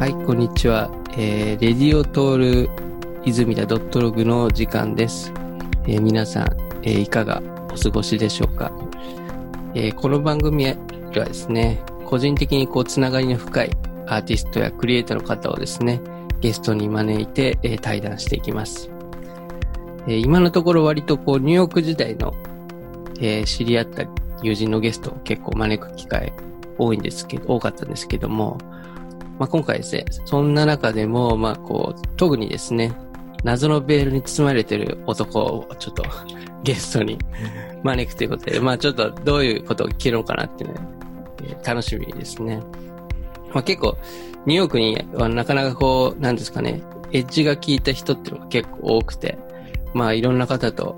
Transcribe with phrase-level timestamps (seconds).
[0.00, 0.90] はい、こんにちは。
[1.18, 2.70] えー、レディオトール
[3.26, 5.30] 泉田ドットログの時間です。
[5.86, 8.72] えー皆さん、えーいかがお過ごしでしょうか、
[9.74, 10.74] えーこの番組は
[11.12, 13.70] ですね、個人的にこう、つながりの深い
[14.06, 16.00] アーティストやクリエイターの方をですね、
[16.40, 18.90] ゲストに招いて、えー対談していきます。
[20.06, 22.32] えー今のところ割とこう、ニューヨーク時代の、
[23.20, 24.04] えー知り合った
[24.42, 26.32] 友人のゲストを結構招く機会
[26.78, 28.56] 多いんですけど、多かったんですけども、
[29.40, 32.92] まあ、今回ですね、そんな中でも、まあ、こう、特にですね、
[33.42, 36.04] 謎のベールに包まれてる男をちょっと
[36.62, 37.18] ゲストに
[37.82, 40.80] 招くということで、まあちょっとどういうことを聞けるのかなっていうね、
[41.44, 42.60] えー楽しみですね。
[43.54, 43.96] まあ結構、
[44.44, 46.82] ニューヨークにはなかなかこう、なんですかね、
[47.12, 49.38] エッジが効いた人っていうのが結構多くて、
[49.94, 50.96] まあいろんな方と、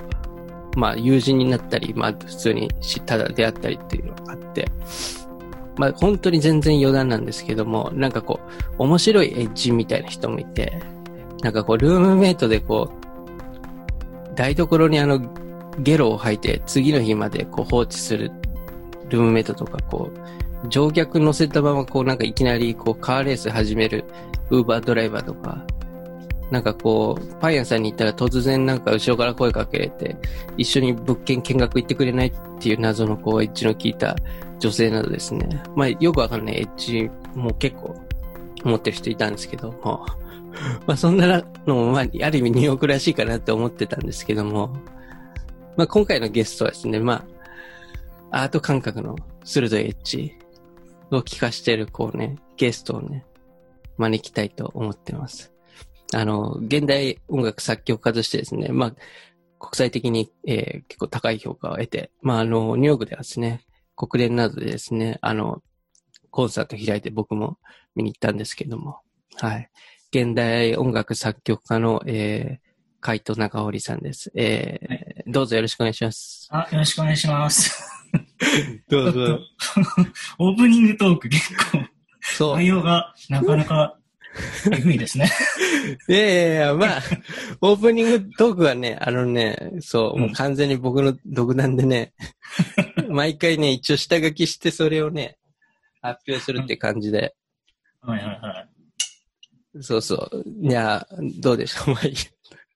[0.77, 4.69] まあ友人になったり、まあ普通に知ただ出会ったりっていうのがあって、
[5.77, 8.41] まあ本当に全然余談なんですけども、なんかこ
[8.79, 10.83] う、面白いエッジみたいな人もいて、
[11.43, 15.21] なんかこう、ルームメイトでこう、台所にあの、
[15.79, 18.31] ゲロを吐いて次の日までこう放置する
[19.09, 20.11] ルームメイトとか、こ
[20.65, 24.05] う、乗客乗せたままこうなんかいきなりこうカーレース始める
[24.51, 25.65] ウーバードライバーとか、
[26.51, 30.17] なんかこう、パン屋さんに行ったら突然なんか後ろから声かけれて、
[30.59, 34.15] 一緒に物件見学行ってくれないっていう謎のこうエッジの効いた
[34.63, 35.61] 女性などですね。
[35.75, 37.97] まあよくわかんないエッジも結構
[38.63, 40.07] 持ってる人いたんですけども、
[40.87, 44.69] まあそんなのもまあある意味ニューヨークらしいかなって思ってたんですけども、
[45.77, 47.27] まあ今回のゲストはですね、ま
[48.31, 50.33] あアート感覚の鋭いエッジ
[51.11, 53.27] を聞かしてるこうね、ゲストをね、
[53.97, 55.53] 招きたいと思ってます。
[56.15, 58.95] あの、現代音楽作曲家としてですね、まあ、
[59.59, 63.65] 国際的に、えー結構高い評価を得て、まあ、あの、ニューヨークではですね、
[63.97, 65.63] 国連などでですね、あの、
[66.31, 67.59] コンサート開いて僕も
[67.95, 69.01] 見に行ったんですけども、
[69.37, 69.71] はい。
[70.11, 74.31] 現代音楽作曲家の、えー、海藤中織さんです。
[74.35, 76.49] えーどうぞよろしくお願いします。
[76.51, 77.91] あ、よろしくお願いします。
[78.89, 79.41] どちょっと。
[80.39, 81.79] オープニングトーク結構、
[82.21, 82.57] そう。
[82.57, 83.99] 内容がなかなか
[84.71, 85.31] えぐいですね。
[86.09, 87.03] いやいやいや、まあ、
[87.61, 92.15] オープニングトークはね、あのね、そう、もう完全に僕の独断でね、
[93.11, 95.39] 毎回ね、一応下書きしてそれをね、
[96.01, 97.35] 発表するって感じで、
[98.01, 98.67] はいはいは
[99.79, 99.83] い。
[99.83, 100.45] そうそう。
[100.61, 101.07] いや、
[101.39, 102.21] どうでしょう、まあいいや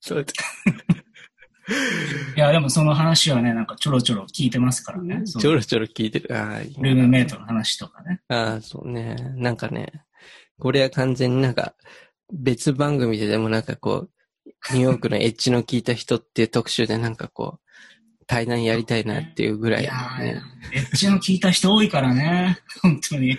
[0.01, 0.27] そう
[2.37, 5.25] いや、でもその話はね、なんかちょろちょろ聞いてますからね。
[5.25, 6.29] ちょろちょろ聞いてる。
[6.37, 8.21] あルームメイトの話とかね。
[8.29, 9.17] ああ、そうね。
[9.35, 10.06] なんかね、
[10.59, 11.75] これは完全になんか、
[12.33, 14.11] 別番組ででもなんかこう、
[14.73, 19.93] ニューヨークのエッジの効いた人っていう特集でなんかこう、対談やりたいなっていうぐらい、いや
[20.73, 22.59] エッジの聞いた人多いからね。
[22.83, 23.39] 本当に。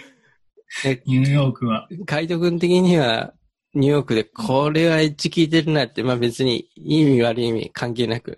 [0.85, 1.87] えニューヨークは。
[2.05, 3.33] カイト君的には、
[3.73, 8.37] ニューヨークでこれはエッジ効いてるなって、まあ別にいい意味悪い意味関係なく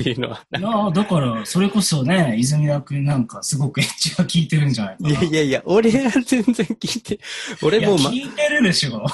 [0.00, 0.44] っていうのは。
[0.56, 5.10] いやーだから、それこそね、泉田くんなんかすごくエッジが効いてるんじゃないかな。
[5.10, 7.20] いやいやいや、俺は全然聞いて、
[7.62, 9.04] 俺もうま聞いてるでしょ。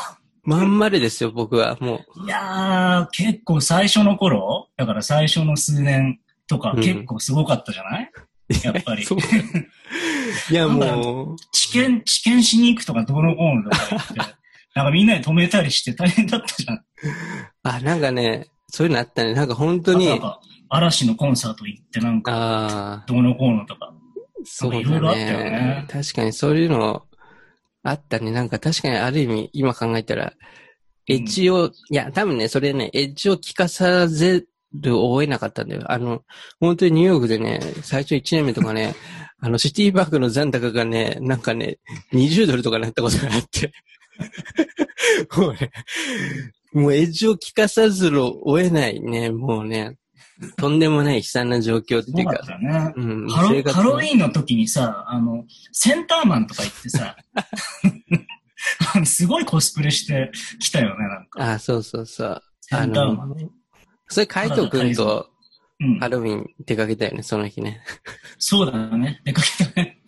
[0.44, 1.76] まん丸ですよ、僕は。
[1.80, 8.10] もいやー、結構最初の頃、だから最初の数年とかうん結構すごかったじゃない、
[8.62, 8.96] やっぱ う。
[8.96, 9.04] り。
[10.50, 14.14] いやもう、知見、知見しに行くとかどうのこうのとか言って、
[14.74, 16.84] なんかみんなで止めたりして大変だったじゃん。
[17.62, 19.32] あ、なんかね、そういうのあったね。
[19.34, 20.40] なんか本当にあとなん、か
[20.76, 23.94] 嵐のコンサート行ってなんかどうのこうのとか。
[24.44, 25.86] そうだいろいろあったよねね。
[25.90, 27.04] 確かにそういうの
[27.82, 28.30] あったね。
[28.30, 30.34] なんか確かにある意味、今考えたら、
[31.06, 35.82] エッジを、いや、多分ね、それね、エッジを聞かさぜるを得なかったんだよ。
[35.90, 36.22] あの、
[36.60, 38.94] 本当にニューヨークでね、最初1年目とかね、
[39.40, 41.78] あの、シティバッグの残高がね、なんかね、
[42.12, 43.72] 20ドルとかなったことがあって。
[45.36, 45.70] もうね、
[46.72, 49.96] もうエッジを聞かさずるを得ないね、もうね、
[50.56, 52.92] とんでもない悲惨な状況っていうかすごかっ、たよね。
[52.96, 53.42] うん、ハ
[53.82, 57.16] ロウィーンの時にさ、あの、センターマンとか行ってさ、
[59.04, 61.52] すごいコスプレしてきたよね、なんか。
[61.52, 62.42] あ、そうそうそう。
[62.60, 63.28] セあンターマン。
[63.30, 63.36] の、
[64.08, 65.30] それ、カイト君と
[65.80, 66.08] うんハ。
[66.08, 67.82] ロウィン出かけたよね、その日ね。
[68.38, 69.20] そうだね。
[69.24, 70.00] 出かけたね。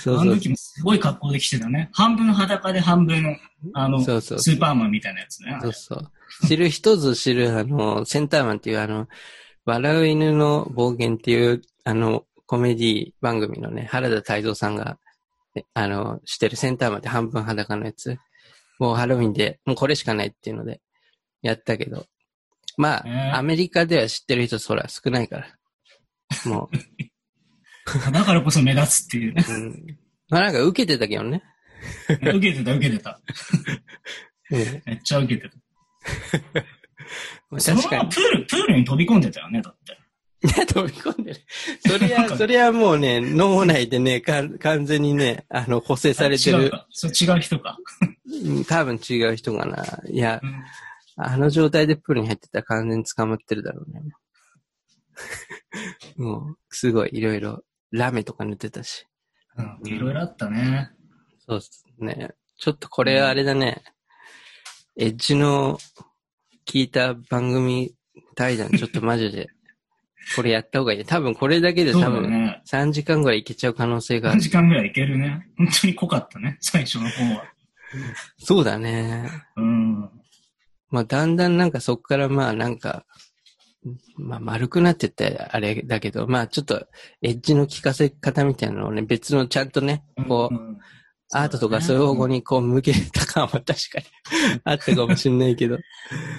[0.00, 1.90] そうそうあの時もすごい格好で来てたね。
[1.92, 3.38] 半分裸で半分、
[3.74, 5.58] あの、そうそうスーパーマンみたいなやつね。
[5.60, 6.46] そうそう。
[6.46, 9.08] 知る人ぞ知る、あの、センターマンっていう、あの、
[9.66, 14.98] 笑う犬の暴言っていう、あの、コメディ番組のね、原田泰造さんが、
[15.54, 18.16] えあの、してるセンターマンって半分裸のやつ。
[18.78, 20.80] もうハロウィンで、もうこれしかないっていうので、
[21.42, 22.06] やったけど。
[22.76, 25.46] まあ、ねアメリカでは知ってる人そら少ないから。
[26.46, 26.76] もう、
[28.12, 29.44] だからこそ目立つっていうね。
[29.48, 29.98] うん。
[30.28, 31.42] まあなんか受けてたけどね。
[32.10, 33.20] 受けてた、受けてた。
[34.50, 35.56] うんめっちゃ受けてた。
[37.50, 38.16] まあそのままプ。
[38.20, 39.98] ール、プールに飛び込んでたよね、だって。
[40.42, 41.40] いや、飛び込んでる。
[41.86, 46.64] それは、それはもうね、脳内でね、か完全にね、あの、補正されてる。
[46.64, 46.86] 違うか。
[46.90, 47.78] それ違う人か。
[48.44, 49.84] うん多分違う人かな。
[50.08, 50.64] いやう、ん
[51.16, 54.00] あの状態でプールに入ってたら完全に捕まってるだろうね。
[56.16, 59.06] もう、すごい、いろいろ、ラメとか塗ってたし。
[59.56, 59.88] うん。
[59.88, 60.90] いろいろあったね。
[61.46, 62.30] そうっすね。
[62.58, 63.82] ちょっとこれはあれだね。
[64.96, 65.78] エッジの
[66.66, 67.94] 聞いた番組
[68.34, 69.48] 対談、ちょっとマジで、
[70.36, 71.04] これやった方がいいね。
[71.04, 72.62] 多分これだけで多分だね。
[72.70, 74.40] 3時間ぐらいいけちゃう可能性があ3る。
[74.42, 75.48] 時間ぐらいいけるね。
[75.56, 77.44] 本当に濃かったね、最初の方は。
[78.38, 79.28] そうだね。
[79.56, 80.10] うん。
[80.90, 83.04] まあだんだんなんかそっからまあなんか、
[84.16, 86.86] まあ丸くなってってあれだけど、まあちょっと
[87.22, 90.78] エッジの効かせ方みたいなのをね、別のちゃんとね、こう、ん
[91.32, 94.04] アートとかそういう方向にこう向けた感は確かに
[94.64, 95.78] あったかもしれないけど、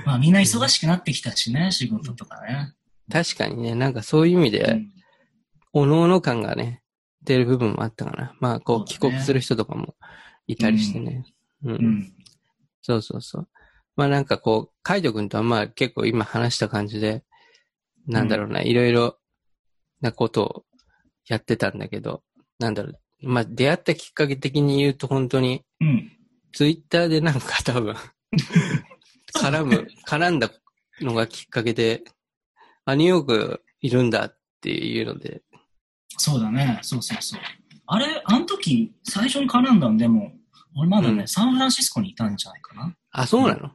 [0.05, 2.73] まあみんな忙しくなってきたしね、仕事とかね。
[3.09, 4.91] 確かにね、なんかそういう意味うで、ん
[5.73, 6.83] おのおの感がね、
[7.23, 8.35] 出る部分もあったかな。
[8.41, 9.95] まあこう帰国する人とかも
[10.47, 11.23] いたりしてね。
[11.63, 11.71] うん。
[11.71, 12.13] うん。
[12.81, 13.47] そうそうそう。
[13.95, 17.23] まあなんかこう、カイト君とはまあ結構今話した感じで、
[18.07, 19.17] なんだろうな、いろいろ
[20.01, 20.65] なことを
[21.27, 22.23] やってたんだけど、
[22.59, 22.99] なんだろう。
[23.23, 26.11] まあ出会ったきっかけ的に言うと本当に、うん。
[26.53, 27.95] ツイッターでなんか多分、
[29.35, 30.51] 絡む、絡んだ
[30.99, 32.03] のがきっかけで、
[32.85, 35.41] あ、ニューヨークいるんだっていうので、
[36.17, 36.79] そうだね。
[36.81, 37.41] そうそうそう。
[37.87, 40.33] あれ、あの時、最初に絡んだんでも、
[40.75, 42.95] 俺まだね、うんサンフランシスコにいたんじゃないかな。
[43.11, 43.69] あ、そうなの？
[43.69, 43.71] 確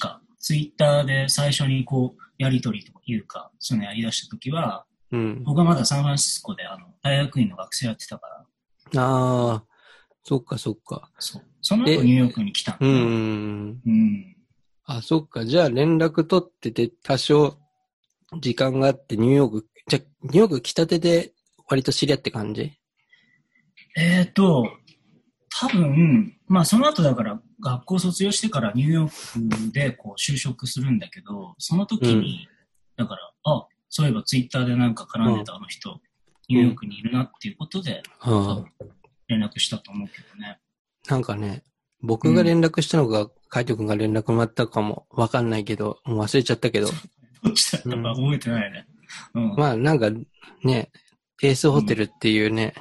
[0.00, 5.42] か、ツイッターで最初にこう、やりとりというか、そういうのやり出した時は、うん。
[5.44, 8.44] 僕はまだサンフランシスコであの、大学院の学生やってたから、
[8.96, 9.64] ああ、
[10.24, 11.10] そっかそっか。
[11.18, 11.42] そう。
[11.60, 14.36] その後えニューヨークに来たんうんうん。
[14.84, 15.44] あ、そっか。
[15.44, 17.58] じゃあ連絡取ってて多少
[18.40, 21.32] 時間があってニューヨーク、じゃあニューヨーク来たてで
[21.66, 22.72] 割と知り合って感じ？
[23.96, 24.70] えっ、ー、と、
[25.60, 32.46] 多分、まあその後だから学校卒業してからニューヨークでこう就職するんだけど、その時に、
[32.96, 36.00] だから、あ、そういえばツイッターでなんか絡んでたあの人、
[36.48, 38.66] ニューヨークにいるなっていうことで、多ああ分
[39.26, 40.58] 連絡したと思うけどね。
[41.08, 41.64] なんかね、
[42.02, 46.88] 僕が連絡したのか、カイト君が連絡もらったかもわかんないけど、もう忘れちゃったけど、
[47.42, 48.86] どっちだったか覚えてないね。
[49.34, 49.54] うん。
[49.56, 50.10] まあなんか
[50.62, 50.92] ね、
[51.42, 52.74] エースホテルっていうね、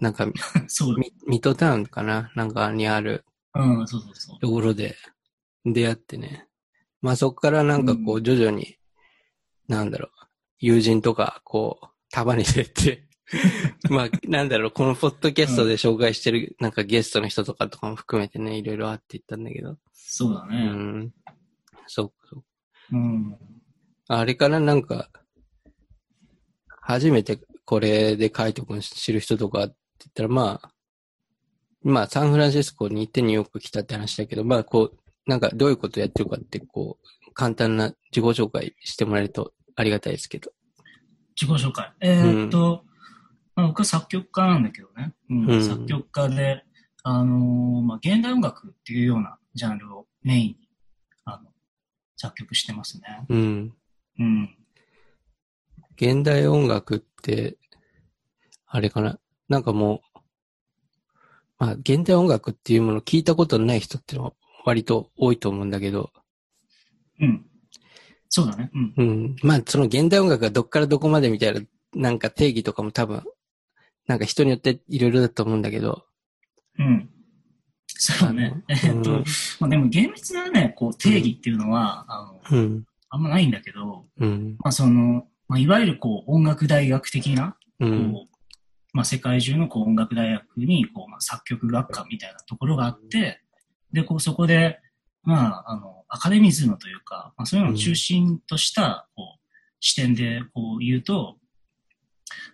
[0.00, 0.26] なんか
[0.68, 0.98] そう。
[0.98, 2.30] ミミッドタウンかな？
[2.34, 3.24] なんかにある
[3.54, 4.40] うん、そうそうそう。
[4.40, 4.96] ところで
[5.64, 6.48] 出会ってね。
[7.00, 8.78] まあそこからなんかこうう徐々に、
[9.68, 10.10] なんだろう、
[10.58, 13.06] 友人とかこう束に出て、
[13.90, 19.72] まあなんだろう、このポッドキャストで紹介してるなんかゲストの人とかとかも含めてね、いろいろあっていったんだけど。
[19.72, 20.66] うそうだね。
[20.66, 21.14] ん。
[21.86, 22.44] そうそう。
[22.92, 23.38] うん。
[24.08, 25.10] あれからなんか、
[26.80, 29.70] 初めてこれでカイト君知る人とか
[30.08, 30.70] って言ったらまあ、
[31.82, 40.52] まあサンフランシスコに行ってニューヨーク来たって話だけど、まあこう、なんかどういうことやってるかってこう、簡単な自己紹介してもらえるとありがたいですけど。
[41.40, 41.92] 自己紹介。
[42.00, 42.84] えーっと、
[43.56, 45.14] まあ、僕は作曲家なんだけどね。
[45.30, 46.64] うんうん作曲家で、
[47.02, 50.56] あのーまあ、現代音楽っていうようなジャンルをメインに、
[51.24, 51.50] あの、
[52.16, 53.26] 作曲してますね。
[53.28, 53.74] うん。
[54.18, 54.56] うん。
[55.96, 57.56] 現代音楽って、
[58.66, 59.18] あれかな？
[59.54, 60.18] なんかもう、
[61.58, 64.32] まあ現代音楽っていうものを聞いたことのない人ってのは
[64.64, 66.10] 割と多いと思うんだけど、
[67.20, 67.46] うん。
[68.28, 68.68] そうだね。
[68.74, 68.94] うん。
[68.96, 69.36] うん。
[69.44, 71.60] まあ、その現代音楽がどっからどこまでみたいな、
[71.94, 73.22] なんか定義とかも多分、
[74.08, 76.04] なんか人によっていろいろだと思うんだけど。
[76.80, 77.08] うん。
[77.86, 78.64] そうだね。
[78.68, 79.30] えあの ーっと、
[79.60, 82.84] まあ、でも厳密なね、こう、定義っていうのは、あの、うん。
[83.08, 84.56] あんまないんだけど、うん。
[84.58, 88.10] まあ、その、まあ、いわゆるこう、音楽大学的な、こうん。
[88.10, 88.28] う、
[88.94, 93.40] まあ、世界中のこう音楽大学にこう、まあ、作曲学科みたいなところがあって、
[93.92, 94.80] で、こうそこで、
[95.24, 99.40] まあ、あの、アカデミズムというか、まあ、そういうのを中心とした、こう、
[99.80, 101.36] 視点でこう言うと、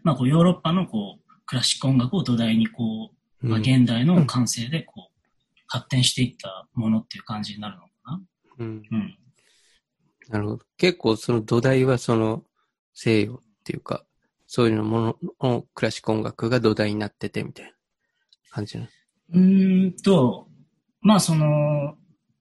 [0.03, 3.11] まあ、こう、ヨーロッパのこう、クラシック音楽を土台にこ
[3.43, 5.21] う、まあ、現代の感性でこう、
[5.67, 8.21] 発展していったものっていう感じになるのかな。
[8.61, 8.83] うん。
[8.91, 9.19] うん。
[10.31, 10.65] なるほど。
[10.79, 12.45] 結構その土台はその
[12.95, 14.05] 西洋っていうか、
[14.53, 17.73] そういうのもののクラシック音楽が土台になっててみたいな
[18.51, 18.89] 感じな。
[19.33, 20.49] うーんと、
[21.03, 21.95] まあ、その、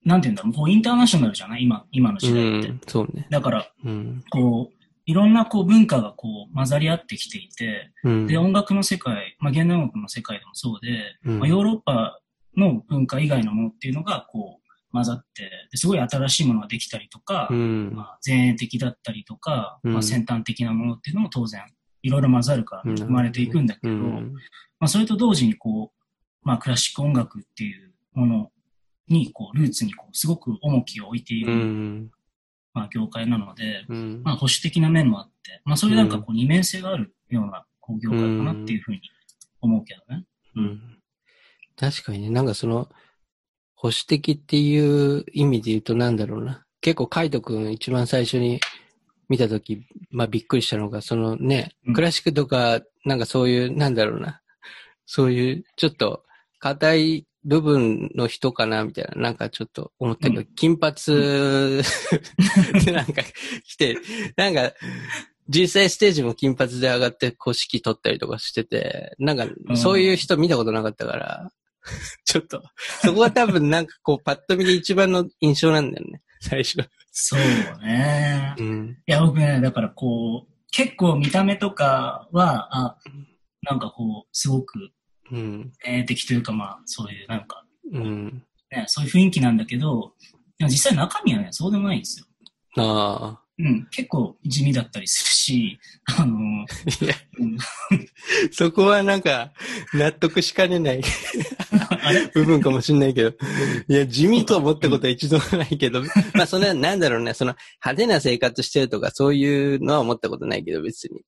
[0.03, 1.65] なんていうんだろう、こう、インターナショナルじゃない？
[1.65, 2.69] 今、今のう時代って。
[2.69, 2.81] ん。
[2.87, 3.27] そうね。
[3.29, 4.23] だから、うん。
[4.31, 4.75] こう、
[5.05, 8.25] いろんなこう文化がこう混ざり合ってきていて、うん。
[8.25, 12.19] で、音楽の世界、まあ、現代音楽の世界でもそうで、うんまあ、ヨーロッパ
[12.57, 17.91] の文化以外のものっていうのがこう混ざって、ですごい新しいものができたりとか、うん。
[17.93, 21.61] まあ、前衛的だったりとか、うんまあ、先端的なものっていうのも当然
[22.01, 24.33] いろいろ混ざるからうん生まれていくんだけど、うん。
[24.79, 28.51] まあ、それと同時にこう、まあ、クラシック音楽っていうもの
[29.07, 32.11] にこうルーツにこうすごく重きを置いている、うん。
[32.73, 34.21] まあ、業界なので、うん。
[34.23, 39.01] まあ、保守的な面もあって、まあ、そういうなんかこう二面性があるようなこう業界かなっていうふうに
[39.61, 40.25] 思うけどね。
[40.55, 40.99] うん。
[41.75, 42.89] 確かにね、なんかその、
[43.75, 46.65] 保守的っていう意味で言うとなんだろうな。
[46.81, 48.59] 結構カイト君一番最初に
[49.29, 51.93] 見たとき、まあびっくりしたのが、そのねう、ん。
[51.93, 54.41] クラシックとか、なんかそういう、なんだろうな。
[55.05, 56.23] そういう、ちょっと、
[56.59, 60.95] 硬い部分の人かな、みたいな、なんかちょっと思ったけど、う金髪
[62.85, 63.23] でなんか
[63.63, 63.97] 来て、
[64.35, 64.73] なんか、
[65.47, 71.49] 実際ステージも金髪で上がって、こう指揮取ったりとかしてて、なんか、そういう人見たことなかったから、
[72.25, 72.61] ちょっと、
[73.01, 76.77] そこが多分なんかこう、パッと見で一番の印象なんだよね、最初。
[77.11, 77.39] そう
[77.85, 78.55] ね。
[78.57, 78.97] いうん。
[79.05, 82.97] や、僕ね、だからこう、結構見た目とかは、あ、
[83.63, 84.91] なんかこう、すごく、
[85.31, 85.71] うん。
[85.85, 88.43] え的というか、まあ、そういうなんか、うん。
[88.71, 90.13] ね、そういう雰囲気なんだけど、
[90.57, 92.25] でも実際中身はね、そうでもないんですよ。
[92.77, 93.48] ああ。
[93.59, 95.79] うん、結構地味だったりするし、
[96.17, 96.37] あの、
[97.05, 97.57] いや、うん
[98.51, 99.51] そこはなんか、
[99.93, 101.01] 納得しかねない
[102.33, 103.29] 部分かもしんないけど。
[103.89, 106.01] いや、地味と思ったことは一度もないけど、
[106.33, 111.21] まあ、そんな、なんだろうね、その、派手な生活してるとか、そういうのは思ったことないけど、別に。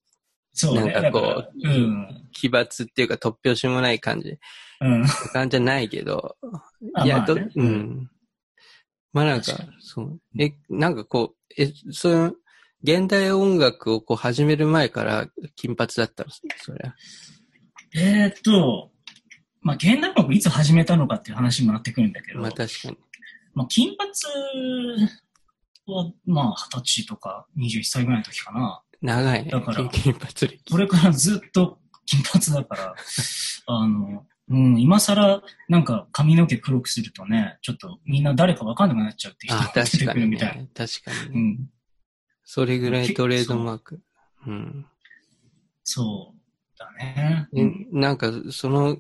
[0.54, 0.94] そうね。
[0.94, 2.28] なんかこううん。
[2.32, 4.38] 奇抜っていうか、突拍子もない感じ。
[4.80, 5.06] うん。
[5.34, 6.38] 感じじゃないけど。
[6.96, 8.11] あいや、ど、まあねうん。
[9.14, 10.22] まあなんかそう。
[10.40, 12.34] え、なんかこう、え、その、
[12.84, 16.32] 現代音楽をこう始める前から金髪だったの？
[16.58, 16.96] それは。
[17.94, 18.92] えーっと、
[19.62, 22.98] まあ、現代音楽いつ始めたのかっていう話にもなってくるんだけど、まあ確かに。
[23.54, 24.10] まあ、金髪
[25.88, 28.82] は、まあ、二十歳とか21歳ぐらいの時かな。
[29.02, 29.52] 長いね。
[29.52, 30.60] だから金金髪歴。
[30.68, 32.96] それからずっと金髪だから、
[33.68, 40.62] あの、うん、今更なんか髪の毛黒くするとね、ちょっとみんな誰かわかんなくなっちゃうって人あ、が出て確かにくるみたいな。
[40.64, 40.70] ね。
[40.76, 41.26] 確かにね。
[41.34, 41.70] うん。
[42.44, 44.02] それぐらいトレードマーク。
[44.46, 44.86] うん。
[45.86, 47.48] そうだね。
[47.56, 48.98] えなんか、その、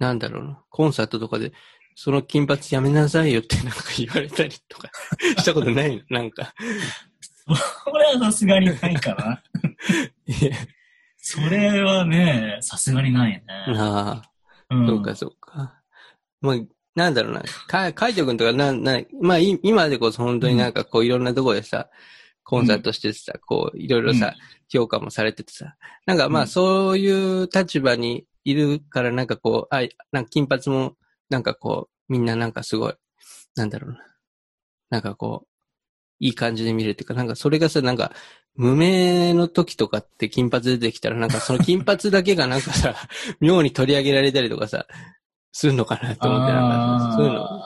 [0.00, 1.52] なんだろうな、コンサートとかで、
[1.94, 4.90] その金髪やめなさいよってなんか言われたりとか
[5.38, 6.02] したことないの？
[6.10, 6.52] なんか。
[7.84, 9.42] これはさすがにないかな。
[10.26, 10.56] いや
[11.16, 13.44] それはね、さすがにないね。
[13.48, 14.30] ああ。
[14.70, 15.82] うんそうか、そうか。
[16.40, 16.56] まあ、
[16.94, 17.42] なんだろうな。
[17.66, 21.88] か、海斗くんとか、な、な、まあ、い今でこそ本当になんかこういろんなところでさ、
[22.42, 24.34] コンサートしててさ、こう、いろいろさ、
[24.70, 29.80] 評価もされててさ、なんかまあ、うんそういう立場にいるから、なんかこう、あ、
[30.12, 30.94] なんか金髪も、
[31.30, 32.94] なんかこう、みんななんかすごい、
[33.54, 33.98] なんだろうな。
[34.90, 35.48] なんかこう、
[36.20, 38.12] いい感じで見るっていうか、なんかそれがさ、なんか、
[38.56, 42.94] 無名の時とかって金髪出てきたら、なんかその金髪だけがなんかさ、
[43.40, 44.86] 妙に取り上げられたりとかさ、
[45.52, 47.60] するのかなと思って、なんかそういうの。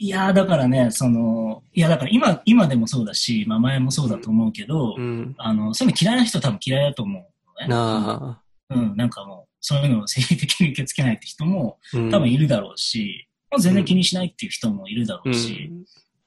[0.00, 5.34] いやー、だからね、その、いや、だから今、今でもそうだし、まあ前もそうだと思うけど、うん。
[5.38, 7.22] あの、そういうの嫌いな人は多分嫌いだと思う
[7.60, 7.68] のね。
[7.68, 12.10] なあ、うん、なんかもう、そういうのを生理的に受け付けないって人もうん。
[12.10, 15.30] 多分いるだろうし、もう全然気にしないっていう人もいるだろう。
[15.30, 15.68] うんし、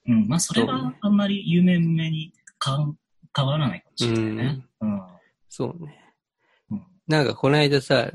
[0.07, 4.65] うん、まあそれはあんまり有名無名に変わらないかもしれないね。
[4.81, 5.01] うん。
[5.49, 5.97] そうね。
[6.71, 8.09] うんなんかこの間さ、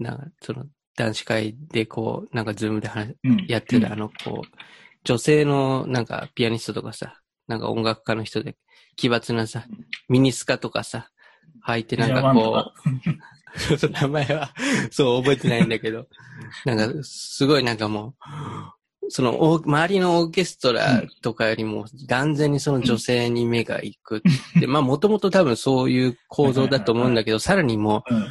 [0.00, 0.64] なんかその
[0.96, 3.46] 男子会でこう、なんかズームで話うん。
[3.46, 4.48] やってたあの、こう、
[5.04, 8.56] 女性のなんかピアニストとかさ、なんか音楽家の人で
[8.96, 9.64] 奇抜なさ、
[10.08, 11.10] ミニスカとかさ、
[11.66, 12.72] 履いてなんかこ
[13.86, 14.52] う、名前は、
[14.90, 16.08] そう、覚えてないんだけど、
[16.64, 18.14] なんか、すごいなんかもう、
[19.10, 28.22] その、お周りのオーケストラとかよりも、断然にその女性に目が行くって、 まあ、もともと多分そういう構造だと思うんだけど、さらにもう、うん。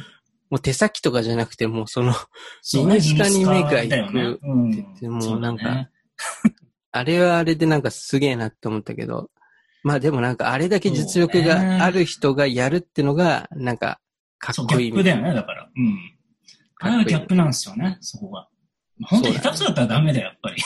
[0.50, 2.12] もう手先とかじゃなくて、もうその、
[2.60, 4.38] そうねミニスカに目が行くミニスカだよね。
[4.42, 4.94] うん。
[4.94, 5.90] でもそうだなんかね。
[6.92, 9.30] あれはあれでなんかすげえなって思ったけど、
[9.84, 14.00] まあでもなんかあれだけ実力がある人がやるってのが、なんか、
[14.38, 15.68] かっこいいギャップだよね、だから。
[15.74, 15.98] うん。
[16.80, 18.48] あれはギャップなんですよね、そこが。
[19.06, 20.62] 本当に下手くそだったらダメだよ、やっぱり。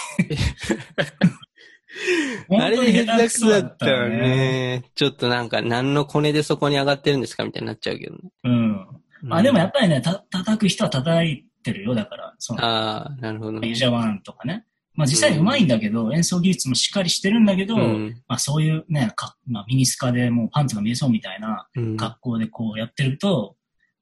[2.59, 4.19] あれで下手くそだったらね。
[4.19, 8.21] ね、ちょっとなんか何のコネでそこに上がってるんですかみたいになっちゃうけどね。
[8.45, 8.87] うん。
[9.31, 12.35] あ、でもやっぱりね、た、叩く人は叩いてるよ、だから。
[12.39, 13.69] その、ああ、なるほどね。
[13.69, 14.67] ユジャワンとかね。
[14.95, 18.23] まあ実際上手いんだけど、演奏技術もしっかりしてるんだけど、うん。
[18.29, 21.97] まあそういうね、かまあミニスカでもうパンツが見えそうみたいなうん。
[21.97, 23.57] 格好でこうやってると、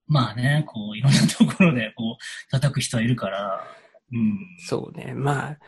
[0.07, 3.65] まあね、こういろんなところでこう叩く人はいるから、
[4.12, 4.38] うん。
[4.59, 5.14] そうね。
[5.14, 5.59] まあ、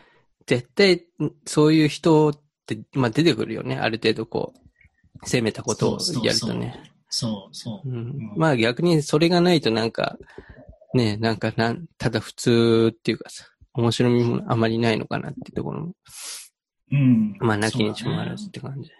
[0.45, 1.03] 絶対、
[1.45, 3.77] そういう人って、まあ出てくるよね。
[3.77, 6.91] ある程度こう、攻めたことをやるとね。
[7.09, 7.89] そうそう。
[7.89, 10.17] うんまあ逆にそれがないとなんか、
[10.93, 15.93] ね、なんかなん、ただ普通っていうかさ、面白みもあまりないのかなっていうところも、
[16.91, 17.37] うん。
[17.39, 18.91] まあなきにしもあらずって感じ。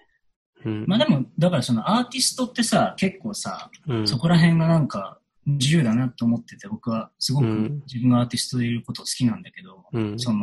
[0.66, 0.86] うん。
[0.88, 10.20] まあでも、だからそのアーティストってさ、結構さ、うん、そこら辺がなんか自由だなと思ってて、僕はすごくうん自分がアーティストでいること好きなんだけど、うん。
[10.20, 10.40] その、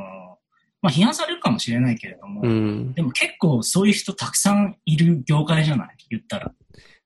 [0.80, 2.92] まあ批判されるかもしれないけれども、うん。
[2.94, 5.97] でも結構そういう人たくさんいる業界じゃない？
[6.11, 6.52] 言ったら。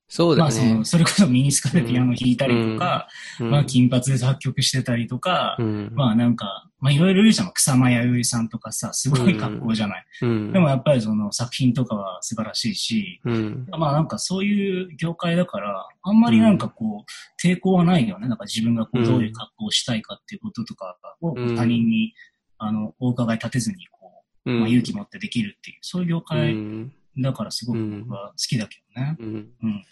[0.08, 0.84] そうだねまあその、。
[0.84, 3.08] それこそミニスカでピアノ弾いたりとか、
[3.40, 5.92] うんまあ金髪で作曲してたりとか、うん。
[5.94, 7.52] まあなんか、まあいろいろいるじゃん。
[7.52, 10.04] 草間彌生さんとかさ、すごい格好じゃない。
[10.22, 10.52] うん。
[10.52, 13.66] でもやっぱりその作品とかは素晴らしいし、うん。
[13.70, 18.28] まあなんかそういう業界だから、あんまりなんかこう、抵抗はないよね。
[18.28, 22.14] なんか自分がこううんどういう格好をしたいかっていうこととかをうん他人に、
[22.58, 24.60] あの、お伺い立てずにこう、うん。
[24.60, 26.92] まあ勇気持ってできるっていう、そういう業う界ん。
[27.18, 29.16] だからすごく僕は好きだけどね。
[29.18, 29.84] うん。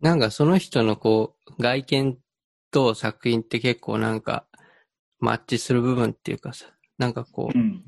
[0.00, 0.08] うん。
[0.08, 2.18] なんかその人のこう、外見
[2.70, 4.46] と作品って結構なんか、
[5.18, 6.66] マッチする部分っていうかさ、
[6.98, 7.84] なんかこうう、ん。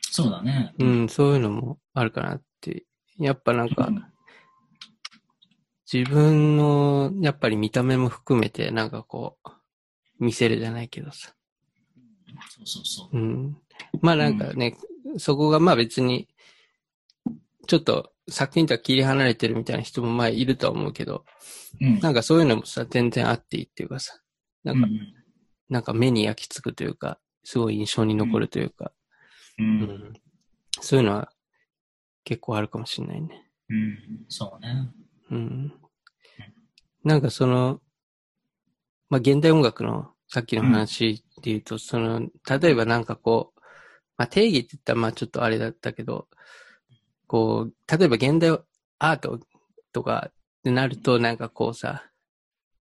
[0.00, 0.74] そうだね。
[0.78, 2.84] うん、そういうのもあるかなって。
[3.18, 4.04] やっぱなんかう、ん
[5.92, 9.50] 自分の、やっぱり見た目も含めて、なんかこう、
[10.20, 11.34] 見せるじゃないけどさ。
[12.48, 13.18] そうそうそう。
[13.18, 13.56] うん。
[14.00, 14.76] まあなんかね、
[15.18, 16.28] そこがまあ別に、
[17.70, 21.24] ちょっと作品とは切り離れてるみたいな人もまあいるとは思うけど、
[21.80, 22.00] うん。
[22.00, 24.12] なんかそういうのもさ、全然あっていいっていうかさ、
[24.64, 25.14] なんか、うん
[25.68, 28.90] なんか目に焼き付くというか、すごい印象に残るというか、
[29.56, 29.62] う。
[29.62, 30.12] うんん
[30.80, 31.30] そういうのは
[32.24, 33.48] 結構あるかもしれないね。
[33.68, 33.98] うん。
[34.26, 34.90] そうね。
[35.30, 35.72] うん。
[37.04, 37.80] なんかその、
[39.10, 43.60] まあ、現代音楽のさっきの話で言うと、その、例えばなんかこう、
[44.16, 46.26] まあ、定義って言ったらまあちょっとあれだったけど、
[47.30, 48.58] こう、例えば現代
[48.98, 49.38] アート
[49.92, 50.32] とかっ
[50.64, 52.02] てなるとなんかこうさ、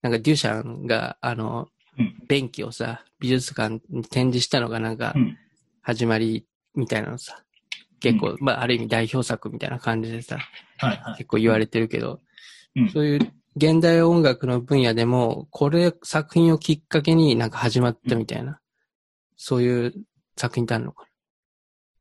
[0.02, 1.68] なんかデュシャンがあの
[2.00, 5.38] うん、便器をさ、美術館に展示したのがなんかうん。
[5.82, 7.44] 始まりみたいなのさ、
[8.00, 10.40] 結構、まあある意味代表作みたいな感じでさ、
[10.78, 11.18] はいはい。
[11.18, 12.20] 結構言われてるけど、
[12.76, 18.60] うんそういう現代音楽の分野でも、これ作品をきっかけになんか始まったみたいな、
[19.38, 19.94] そういう
[20.38, 21.06] 作品ってあるのか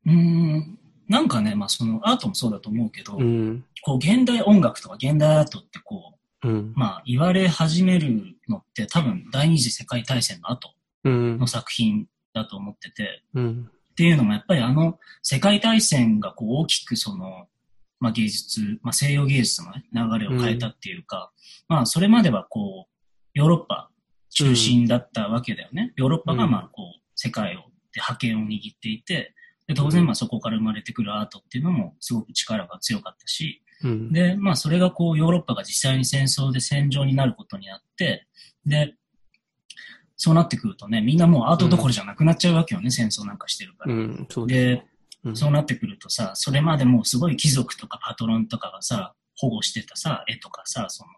[0.07, 0.78] うーん。
[1.09, 3.65] なんかね、まあそのアートもそうだと思うけど、なうん。
[3.81, 6.73] こう現代音楽とか現代アートってこう、うん。
[6.75, 10.71] まあ言われ始めるのって多分第二次世界大戦の後
[11.03, 11.47] うんの。
[11.47, 13.69] 作品だと思ってて、うん。
[13.91, 17.47] っていうのもやっぱりあの世界大戦がこう大きくその、
[17.99, 21.31] まあ芸術、まあ西洋芸術の、ね、流れを変えたっていうか、
[21.67, 22.91] まあそれまではこう、
[23.33, 23.89] ヨーロッパ
[24.29, 25.93] 中心だったわけだよね。
[25.95, 29.33] ヨーロッパがまあこう、世界を、で覇権を握っていて、
[29.69, 34.11] で当然まあそこから生まれてくるアートっていうのもすごく力が強かったし、うん。
[34.11, 38.25] で、まあそれがこうヨーロッパが実際に戦争で戦場になることになって、
[38.65, 38.95] で、
[40.17, 43.93] そうなってくるとね、みんなもうアートどころじゃなくなっちゃうわけよね、戦争なんかしてるから。
[43.93, 44.27] うん。
[44.27, 44.83] そうで、
[45.23, 51.09] うんそうなってくるとさ、それまでもうすごい貴族とかパトロンとかがさ、保護してたさ、絵とかさ、その、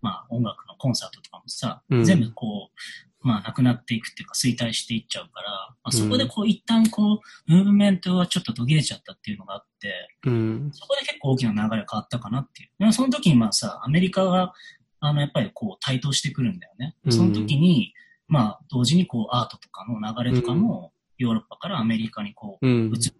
[0.00, 9.92] まあ音楽のコンサートとかもさ、うん全部こう、まあなくなっていくっていうか衰退していっちゃうから、まあ、そこでこう一旦こう、ムーブメントはちょっと途切れちゃったっていうのがあって、
[10.24, 10.70] うん。
[10.72, 12.70] そこで結構大きな流れが変わったかなっていう。
[12.78, 14.52] でもその時にまあさ、アメリカが、
[15.00, 16.96] あの、やっぱりこう台頭してくるんだよね。
[17.06, 17.94] うんその時に、
[18.28, 22.92] まあ、同時にこうアートとかの流れとかも、ヨーロッパからアメリカにこう、うん。
[22.94, 23.12] 移っ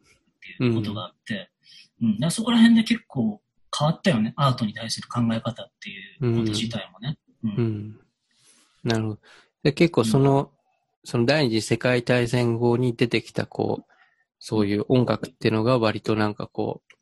[0.58, 1.50] ていうことがあって、
[2.02, 2.12] うん。
[2.14, 3.40] だからそこら辺で結構
[3.76, 4.34] 変わったよね。
[4.36, 7.18] アートに対する考え方っていうこと自体もね。
[7.44, 7.50] うん。
[7.50, 8.00] うん。
[8.84, 9.18] なるほど。
[9.62, 10.52] で結構その、
[11.04, 13.92] その第二次世界大戦後に出てきたこう、
[14.38, 16.94] そういう音楽っていうのが割となんかこう、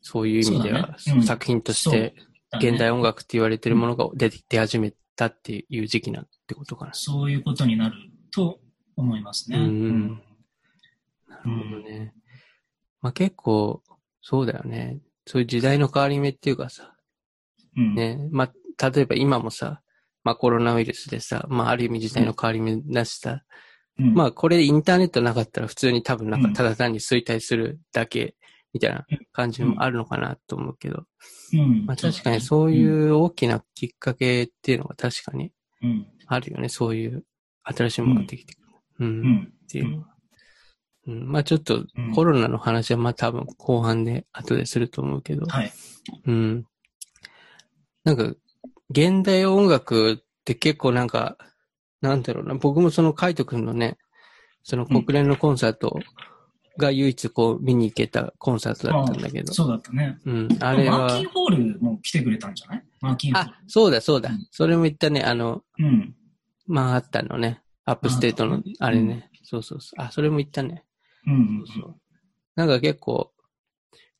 [0.00, 2.14] そういう意味ではねうん作品として
[2.58, 6.92] 現代音楽って言われてるものが出て出始めたっていう時期なんてことかな。
[6.92, 7.94] そういうことになる
[8.34, 8.60] と
[8.96, 9.58] 思いますね。
[9.58, 10.08] うん
[11.28, 12.14] なるほどね。
[13.00, 13.82] まあ結構、
[14.20, 15.00] そうだよね。
[15.26, 16.94] そういう時代の変わり目っていうかさ、
[17.76, 17.94] うん。
[17.94, 19.81] ね、まあ、例えば今もさ、
[20.24, 23.42] まあコロナウイルスでさ、まあある意味時代の変わり目だしさ、
[23.98, 24.14] うん。
[24.14, 28.34] まあこれインターネットなかったら普通に多分なんうんかただ単に衰退するだけ
[28.72, 31.04] みたいな感じもあるのかなと思うけど、
[31.52, 36.06] うん、まあ確かにそういう大きなきっかけっていうのが確かにうん。
[36.26, 36.68] あるよね。
[36.68, 37.24] そういう
[37.64, 38.68] 新しいものができてくる。
[39.00, 39.06] うん。
[39.06, 39.52] うん。
[39.64, 40.06] っていうのは。
[41.08, 45.72] うん、まあちょっとうんコロナの話はまあ多分後半で後ですると思うけど、はい。
[46.26, 46.64] うん。
[48.04, 48.34] なんか、
[48.92, 51.36] 現代音楽って結構なんか、
[52.00, 53.98] なんだろうな、僕もそのカイト君のね、
[54.62, 55.98] その国連のコンサート
[56.78, 60.18] が唯一こう見に行けたコンサートだったんだけど、そうだったね。
[60.24, 62.84] うん、あれはマーキー、ホールも来てくれたんじゃない？
[63.00, 66.14] マーキーホールあ。、そうだそうだうん、それも言ったね、あの、うん。
[66.66, 70.84] マンハッタンのね、アップステートのあれね、そうそうそう、あ、それも言ったね。
[71.26, 71.94] うんうんそうそう。
[72.56, 73.32] なんか結構、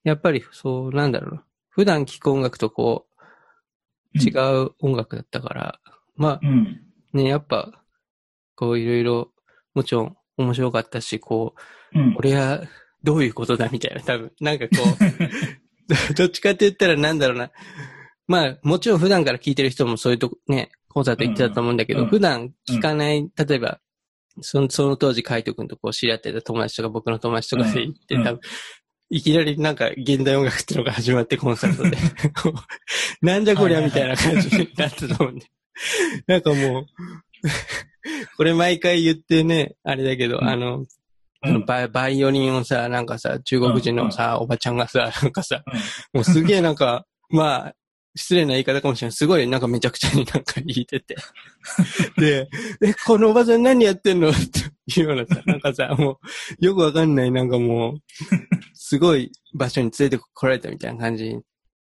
[0.05, 1.45] やっぱりそう、なんだろうな。
[1.69, 3.12] 普段聴く音楽とこう、
[4.15, 4.31] 違
[4.65, 5.81] う音楽だったから、
[6.17, 6.49] まあうん。
[6.49, 6.81] うん。
[7.13, 7.73] ね、やっぱ、
[8.55, 9.29] こういろいろ、
[9.75, 11.55] もちろん面白かったし、こ
[11.95, 12.15] う、うん。
[12.15, 12.63] これは
[13.03, 14.73] どういうことだみたいな、多分、なんかこ
[16.11, 17.51] う、 どっちかって言ったらなんだろうな。
[18.27, 23.81] まあ、もちろん普段から聴いてる人もそういうとこ、ね、コンサート行ってたと思うんだけど、うん普段聴かない、例えば、
[24.41, 28.41] そのその当時、カイト君とこう知り合ってた友達とか僕の友達とかで行って、うん多分、
[29.13, 31.99] いきなりなんか現代音楽っていうのが始まってコンサートで、
[32.33, 32.49] こ
[33.23, 35.43] うなんじゃこりゃみたいな感じになってたもんね。
[36.27, 36.87] なんかもう、
[38.39, 40.49] これ毎回言ってね、あれだけど、うん。
[40.49, 40.87] あの、
[41.67, 45.63] バイバイオリンをさ、なんかさ、中国人のさ、おばちゃんがさ、なんかさ、
[46.15, 47.75] もうすげえなんか、まあ、
[48.15, 49.13] 失礼な言い方かもしれない。
[49.13, 51.17] すごいなんかめちゃくちゃになんか弾いてて。
[52.19, 52.49] で、
[52.83, 54.31] え、このおばちゃん何やってんの？
[54.31, 56.19] っていうようなさ、なんかさ、も
[56.61, 57.99] う、よくわかんない、なんかもう、
[58.93, 61.43] すごい場所に連れてこられたみたいな感じに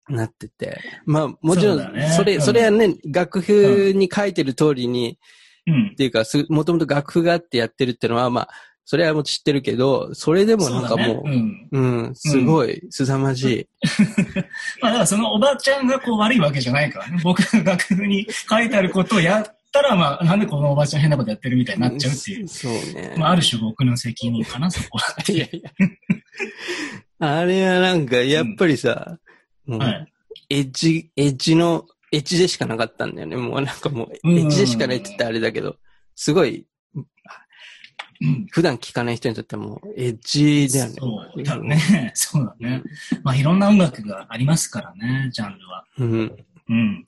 [0.10, 0.78] なってて。
[1.06, 1.80] まあ、もちろん、
[2.18, 5.18] そ,、れ、うんそれはね、楽譜に書いてる通りに、
[5.66, 5.96] うんっ。
[5.96, 8.50] ていうか、すもともと楽譜があってやってるってのは、まあ、
[8.84, 13.68] それはもう知ってるけど、それでもなんかもう、そうだねうん、すごい、凄まじい。
[14.84, 17.22] まあだからそのおばちゃんがこう悪いわけじゃないからね。
[17.24, 22.48] 僕が楽譜に書いてあることをやったら、まあなんでこのおばちゃん変なことやってるみたいになっちゃうっていう。
[22.48, 23.16] そうね。
[23.18, 25.16] まあある種僕の責任かな、そこは。
[25.32, 25.72] いやいや。
[27.20, 29.18] あれはなんか、やっぱりさ、
[29.66, 30.14] もう、はい。
[30.50, 33.36] エッジ、エッジの、エッジでしかなかったんだよね。
[33.36, 35.78] もうなんかもう、うんエッジでしかないって言ったらあれだけど、
[36.16, 36.66] すごい、
[38.22, 38.48] うん。
[38.52, 40.96] 普段聴かない人にとってはもう、エッジだよね。
[40.96, 42.12] そうだね。
[42.14, 42.84] そうだね。
[43.24, 45.86] まあいろんな音楽がありますからね、ジャンルは。
[45.98, 46.46] うん。
[46.70, 47.06] うん。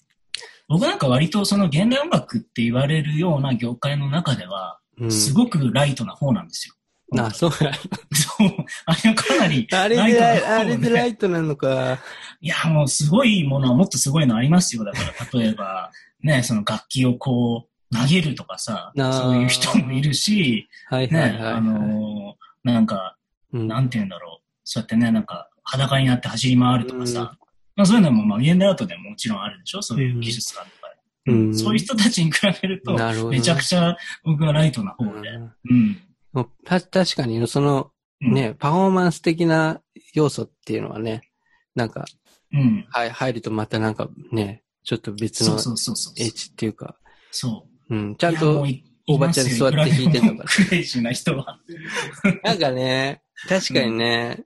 [0.69, 5.11] 僕なんか割とその現代音楽って言われるような業界の中では、うん。
[5.11, 6.75] すごくライトな方なんですよ。
[7.17, 7.57] あ、そうだ。
[7.57, 8.65] そう。
[8.85, 11.99] あれはかなりあれでライトな方あれでライトなのか。
[12.39, 14.83] いや、もうすごいものはもっとすごいのありますよ。
[14.83, 14.99] だか
[15.31, 21.53] ら、例えば、ね、その楽器をこう、投げるとかさ、そういう人もいるし、はいね、はいはいはい。
[21.53, 23.15] あのーなんか、
[23.53, 24.45] うんなんて言うんだろう。
[24.63, 27.37] そうやってね、なんか、裸になって走り回るとかさ、
[27.79, 29.81] まあそういうのも、まあ、現代アートでももちろんあるでしょ？
[29.81, 30.89] そういう技術があるとか
[31.25, 35.11] で、うんそういう人たちに比べると、なるほどねめちゃくちゃ僕はライトな方で。
[35.11, 35.97] うんうん。
[36.33, 38.33] もうた確かに、その、うん。
[38.33, 39.79] ね、パフォーマンス的な
[40.13, 41.21] 要素っていうのはね、
[41.73, 42.03] なんか、
[42.51, 42.85] うん。
[42.89, 46.13] はい、入るとまたなんかね、ちょっと別のそうそうそうそう。
[46.17, 46.97] エッジっていうか、
[47.31, 47.95] そう。
[47.95, 48.65] うん、ちゃんと
[49.07, 51.59] おばちゃんに座って弾いてたからクレイジーな人は。
[52.43, 54.43] なんかね、確かにね、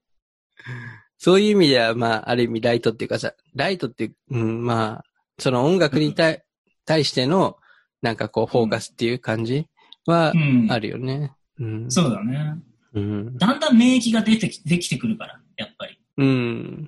[1.23, 5.05] そういう意味では、まあ、ある意味ライトっていうかさ、ライトっていう、うん、まあ、
[5.39, 6.43] その音楽に対
[6.83, 7.55] 対しての、
[8.01, 9.65] なんかこう、フォーカスっていう感じ
[10.05, 10.67] はう、ん。
[10.69, 11.31] あるよね。
[11.61, 11.89] うん。
[11.89, 12.55] そうだね。
[12.93, 13.37] うん。
[13.37, 15.97] だんだん免疫が出てきできてくるから、やっぱり。
[16.17, 16.27] うん。
[16.27, 16.29] う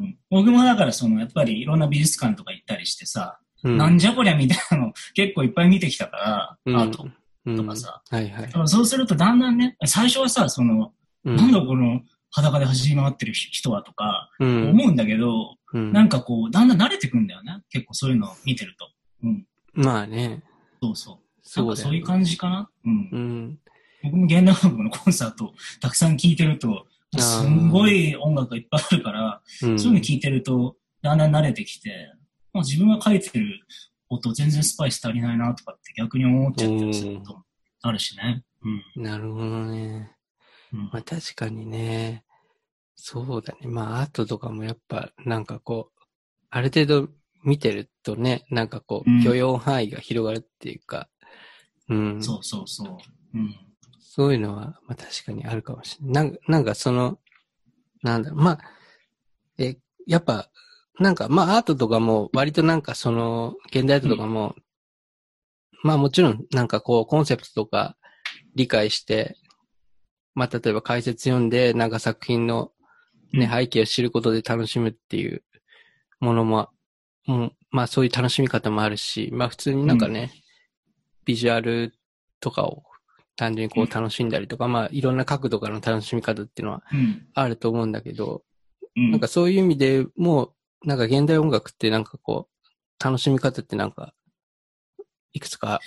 [0.03, 3.77] ん僕もだから、その、やっぱりいろんな美術館とか行ったりしてさ、うん。
[3.77, 7.07] なんじゃこりゃみたいなの結構いっぱい見てきたから、うんアート
[7.45, 8.01] うんとかさ。
[8.09, 10.91] はいはいそうするとだんだんね、最初はさ、その、
[11.23, 12.01] うんなんだこの
[12.35, 14.69] 裸で走り回ってる人はとかうん。
[14.71, 17.61] 思うんだけど、うんなんかこう、だんだん慣れてくんだよね。
[17.69, 18.89] 結構そういうのを見てると。
[19.23, 19.45] うん。
[19.73, 20.43] まあね。
[20.81, 21.59] そうそう。
[21.59, 22.69] なんかそういう感じかな？
[22.85, 23.17] うんう。
[23.17, 23.59] ん。
[24.03, 29.79] 僕も現代音楽のコンサートたくさん聴いてると、すんごい音楽がいっぱいあるから、うん。
[29.79, 32.11] そういうの聴いてると、だんだん慣れてきて、
[32.51, 33.65] まあ、自分が書いてる
[34.09, 37.43] 音全然スパイス足りないなとかって逆に思っちゃったりすることも
[37.81, 38.43] あるしね。
[38.95, 39.03] うん。
[39.03, 40.11] なるほどね。
[40.73, 42.24] うんまあ確かにね。
[42.95, 43.67] そうだね。
[43.67, 46.01] まあアートとかもやっぱなんかこう、
[46.49, 47.09] ある程度
[47.43, 51.09] 見てるとね、なんかこうんう、許容範囲が広がるっていうか、
[51.89, 52.23] うん。
[52.23, 53.37] そうそうそう。
[53.37, 53.55] うん。
[53.99, 56.23] そういうのは、まあ確かにあるかもしれない。
[56.23, 57.19] なんか、なんかその、
[58.01, 58.59] なんだろう、まあ、
[59.57, 59.77] え、
[60.07, 60.49] やっぱ、
[60.99, 64.55] なんか、まあアートとかも、割となんかその、現代アートとかも、
[65.83, 67.97] まあもちろんなんかこう、コンセプトとか
[68.55, 69.35] 理解して、
[70.33, 72.71] まあ例えば解説読んで、なんか作品の
[73.33, 75.43] ね、うん背景を知ることで楽しむっていう
[76.19, 76.69] ものも、
[77.27, 80.31] うん、まあそういう楽しみ方もあるし、まあ普通になんかね、
[81.25, 81.93] ビジュアル
[82.39, 82.83] とかを
[83.35, 87.27] 単純にこう楽しんだりとか、まあいろんな角度からの楽しみ方っていうのはうん。
[87.33, 88.43] あると思うんだけど、
[88.95, 89.11] うん。
[89.11, 94.13] なんかそういう意味でもう、なんか現代音楽ってなんかこう、楽しみ方ってなんか、
[95.33, 95.81] いくつか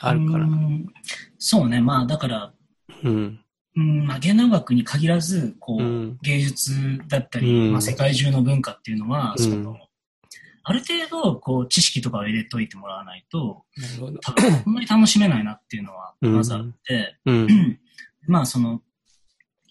[0.00, 0.46] あるかうな。
[0.46, 0.86] ん
[1.38, 1.80] そうね。
[1.80, 2.54] まあ、だから、
[3.02, 3.43] うん。
[3.76, 6.18] うん、まあ、現代音楽に限らず、こう、うん。
[6.22, 6.72] 芸術
[7.08, 7.72] だったり、うん。
[7.72, 9.44] まあ、世界中の文化っていうのは、うん。
[9.44, 9.76] その、
[10.62, 13.64] ある程度、こう、知識とかを入れといてもらわないと、
[14.64, 16.36] あんまり楽しめないなっていうのは、うん。
[16.36, 17.78] まずあって、うん。
[18.26, 18.80] まあ、その、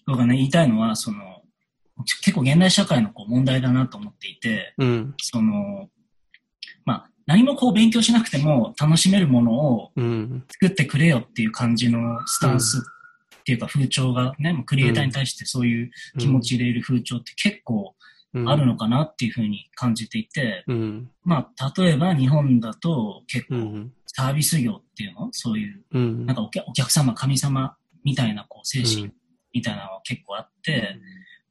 [0.06, 1.42] 僕がね、言いたいのは、その、
[2.22, 5.14] 結構現代社会のこう問題だなと思っていて、うん。
[5.18, 5.88] その、
[6.84, 10.44] まあ、何もこう勉強しなくても楽しめるものをうん。
[10.48, 12.82] 作ってくれよっていう感じのスタンス
[13.44, 17.94] っていうか風潮がね、クリエイターに対してそういう気持ち入れる風潮って結構
[18.46, 21.10] あるのかなっていうふうに感じていて、うん。
[21.24, 23.92] まあ、例えば日本だと結構うん。
[24.06, 25.28] サービス業っていうの？
[25.32, 26.24] そういう、うん。
[26.24, 29.12] なんかお客様、神様みたいなこう精神
[29.52, 30.96] みたいなのが結構あって、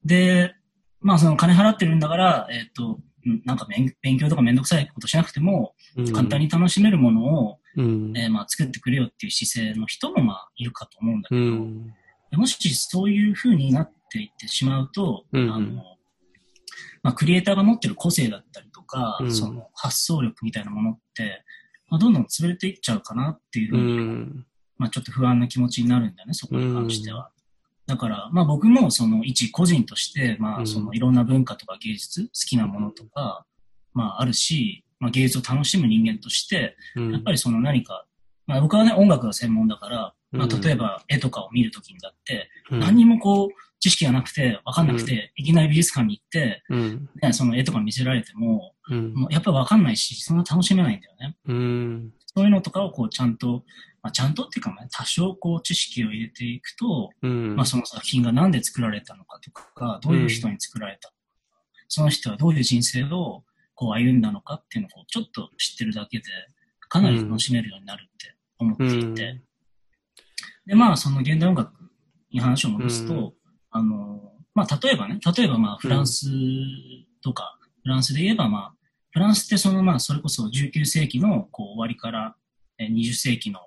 [0.03, 0.55] で、
[0.99, 5.75] まあその金払ってるんだから、えっ、と、うんなんか勉勉強とかめんどくさいことしなくても、
[6.13, 8.13] 簡単に楽しめるものを、うん。
[8.17, 11.93] えーまあ作ってくれよっていう姿勢の人もまあいるかと思うんだけうど、ん。
[12.33, 15.83] もしそういう風になっていってしまうと、うんあの、
[17.03, 21.43] まあクリエイターが持ってる個性だったりとか、うんその発想力みたいなものって、
[21.89, 24.45] まあ、どんどん潰れていっちゃうかなっていうふううに、ん。
[24.77, 27.29] まあちょっと不安な気持ちになるんだよね、そこに関しては。
[27.85, 33.45] だから、まあ僕もその一個人として、まうんあそのいろんな文化とか芸術、好きなものとか、
[33.93, 38.05] まああるし、まあ芸術を楽しむ人間として、やっぱりその何か、
[38.47, 43.49] まあ僕はね音楽が専門だから、まあ例えば絵とかを見るときにだって、り何にもこう
[43.83, 47.09] 知識がなくて、わかんなくて、いきなり美術館に行って、うん。
[47.21, 49.13] ね、その絵とか見せられても、うん。
[49.13, 51.35] もうやっぱりわかんないし、そんな楽しめないんだよね。
[51.47, 52.13] うん。
[52.33, 53.65] そういうのとかをこうちゃんと、
[54.01, 57.57] まあ、ちゃんとっていうか、まあ多少こう知識を入れていくと、うん。
[57.57, 61.17] まあその作品が何で作られたのかとか、どういう人に作られたのか、
[61.89, 63.43] その人はどういう人生を
[63.75, 66.25] こう歩んだのかっていうのをちょっと知ってるだけで、
[66.89, 69.41] かなり楽しめるようになるって思っていて、
[70.65, 71.71] で、まあその現代音楽
[72.31, 73.33] に話を戻すと、うん。
[73.71, 76.27] あの、まあ例えばね、例えばまあフランス
[77.23, 78.73] とか、フランスで言えばまあ、
[79.11, 82.35] フランスってそのまあそれこそ19世紀のこう終わりから
[82.79, 83.59] えー20世紀の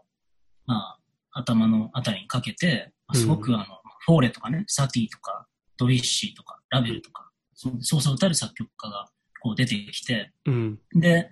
[0.67, 0.99] まあ
[1.33, 3.65] 頭のあたりにかけて、まあすごくあの、
[4.07, 9.07] フォーレとかね、サティとか、ドビュッシーとか、ラベルとか、そうそうそうたる作曲家が
[9.41, 10.79] こう出てきて、うん。
[10.95, 11.29] で、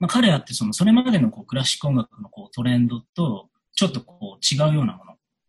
[0.00, 5.04] まあ、彼らってその、それまでのこうクラシック音楽のこうトレンドと、ちょっとこう違うようなも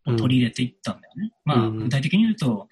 [0.06, 1.32] のを取り入れていったんだよね。
[1.44, 2.68] まあ、うん具体的に言うと、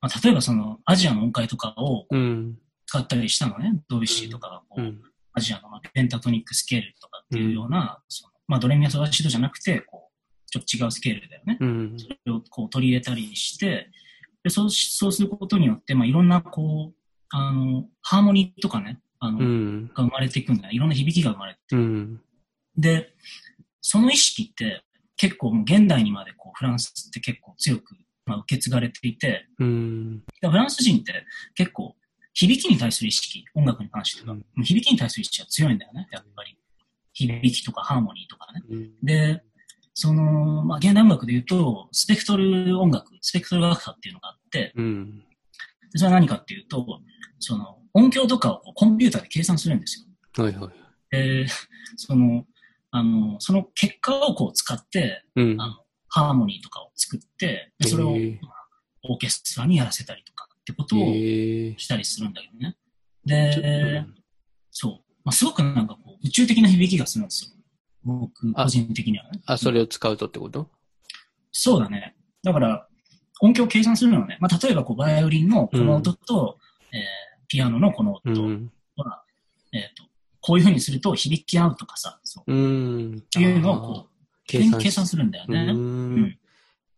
[0.00, 2.58] まあ、例えばその、アジアの音階とかをうん。
[2.86, 3.80] 使ったりしたのね。
[3.88, 5.02] ドビュッシーとかがこう、うん。
[5.32, 11.56] アジアのまあペンタトニックスケールとかっていうような、そのまあ、ドレミアソラシドじゃなくて、こう、ちょっと違うスケールだよね。
[11.60, 11.94] うん。
[11.96, 13.88] それをこう取り入れたりして、
[14.42, 16.94] でそうしそうすることによって、まあ、いろんなこう、
[17.32, 19.86] あの、ハーモニーとかね、あの、うん。
[19.88, 20.72] が生まれていくんだよ。
[20.72, 22.20] いろんな響きが生まれてうん。
[22.76, 23.14] で、
[23.80, 24.84] その意識って
[25.16, 30.20] 結構もう現代にまでこうフランスって結構強く、まあ、受け継がれていて、うん。
[30.40, 31.96] でフランス人って結構
[32.34, 36.58] 響きに対する意識、音楽に関しては、うん響きに対する意識が強いんだよね、やっぱり。
[37.14, 38.62] 響きとかハーモニーとかね。
[38.70, 38.92] うん。
[39.02, 39.42] で、
[39.94, 45.24] その、まあ、現代音楽で言うと、スペクトル音楽、スペクトル楽派っていうのがあって、うん。
[45.92, 46.86] でそれは何かっていうと、
[47.38, 50.44] その、音響とかをコンピューターで計算するんですよ。
[50.44, 50.72] はいはい。
[51.10, 51.46] で、
[51.96, 52.46] その、
[52.90, 55.60] あの、その結果をこう使って、うん。
[55.60, 55.74] あの、
[56.08, 58.16] ハーモニーとかを作って、でそれを、ま
[58.48, 58.62] あ
[59.04, 60.98] オーケストラにやらせたりとかってことを。
[61.76, 62.76] したりするんだけどね。
[63.26, 64.04] で、
[64.70, 65.12] そう。
[65.24, 67.50] まあ、すごくなんかこう、宇宙的な響きがするんですよ。
[68.04, 69.40] 僕、あ個人的にはね。
[69.46, 70.70] あ、それを使うとってこと？
[71.50, 72.14] そうだね。
[72.44, 72.88] だから、
[73.42, 76.58] 音響を計算するのはね、まあ、例えばこう、バイオリンのこの音と、
[76.92, 78.72] えーピアノのこの音うん。
[78.96, 79.22] は、
[79.74, 80.04] えっ、と、
[80.40, 82.50] こういう風にすると響き合うとかさ、そう。
[82.50, 83.16] うん。
[83.18, 84.08] っていうのをこう、
[84.46, 85.66] 計算計算するんだよね。
[85.70, 86.38] ううんん。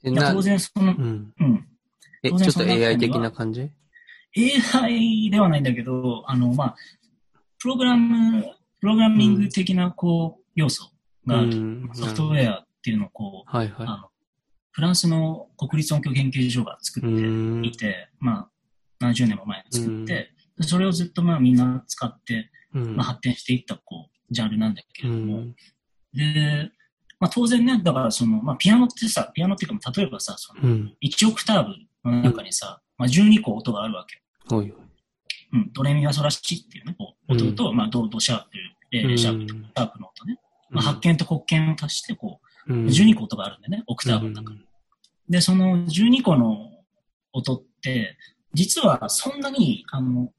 [0.04, 1.35] えだからな当然その、うん。
[1.40, 1.68] うん。
[2.22, 3.68] え、ちょ当然っと AI 的な感じ
[4.37, 6.76] ？AI ではないんだけど、あの、まあ、
[7.59, 8.44] プログラム、
[8.80, 10.92] プログラミング的な、こう、要素
[11.26, 11.40] が
[11.94, 14.09] ソフトウェアっていうのを、こう、はいはあの、
[14.74, 17.70] フランスの国立音響研究所が作ってんい。
[17.72, 18.48] て、まあ、
[18.98, 20.32] 何十年も前に作って、
[20.62, 25.56] それをずっとまあみんな使って、うんまあ、発展していった、こう、ジャンルなんだけれども、うん
[26.12, 26.70] で、
[27.18, 30.96] まあ当然ね、だからその、まあピアノってさ、ピアノっていうか、例えばさ、その、うん。
[31.02, 31.66] 1オクター
[32.04, 34.22] ブの中にさ、まあ12個音があるわけ。
[34.48, 34.72] ほい。
[35.52, 38.48] うん、ドレミファソラシっていうね、こう音と、まあド、ドシャープ、
[38.90, 40.38] レレシャープとか、シャープの音ね。
[40.70, 44.61] まあ、発見と黒鍵を足して、こう、うん12個音があるんでね、オクターブの中に。
[45.29, 46.70] で、その12個の
[47.33, 48.16] 音って、
[48.53, 50.31] 実はそんなに、あの、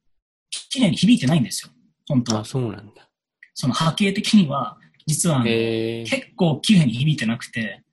[0.50, 1.74] 綺麗に響いてないんですよ。
[2.08, 2.46] 本当あ、は。
[2.46, 3.10] そうなんだ。
[3.54, 5.44] その波形的には、実は。
[5.44, 7.84] 結構綺麗に響いてなくて、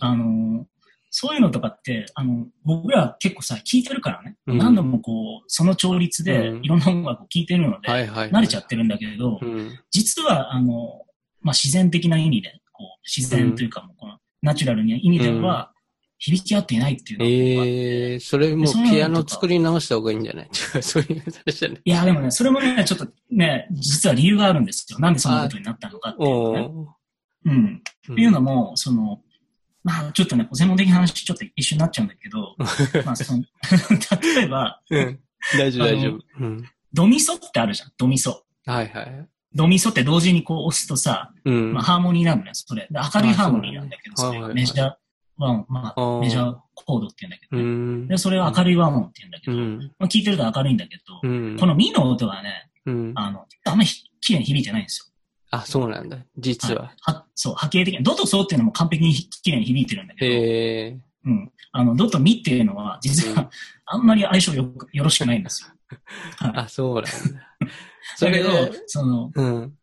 [0.00, 0.66] あの、
[1.10, 7.88] そういうのとかって、あの、僕ら結構さ、聞いてるからね、うん何度もこう、その調律でうんいろんな音楽を聴いてるので。
[7.88, 9.78] 慣れちゃってるんだけれど、うん。
[9.90, 11.02] 実は、あの、
[11.40, 15.72] まあ、自然的な意味で、こう、自然というか、もうこの、ナチュラルな意味では、
[16.20, 20.48] 響き合っていないっていうのが僕はええ、それもピアノ作り直した方がいいんじゃない？
[20.82, 21.80] そういう話じゃない。
[21.84, 24.98] いや、でもね、それもね、ちょっとね、実は理由があるんですよ。
[24.98, 26.60] なんでそんなことになったのかっていうのね。
[26.60, 26.88] お
[27.44, 27.82] うん。
[28.08, 29.20] ーっていうのも、その、
[29.84, 32.56] まあ、ちょっとね、専門的な話、ちょっと一緒になっちゃうんだけど、
[33.06, 33.44] まあ、その、
[34.34, 35.20] 例えば、うん。
[35.56, 36.18] 大丈夫、大丈夫。
[36.40, 36.64] うん。
[36.92, 38.44] ドミソってあるじゃん、ドミソ。
[38.66, 39.28] はいはい。
[39.54, 41.82] ドミソって同時にこう押すとさ、うんまあ、。
[41.82, 42.86] ハーモニーなんだよ、それ。
[42.90, 44.92] で明るいハーモニーなんだけど、それメジャー
[45.38, 47.64] ワン、まあ、メジャーコードって言うんだけうどね。
[48.04, 48.08] ん。
[48.08, 49.92] で、それを明るい和音って言うんだけど、うん。
[49.98, 51.56] まあ、聞いてると明るいんだけど、うん。
[51.58, 53.12] このミの音はね、うん。
[53.14, 53.88] あの、あんまり
[54.20, 55.14] 綺麗に響いてないんですよ。
[55.50, 56.18] あ、そうなんだ。
[56.36, 56.92] 実は。
[57.00, 58.02] はそう、波形的に。
[58.02, 61.30] ドとソっていうのも完璧に綺麗に響いてるんだけど。
[61.30, 61.52] うん。
[61.72, 63.50] あの、ドとミっていうのは、実うんは、
[63.86, 65.68] あんまり相性よくよろしくないんですよ。
[66.38, 66.52] はい。
[66.54, 67.10] あ、そうなんだ。
[68.20, 69.74] だけどで、、その、うん。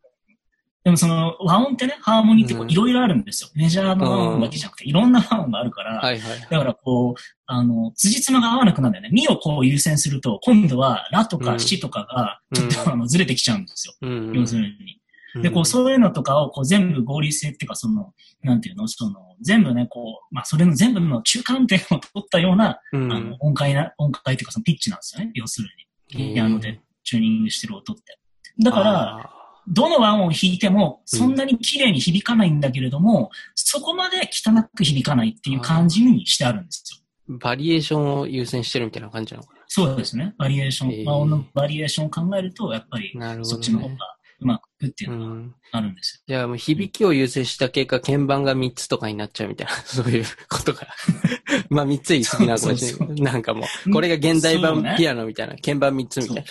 [0.84, 3.50] でもその、和音ってね、ハーモニーってこううんいろいろあるんですよ。
[3.54, 6.40] メジャーの和音だけじゃなくて、いろんな和音があるから、はいはい。
[6.48, 9.08] だからこう、あの、辻褄が合わなくなるんだよね。
[9.10, 13.94] ミをこう優先すると、今度はラとうんかシとかが、うんちょっとあのずれてきちゃうんですよ。
[14.00, 14.32] うん。
[14.32, 15.00] 要するに。
[15.42, 25.32] で、こう、そういうのとかを、こう、全部合理性っていうか、その、なんていうの、その、全部ね、こう、まあ、それの全部の中間点を取ったような、うん、あの、音階な、音階っていうか、そのピッチなんですよね。
[25.34, 25.85] 要するに。
[26.08, 28.18] ピアノでチューニングしてる音って。
[28.62, 29.32] だから、あ
[29.68, 36.84] どの和音を弾いても、そんなに綺麗に響かないんだけれども、そこまで汚く響かないっていう感じにしてあるんです
[37.28, 37.36] よ。
[37.36, 40.34] ーバリエーションを優先してるみたいな感じなのかそうですね。
[40.38, 43.12] バリエーション、和音のバリエーションを考えると、やっぱり。
[43.42, 45.54] そっちの方がうまくいくっていううのがん。
[45.72, 46.24] あるんですよ。
[46.28, 50.86] じゃあもう響きを優先した結果、鍵盤が3つとかになっちゃうみたいな、 そういうことが。
[51.70, 53.20] まあ3つ言い過ぎなのかもしれそうない。
[53.20, 56.44] なんかもう、これが現代版ピアノみたいな、鍵盤3つみたい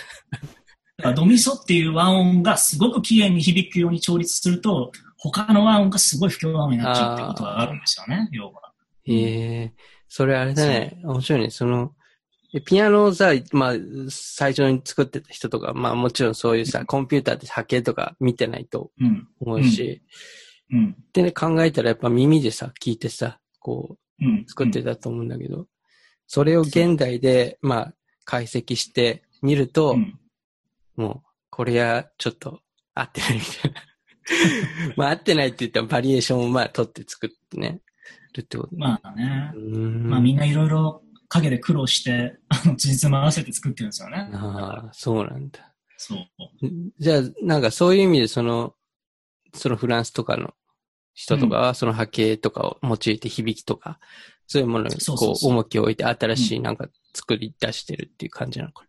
[1.04, 1.14] な。
[1.14, 8.72] ドミソっていう和音がすごく綺麗に響くように調律すると、他の和音がすごい不協和音になっちゃうってことがあるんですよね、要は。
[9.04, 9.74] へえ、
[10.08, 11.00] それあれだね。
[11.04, 11.50] 面白いね。
[11.50, 12.05] その、え
[12.62, 13.74] ピアノをさ、まあ、
[14.10, 19.28] 最初に作ってた人とか、まあもちろんそういうさ、コンピューターで波形とか見てないとうん。
[19.40, 20.02] 思うし、
[20.72, 20.96] うん。
[21.14, 24.46] でね、考えたらやっぱ耳でさ、聞いてさ、こう、うん。
[24.48, 25.68] 作ってたと思うんだけど、
[26.28, 30.20] それを現代で、まあ、解析してみると、うん。
[30.96, 32.62] もう、これはちょっと
[32.94, 33.82] 合ってないみたいな。
[34.96, 37.82] まあ、合ってないって言ったらバリエーションをまあ取って作ってね、
[38.36, 38.76] るってこと。
[38.76, 39.52] まあね。
[39.56, 41.02] まあみんないろいろ
[41.36, 44.30] 影で苦労して、 あの、事実も合わせて作ってるんですよね。
[44.34, 45.74] ああ、そうなんだ。
[45.98, 46.28] そう。
[47.00, 48.76] じゃあ、なんかそういう意味でその、
[49.54, 50.54] そのフランスとかの
[51.14, 54.00] 人とかは、その波形とかを用いて響きとか、
[54.48, 58.86] そういうものにこう重きを置いて新しいなんか作り出してるっていう感じなのか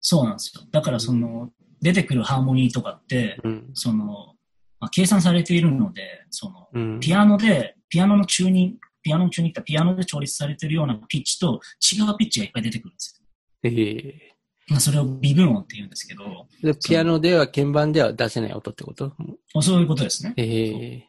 [0.00, 0.62] そうなんですよ。
[0.70, 3.50] だからその、出てくるハーモニーとかって、な。
[3.50, 3.70] うん。
[3.74, 4.34] その、
[4.80, 7.00] まあ、計算されているので、その、うん。
[7.00, 13.26] ピアノで、ピアノのチューニング、ピアノのチューニングってピアノで調律されているようなピッチと違うピッチがいっぱい出てくるんですよ。
[13.62, 14.34] ええ
[14.68, 19.14] まあ、それを微分音って言うんですけど、でピアノでは鍵盤では出せない音ってこと？
[19.54, 20.34] まあそういうことですね。
[20.36, 21.08] ええ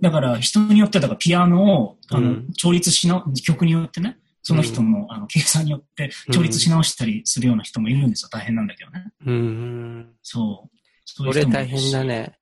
[0.00, 8.30] だから人によってだからピアノをあの、うん調律しな、曲によってね、その人の,、あの計算によって調律し直したりするような人もいるんですよ。
[8.32, 9.12] 大変なんだけどね。
[9.26, 10.14] うん。
[10.22, 10.78] そう。
[11.04, 12.02] そこれ大変だ。
[12.02, 12.38] ね。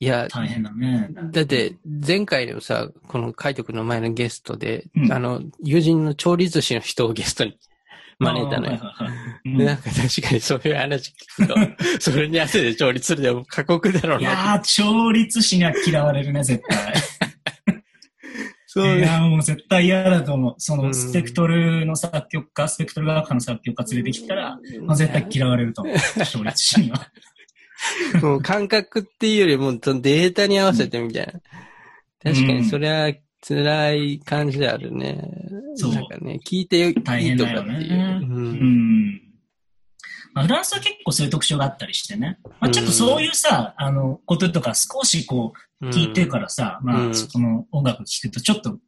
[0.00, 1.08] いや、大変だね。
[1.30, 1.76] だって、
[2.06, 7.56] 前回のさ、この海斗くんの前のゲストで、うんあの、友人の調理寿司の人をゲストに
[8.18, 8.80] 招いたのよ。
[9.44, 11.54] なんか確かにそういう話聞くと、
[12.00, 14.20] それに汗で調理するでも過酷だろうな。
[14.20, 16.94] いやー、調律師には嫌われるね、絶対。
[18.66, 18.98] そうね。
[18.98, 20.54] いやー、もう絶対嫌だと思う。
[20.58, 25.96] そうの、んスペクトルの作曲家、スペクトル学科の作曲家連れてきたら、まあ、絶対嫌われると思う。
[26.26, 27.06] 調律師には。
[28.22, 31.32] もう感覚っていうよりも、そのデータに合わせてみたいな。
[32.22, 33.12] 確かにそれは
[33.46, 35.28] 辛い感じであるね。
[35.74, 37.36] そうなんかね、聞いてよいいとか大っていう。
[37.36, 38.52] 変だよねううん
[39.10, 39.20] ん。
[40.32, 42.38] まあ、フランスは結構そういう特徴があったりしてね。
[42.60, 48.78] まあ、ちょっとそういうさ、あの、こととか少しこう、聞いてからさ、まあ、うんその音楽聴くとちょっと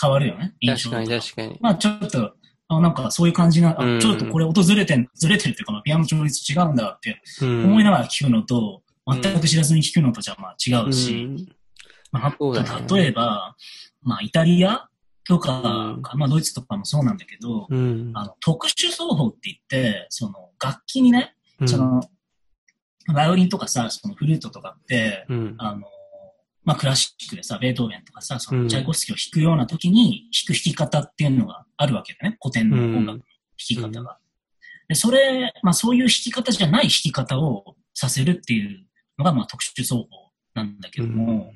[0.00, 0.54] 変わるよね。
[0.60, 1.58] 印象確かに確かに。
[1.60, 2.34] まあ、ちょっと、
[2.68, 3.96] あなんかそういう感じな、うん。
[3.98, 7.64] あちょっとこれ音ずれてん、ずれてるっていうか、まあピアノ調律違うんだってうん。
[7.64, 11.48] 思いながら聞くのと、全く知らずに聞くのとじゃまあ違うし、うん。
[12.12, 12.36] まあ、
[12.94, 13.56] 例えば、
[14.02, 14.88] まあ、イタリア
[15.24, 16.18] とか、うん。
[16.18, 18.12] まあ、ドイツとかもそうなんだけど、うん。
[18.14, 21.68] あの、特殊奏法って言って、その、楽器にね、うん。
[21.68, 22.00] その、
[23.12, 25.54] バイオリンとかさ、そのフルートとかって、うん。
[25.58, 25.82] あの、
[26.64, 28.68] まあ、クラシックでさ、ベートーベンとかさ、そうのん。
[28.68, 32.38] チャイコフスキーを弾くような時に弾く弾き方っていうのがあるわけだね。
[32.42, 33.24] 古典の音楽の弾
[33.56, 34.18] き方が。
[34.88, 38.86] で、それ、まあ、そういう弾き方じゃない弾き方をさせるっていう
[39.18, 40.06] のが、まあ、特殊奏法
[40.54, 41.52] なんだけども、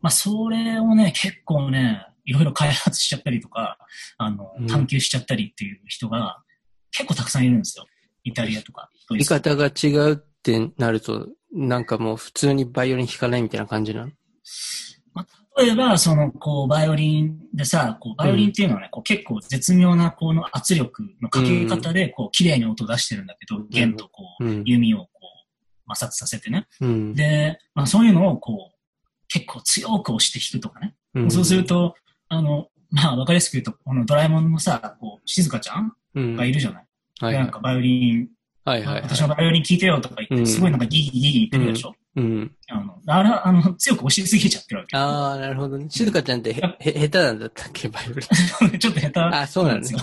[0.00, 3.78] まあ、それをね、結構ね、いろいろ開発しちゃったりとか、
[4.18, 6.42] あのうん、探求しちゃったりっていう人が
[6.90, 7.86] 結構たくさんいるんですよ。
[8.22, 8.90] イタリアとか。
[9.08, 14.12] ドイ言いツとか方が違うってなると、なんかもう普通にバイオリン弾かないみたいな感じなの？
[15.14, 15.26] まあ、
[15.58, 24.62] 例えば、その、こう、バイオリンでさ、こう、バイオリンっていうのはね、こう、結構絶妙な、この圧力のかけ方で、こう、綺麗に音を出してるんだけど、弦とこう、うん。
[24.64, 26.68] 弓をこう、摩擦させてね。
[26.80, 27.14] うん。
[27.14, 28.78] で、まあ、そういうのを、こう、
[29.26, 30.94] 結構強く押して弾くとかね。
[31.14, 31.96] うんそうする、と、
[32.28, 36.36] あの、まあ、わかりやすく言うと、このドラえもんのさ、こう、静香ちゃんうん。
[36.36, 36.84] がいるじゃない。
[37.20, 38.28] はいなんか、バイオリン、
[38.64, 39.02] はいはいはい。
[39.02, 41.94] 私のバイオリン聞いてよとか言って、うんすごいなんかギギギギ言ってくるでしょ。
[42.18, 42.52] うん。
[42.68, 44.96] あの、あれは、あの、強く押しすぎちゃってるわけ。
[44.96, 45.86] ああ、なるほどね。
[45.88, 48.26] 静香ちゃんってへ、へ、下手なんだったっけ、バイオリ
[48.74, 48.78] ン。
[48.78, 50.00] ちょっと下手あそうなんですよ。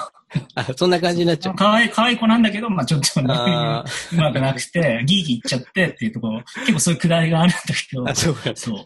[0.55, 1.55] あ、そんな感じになっちゃう。
[1.55, 8.51] かわいい、かわいい子なんだけど、まあちょっとね、あうまくなくて、ギーギー言っちゃってっていうところ、結構そういうくだりがあるんだけどー、あ、そうか。
[8.55, 8.85] そう。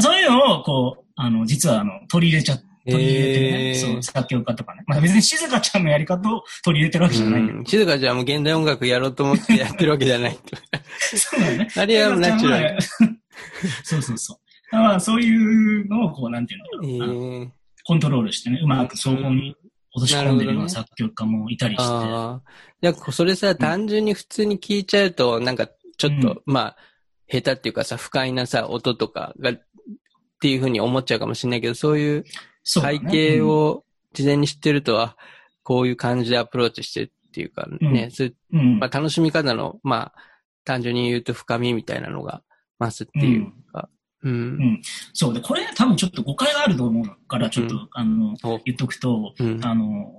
[0.00, 2.58] そういうのを、こう、あの、実は、あの、取り入れちゃ、
[2.90, 4.82] 取り入れてね、へーそう、作曲家とかね。
[4.86, 7.64] まあ別に静香ちゃんのやり方を取り入れてるわけじゃないんだけどうん。
[7.66, 10.38] 静香ちゃんも現代音楽やろうと思ってやってるわけじゃない。
[10.98, 11.68] そうだよね。
[11.76, 12.78] あれはナチュラル。
[13.82, 14.76] そうそうそう。
[14.76, 17.48] まあそういうのを、こう、なんていうえのかな、あのー、
[17.84, 19.54] コントロールしてね、うまく総合に
[19.94, 21.84] 落とし込んでるような作曲家もいたりして。
[21.84, 22.50] ああ。
[22.82, 26.76] いや、それさ、単純に普通に聞いちゃうと、なんか、ちょっと、まあ、
[27.28, 29.60] 下手っていうかさ、不快なさ、音とかが、っ
[30.38, 32.24] ていうふうに思っちゃうかもしれないけど、そういう
[32.66, 35.16] 背景を事前に知ってるとは、
[35.62, 38.10] こういう感じでアプローチしてるっていうかね、
[38.52, 38.78] うん。
[38.78, 40.20] まあ、楽しみ方の、まあ、
[40.64, 42.42] 単純に言うと深みみたいなのが
[42.80, 43.88] 増すっていうか、
[44.22, 44.32] うん。
[44.32, 44.82] ん。
[45.12, 45.34] そう。
[45.34, 48.60] で、これ多分ちょっと誤解があると思うから、ちょっと、うんあの、お。
[48.64, 49.64] 言っとくと、うん。
[49.64, 50.12] あの、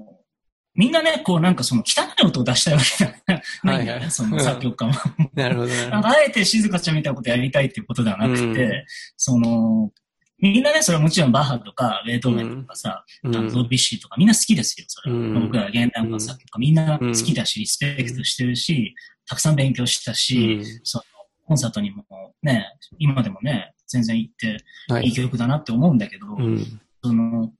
[0.76, 3.18] みんなね、こうなんかその汚い音を出したいわけじゃない。
[3.18, 4.94] んだよね、はいはいその作曲家も。
[5.34, 5.90] なるほどね。
[5.92, 8.84] あえて静香ちゃんみたいなことやりたいっていうことではなくて、うん。
[9.18, 9.92] その、
[10.40, 15.18] みんなね、それはもちろんバッハとか、ベートーベンとかさ、うんあのドビュッシーとかみんな好きですよ、それは。
[15.18, 18.94] うん僕ら現代音楽作みんな好きだし、リスペクトしてるし、
[19.28, 21.04] たくさん勉強したし、その
[21.46, 22.04] コンサートにも
[22.44, 22.68] ね、
[23.00, 26.80] 今でもね、全然行ってはいい曲だなって思うんだけど、うん。
[27.04, 27.52] その、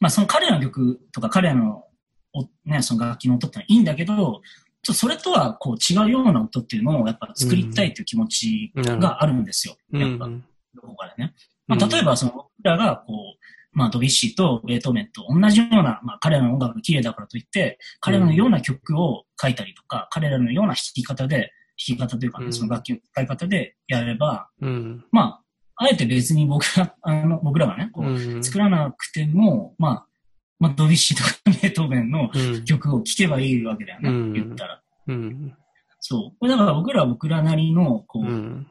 [0.00, 1.84] まあその彼らの曲とか彼らの
[2.32, 4.42] おね、その楽器の音ってのはいいんだけど、
[4.82, 9.76] ちょそれとはこう違うような音っていうのをやっぱ作りたいという気持ちがあるんですよ。
[9.92, 11.32] うんやっぱ、どこかでね。
[11.66, 13.38] まあ例えばその僕らがこう、
[13.72, 25.04] まあドビュッシーとベートーベンと同じような、まあ彼らの音楽が綺麗だからといって、彼らのような曲を書いたりとか、彼らのような弾き方で、弾き方というかね、うんその楽器の使い方でやれば、うん。
[25.10, 25.40] ま
[25.76, 28.44] あ、あえて別に僕ら、 あの、僕らがね、こう、うん。
[28.44, 30.06] 作らなくても、まあ、
[30.60, 32.64] まあ、ドビュッシーとかベートーベンのうん。
[32.64, 34.82] 曲を聴けばいいわけだよね、うん言ったら。
[35.08, 35.54] うん。
[35.98, 36.48] そう。
[36.48, 38.66] だから僕らは僕らなりの、こう、うん。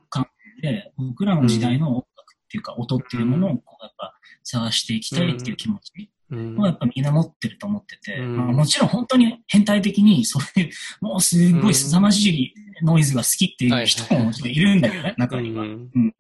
[0.62, 2.08] で、僕らの時代の音楽
[2.54, 6.60] っていうか、音っていうものを、こう、やっぱ、探していきたいっていう気持ちうん。
[6.60, 8.38] をやっぱみんな持ってると思ってて、うん。
[8.38, 10.70] まあ、もちろん本当に変態的に、そういう、
[11.02, 15.64] もうすっごい凄まじいノイズが好きっていう人ももちろんいるんだけどね、中には。
[15.64, 16.14] うん。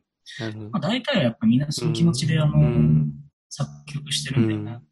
[0.71, 3.11] まあ、大体はやっぱみんなその気持ちで、あの、うん。
[3.49, 4.84] 作曲してるんだよね。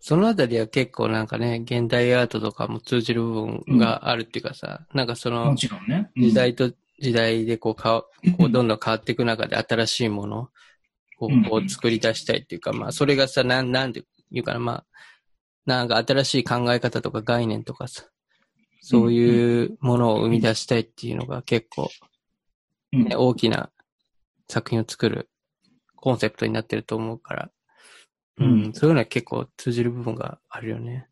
[0.00, 5.68] そのあたりは結構なんかね、現代アートとかも通じる部分があるっていうかさ、なんかそもの時
[6.32, 8.02] 代と時代でこうかわ、
[8.36, 10.48] こうどんどん変わっていく中で新しいもの
[11.20, 11.44] をうん。
[11.44, 14.86] こう作り出したいっていうか、まあそれがさ、なん、なんていうかな、まあ、
[15.66, 18.04] なんか新しい考え方とか概念とかさ、
[18.80, 21.90] そういうものを生み出したいっていうのが結構、
[22.92, 23.04] うん。
[23.04, 23.70] ね、大きな
[24.48, 25.28] 作品を作る
[25.96, 27.50] コンセプトになってると思うから、
[28.38, 28.68] ううん。
[28.70, 31.08] ん、そういうのは結構通じる部分があるよね。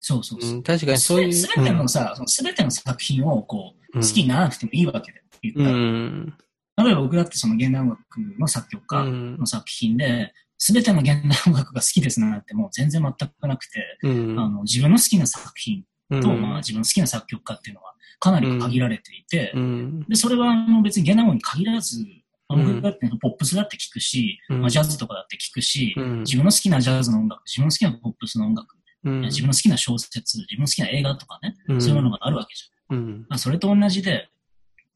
[0.00, 0.50] そうそうそう。
[0.52, 0.54] う。
[0.58, 1.32] ん、確かにそういう。
[1.32, 5.76] すべてのさ、すべての作品をこう、うん好きにならなくてもいいわけで、言うったら。
[5.76, 6.36] ん。
[6.76, 8.00] 例えば僕だってその現代音楽
[8.38, 14.38] の作曲家うんの作品で、すべての現代音楽が好きですなんてもう全然全くなくて、うん。
[14.38, 20.00] あの自分の好きな作品うんと、まあ自分の好きな作曲家っていうのはかなり限られていて、うん。
[20.08, 22.04] で、それはあの別に現代音楽に限らず、
[22.48, 32.71] 僕だってポップスだって聞くし、うんまあ、ジャズとかだって聞くし、うん自分の好きなジャズの音楽、自分の好きなポップスの音楽、うん自分の好きな小説、自分の好きな映画とかね、うんそういうものがあるわけじゃん。
[32.92, 33.26] うん。
[33.28, 34.28] まあ、それと同じで、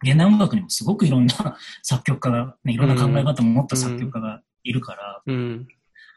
[0.04, 1.34] 現代音楽にもすごくいろんな
[1.82, 5.68] 作曲家が、ね、いろんな考え方を持った作曲家がいるから、うん。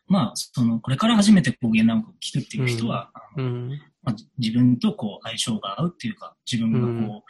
[0.07, 3.79] まあ、その、これから初めてこう現代音楽を聴くっていう人は、うん。
[4.01, 7.23] まあ、自分とこう相性が合うっていうか、自分がこ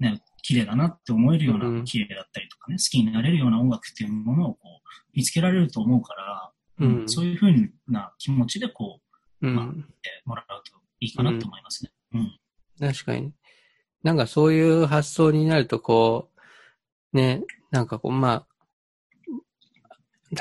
[0.00, 7.08] う、ね、綺麗だなって思えるような、うん綺麗だったりとかね、好きになれるような音楽っていうものをこう見つけられると思うから、うん。
[7.08, 9.00] そういうふうな気持ちでこ
[9.42, 9.56] う、うん。
[9.56, 9.66] やっ
[10.00, 11.90] てもらうといいかなと思いますね。
[12.14, 12.38] うん。
[12.78, 13.32] 確かに。
[14.02, 16.28] なんかそういう発想になると、こ
[17.12, 18.48] う、ね、なんかこう、まあ、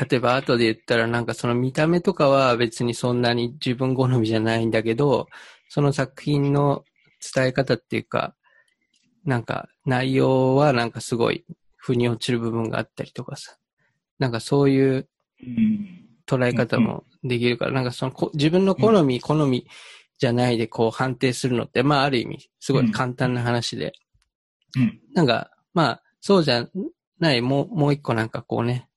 [0.10, 5.28] 例えば後で言ったらなんかその見た目とかは別にそんなに自分好みじゃないんだけど、
[5.70, 6.84] その作品の
[7.34, 8.36] 伝え方っていうか、
[9.26, 11.46] なんか内容はなんかすごい
[11.76, 13.58] 腑に落ちる部分があったりとかさ、
[14.18, 15.08] なんかそういう
[15.44, 16.02] うん。
[16.32, 19.68] 捉え方もできるから、なんかそのこ自分の好み、好み
[20.22, 23.94] じゃないでこう判定するのって、まあある意味すごい簡単な話で、
[24.78, 25.02] うん。
[25.16, 26.68] なんかまあそうじゃ
[27.18, 28.88] ない、もう、もう一個なんかこうね、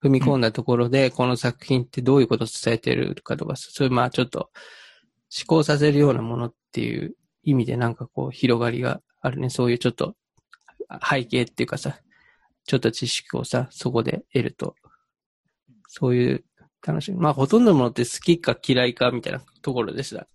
[0.00, 4.50] 踏み込んだところで、この作品ってどういうことを伝えてるかとか、そういうまあちょっと
[5.36, 9.50] 思考させるようなものっていう意味でなんかこう広がりがあるね。
[9.50, 10.14] そういうちょっと
[11.10, 11.98] 背景っていうかさ、
[12.66, 14.76] ちょっと知識をさ、そこで得ると、
[15.88, 16.44] そういう
[16.86, 17.18] 楽しみ。
[17.18, 20.28] まあ、ほとんどのものって好きか嫌いかみたいなところですが、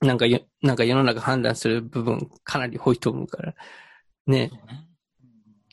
[0.00, 3.54] なんかよ、なんか世の中判断する部分かなり多いと思うから、
[4.26, 4.50] ね。
[4.52, 4.88] そうね。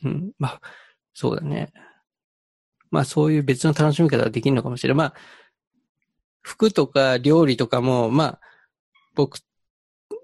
[0.04, 0.32] うん。
[0.38, 0.60] まあ、
[1.12, 1.72] そうだね。
[2.90, 4.98] まあ、そういう別の楽しみ方ができるのかもしれない。
[4.98, 5.14] まあ、
[6.42, 8.40] 服とか料理とかも、まあ、
[9.14, 9.38] 僕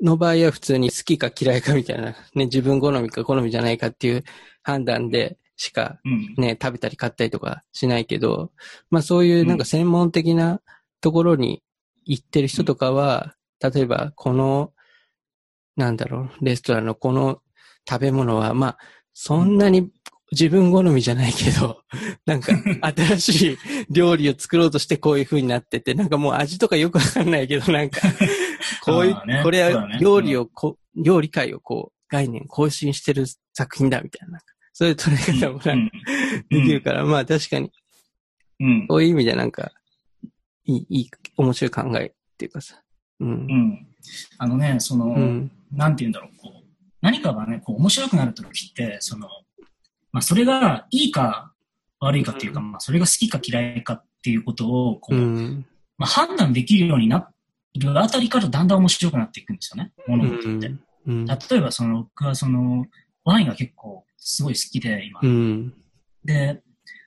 [0.01, 4.24] の場合は普通に好きか嫌いかみたいな、ね、自分好みか好みじゃないかっていう
[4.62, 6.34] 判断でしかうん。
[6.36, 8.53] ね、食べたり買ったりとかしないけど、
[8.90, 10.61] まあそういうなんか専門的な
[11.01, 11.62] ところに
[12.05, 14.73] 行ってる人とかは、例えばこの、
[15.77, 17.41] なんだろう、レストランのこの
[17.89, 18.79] 食べ物は、まあ、
[19.15, 19.91] そんなに
[20.33, 21.83] 自分好みじゃないけど、
[22.27, 22.53] なんか
[22.95, 23.59] 新しい
[23.91, 28.01] 料理を作ろうとしてこういう風になってて、なんかもう味とかよくわかんないけど、なんか、
[28.85, 35.97] こういうこれは料理をこ、料理界をこう、概念更新してる作品だみたいな、なんかそういう捉え方もなんか
[36.51, 37.73] できるから、まあ確かに、
[38.61, 38.87] うん。
[38.89, 39.73] そういう意味でなんか、
[40.65, 42.83] いい、いい、面白い考えっていうかさ。
[43.21, 43.33] うんう。
[43.33, 43.87] ん。
[44.39, 45.51] あのね、その、うん。
[45.73, 46.64] なんて言うんだろう、こう、
[47.01, 49.29] 何かがね、こう、面白くなるときって、その、
[50.12, 51.53] まあ、それがいいか
[52.01, 55.66] 悪いかっていうか、まあ、それが好きか嫌いかっていうことを、こう、うん。
[55.97, 57.31] まあ、判断できるようにな
[57.77, 60.69] るあたりからだんだん面白くなっていくんですよね、う物事って。
[60.69, 60.81] ん。
[61.07, 61.27] うん。
[61.27, 62.87] 例えば、その、僕はその、
[63.25, 65.21] ワインが結構すごい好きで、今。
[65.23, 65.75] うん。
[66.25, 66.62] で、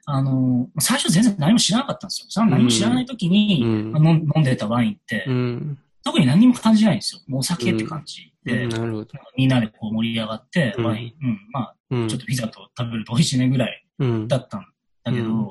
[0.06, 2.46] あの、最初全然何も知らなかったんですよ。
[2.46, 5.80] 何も知らない時に、うんまあ飲ん飲んでたワインって、うん。
[6.04, 7.22] 特に何も感じないんですよ。
[7.28, 9.08] もうお酒って感じで、なるほど。
[9.38, 14.28] みんなでこう盛り上がって、うんワイン、うん、まあ、うんちょっとピザと食べると美味しいねぐらいうん。
[14.28, 14.66] だったん
[15.04, 15.46] だけど、うん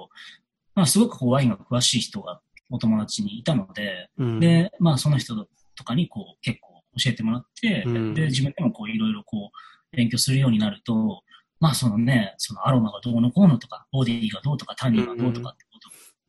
[0.74, 2.40] まあ、すごくこうワインが詳しい人が
[2.70, 5.34] お友達にいたので、うん、で、まあ、その人
[5.74, 9.50] とかにこう結構教えてもらって、うんで、自分でもこういろいろこ
[9.92, 11.22] う勉強するようになると、
[11.60, 15.78] まあ、そのね、そのアロマがどうのこうのとか、ボディがどうとか、タニンがどうとかってこ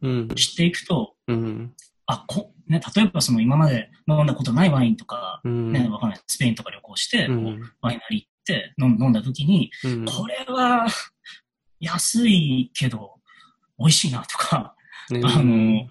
[0.02, 0.36] とうんを。
[0.36, 1.74] 知っていくと、うん。
[2.12, 5.72] あ、こ、ね、例えばその今まで飲んだことないワインとか、うん。
[5.72, 6.20] ね、わかんない。
[6.28, 10.06] スペインとか旅行して、こううんワイナリー行って飲んだ時に、うん。
[10.06, 10.88] これは
[11.80, 13.16] 安いけど
[13.80, 14.76] 美味しいなとか、
[15.10, 15.88] ねあの、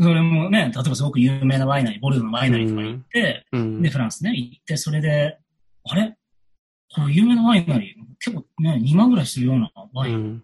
[0.00, 3.82] それもね、例えばすごく有名なワイナリー、ボルドーのワイナリーとかに行って、うん。
[3.82, 5.38] で、フランスね、行って、それで、
[5.84, 6.16] あれ？
[6.94, 10.42] この有名なワイナリー、結構ね、2万ぐらいするようなワイン、うん。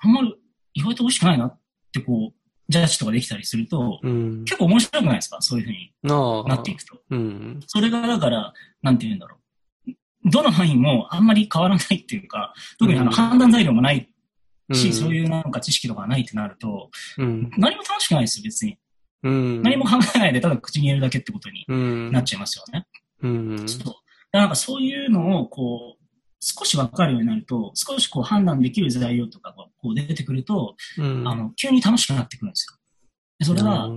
[0.00, 0.34] あんまり
[0.74, 1.58] 意外と美味しくないなっ
[1.92, 4.44] てこう、ジャッジとかできたりすると、うん。
[4.44, 5.40] 結構面白くないですか？
[5.40, 6.98] そういうふうにななっていくと。
[7.10, 7.60] うん。
[7.66, 8.52] それがだから、
[8.82, 9.40] なんて言うんだろう。
[10.30, 14.08] どのワインもあんまり変わらないっていうか、特にあのうん判断材料もない
[14.72, 16.90] し、そうういうなんか知識とかないってなると、
[17.22, 17.50] ん。
[17.58, 18.78] 何も楽しくないですよ、別に。
[19.22, 19.62] うん。
[19.62, 22.12] 何も考えないで、ただ口に入れるだけってことにうん。
[22.12, 22.86] なっちゃいますよね。
[23.22, 23.68] うん。
[23.68, 23.94] そう。
[24.32, 26.04] なんかそういうのを、こう、
[26.40, 31.28] 少しわかるようになると、少しこう判断できる材料とかがこう出てくると、うん。
[31.28, 32.78] あの、急に楽しくなってくるんですよ。
[33.38, 33.90] でそれは、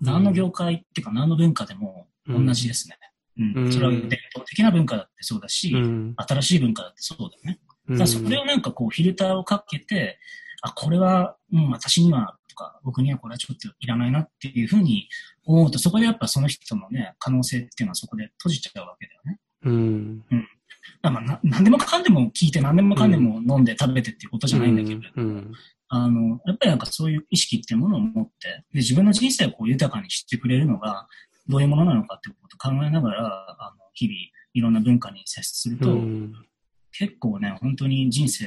[0.00, 2.96] 何の業界っていうか何の文化でも同じですね。
[3.38, 3.64] うん。
[3.64, 4.00] うんそれは伝
[4.34, 6.14] 統的な文化だってそうだし、うん。
[6.16, 7.60] 新しい文化だってそうだよね。
[7.88, 7.98] うん。
[7.98, 10.18] だからそれをなんかこうフィルターをかけて、
[10.62, 15.08] あ、これは、うん、私には、とか、僕にはこれはちょっといらないなっていうふうに
[15.44, 19.40] 思うと、そこでやっぱその人のね、可能性っていうのはそこで閉じちゃうわけだよね。
[19.64, 20.18] うん。
[20.20, 20.42] だから
[21.02, 25.52] まあな、何でもかんでも聞いて、何でもかんでも飲んで食べてっていうことじゃないんだけれど、うん。
[25.88, 31.06] あの、やっぱりなんかそういう意識っていうものを持って、で、自分の人生をこう豊かにしてくれるのが、
[31.48, 34.16] どういうものなのかっていうことを考えながら、あの、日々、
[34.54, 36.32] いろんな文化に接すると、うん。
[36.92, 38.46] 結構ね、本当に人生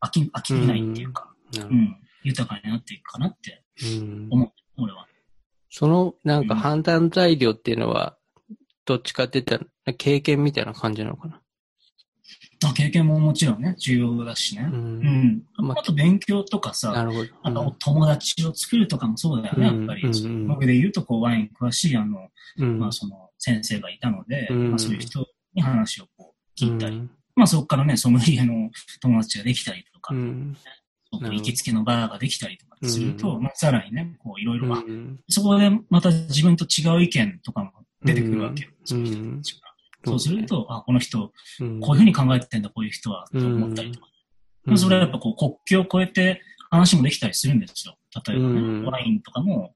[0.00, 3.62] 飽き、飽きないっていうか、うん、豊かになっていくかなって
[4.00, 4.52] うん思う、
[4.82, 5.06] 俺は。
[5.70, 8.16] その、なんか判断材料っていうのは、
[8.84, 11.40] どっちかって言ったら、経験みたいな感じなのかな？
[12.64, 14.68] あ経験ももちろんね、重要だしね。
[14.70, 14.74] う。
[14.74, 15.42] うんん。
[15.58, 17.30] まあと勉強とかなさ、るほど。
[17.42, 20.02] あと友達を作るとかもそうだよね、やっぱり。
[20.02, 22.28] うんうんうん僕で言うと、こう、ワイン詳しい、あの、
[22.58, 22.78] うん。
[22.78, 30.56] まあ、その、先生がいたので、うんまあ、そういう人に話をこう、聞いたり、うんまあ、そこからね、ソムリエの友達ができたりとか、うん。
[31.12, 38.70] そうなるほど行きつけのバーができたりとかすると、うんまあ、さらにね、こう、いろいろ、あうんそこでまた自分と違う意見とかも出てくるわけよ。
[38.84, 39.67] そういう人たちが
[40.04, 44.06] そうすると、あ、この人、うん、こういうふうに考えてんだ、こういう人は、と思ったりとか。
[44.64, 47.96] まあそれはやっぱこう国境を越えて話もできたりするんですよ。
[48.26, 49.74] 例えばね、うんワインとかも、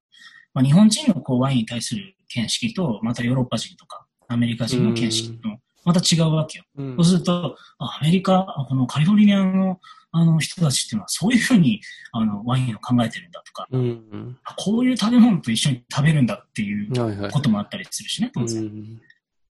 [0.54, 5.48] まあ、日本人のこうワインに対する見識と、またヨーロッパ人とかアメリカ人の見識と、
[5.84, 6.64] また違うわけよ。
[6.76, 9.80] うんそうすると、あアメリカ、あこのカリフォルニアの
[10.14, 11.80] あの人たちっていうのはそういうふうに
[12.12, 14.36] あのワインを考えてるんだとか、うん。
[14.44, 17.30] あこういう食べ物と一緒に食べるんだっていう。
[17.30, 18.62] こともあったりするしね、当う然。
[18.64, 19.00] ん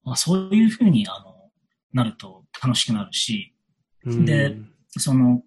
[0.04, 1.50] まあ、そういうふうにあの
[1.92, 3.54] なると楽しくなるし、
[4.04, 4.24] うん。
[4.24, 4.56] で、
[4.98, 5.42] その、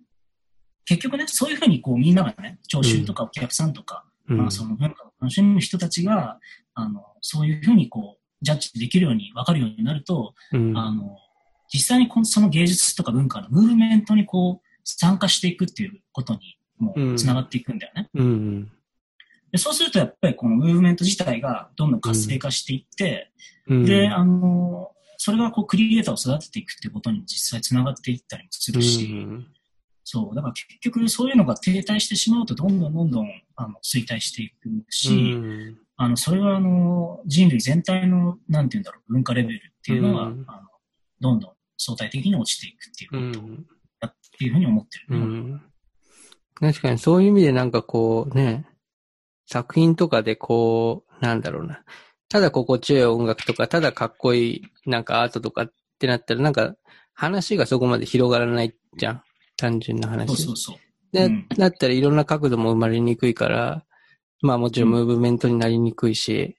[0.85, 4.37] 結局ね、そういうふうにこうみんながね、聴衆とかお客さんとか、うん。
[4.37, 6.39] まあその文化を楽しむ人たちが、
[6.73, 10.77] あの、そういうふうにこう、ジャッジできるように、わかるようになると、うん。
[10.77, 11.17] あの、
[11.73, 18.09] 実際にこのその芸術とか文化のムーブメントにこう、参加していくっていうことにもう繋がっていくんだよね。
[18.13, 18.71] うん。
[19.55, 23.31] でそうするとやっぱりこのムーブメント自体がどんどん活性化していって、
[23.67, 23.85] うん。
[23.85, 29.47] で、あの、それがこうクリエイターを育てていくっていうことに実際繋がっていったりもするし、うん。
[30.03, 35.77] そう、だから結局そういうのが停滞してしまうとどんどんどんどんあの衰退していくし、うん。
[35.95, 40.43] あの、それはあの、人類全体の、なんて言うんだろう、文化レベルっていうのは、うん。
[40.49, 40.67] あの
[41.21, 43.65] どんどん相対的に落ちていくっていううことん。
[44.01, 45.05] だっていうふうに思ってる。
[45.11, 45.61] うん。
[46.55, 48.65] 確かにそういう意味でなんかこうね、
[49.45, 51.83] 作品とかでこう、なんだろうな。
[52.29, 56.75] ただ心地よい音楽とか、ただかっこいいなんかアートとかってなったらなんか
[57.13, 59.23] 話がそこまで広がらないじゃん。
[59.57, 60.27] 単純な話。
[60.27, 60.77] そうそうそう。
[61.11, 63.85] でうんだったらいろんな角度も生まれにくいから、
[64.41, 66.57] まあもちろんムーブメントになりにくいし、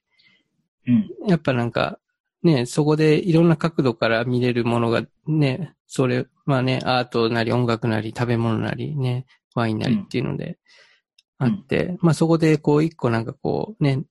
[0.86, 1.10] うん。
[1.28, 1.98] やっぱなんか、
[2.42, 10.58] ね、そこでいろんな角度から見れるものがね、それ、まあね、アートなり音楽なり食べ物なりね、ワインなりっていうので
[11.38, 14.04] あって、まあそこでこう一個なんかこうね、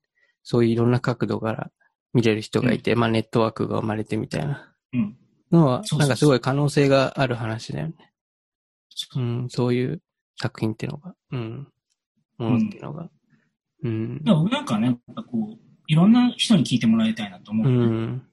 [0.43, 1.71] そういういろんな角度から
[2.13, 5.17] 見れる人がいて、まあネットワークが生まれてみたいなうん。
[5.51, 7.95] のは、なんかすごい可能性がある話だよね。
[8.89, 10.01] そううん、そういう
[10.39, 11.67] 作品っていうのが、うん、
[12.37, 13.09] ものっていうのが。
[13.83, 14.23] うん。
[14.23, 15.23] だから僕なんかね、こ
[15.53, 15.57] う、
[15.87, 17.67] いろんな人に聞いてもらいたいなと思う。
[17.67, 18.23] うん。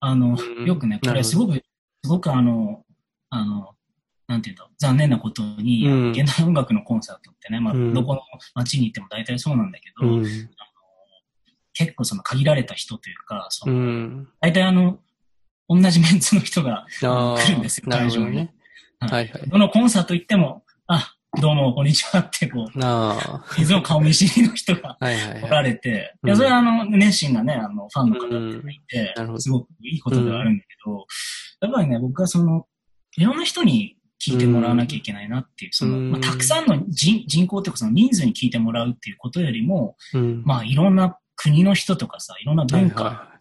[0.00, 1.62] あの、うんよくね、これすごく、す
[2.08, 2.84] ごくあの、
[3.30, 3.74] あの、
[4.32, 8.20] なんていうんだろう、残念なことに、うん現代音楽のコンサートってね、まあ、うんどこの
[8.54, 10.26] 街に行っても大体そうなんだけど、うん。
[11.74, 14.28] 結構その限られた人というか、そのうん。
[14.40, 14.98] 大体あの、
[15.68, 18.36] 同じメンツの人があ来るんですよ、会場に。
[18.36, 18.54] ね。
[19.00, 19.48] はいはいはい。
[19.48, 25.64] どのコンサート行っても、あ、どうも、こんにちはって、こう、あいつも顔見知りの人があ、はいはいおらはい。
[25.72, 31.06] れて、うんいや、それはあの、熱心なね、あの、ファンの方っていてすごくいいことではあるんだけど、
[31.62, 32.66] やっぱりね、僕はその、
[33.16, 40.42] いろんな人に聞いてもらわなきゃいけないなっていう、その、うんまあ、たくさんの人人口っていうか、その人数に聞いてもらうっていうことよりも、うん。
[40.44, 43.32] まあ、いろんな国の人とかさ、いろんな文化、はいは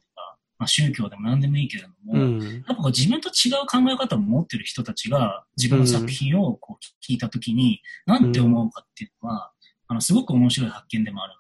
[0.57, 2.53] まあ、宗教でも何でもいいけれども、いうん。
[2.53, 9.51] やっぱこう自分と違う考え方を持ってる人たちが自分の作品をこう聞いたときに、なんて思うかっていうのは、
[9.88, 11.34] あの、すごく面白い発見でもある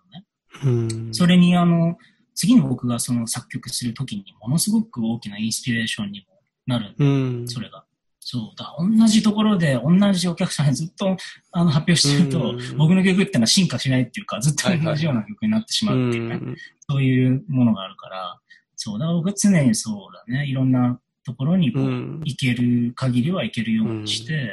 [0.63, 1.01] のね。
[1.05, 1.13] うん。
[1.13, 1.97] それにあの、
[2.35, 6.25] 次に僕がその作曲するときにものすごく大きなインスピレーションにも
[6.67, 6.95] なる。
[6.97, 7.47] うん。
[7.47, 7.85] それが。
[8.23, 8.41] そう。
[8.55, 11.17] だ同じところで同じお客さんにずっと
[11.51, 16.35] あの発表してると、うん僕の曲ってのは進化しないっていうか、ずっと同じような曲になってしまうっていうね。
[16.35, 16.55] ん。
[16.87, 18.39] そういうものがあるから、
[18.75, 24.51] そう、だ僕は常にそうだね、いろんなところにこう、うん行ける限りは行けるようにして、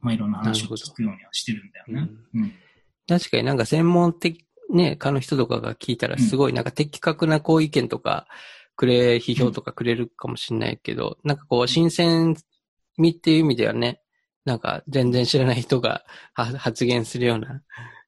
[0.00, 2.10] まあいろんな話を聞くようにはしてるんだよね。
[2.34, 2.52] うん。
[3.06, 8.26] 確かになんか専門的、ね、科の人とかが聞いたらすごいなんか的確なこう意見とか
[8.76, 12.34] くれ、批評とかくれるかもしれないけど、なんかこう新鮮
[12.98, 14.00] 味っていう意味ではね、
[14.44, 16.02] なんか全然知らない人が
[16.34, 17.62] は発言するような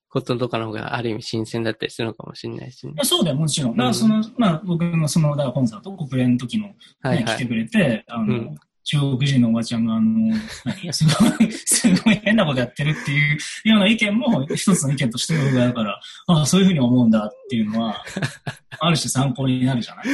[0.09, 2.95] こととかの方がある意味新鮮だったりするのかもしれないしね。
[3.03, 3.77] そうだよ、もちろん。
[3.77, 7.25] だからその、まあ僕のその、だからコンサート、国連の時の、ねはいはい。
[7.25, 8.55] 来てくれて、あの、うん。
[8.85, 18.03] 中国人のおばちゃんが、あの、何すごい、すごい変なことやってるっていうような意見も一つの意見として僕はだから、ああ、そういうふうに思うんだっていうのは、
[18.81, 20.05] ある種参考になるじゃない？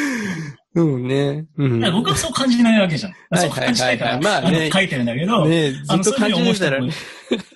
[0.85, 1.47] うんね。
[1.57, 1.81] うん。
[1.93, 3.13] 僕はそう感じないわけじゃん。
[3.31, 6.93] はいそう感じないから、まあねの書いてるんだけど、ねずっと感じてたらね。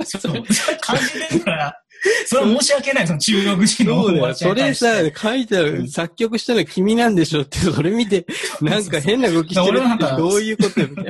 [0.04, 0.32] そう、
[0.80, 1.82] 感じてるから、
[2.26, 4.34] それは申し訳ない、その中国人のそうだよ。
[4.34, 8.26] それさ、書いてある、作曲したの君なんでしょって、それ見て、
[8.60, 11.04] なんか変な動きしてるって俺なんかどういうことよみたい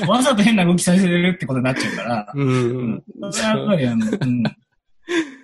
[0.00, 0.08] な。
[0.08, 3.02] わざと変な動きさせてるってことになっちゃうから、うん。
[3.30, 4.42] それはやっぱりあの、うん。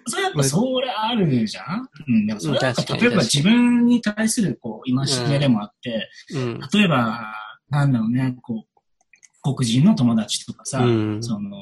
[0.07, 1.89] それやっぱそれあるじゃん？
[2.09, 2.27] うん。
[2.27, 6.61] でもそれは例えば自分に対するこう、戒めでもあって、うん。
[6.73, 7.35] 例えば、
[7.71, 11.57] なんだろうね、こう、黒人の友達とかさ、うんその、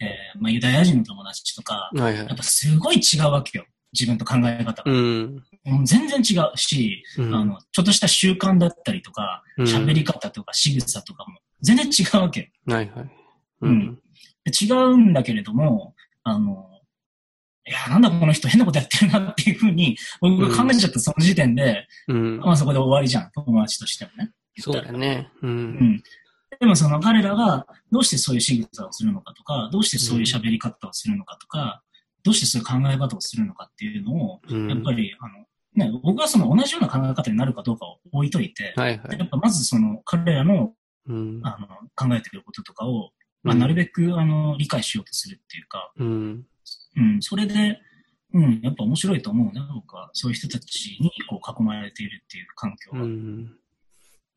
[0.00, 2.36] えーまあ、ユダヤ人の友達とか、はいはいやっ。
[2.36, 3.64] ぱすごい違うわけよ。
[3.92, 4.90] 自分と考え方が。
[4.90, 5.42] うん。
[5.84, 12.46] 全然違うし、うんあの、ちょっとした習慣だったりとか、うん喋り方とか仕草とかも全然違うわけよ。
[12.66, 13.10] はいはい。
[13.62, 13.98] うん。
[14.44, 16.66] で違うんだけれども、あの、
[17.68, 22.38] いや、なんだこの人変なことやってるなっていうふうに、僕が考えちゃったその時点で、うん。
[22.38, 24.32] まあそこで終わりじゃん、友達としてもね。
[24.58, 25.30] そうだね。
[25.42, 25.46] う。
[25.46, 26.02] うんん。
[26.58, 31.82] でもその彼らがどうしてそういう仕草をするのかとか、どうしてそういう喋り方をするのかとか、
[32.24, 35.44] どうしてそういう考え方をするのかっていうのを、うんやっぱり、あの、
[35.74, 39.24] ね、僕はその同じような考え方になるかどうかを置いといて、はいはいや。
[39.24, 40.72] っぱまずその彼らの
[41.08, 41.40] うん。
[41.42, 43.10] あの考えてることとかを、
[43.42, 45.92] まあ、うんなるべくあの理解しようとするっていうか、
[46.98, 47.14] うん。
[47.14, 47.80] うん、それで、
[48.34, 50.10] うん、やっぱ面白いと思うね、僕は。
[50.12, 53.04] そういう人たちにこう囲まれているっていう環境うが。
[53.06, 53.54] ん。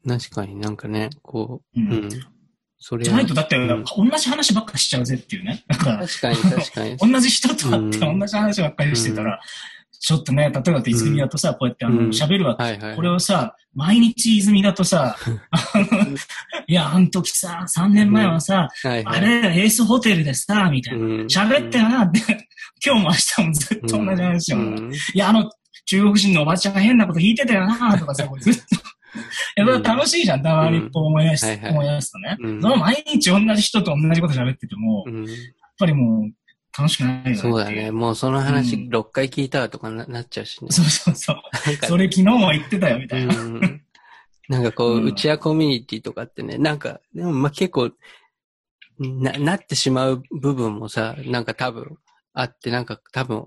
[0.07, 2.09] 確かになんかね、こう、ううんん。
[2.83, 5.63] それじゃないと、だって、うん同じ話ばっかしちゃうぜっていうね。
[5.67, 6.97] だから、確かに確かに。
[7.13, 9.39] 同じ人と会ってうん同じ話ばっかりしてたら、
[10.03, 12.95] ちょっとね、例えば泉だとさ、こうやってあのうん喋るわけ。
[12.95, 15.15] これをさ、毎日泉だとさ、
[16.65, 18.67] いや、あの時さ、3年前はさ。
[18.83, 21.05] あれ、エースホテルでさ、みたいな。
[21.05, 22.19] うん喋ったよなって、
[22.83, 24.57] 今日も明日もずっと同じ話を。
[24.57, 25.51] うんいや、あの、
[25.85, 28.61] 中国人のおばちゃんが変なこと言ってたよなとかさ、ずっと。
[29.55, 32.37] やっぱ楽しいじゃん、たまにこう思い出思い出すとね。
[32.39, 35.27] うんその毎日同じ人と同じこと喋ってても、やっうん
[35.77, 36.31] ぱりもう
[36.77, 37.35] 楽しくないよね。
[37.35, 37.91] そうだね。。
[37.91, 40.71] もうその話うん6回聞いたわとかななっちゃうしね。
[40.71, 41.35] そうそうそう。
[41.65, 43.35] なんかそれ昨日も言ってたよ、みたいな。
[43.35, 43.81] うん
[44.51, 47.91] なんかこう、うんうちわコミュニティとかってね、なんか、でもまあ結構、
[48.99, 51.97] な、なってしまう部分もさ、なんか多分
[52.33, 53.45] あって、なんか多分、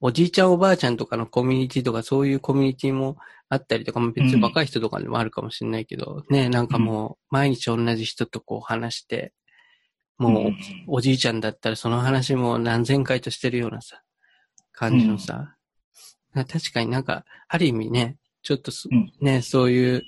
[0.00, 3.16] おじいちゃんおばあちゃんとかのコミュニティとかそういうコミュニティも
[3.48, 9.32] あったりとか、まあ別に若い人とかでもあるかもしれないけど、ね、なんかもう毎日同じ人とこう話して、
[10.18, 10.58] もう、うん。
[10.86, 14.02] おじいちゃんだったらその話も何千回としてるようなさ、
[14.72, 15.56] 感じのさ、
[16.32, 19.12] な確かになんか、ある意味ね、ちょっとす、うん。
[19.20, 20.02] ね、そういう、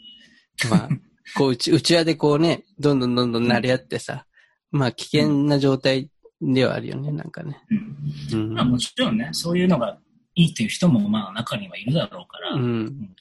[0.71, 0.89] まあ、
[1.37, 4.27] こう、うち、うちわでこうね、どんどんどんどん慣れ合ってさ、
[4.71, 7.63] まあ、危険な状態ではあるよね、なんかね。
[7.71, 8.39] うん。
[8.41, 8.55] うん。
[8.55, 9.99] まあもちろんね、そういうのが
[10.35, 13.15] いいっていう人もまあ中にはいるだろうから、うん。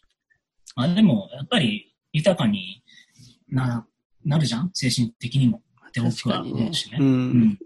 [0.76, 2.84] まあでも、やっぱり豊かに
[3.48, 3.88] な、
[4.26, 4.72] なるじゃん？
[4.74, 5.62] 精神的にも。
[6.02, 6.98] って僕は確かにね思うしね。。
[7.00, 7.04] う。
[7.04, 7.60] うんん。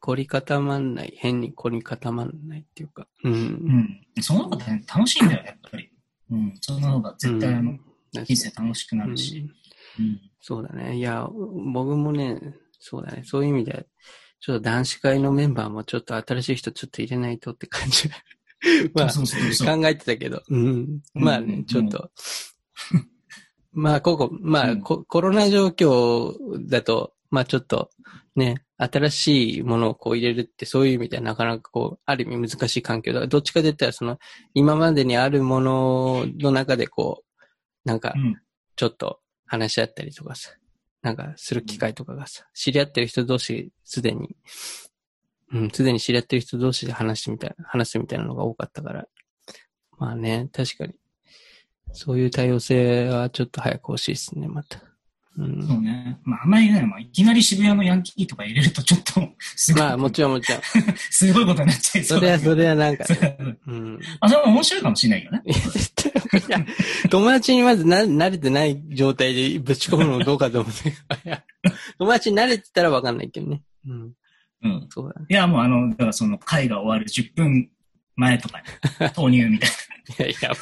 [0.00, 3.06] 凝り固まんない、変に凝り固まんないっていうか。
[3.24, 3.28] う。
[3.28, 4.06] うんん。
[4.20, 5.90] その方がね、楽しいんだよ、やっぱり。
[6.30, 6.54] うん。
[6.60, 7.78] その方が絶対あの、
[8.12, 9.48] 人生楽しくなるし。
[9.98, 10.20] うん。
[10.40, 10.96] そうだね。
[10.96, 12.40] いや、僕もね、
[12.78, 13.22] そうだね。
[13.24, 13.86] そういう意味で、
[14.40, 18.08] ちょっと男子会のメンバーもちょっと新しい人ちょっと入れないとって感じ。
[18.94, 19.66] まあ、そうそうそう。
[19.80, 20.42] 考えてたけど。
[20.48, 21.00] うん。
[21.14, 22.10] まあね、ちょっと。
[23.72, 26.34] まあ、ここ、まあ、うんココロナ状況
[26.68, 27.90] だと、まあちょっと、
[28.34, 33.26] ね、新しいものをこう入れるって、そういう意味ではなかなかこう、ある意味難しい環境だ。
[33.26, 34.18] どっちかで言ったら、その、
[34.54, 38.36] 今までにあるものの中でこう、なんかう、ん。
[38.76, 40.50] ちょっと話し合ったりとかさ、
[41.02, 44.36] なんかする機会とかがさ、知り合ってる人同士、すでに、
[45.52, 49.06] うん、すでに知り合ってる人同士で話してみたい、話すみたいなのが多かったから、
[49.98, 50.94] まあね、確かに、
[51.92, 54.80] そういう多様性はちょっと早く欲しいですね、また。
[55.38, 55.66] うん。
[55.66, 56.18] そうね。
[56.24, 60.62] まあ、あんまりね、まあ、いきなり渋谷のヤンキーとか入れるとちょっと、すごい、まあ、もちろんもちろん。
[61.10, 64.00] すごいことになっちゃいそそうれは、それはなんかそね、うん。
[64.20, 65.42] あ、それも面白いかもしれないよね。
[67.10, 70.92] 友達にまずな慣れてない状態でぶち込むのもどうかと思って。
[71.98, 73.62] 友達に慣れてたらわかんないけどね。
[73.86, 74.12] うん。
[74.62, 74.86] うん。
[74.90, 75.26] そうだね。
[75.28, 77.70] いや、もうあの、だからその会が終わる10分
[78.18, 78.60] 前とか
[79.00, 80.52] に投入みたいいやいや、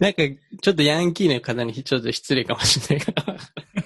[0.00, 0.22] なんか、
[0.60, 3.36] ちょっとヤンキーの方にちょっと失礼かもしれないから。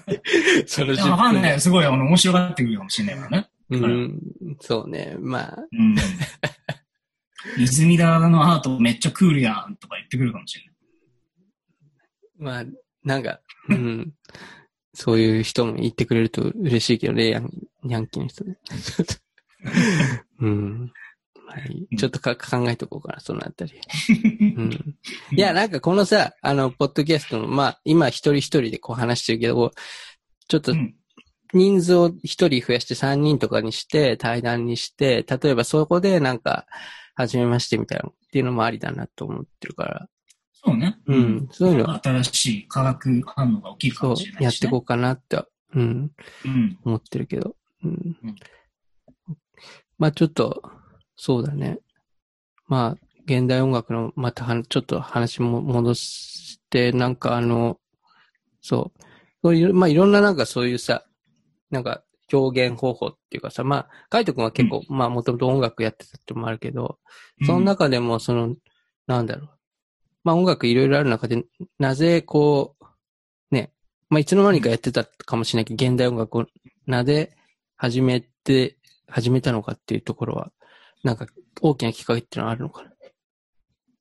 [0.66, 1.56] そのわかんない。
[1.56, 1.60] い。
[1.60, 3.48] すごい、あの、面白がってくるかもしれないからね。
[3.70, 4.20] うん、
[4.60, 5.14] そうね。
[5.20, 5.96] まあ、うん。
[7.58, 10.74] 泉田のアートめっちゃクールやんとか言ってくるかもしれない。
[12.38, 12.64] まあ、
[13.04, 14.12] なんか、うん。
[14.94, 17.50] そういう人も言ってくれると嬉しいけどね、ヤン
[17.86, 18.56] ヤンキーの人ね。
[20.40, 20.92] うん。
[21.46, 21.96] はい。
[21.96, 23.72] ちょっとか考えとこうかな、そのあたり。
[24.56, 24.96] うん、
[25.32, 29.72] いや、なんかこのさ、あの、ポッドキャストの、まあ、今一人一人でこう話してるけど、
[30.48, 30.94] ちょっとうん。
[31.52, 36.66] 人数を一人増やして三人とかにして、対談にして、例えばそこでなんか、
[37.14, 40.08] 始めましてみたいなっていうのもありだなと思ってるから、
[40.52, 40.96] そうね。
[41.06, 44.44] うん、そういうの、新しい化学反応が起きるかもしれ、ないし、ね。
[44.46, 46.10] やっていこうかなって、うん、
[46.46, 46.78] うん。
[46.84, 47.54] 思ってるけど。
[47.84, 47.90] うん。
[47.90, 48.34] うん。
[49.98, 50.62] まあちょっと、
[51.16, 51.78] そうだね。
[52.66, 57.78] まあ、現代音楽の、またはちょっと話も戻して、なんかあの、
[58.60, 59.00] そう。
[59.42, 61.04] そういう、まあいろんななんかそういうさ、
[61.70, 62.02] なんか
[62.32, 66.98] 表現方法っていうかさ、まあ、カイト君は結構、まあもともと音楽やってたってのもあるけど、
[67.46, 68.56] その中でもその、
[69.06, 69.48] なんだろう。
[70.24, 71.44] まあ音楽いろいろある中で、
[71.78, 73.72] なぜこう、ね、
[74.08, 76.46] まあいつの間にかやってたかもしれないけど、現代音楽を
[76.86, 77.36] なぜ
[77.76, 80.52] 始めて、始めたのかっていうところは、
[81.04, 81.26] なんか
[81.60, 82.90] 大きなきっかけっていうのはあるのかな？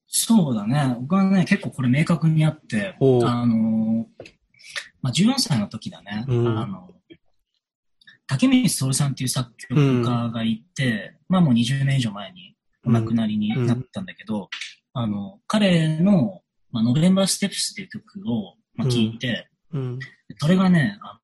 [0.08, 0.96] そうだね。
[1.02, 4.32] 僕はね、結構これ明確にあって、あのー
[5.02, 6.90] まあ、14歳の時だね、うんあの、
[8.26, 14.50] 竹光徹さんっていう作曲家がいて、まあもう20年以上前にお亡くなりになったんだけど、
[14.94, 16.42] あの、彼の、
[16.72, 20.00] まあ、ノベンバーステップスっていう曲を、まあ、聞いて、うん。
[20.38, 21.20] それがね、あの、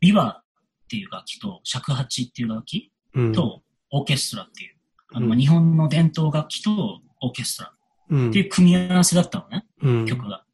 [0.00, 3.32] ビバっていう楽器と尺八っていう楽器うん。
[3.32, 4.73] とオーケストラっていう、
[5.14, 7.72] あの日本の伝統楽器とオーケストラ
[8.10, 10.44] うんっていう組み合わせだったのね、うん曲が。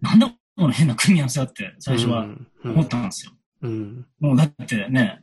[0.00, 3.32] なんだこの変な組み合わせだって最初はうん思ったんですよ。
[3.62, 4.06] うん。
[4.20, 5.22] もうだってね、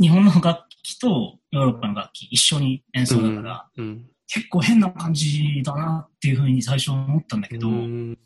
[0.00, 4.06] 日本の楽器とヨーロッパの楽器一緒に演奏だから、うん。
[4.26, 8.18] 結構変な感じだなっていうふうに最初思ったんだけど、うん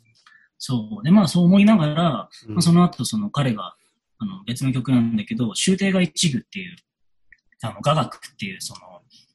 [0.65, 1.03] そう。
[1.03, 3.75] で、まあそう思いながら、まうんあ、その後その彼が、
[4.19, 6.75] あの別の曲なんだけど、終帝が一具っていう、
[7.63, 8.92] あの雅楽っていうその、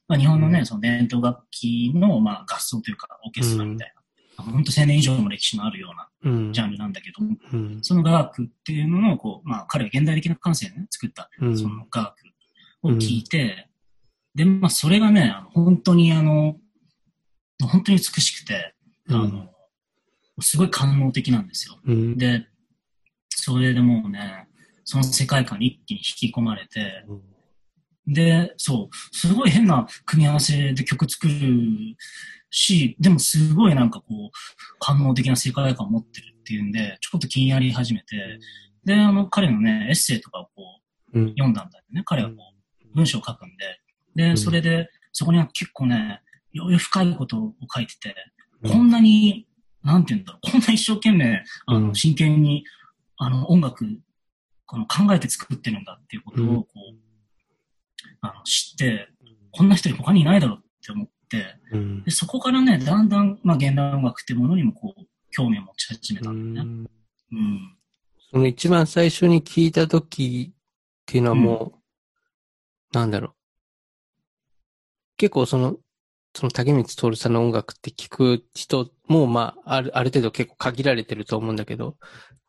[0.09, 3.93] まあ、日本のね、うんその伝統楽器のまあ合奏というかオーケストラみたい
[4.37, 6.53] な、本当1000年以上の歴史のあるようなうん。
[6.53, 7.79] ジャンルなんだけど、うん。
[7.81, 12.15] その雅楽っていうのの、こう、まあ彼が現代的な感性でね、作ったうんその雅楽
[12.83, 13.69] を聞いて、
[14.35, 16.57] で、まあそれがね、あの本当にあの、
[17.61, 18.73] 本当に美しくて、
[19.09, 19.49] あの、うん
[20.41, 21.77] すごい感動的なんですよ。
[21.85, 22.17] うん。
[22.17, 22.47] で、
[23.27, 24.47] それでもうね、
[24.85, 27.03] その世界観に一気に引き込まれて、
[28.09, 31.33] で、そう、すごい変な組み合わせで曲作る
[32.49, 34.29] し、でもすごいなんかこう、
[34.79, 38.39] 感動的な世界観を持ってるっていうんで、ちょっと気になり始めて、
[38.83, 40.81] で、あの、彼のね、エッセイとかをこ
[41.13, 41.29] う、うん。
[41.29, 42.03] 読んだんだよね。
[42.05, 43.79] 彼はこう、文章を書くんで。
[44.15, 48.15] で、うんそれで、そこには結構ね、いろいろ深いことを書いてて、
[48.63, 49.47] うんこんなに、
[49.83, 52.65] なんて言うんだろう、こんな一生懸命、あの、うん真剣に、
[53.17, 53.85] あの、音楽、
[54.65, 57.08] この考えて作ってるんだっていうことを、こう、
[58.21, 59.09] あの、知って、
[59.51, 65.01] こんな人他にいないだろうって思って、うんで、そこからね、だんだん、まあ、現代音楽ってものにもこう、
[65.31, 66.89] 興味を持ち始めたんだよね。
[67.31, 67.75] うん。
[68.31, 70.55] その一番最初に聞いたときっ
[71.05, 73.33] ていうのはもう、なんだろう。
[75.17, 75.77] 結構その、
[76.35, 81.97] その竹光徹さんの音楽って聞く人も、まあ、ある、ある程度結構限られてると思うんだけど、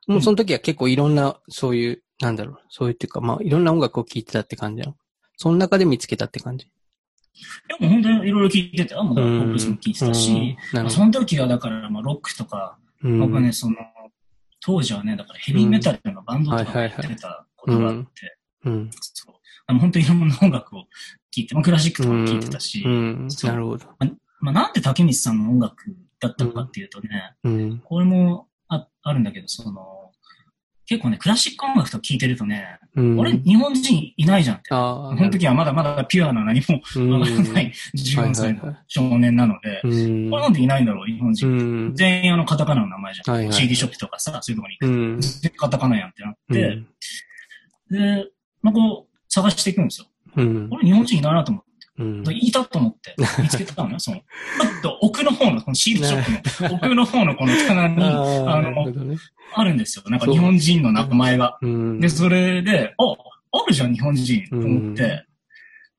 [0.07, 4.97] もうその時は結構いろんな、そういう、なんだろう、そういうっていうか、まあ、いろんな音楽を聴いてたって感じなの。
[5.41, 6.67] その中で見つけたって感じ？
[6.67, 13.77] でも本当にいろいろ聞いてて、あ、もうポップスも聞いてたし、まあその時はだから、まあ、ロックとか、僕はね、その、
[14.61, 18.37] 当時はね、だからヘビーメタルのバンドとかやってたことがあって、
[18.67, 18.91] うん。
[18.93, 19.35] そう。
[19.67, 20.87] あの本当にいろんな音楽を聴
[21.37, 23.87] いて、まあ、クラシックとかも聴いてたし、なるほど。
[24.41, 27.79] まあ、なんで竹光さんの音楽だったのかっていうとね、うん。
[27.79, 30.00] これもああるんだけど、その、
[30.91, 33.17] 結構ね、クラシック音楽とか聴いてるとね、うん。
[33.21, 34.75] 俺、日本人いないじゃんって。
[34.75, 35.17] ああ。
[35.17, 41.47] その時はまだまだピュアな何もうんわからない14歳の少年なので、うんこれなんでいないんだろう、日本う人。
[41.47, 41.95] ん。
[41.95, 43.35] 全員あのカタカナの名前じゃん。
[43.37, 45.29] はいはい CD ショップとかさ、そういうところに行くうんと。。
[45.29, 46.87] 全然カタカナやんってなっうて、ん
[47.93, 48.27] で、
[48.63, 50.07] まあ、こう、探していくんですよ。
[50.39, 50.69] うん。
[50.73, 52.25] 俺日本人いないなと思って、うん。
[52.31, 54.23] いたと思って、見つけたのね、 その、ちょ
[54.79, 58.03] っと奥の方の、この CD ショップの奥の方のこの棚に、
[58.49, 59.17] あの、どね。
[59.53, 60.05] あるんですよ。
[60.09, 61.59] なんか日本人の名前が。
[61.61, 62.01] うん。
[62.01, 65.25] で、それで、あ、あるじゃん、日本人、と思って。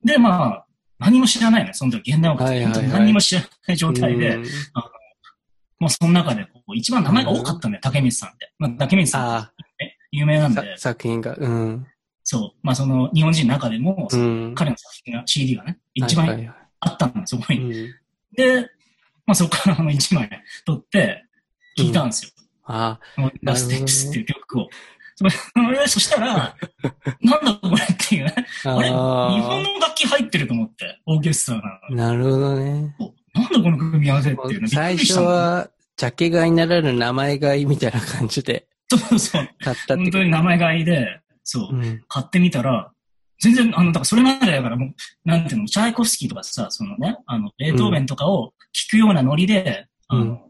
[0.04, 0.66] で、まあ、
[0.98, 4.44] 何も知らないね、その時、現代音楽、はいはいはい本当に何も知らない状態で、うん
[5.82, 8.52] まあ、その中で、こう、一番名前が多かったんだよ、竹光さんって。
[8.56, 9.52] まあ、竹光さん、ああ、
[10.12, 11.34] 有名なんでさ、作品が。
[11.36, 11.86] うん。
[12.32, 12.58] そう。
[12.62, 14.54] まあ、その、日本人の中でも、うん。
[14.54, 17.60] 彼の作品が、CD がね、一番はいはいはいあったんですよ、そこに。
[17.60, 17.94] うん
[18.34, 18.62] で、
[19.26, 20.30] まあ、そこからあの一枚
[20.64, 21.22] 取って、
[21.78, 22.30] 聞いたんですよ。
[22.64, 24.68] あこのラステックスっていう曲を。
[25.86, 26.56] そしたら、
[27.20, 28.34] なんだこれっていうね。
[28.64, 32.94] あれ日本あの楽器入ってると思って、オーケストラなのあ、なるほどね。
[32.98, 33.14] に。
[33.34, 34.68] なんだこの組み合わせっていうね。
[34.68, 35.68] 最初は、
[35.98, 39.48] ジャケ買いならぬ名前買いみたいな感じでそうそう。
[39.60, 41.76] 買ったって本当に名前買いで、そう。
[41.76, 42.02] うん。
[42.08, 42.92] 買ってみたら、
[43.40, 50.40] 全然、あの、だからそれまでだからもう、なんていうの、チャイコフスキーとかさ、そのね、あの、ベートーベンとかを聴くようなノリで、あうんの、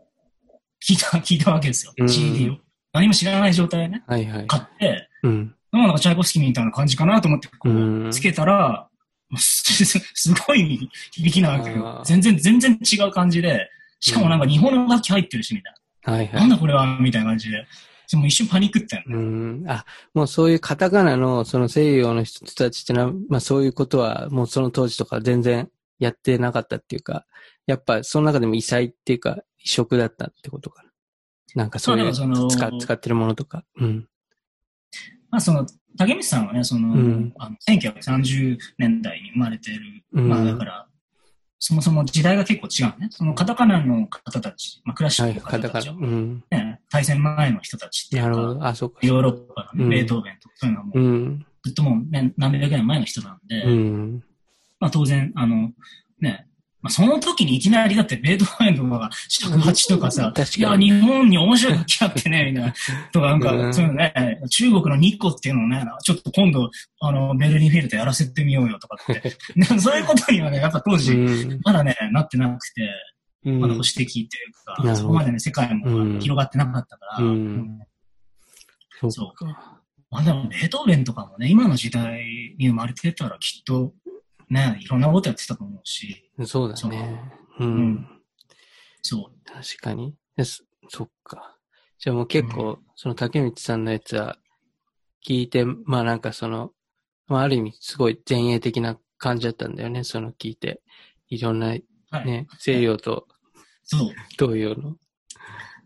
[0.87, 1.93] 聞いた、 聞いたわけですよ。
[1.97, 2.59] うん CD を。
[2.93, 4.47] 何も知らない状態でね、はいはい。
[4.47, 5.55] 買って、うん。
[5.73, 8.89] なんかチャイコフスキーみたいな感じかなと思って、こうつけたら、
[9.39, 9.85] す
[10.15, 12.05] すごい響きなわけあよー。
[12.05, 13.71] 全然、全然違う感じで、
[14.01, 16.13] しかもなんか日本の楽器入ってるし、みたいな。
[16.13, 16.51] はいはないん。
[16.51, 17.65] だこれはみたいな感じで。
[18.11, 19.15] でも一瞬パニックったよね。
[19.15, 19.65] うん。
[19.69, 19.85] あ、
[20.15, 27.27] もうそういうカタカナのその西洋の人たちってのは、まあそういうことはもうその当時とか全然やってなかったっていうか、
[27.67, 30.91] やっぱその中でも異彩っていうか異色だったってことかな。
[31.55, 33.65] なんかそういう使使ってるものとか。
[33.77, 34.09] うん。
[35.31, 39.81] まあその、竹光さんはね、その、うんあの1930年代に生まれてる、
[40.13, 40.87] うんまあだから、
[41.59, 43.09] そもそも時代が結構違うね。
[43.11, 45.69] そのカタカナの方たち、まあクラシはい、ックのカタカナ。
[45.69, 46.45] 方たちは、うん。
[46.99, 48.69] ね、大戦前の人たちっていうか。
[48.69, 48.93] あ、そ。
[49.03, 51.01] ヨーロッパのベートーベンとかそういうのはもう。
[51.01, 54.25] うんずっともう、ね、何百年前の人なんで、うん。
[54.81, 55.71] まあ当然、あの、
[56.21, 56.47] ね、
[56.81, 60.77] まあその時にいきなりだってベートーベンとかが尺八とかさ、確いや。
[60.77, 62.75] 日本に面白い楽器あってね、みたいな。
[63.13, 66.69] とか、なんか、うんそういうのね、中国の日光っていうのをね、ちょっと今度、
[67.01, 69.37] あの、ベルリンフィールドやらせてみようよとかって。
[69.55, 71.61] ねそういうことにはね、やっぱ当時、うん。
[71.63, 73.12] まだね、なってなくて、うん
[73.45, 77.19] まだ保守的というか、そこまでね、世界もうん広がってなかったから、
[79.11, 79.81] そうか。
[80.11, 83.95] まあでも、ベートーベンとかもね、今の時代に生まれてたらきっと、
[84.49, 87.33] ね、いろんなことやってたと思うし、そうだね。
[87.59, 88.09] ううんん。
[89.01, 89.51] そう。
[89.51, 90.15] 確かに。
[90.89, 91.57] そっか。
[91.99, 94.37] じゃあもう結構、その竹光さんのやつは、
[95.27, 96.73] 聞いて、まあなんかその、
[97.27, 100.83] まあある意味すごい前衛的な感じだったんだよね、その聞いて。
[101.29, 101.75] いろんな
[102.11, 102.27] はい。
[102.27, 103.27] ね、西洋と
[103.97, 104.09] そう。
[104.81, 104.97] の？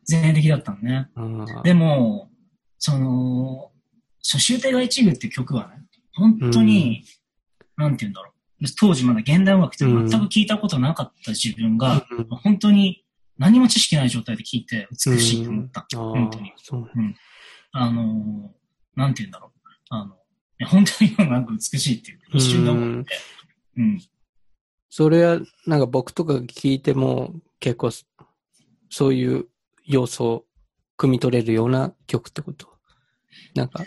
[0.09, 1.09] 前衛的だったのね。
[1.17, 2.31] うんでも、
[2.79, 3.73] その、
[4.23, 5.85] 初終帝が一部っていう曲はね、
[6.15, 7.05] 本当に、
[7.77, 8.65] なんて言うんだろう。
[8.79, 13.05] 当時まだ現代音楽って全く聞いたことなかった自分が、うん本当に
[13.39, 15.87] 何も知識ない状態で聴いて美しいと思った。
[15.93, 16.53] うん本当に。
[16.57, 17.17] そうね
[17.73, 18.57] あのー
[18.99, 19.69] なんて言うんだろう。
[19.91, 20.17] あの、
[20.69, 23.19] 本当に音楽美しいっていう、一瞬で思って。
[23.77, 24.03] うん。
[24.89, 27.91] それは、なんか僕とか聞いても結構、
[28.91, 29.47] そういう
[29.85, 30.45] 要素を
[30.99, 32.69] 汲み取れるような曲ってこと？
[33.55, 33.85] なんか、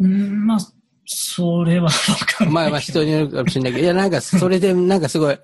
[0.00, 0.58] うん、まあ、
[1.04, 2.54] それはわかんない。
[2.54, 5.38] まあまあ人によるかもしれないけど、いやなんかそれでなんかすごい、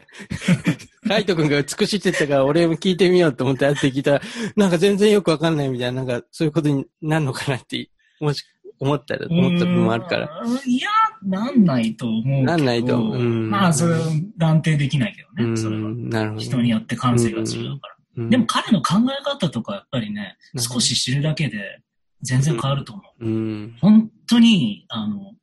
[1.06, 4.12] カイト君が美しいって言ったから俺も聞いてみようと思って会って聞いた。
[4.12, 4.22] ら、
[4.56, 8.44] なんか全然よくわかんないみたいな、なんかそういうことになるのかなって、もし
[8.80, 10.42] 思ったら、思った部分もあるから。
[10.66, 10.88] いや、
[11.22, 12.42] なんないと思うけど。
[12.44, 14.00] なんないと思ううんまあ、それは
[14.36, 15.56] 断定できないけどうね。
[15.56, 15.82] それは。
[15.88, 16.40] ん、なるほど。
[16.42, 17.94] 人によって感性が違うから。
[17.94, 21.80] うんでも、彼の考え方とかやっぱりね、うん少し知るだけで
[22.22, 23.24] 全然変わると思う。
[23.24, 25.34] うん、本当に、あの、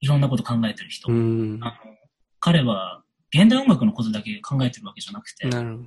[0.00, 1.10] いろんなこと考えてる人。
[1.10, 1.72] うん、あの
[2.38, 3.02] 彼は
[3.34, 5.84] 現代音楽のことだけ考えてるわけじゃなくて、なるほ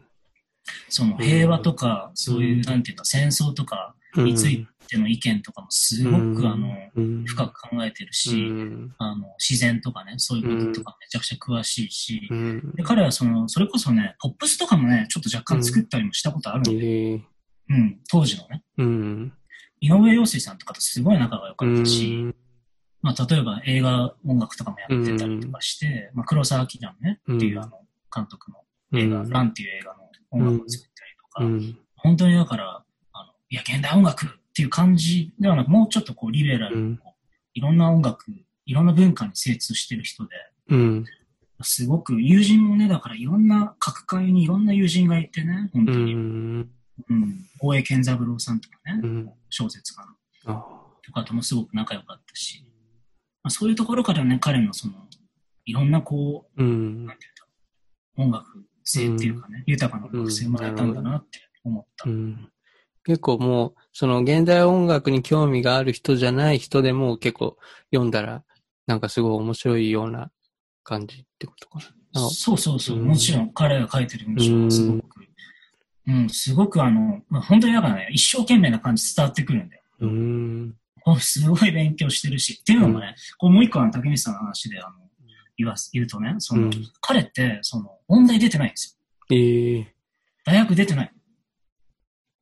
[0.90, 2.62] その平和とか、そういうう、ん。
[2.62, 4.24] なんていうか、戦争とかど。
[4.24, 8.96] についての意見とかもすごく、あの、うん、深く考えてるし、うん。
[8.98, 12.74] あの、自然とかね、そういうこととかめちゃくちゃ詳しいし、うん。
[12.76, 17.22] で彼はその、それこそね、ポップスとかもね、ちょっと若干作ったりもしたことあるんで、ええ。
[17.70, 19.34] うん、当時のね、うん。
[19.80, 22.36] 井上陽水さんとかとすごい仲が良かったし、うん。
[23.02, 27.64] まあ、例えば映画音楽とかもやってたりとかして、まあ、黒沢明ね、っていううん。
[27.64, 27.82] あの、
[28.14, 28.60] 監督の
[28.98, 29.30] 映画、うん。
[29.30, 30.03] ランっていう映画の
[30.34, 31.80] 音楽を作ったりとか、うん。
[31.96, 38.26] 本当にだから、あの、いや、現代音楽っていう感じではなく、もうちょっとこう、リベラルにこう、いろんな音楽、
[38.66, 40.36] いろんな文化に精通してる人で、
[40.70, 41.06] うん。
[41.62, 46.14] すごく友人もね、だからいろんな各界にいろんな友人がいてね、本う当に。
[46.14, 46.70] ん。
[47.10, 47.46] うん。
[47.60, 50.04] 大江健三郎さんとかね、うん小説家
[50.48, 50.66] のあ
[51.04, 52.66] とかともすごく仲良かったし、
[53.44, 54.94] まあ、そういうところからね、彼のその、
[55.66, 57.18] いろんなこう、うんなん。
[57.18, 57.50] ていうんだろ
[58.18, 62.10] う、音楽性っていうかね、豊かな音楽性生まれたんだなって思った。
[62.10, 62.50] うん。
[63.06, 67.58] 結構もう、その現代音楽に興味がある人じゃない人でも結構
[67.92, 68.44] 読んだら、
[68.88, 70.32] なんかすごい面白いような
[70.84, 71.86] 感じってことかな。
[72.16, 75.26] あそうそうそう、うんもちろん彼が書いてる文章はすごく、
[76.08, 79.82] うん、すごくあの、まあ、本当にだからね、一生懸命な感じ伝わってくるんだよ。
[80.02, 80.76] うん。
[81.20, 82.60] すごい勉強してるし。
[82.62, 85.03] っていうのもね、こうもう一個あの、竹西さんの話であの、
[85.58, 88.98] 言わす、言うとね、その、うん彼って、その、音大出てないんです
[89.30, 89.36] よ。
[89.38, 89.96] ええ
[90.46, 91.14] 大学出てない。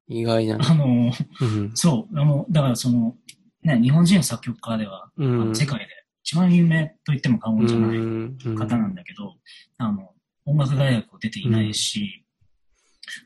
[0.08, 0.70] 意外だな。
[0.70, 1.72] あの、うん。
[1.76, 3.16] そう、あの、だからその、
[3.64, 5.56] ね、日本人の作曲家では、うん。
[5.56, 5.88] 世界で
[6.24, 9.36] 一番有名と言っても過言じゃないうん方なんだけど、
[9.78, 10.14] あの、
[10.46, 12.26] 音楽大学を出ていないし、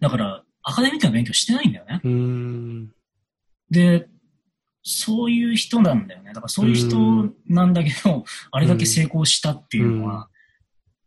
[0.01, 2.01] だから、アカデミックな勉強してないんだよね。
[2.03, 2.91] うん。
[3.69, 4.07] で、
[4.87, 6.27] そういう人なんだよね。
[6.27, 10.29] だからそういう人なんだけど、あれだけ成功したっていうのは、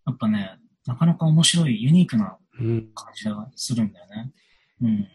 [0.04, 2.90] やっぱね、なかなか面白い、ユニークなうん。
[2.92, 4.32] 感じがするんだよね。
[4.82, 5.08] うん。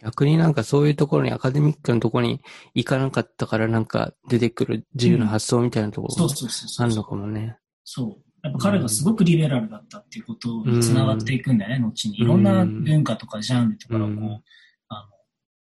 [0.00, 2.40] 逆になんかそういうところに、アカデミックのところに
[2.74, 6.86] 行かなかったからなんか出てくる自由な発想みたいなところそうそうそうそう。
[6.86, 7.58] があるのかもね。
[7.84, 8.28] そう。
[8.42, 12.18] やっぱ彼がすごくリベラルだったっていうことにつながっていくんだよね、後に。
[12.18, 14.42] いろんな文化とかジャンルとかをこう、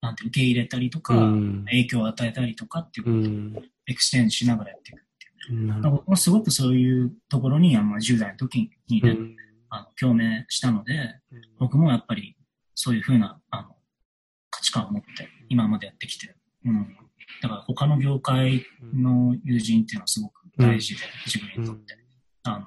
[0.01, 1.65] なんて受け入れたりとか、うん。
[1.67, 3.71] 影響を与えたりとかっていうことをうん。
[3.87, 5.01] エクスチェンジしながらやっていく。
[5.53, 9.09] なるほだから僕もすごくそういうところに、あの10代の時にど。
[9.09, 9.37] ね、
[9.71, 11.21] あの共鳴したので、
[11.59, 12.37] 僕もやっぱり
[12.75, 13.77] そういうふうなあの
[14.51, 16.35] 価値観を持って今までやってきて、
[16.65, 16.97] うん。
[17.43, 21.97] だから他の業界の友人っていうのはすごく大事で、自分にとって。
[22.43, 22.67] あの、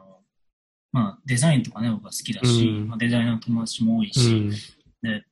[0.91, 4.49] まあデザインとかね、僕は好きだし、うんまあ、デザイナーの友達も多いうし、ん。
[5.01, 5.25] で、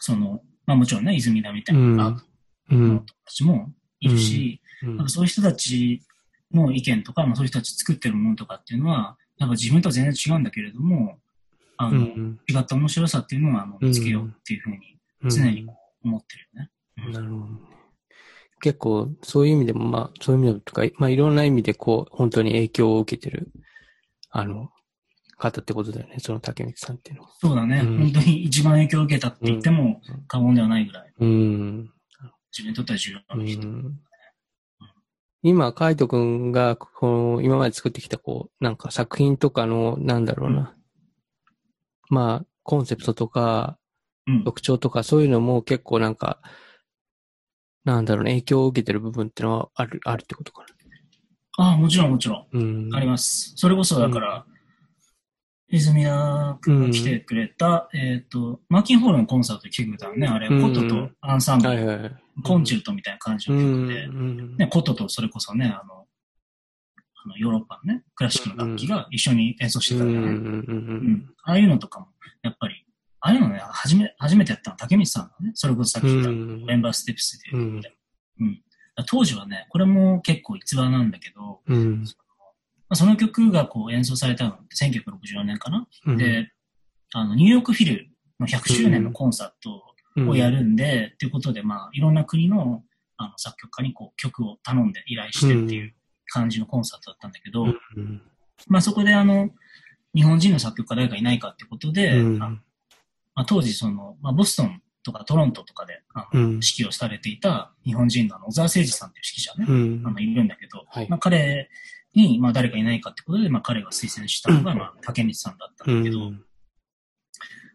[0.00, 2.22] その、まあもちろんね、泉田みたいうんな
[2.68, 6.02] 友達もいるし、うんなんかそういう人たち
[6.52, 11.18] の意見とか、まあ、そういう人たち作ってるものとかっていうのは、やっぱ自分とは全然違うんだけれども、
[11.78, 12.40] あの、うん。
[12.48, 14.98] 違った面白さっていうのはあの見つけようっていうふうに
[15.30, 15.66] 常に
[16.04, 16.70] 思ってるよね。
[17.06, 17.60] うんなるほどね。
[18.60, 23.50] 結構、そういう意味でも、まあ、そういう意味でもとか、まあ、いろんな意味で、こう、本当に影響を受けてる、
[24.30, 24.70] あの、
[25.36, 27.30] 方ってことだよね、その竹光さんっていうのは。
[27.40, 31.90] そうだね、うん本当に一番影響を受けたって言っても過言ではないぐらい、うん。
[32.52, 33.68] 自分にとっては重要うな人。
[33.68, 34.00] ん
[35.42, 40.74] 今、カイト君が、この、今まで作ってきた、こう、なんか作品とかの、なんだろうな。
[42.08, 43.78] まあ、コンセプトとか、
[44.26, 44.44] うん。
[44.44, 46.40] 特徴とか、そういうのも結構なんか、
[47.84, 50.64] なんだろうね、影響を受けてる部分ってのはある、あるってことか
[51.58, 52.58] ああ、もちろんもちろん。
[52.58, 52.60] な。
[52.60, 52.94] うん。
[52.96, 53.52] あります。
[53.54, 54.44] それこそだから、
[55.68, 62.12] 泉田君が来てくれた、えっ、と、マーキンホールのコンサートで来てくれたのね、あれ、うんコトとアンサンブル、はいはいはい。
[62.44, 63.88] コンチェルトみたいな感じうの曲ん。
[63.88, 66.06] で、うんね、コトとそれこそね、あの、
[67.24, 70.10] あのヨーロッパのね、クラシックの楽器が一緒に演奏してたうん。
[70.10, 70.32] うからね。
[70.32, 70.38] ん。
[70.38, 72.08] うんああいうのとかも、
[72.42, 72.84] やっぱり、
[73.20, 75.50] ああいうのね、初め、初めてやったのは竹光さんだね。
[75.54, 77.50] それこそさっき言った、うんメンバーステップスで。
[77.56, 77.82] うん。
[79.06, 82.04] 当時はね、これも結構逸話なんだけど、うん。
[82.88, 85.86] まあ、その曲がこう演奏されたのって1964年かな。
[86.06, 86.16] うん。
[86.16, 86.52] で、
[87.12, 88.08] あの、ニューヨークフィル
[88.38, 92.82] の100周年のコンサートをやるんで、っていうことで、まあ、いろんな国の
[93.18, 95.94] あの作曲家にこう曲を頼んで依頼してっていう
[96.26, 97.66] 感じのコンサートだったんだけど、う
[98.00, 98.22] ん。
[98.68, 99.48] まあそこであの、
[100.14, 102.58] 日本人の作曲家誰かいないかってことで、ま
[103.34, 111.68] あ、当時その、まあ、ボストンとかトロントとかであの、うん指揮をされていた日本人のあの小沢誠二さんっていう指揮者ね、うんあのいるんだけど、はいまあ、彼
[112.16, 116.38] に、まあ、誰かいないかってことで、まあ、彼が推薦したのが、まあ、竹光さんだったんだけど、ま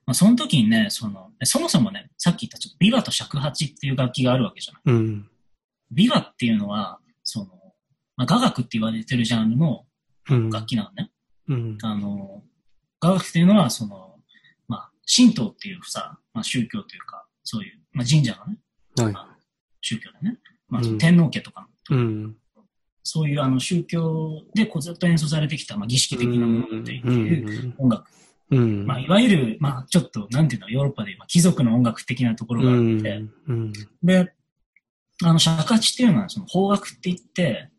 [0.07, 4.95] あ、その時にね、その、そもそもね、さっき言ったちょっとビバと尺八っていう楽器があるわけじゃない。
[4.95, 5.29] うん。
[5.91, 7.47] ビバっていうのは、その、
[8.17, 9.85] まあ、雅楽って言われてるジャンルの
[10.29, 10.49] うん。
[10.49, 11.11] 楽器なのね。
[11.47, 11.77] うん。
[11.81, 12.43] あの、
[12.99, 14.15] 雅楽っていうのは、その、
[14.67, 18.57] まあ、神道っていうさ、まあ、宗教というか、そういう、まあ、神社のね、
[18.97, 19.13] はい。
[19.13, 19.37] まあ、
[19.81, 20.37] 宗教だね。
[20.67, 22.37] まあ、うん天皇家とかの、うん。
[23.03, 28.05] そういうあの宗教でこうずっと演奏されてきた、まあ、儀式的なものっていう音楽。
[28.51, 28.85] うん。
[28.85, 33.73] まあ、いわゆる、まあ、ちょっと、なんていうの、ヨーロッパで、まあ、貴族の音楽的なところがあって、うん。
[34.03, 34.33] で、
[35.23, 37.69] あの、尺八っていうのは、その、邦楽って言って、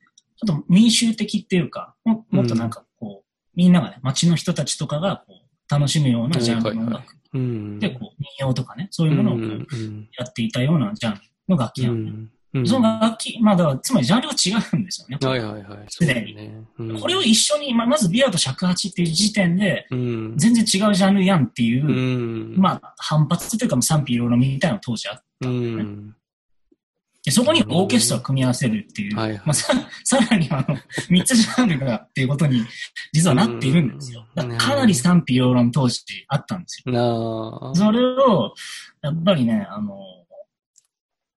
[0.44, 7.78] ちょっと民衆的っていうか、ももっとなんかこう、みんながね、街の人たちとかがこう、楽しむようなジャンルの音楽うん。
[7.78, 10.08] で、こう、民謡とかね、そういうものをこううん。
[10.18, 12.02] やっていたようなジャンルの楽器うなのね。
[12.02, 12.06] ん。
[12.06, 12.30] うん。
[12.66, 15.26] その楽器、まあだから、つまりジャンルが違うんですよね。
[15.26, 15.78] はいはいはい。
[15.88, 16.64] そうだね。
[16.78, 20.34] うんこれを一緒に、まあ、まずビアと尺八っていう時点で、うん。
[20.36, 22.54] 全然違うジャンルやんっていう、うん。
[22.58, 26.14] まあ、反発というか、賛否いろいろみたいなの当時あって、うん。
[27.24, 29.72] でそこにオーケストラを組み合わせるっていう、はいはいまあ、さ
[30.02, 30.76] さらにあの、
[31.08, 32.64] 3つジャンルがっていうことに、
[33.12, 34.26] 実はなっているんですよ。
[34.34, 37.72] からかなり賛否両論当時あったんですよ。
[37.74, 38.54] それを、
[39.02, 39.96] やっぱりね、あの、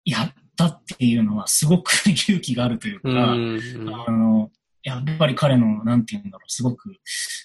[0.06, 3.60] やったっていうのはすごく勇気があるというか、うん。
[4.08, 4.52] あの、
[4.84, 6.96] やっぱり彼の、なんていうんだろう、すごく、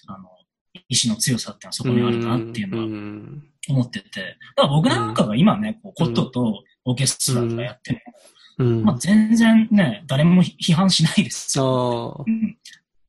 [0.07, 0.29] あの、
[0.87, 3.43] 意志の強さってのはそこにあるなっていうのはん。
[3.69, 7.99] 思ってて、だから僕なんかが今ね、こうコットとオーケストラとかやっても、
[8.59, 8.83] うん。
[8.83, 12.23] まあ全然ね、誰も批判しないですよ。
[12.25, 12.57] うん。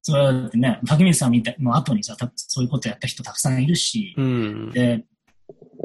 [0.02, 4.70] それはだってね、竹水さんみたいの後にさ、たそういうことやった人たくさんいるし、うん。
[4.70, 5.04] で、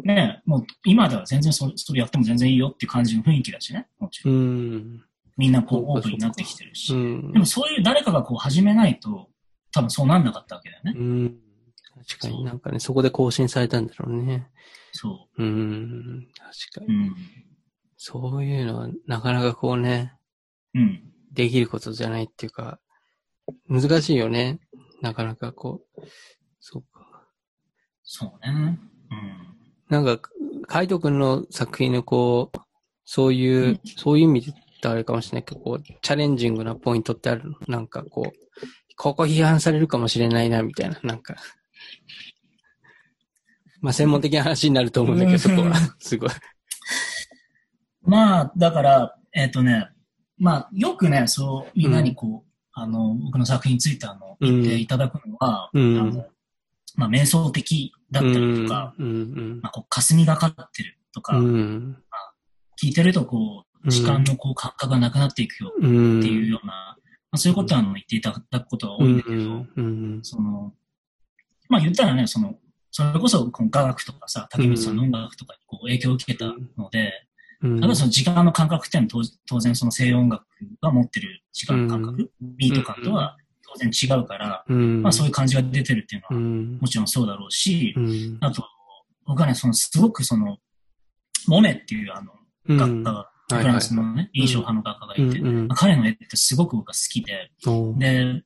[0.08, 4.34] ね、もう今では全然それそれやっても全然いいよって感じの雰囲気だしね、もちろん。
[4.34, 5.04] うん。
[5.38, 6.94] みんなこうオープンになってきてるし。
[6.94, 9.30] うんでもそういう誰かがこう始めないと、
[9.72, 10.94] 多分そうなんなかったわけだよね。
[10.96, 11.38] うん。
[12.08, 14.48] 確かになんかね、そこで更新されたんだろうね。
[14.94, 16.28] そうん。
[16.38, 16.86] 確かう。
[16.88, 17.10] うに。
[17.10, 17.16] ん。
[17.98, 20.14] そういうのは、なかなかこうね、
[20.74, 21.04] うん。
[21.34, 22.80] できることじゃないっていうか、
[23.68, 24.60] 難しいよね。
[25.02, 26.02] なかなかこう。
[26.60, 27.28] そうか。
[28.04, 28.80] そうね。
[29.90, 30.20] なんか、
[30.68, 32.58] カイト君の作品のこう、
[33.06, 37.56] そういう、うんそういう意味であれかもしれないけど、こう、チャレンジングなポイントってあるの？
[37.68, 38.66] なんかこう、
[38.96, 41.36] ここ批判されるかもしれないな、みたいな、なんか。
[43.80, 45.74] まあ、専門的な話になると思うんだけど、そこは。
[46.00, 46.30] すごい。
[46.30, 48.12] うん。
[48.12, 49.90] まあ、だから、えっ、とね、
[50.38, 56.26] まあ、よくね、そう、みんなにこう、あの、僕の作品についてあの、言っていただくのは、うんあの、
[56.98, 61.46] まあ、瞑想的だったりとか、うん、うんまあ、こう、霞がかってるとか、うん。
[61.46, 61.98] うん。
[62.82, 66.20] 聞いてるとこう、時間のこう、感覚がなくなっていくようん。
[66.20, 66.98] っていうような、
[67.32, 69.66] まあ、そういうことはあの言っていただくことが多いんだけど。
[70.24, 70.74] その、
[71.70, 72.56] まあ言ったらね、その、
[72.92, 76.46] それこそこの雅楽とかさ、竹光さんの音楽とかにこう影響を受けた
[76.78, 77.12] ので、
[77.62, 77.80] うん。
[77.80, 80.46] 例えばその時間の感覚っていうのは当当然その西洋音楽
[80.82, 83.38] が持ってる時間の感覚、ビート感とは
[83.74, 85.02] 当然違うから、うん。
[85.02, 86.78] まあそういう感じが出てるっていうのはうん。
[86.80, 88.38] もちろんそうだろうし、うん。
[88.42, 88.64] あと、
[89.26, 90.58] 僕はね、そのすごくその、
[91.48, 92.32] モネっていうあの、
[92.70, 95.42] うん画家が、フランスのね、い印象派の画家がいて、
[95.76, 97.50] 彼の絵ってすごく僕は好きで、
[97.98, 98.44] で、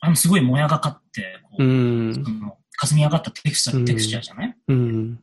[0.00, 2.20] あの、すごいもやがかって、こう、うんそ。
[2.22, 4.56] の、霞み上がったテクスチャー、うんテクスチャーじゃない？
[4.66, 5.20] うん。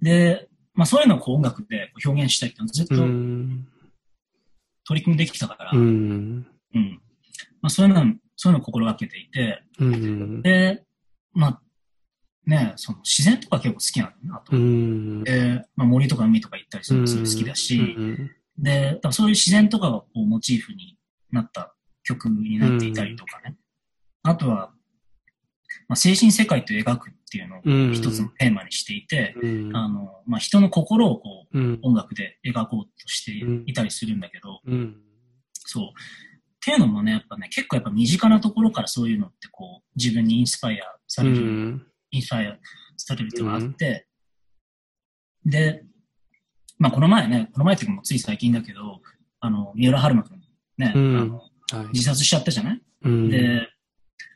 [0.00, 3.66] で、まあそういうのをこう音楽で表現したいってずっうとん。
[4.86, 6.38] 取り組んできたから、ううん。
[6.38, 6.46] ん。
[7.60, 8.02] まあそういうの、
[8.40, 10.42] そういうのを心がけていて、うん。
[10.42, 10.84] で、
[11.32, 11.62] まあ、
[12.46, 14.56] ね、その自然とか結構好きなのね、あと。
[14.56, 15.24] うん。
[15.24, 20.98] で、まあ森とか海とか行ったりするのすごい好きだし、うんで、そういう自然とかがこうモチーフに
[21.30, 23.56] なった曲になっていたりとかね。
[24.22, 24.72] あとは、
[25.86, 29.76] まあ、精神世界と描くっていうのをうん一つのテーマにしていて、うん。
[29.76, 31.78] あの、まあ、人の心をこう、うん。
[31.82, 33.32] 音楽で描こうとして
[33.70, 34.96] いたりするんだけど、うん。
[35.52, 35.84] そう。
[36.68, 41.86] っていうのもね、やっぱね、結構やっぱ身近なところからそういうのってこう、自分にインスパイアさうれる、ん。
[42.10, 42.58] インスパイア
[42.98, 44.06] されるっていうのがあって、
[45.46, 45.82] で、
[46.78, 49.00] まあこの前ね、この前っていうかもうつい最近だけど、
[49.40, 50.40] あの、三浦春馬くん
[50.76, 51.88] ね、うんあの、はい。
[51.94, 53.30] 自殺しちゃったじゃない、うん。
[53.30, 53.66] で、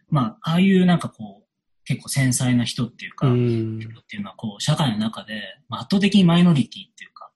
[0.08, 1.46] まあ、ああいうなんかこう、
[1.84, 3.78] 結構繊細な人っていうか、うん。
[3.78, 7.30] 人っていうのはこう、社会の中で、まあ、圧倒的にマイノリティっていうか、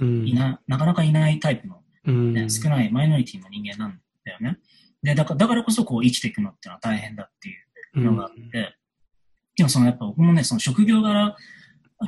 [0.00, 0.28] うん。
[0.28, 2.34] いな、なかなかいないタイプのうん。
[2.34, 4.58] ね、少ないマイノリティの人間なんだよね。
[5.02, 7.52] で、だから、だからこそこう生きていくのっていうのは大変だってい
[7.94, 8.76] うのがあって、
[9.56, 11.36] でもそのやっぱ僕もね、その職業柄、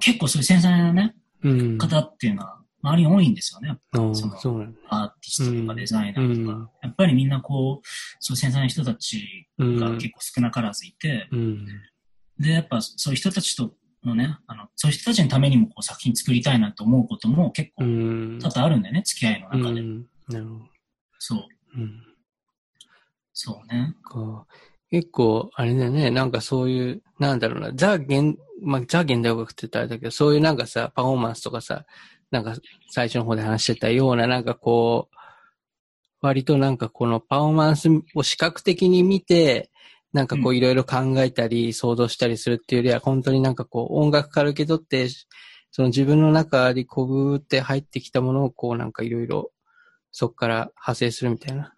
[0.01, 1.79] 結構そういう繊細なね、うん。
[1.79, 3.79] 方っていうのは周りに多いんですよね。
[3.93, 4.67] その。
[4.89, 6.57] アーティストとかデザイナーとか。
[6.57, 7.87] うんやっぱりみんなこう、
[8.19, 9.79] そう繊細な人たちうん。
[9.79, 11.67] が結構少なからずいて、うん。
[12.39, 13.73] で、やっぱそういう人たちと
[14.05, 18.39] のね、あの、そういう人たちのためにもこう作品作りたいなと思うことも結構うん。
[18.41, 19.81] 多々あるんだよね、付き合いの中で。
[19.81, 20.65] うんなるほど。
[21.19, 21.47] そう、
[21.77, 22.03] うん。
[23.41, 23.95] そうね。
[24.03, 24.47] か
[24.91, 31.85] 結構、あれだよね、なんかそういう、なんだろうな、ザ現、まあ、ザ現代音楽って言ったらあれだけど、そういうなんかさ、パフォーマンスとかさ、
[32.33, 32.57] なんか
[32.91, 35.17] 最初の方で話してたような、なんかこう、
[36.21, 39.71] 割となんかこのパフォーマンスを視覚的に見て、
[40.13, 45.09] なんかこうういろいろ考えたり、想像したりするっていうよりは、本当になんかこう音楽から受け取って、
[45.71, 49.53] その自分の中にこうぐーって入ってきたものをこうなんかいろいろ
[50.11, 51.75] そこから派生するみたいな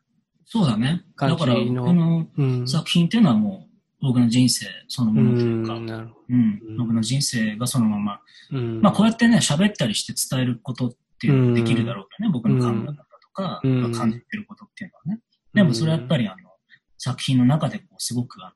[0.52, 1.04] そうだね。
[1.16, 1.62] だから、こ
[1.94, 2.26] の。
[2.66, 3.68] 作品っていうのはも
[4.02, 5.90] う僕の人生そのうものというか、うん
[6.28, 6.76] うん。
[6.76, 8.20] 僕の人生がそのまま、
[8.50, 8.58] ど。
[8.58, 8.80] うん。
[8.80, 15.22] まあこうやってね、喋ったりして伝えることっていうのができるだろうけどね、僕の考え方とか、感じてることっていうのはね。
[15.54, 16.36] でもそれはやっぱりあの、
[16.98, 18.52] 作品の中でこうすごくあの、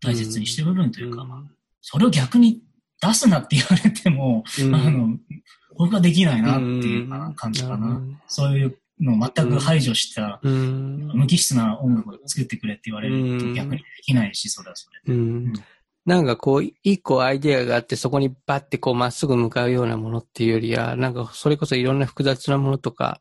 [0.00, 1.42] 大切にしてる部分というか、まあ
[1.82, 2.62] それを逆に
[3.02, 5.18] 出すなって言われても、うん、あの、
[5.76, 8.00] 僕はできないなってうんいう感じかな。
[8.26, 11.10] そういうのを全く排除した、うん。
[11.14, 15.18] 無機質な音楽を作ってくれって言われると逆にできないし、それはそれで。
[15.18, 15.52] うん。
[16.04, 23.20] なんかこう、一個アイデアがあって、そこにバッてこうまっすぐ向かうようなものっていうよりは、なんかそれこそいろんな複雑なものとか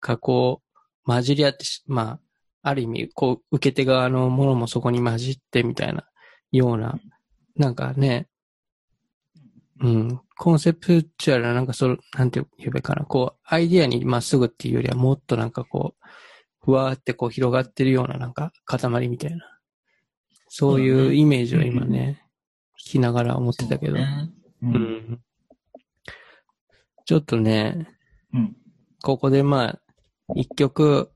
[0.00, 2.18] がこう、混じり合ってし、ま
[2.62, 6.06] あ、ある意味、こう、受け手側のものもそこに混じってみたいな
[6.52, 6.98] ような、
[7.56, 8.29] なんかね、
[9.80, 16.06] うん、コンセプチュアルな、なんかその、なんて言えばいいかな、こう、アイディアにまっすぐっていうよりは、もっとなんかこう、
[16.62, 19.38] ふわーってこう広がってるような、なんか塊みたいな、
[20.48, 22.22] そういうイメージを今ね、
[22.84, 24.02] 聞きながら思ってたけど、そ
[24.62, 25.20] うん。
[27.06, 27.88] ちょっとね、
[28.34, 28.56] うん。
[29.02, 29.80] ここでまあ、
[30.34, 31.10] 一曲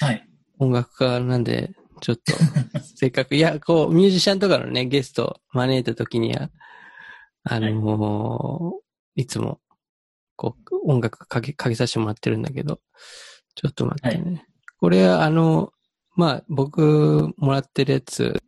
[0.00, 0.28] はい。
[0.58, 2.32] 音楽家なんで、ちょっと、
[2.96, 6.50] せっかく、いや、こう、ミュージシャンとかのね、ゲスト招いた時には、
[7.44, 8.88] あのー
[9.20, 9.60] いつも、
[10.36, 12.80] こう、音楽かけ、かけさせてもらってるんだけど、
[13.56, 14.46] ちょっと待ってね。
[14.78, 15.72] これは、あの、
[16.14, 18.40] まあ、僕、もらってるやつ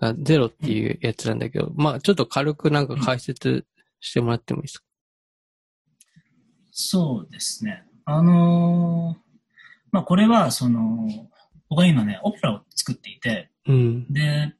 [0.00, 3.64] が、ゼロっていうやつなんだけど、まあ、ちょっと軽くなんか解説
[4.00, 4.84] してもらってもいいですか、
[6.72, 7.84] そうですね。
[8.04, 9.28] あのー
[9.92, 11.08] まあ、これは、その、
[11.68, 14.12] 僕は今ね、オペラを作っていて、うん。
[14.12, 14.54] で、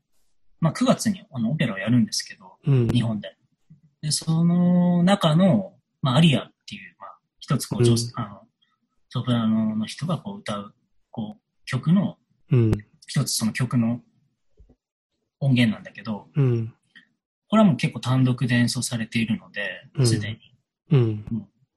[0.60, 2.88] まあ、9月にあのオペラをやるんですけど、うん。
[2.88, 3.37] 日本で。
[4.08, 8.40] で、その中の、まあ、アリアっていう、まあ、一つこう、女うんあの、
[9.10, 10.74] ソプラノの人がこう歌う、
[11.10, 12.16] こう、曲の、
[12.50, 12.72] うん。
[13.06, 14.00] 一つその曲の
[15.40, 16.74] 音源なんだけど、うん。
[17.50, 20.38] これはもう結構単独で演奏されているのうんで、すでに。
[20.90, 21.24] うん。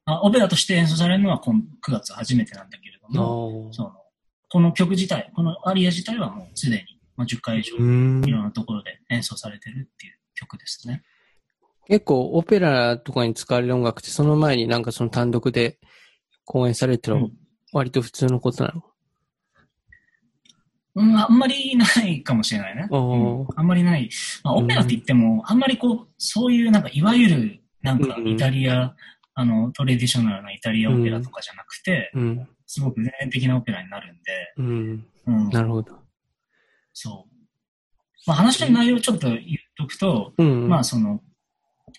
[0.05, 1.55] まあ、オペラとして演奏されるのは今
[1.85, 3.91] 9月初めてなんだけれども、その、
[4.49, 6.83] この曲自体、このアリア自体はもうすでに、
[7.17, 11.03] まあ、10回以上う、んいろんなところで演奏されてるっていう曲ですね。
[11.87, 15.79] 結構オペラとかに使われる音楽ってその前になんかその単独で
[16.45, 17.31] 公演されてるのうん
[17.73, 18.83] 割と普通のことなの、
[20.95, 22.87] うん、あんまりないかもしれないね。
[22.91, 24.09] うんあんまりない。
[24.43, 28.93] まあ、オペラって言っても、あんまりこう、そういうなんか、いわゆる、なんか、うんイタリア、
[29.33, 32.47] あの、トレディショナルなイタリアオペラとかじゃなくて、うん。
[32.67, 35.05] すごく全的なオペラになるんで、うん。
[35.27, 35.97] うん、なるほど。
[36.93, 37.31] そう。
[38.27, 39.39] まあ、話の内容をちょっと言っ
[39.77, 40.67] とくと、うん。
[40.67, 41.21] まあ、その、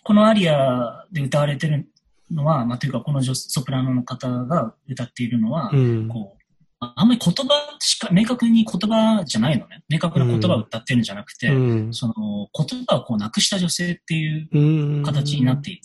[0.04, 1.88] このアリアで歌われてる
[2.30, 6.08] のは、まあ、というか、この女ソプラノの方が歌っているのは、うん。
[6.08, 6.42] こう、
[6.80, 9.84] ああんまり言葉しか、明確に言葉じゃないのね。
[9.88, 11.94] 明確な言葉を歌ってるんじゃなくて、うん。
[11.94, 15.02] その言葉をこうなくした女性っていううん。
[15.04, 15.82] 形になっていて、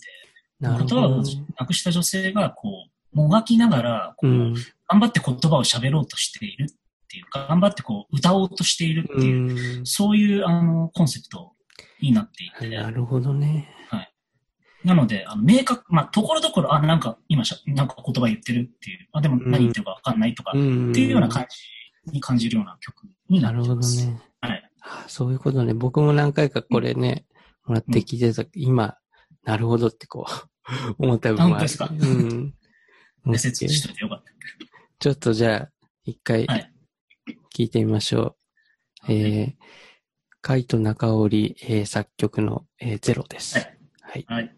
[0.60, 1.22] 言葉を。
[1.58, 2.68] なくした女性がこ
[3.14, 4.54] う、もがきながら、こう、うん。
[4.88, 6.74] 頑張って言葉を喋ろうとしているっ
[7.08, 9.86] ていうか、頑張ってこう、歌おうとしているっていう、うん。
[9.86, 11.52] そういうあの、コンセプト
[12.00, 13.77] になっていて、なるほどね。
[14.84, 20.90] なので、あの明確、まあ、ところどころ、あ、なんか、今しゃ、なんか言葉言ってるっていう、あ、でも何言ってるかわかんないとか、うん。
[20.90, 21.46] っていうような感
[22.06, 23.76] じに感じるような曲にななるほど。
[23.80, 24.20] ね。
[24.40, 24.70] はい。
[24.80, 25.74] あそういうことね。
[25.74, 27.26] 僕も何回かこれね、
[27.66, 28.96] もらって聞いてた、今、
[29.44, 31.88] なるほどってこう、 思った部分もあですか？
[31.90, 32.54] うん。
[33.26, 34.32] で説明しといてよかった。
[35.00, 35.70] ちょっとじゃあ、
[36.04, 36.72] 一回はい、
[37.54, 38.36] 聞いてみましょ
[39.08, 39.12] う。
[39.12, 39.54] えー、
[40.40, 43.58] カイト中織、えー作曲の、えーゼロです。
[43.58, 44.24] はいはい。
[44.28, 44.54] はい。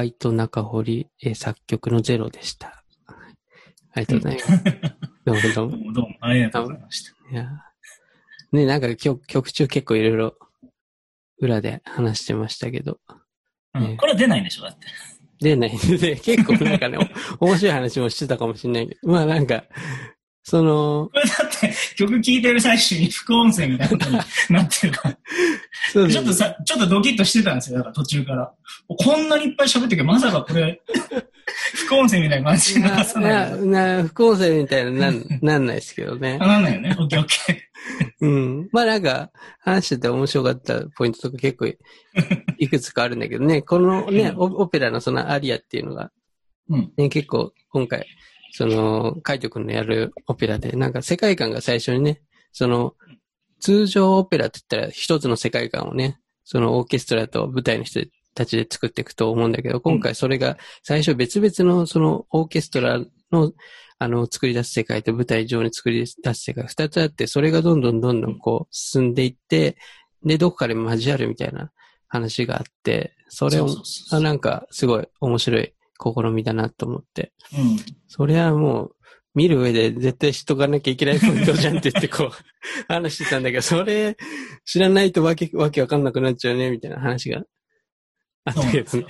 [0.00, 2.82] カイト中堀、えー作曲のゼロでした。
[3.92, 4.64] ありがとうございます。
[5.26, 5.70] どうもどうも。
[5.72, 7.12] どうもどうもありがとうございました。
[7.30, 7.50] いや
[8.50, 10.38] ね、なんか曲曲中結構いろいろ
[11.38, 12.98] 裏で話してましたけど。
[13.74, 14.86] うんねこれは出ないんでしょだって。
[15.40, 16.96] で、ね、で、結構なんかね、
[17.38, 19.12] お 面白い話もしてたかもしれないけど。
[19.12, 19.64] まあなんか、
[20.42, 24.18] その、これだって曲聴いてる最中に副音声みたいなことに
[24.48, 25.18] なってるから。
[26.08, 27.78] ちょっとさ、ちょっとドキッとしてたんですよ。
[27.78, 28.54] だから途中から。
[29.02, 30.80] こんなにいっぱい喋ってるけど、まさかこれ、
[31.86, 36.46] 副音声みたいな感じに流さないな、のな、副音声みたいななん、 なんないですけどねあ。
[36.46, 36.96] なんないよね。
[36.98, 37.70] オッケーオッケ
[38.20, 38.68] うん。
[38.72, 41.78] まあなんか、話してて面白かったポイントとか結構い
[42.58, 46.10] いくつかあるんだけどね、このね、オオペラのそのアリアっていうのが、
[46.68, 48.06] うんね、結構今回、
[48.52, 52.20] その、カイト君のやるオペラで、なんか世界観が最初にね、
[52.52, 52.94] その、
[53.60, 58.06] 通常オペラって言ったら一つの世界観をね、そのオーケストラと舞台の人た
[58.46, 63.00] ちで作っていくと思うんだけど、今回それが最初別々のそのオーケストラ
[63.32, 63.52] の
[64.02, 69.76] あの作り出す世界と舞台上に作り出す世界が二つあって、それがどんどんどんどんこう進んでいって、
[70.24, 71.70] で、どこかで交わるみたいな
[72.08, 73.50] 話があって、そー。
[73.50, 77.32] れをなんかすごい面白い試みだなと思って。
[77.52, 77.76] うん。
[78.08, 78.96] それはもう、
[79.34, 82.30] 見る上で絶対知っとかなきゃいけないポイントじゃんって言ってこう、
[82.88, 84.16] 話してたんだけど、それ
[84.64, 87.42] 知らないとわけ、わけわかんなくなっちゃうね、みたいな話が
[88.44, 89.06] あったけどね。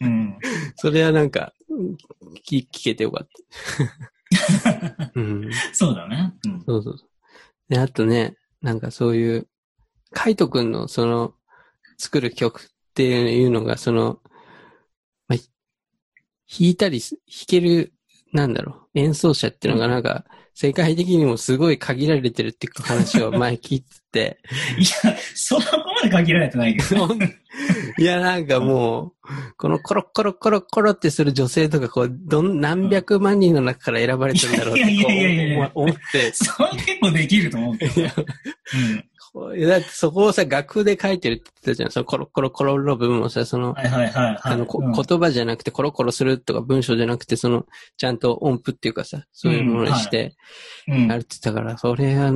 [0.00, 0.38] うん。
[0.76, 1.96] それはなんか、うん
[2.46, 5.12] 聞聞けてよかった。
[5.14, 5.50] うん。
[5.72, 6.32] そうだね。
[6.46, 6.64] うん。
[6.64, 7.08] そうそうそう。
[7.68, 9.48] で、あとね、なんかそういう、
[10.12, 11.34] カイトくんのその、
[11.98, 12.64] 作る曲っ
[12.94, 14.20] ていうのが、その、
[15.28, 17.92] まあ、弾いたりす、弾ける、
[18.32, 20.24] なんだろう、演奏者っていうのがなんか、
[20.54, 24.40] 世界的にもすごい限られてるっていう話を前聞いてて、
[24.78, 25.62] いや、そこ
[26.02, 27.08] まで限られてないけど。
[27.98, 29.12] いや、なんかもう、
[29.56, 38.00] このコロッコロコロコロってする女性とか、こう、どん、何百万人の中から選ばれてるんだろうっていやいやいやいや思思って、それ結構できると思うけど。
[38.00, 39.04] いやうん。
[39.32, 41.90] だってそこをさ、楽譜で書いてるって言ってたじゃん。
[41.90, 44.38] そのコロコロコロの部分をさ、その、はいはいはいはい。
[44.42, 47.64] あの、言葉じゃなくてコロコロするとか文章じゃなくて、その、
[47.96, 50.34] ちゃんと音符っていうかさ、そういうものにして、
[50.88, 52.32] うんやるって言ったから、それは、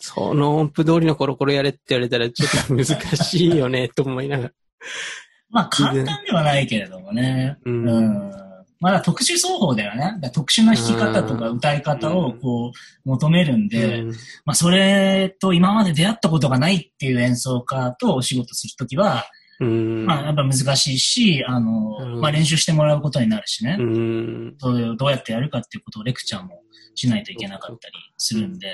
[0.00, 2.84] その音符通りのコロコロやれって言われたらちょっと難
[3.16, 4.52] しいよね、と思いながら。
[5.50, 7.58] まあ簡単ではないけれどもね。
[7.64, 8.32] うんうん。
[8.80, 10.30] まだ特殊奏法だよね。
[10.32, 14.08] 特殊な弾き方とかうん歌い方をこう求めるんで、うん
[14.46, 19.26] まあそれと今まで出会ったことがないっていう演奏家とお仕事するときは、
[19.60, 20.06] うん。
[20.06, 23.76] まあやっぱ難しいし、あの、うんまあ練習してもらうことになるしね。
[23.78, 24.54] うん。
[24.58, 26.62] そういうどうやってやるかっていうことをレクチャーも
[26.94, 28.68] しないといけなかったりするんで、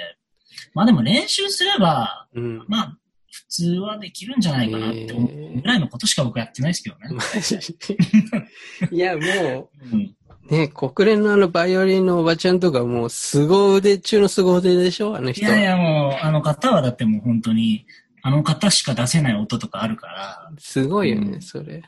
[0.75, 2.65] まあでも練習すれば、うん。
[2.69, 2.99] まあ
[3.31, 8.49] 普通はできるんじゃないかなって思うぐらいのことしか僕やってないですけどね。
[8.91, 15.17] いや、もうね、国連のあのバイオリンのおばちゃんとかもう凄腕中の凄腕でしょ？
[15.17, 15.45] あの人。
[15.45, 17.85] いやいやもう、あの方はだってもう本当に、
[18.23, 21.83] あの方しか出せない音とかあるから、すごいよね、うんそれ。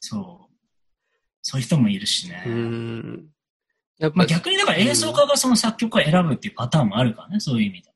[0.00, 0.54] そう。
[1.42, 2.42] そういう人もいるしね。
[2.46, 3.28] うん。
[3.98, 7.89] やっぱまあ、、逆にだから演奏家がその作曲家を選ぶっていうパターンもあるからね、そういう意味で。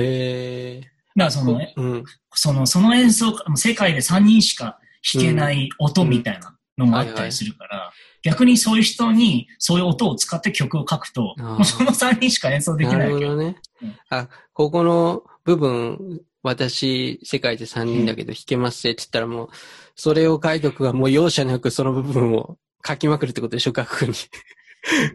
[0.00, 2.04] えだからその、ー、うん。
[2.34, 4.78] その、その演奏家、世界で3人しか
[5.14, 7.92] 弾けない音みたいなのもあったりするから、
[8.22, 13.30] 逆にそういう人にそういう音を使って曲を書くと、あーもうその3人しか演奏できなないわけよ。
[13.32, 13.96] るほどねうん。
[14.10, 19.48] あ、ここの部分、私、世界で3人だけど弾けますって言ったらもう、
[19.94, 24.12] それを書いとくがもう容赦なくその部分を書きまくるってことでしょ、楽譜に。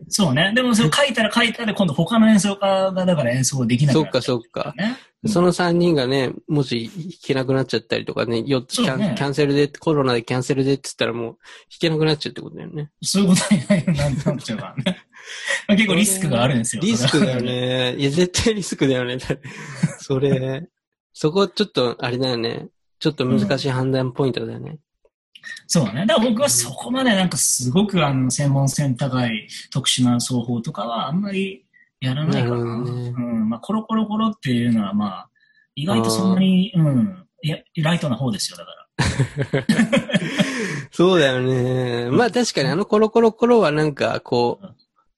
[0.09, 0.51] そうね。
[0.53, 4.73] でもそれ書いたら書いたら今度他の演奏家がだから演奏できなくなっちゃそっかそっか。
[4.77, 4.97] ね。
[5.27, 11.37] その3人がね、もし弾けなくなっちゃったりとかね、よキャンねキャンセルで、コロナでキャンセルでって言ったらもう弾
[11.79, 12.89] けなくなっちゃうってことだよね。
[13.03, 14.83] そういうことになるなっちゃうからね。
[15.67, 16.81] まあ結構リスクがあるんですよ。
[16.81, 17.41] リスクだよ。
[17.41, 17.95] ね。
[17.97, 19.19] いや、絶対リスクだよね。
[19.99, 20.67] それ、
[21.13, 22.67] そこちょっと、あれだよね。
[22.99, 24.79] ちょっと難しい判断ポイントだよね。
[25.67, 26.05] そうだね。
[26.05, 31.65] だから僕はそこまでなんかすごくあの専門性高い特殊な奏法とかはあんまり
[31.99, 32.83] やらないかな。
[32.83, 33.49] ねうん。
[33.49, 35.29] まあコロコロコロっていうのはまあ、
[35.75, 37.25] 意外とそんなに、うん。
[37.43, 38.81] いや、ライトな方ですよ、だから。
[40.91, 42.09] そうだよね。
[42.11, 44.67] まあ確かにあのコロコロコロはなんか、こう、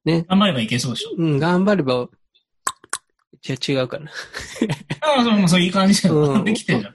[0.06, 1.12] ね、頑張ればいけそうでしょ。
[1.18, 2.08] うん、頑張れば、
[3.42, 4.10] じゃ違うかな。
[5.02, 6.88] ああ、そう、そういう感じで、うん できてるじ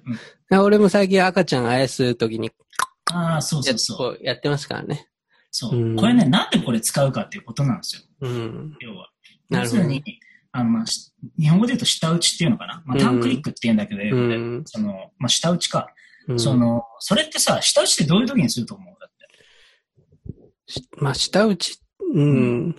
[0.50, 2.50] ゃん俺も最近赤ちゃんあやすときに
[3.12, 4.18] ああ、そうそやうそう。
[4.22, 5.09] やってますからね。
[5.51, 8.02] そう、うんこれね、なんでこれ使うかっていうことなんですよ。
[8.20, 8.76] うん。
[8.80, 9.09] 要は。
[9.48, 10.05] なるほど要するに、
[10.52, 12.82] あの、まあ、し日本語で言うと下打ちっていうのかな。
[12.85, 14.62] まあ、うんタンクリックって言うんだけど、英う語でん。
[14.66, 15.89] その、まあ、下打ちか。
[16.28, 18.97] うんその、それってさ、下打ちってどういう時にすると思う？
[19.01, 19.10] だっ
[20.66, 20.72] て。
[20.72, 21.80] しまあ、下打ち、
[22.12, 22.76] うん。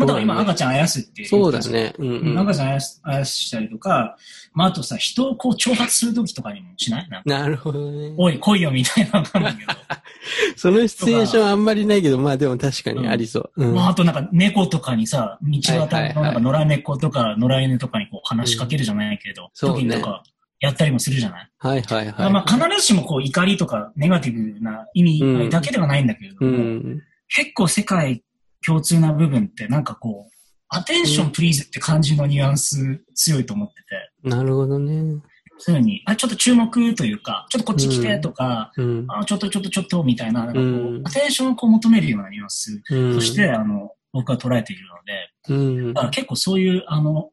[0.00, 1.58] まあ、だから今赤ちゃんあやすって言そうだ。
[1.60, 1.94] ね。
[1.98, 2.38] うん、うんうん。
[2.38, 4.16] 赤ちゃんあやすあやすしたりとか、
[4.52, 7.08] まあ、あとさ、人をこう挑発する時とかにもしない？
[7.24, 8.14] なるほどね。
[8.16, 9.44] おい、来いよみたいなんだけど。
[10.56, 13.50] そのシチュエーションあんまりないけど、まあでも確かにありそう。
[13.56, 13.74] うん。
[13.74, 20.22] まあ、あとなんか猫とかにさ、道端のなんか野良猫とか野良犬とかにこう話しかけるじゃないけど、そうね時にとか
[20.60, 21.50] やったりもするじゃない？
[21.58, 22.32] はいはいはい。
[22.32, 27.00] まあ必ずしもこう怒りとかネガティブな意味だけではないんだけれどうも、ん。
[27.28, 28.22] 結構世界
[28.66, 30.34] 共通な部分ってなんかこう、
[30.68, 35.20] アテンションプリーズって感じのニュアンス強いと思ってて、なるほどね。
[35.58, 39.04] そういうふうに、あ、ちょっと注目というか、ちょっとこっち来てとか、うん。
[39.08, 43.14] あちょっとちょっとちょっとみたいな、なんかこう、うんアテンションをこう求めるようなニュアンスうん。
[43.14, 46.00] として、あの、僕は捉えているので、うんだ。
[46.00, 47.30] から結構そういう、あの、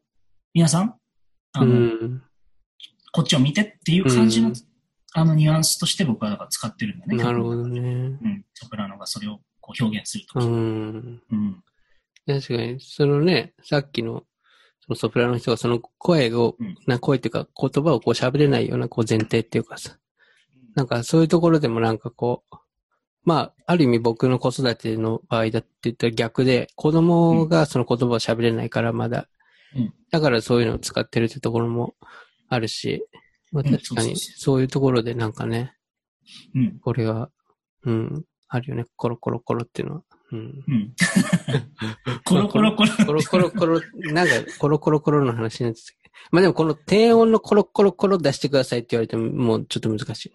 [0.54, 0.96] 皆さん、
[1.54, 2.22] あうの、ん。
[3.14, 4.56] こっちを見てっていう感じの、うん
[5.14, 7.16] あの、ニュアンスとして僕はだから使ってるんだね。
[7.16, 7.80] なるほどね。
[7.80, 7.84] う
[8.28, 10.46] ん、ソプラノがそれをこう表現するとうき。
[10.46, 11.22] ん。
[11.32, 11.64] うん。
[12.26, 14.24] 確かに、そのね、さっきの、
[14.80, 16.76] そのソプラノの人がその声を、うん。
[16.88, 19.98] な声っていうか言葉をこう喋れないようなこう前提っていうかさ、
[20.76, 22.56] なんかそういうところでもなんかこう、
[23.26, 29.28] まあ、ある意味僕の子育ての場合だって言ったら逆で、子供がその言葉を喋れないからまだ、
[29.76, 29.94] うん。
[30.12, 31.96] だからそういうのを使ってるってところも
[32.48, 33.04] あるし、
[33.52, 33.78] まあうん。
[33.78, 35.74] 確かにそういうところでなんかね、
[36.56, 36.80] うん。
[36.80, 37.30] これは、
[37.84, 40.04] うん、あるよね、コロコロコロっていうのは。
[40.32, 40.64] うん。
[40.68, 40.94] うん。
[42.24, 42.90] コロコロコロ。
[43.06, 43.82] コロコロコロ、
[44.14, 46.10] なんか、コロコロコロの話になってたけ？
[46.10, 46.16] ど。
[46.32, 50.34] まあでもこの低音のコロコロコロ出してくださいって言われても、もうちょっと難しい。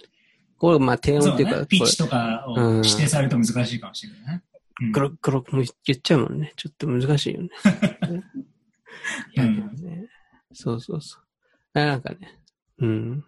[0.58, 1.66] これ、まあ低音っていうか、ね。
[1.66, 4.42] ピッチとかをうん指定されると難しいかもしれないね。
[4.82, 6.52] うんコロコロ、もう言っちゃうもんね。
[6.56, 7.48] ちょっと難しいよね。
[9.36, 10.08] いや、でもね。
[10.52, 11.22] そうそうそう。
[11.78, 12.38] あなんかね。
[12.78, 13.24] うん。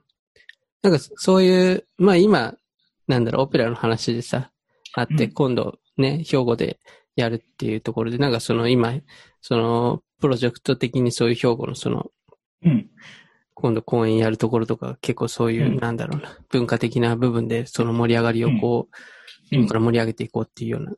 [0.82, 2.54] なんかそういう、まあ今、
[3.06, 4.50] なんだろう、オペラの話でさ、
[4.94, 6.78] あって、うん今度ね、兵庫で
[7.16, 8.94] やるっていうところで、なんかその今、
[9.40, 12.10] その、プロジェクト的にそういう兵庫のその、
[12.64, 12.88] うん。
[13.56, 19.14] 今度公演やるところとか、結構そういう、うんなんだろうな、文化的な部分でその盛り上がりをこう、うん
[19.50, 20.92] 今から盛り上げていこうっていうような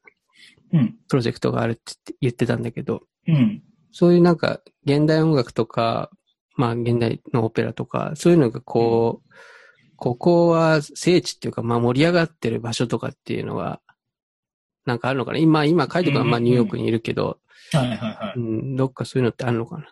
[0.73, 0.94] うん。
[1.09, 3.62] プロジェクトがあるって言ってたんだけど、うん。
[3.93, 6.10] そういうなんか、現代音楽とか、
[6.56, 9.31] まあ現代のオペラとか、そういうのがこう、
[9.97, 13.81] ここは聖地っていうか、まあ盛り上がってる場所とかっていうのは、
[14.87, 15.39] なんかあるのかな？
[15.39, 17.39] 今、今、カイト君はまあニューヨークにいるけど、
[17.73, 18.39] はいはいはい。
[18.39, 19.87] うん、どっかそういうのってあるのかな？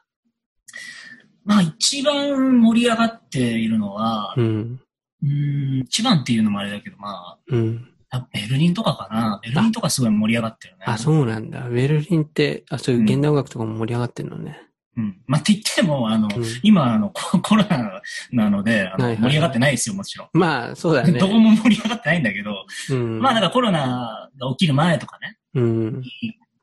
[1.45, 4.81] まあ一番盛り上がっているのは、うん。
[5.23, 7.91] うーん、一番っていうのもあれだけど、まうん。
[8.11, 9.41] あ、ベルリンとかかな？
[9.43, 10.85] ベルリンとかすごい盛り上がってるね。
[10.87, 11.69] あ、そうなんだ。
[11.69, 14.61] ベルリンって、あ、そういう現代音楽とかも盛り上がってるのね。
[14.97, 15.21] うん。
[15.27, 18.01] まあって言っても、あの、うん今、あの、コ コロナ
[18.31, 20.29] なので、あのはいはい盛り上がってないですよ、もちろん。
[20.33, 21.19] まあ、そうだね。
[21.19, 23.21] どこも盛り上がってないんだけど、うん。
[23.21, 26.03] まあ、だからコロナが起きる前とかね、うん。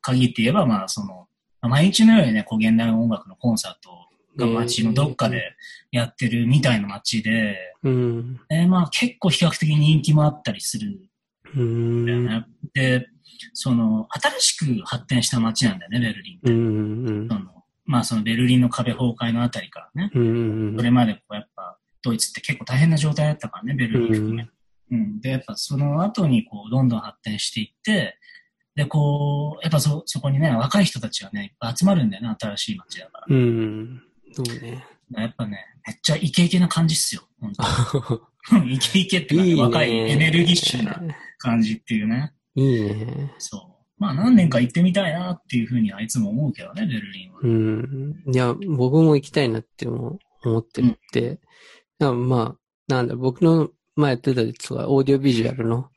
[0.02, 1.28] 限って言えば、まあ、その、
[1.62, 3.92] まあ毎日のようにね、こう、現代音楽のコンサート
[4.38, 5.56] が街のどっかで
[5.92, 8.40] やってるみたいな街で、うん。
[8.50, 11.00] えーまあ、結構比較的人気もあったりする
[11.54, 12.46] ね。
[12.74, 13.08] で、
[13.54, 16.52] その、新しく発展した街なんだよね、ベルリンって。
[16.52, 17.28] うん。
[17.92, 20.76] まあ、そのベルリンの壁崩壊のあたりからね、うん。
[20.78, 24.48] それまでこう、やっぱ、ドイツって結構大変な状態だったからね、ベルリン含め。
[24.92, 25.20] うん。
[25.20, 28.18] で、やっぱその後にこう、どんどん発展していって、
[28.76, 33.28] で、こう、やっぱそ、そこにね、若い人たちがね、いっぱい集まるんだよね、新しい街だから。
[33.30, 34.02] うん。
[34.32, 34.86] そうね。
[35.18, 39.62] やっぱね、めっちゃイケイケな感じっすよ、本当に イケイケっていうかねいいね。
[39.62, 40.98] 若いエネルギッシュな
[41.40, 42.32] 感じっていうね。
[42.56, 43.34] いいね。
[43.38, 43.71] そう。
[44.02, 47.40] まあ何年か行ってみたいなっていうふうにはいつも思うけどね、ベルリンは。
[47.44, 48.24] うん。
[48.34, 51.40] いや、僕も行きたいなっても思ってて、
[52.00, 55.92] だからまあ、なんだ、僕の前やってたやつは、オーディオビジュアルの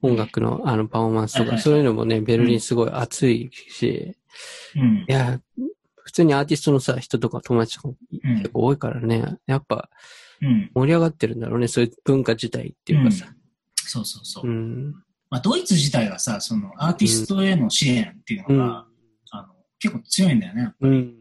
[0.00, 4.16] 音楽のあのパフォーマンスとか、そういうのもね、ベルリンすごい熱いし、
[4.76, 5.04] うんい。
[5.08, 5.40] や、
[6.04, 7.94] 普通にアーティストのさ、人とか友達とか
[8.38, 9.90] 結構多いからね、やっぱ
[10.40, 10.70] うん。
[10.72, 13.26] 盛り上がってるんだろうね、そういう文化自体っていうかさ。
[13.74, 14.48] そうそうそう。
[14.48, 14.94] うん。
[15.30, 18.86] まあドイツ自体はさ、そのアーティストへの支援っていうのが、
[19.30, 19.48] あの
[19.78, 20.74] 結構強いんだよね。
[20.80, 21.14] うん。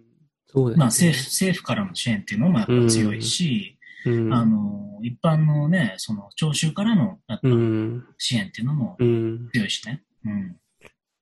[0.48, 0.80] そうだよね。
[0.80, 4.34] まあ政府、政府からの支援っていうのもやっぱ強いし、うん。
[4.34, 8.06] あの、一般のね、その聴衆からのやっぱうん。
[8.18, 9.50] 支援っていうのもうん。
[9.54, 10.04] 強いしね。
[10.26, 10.56] うん。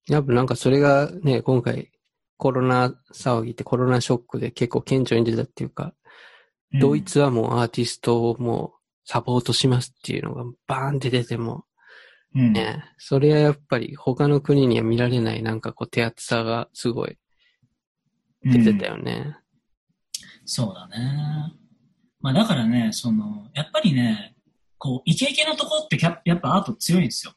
[0.07, 1.91] やっぱなんかそれがね、今回
[2.37, 5.91] コロナ騒ぎってコロナショックで結構顕著に出たっていうか、うん
[6.81, 11.63] ドイツはもうアーティストをもうサポートしますっていうのがバーンって出ても、
[12.35, 12.53] うん。
[12.53, 17.17] ね、それはやっぱり他の国には見られないなんかこう手厚さがすごい
[18.43, 19.37] 出てたよね。
[20.45, 21.53] そうだね。
[22.21, 24.35] まあだからね、その、やっぱりね、
[24.77, 27.33] こう、イケイケのとこってややっぱアート強いんですよ。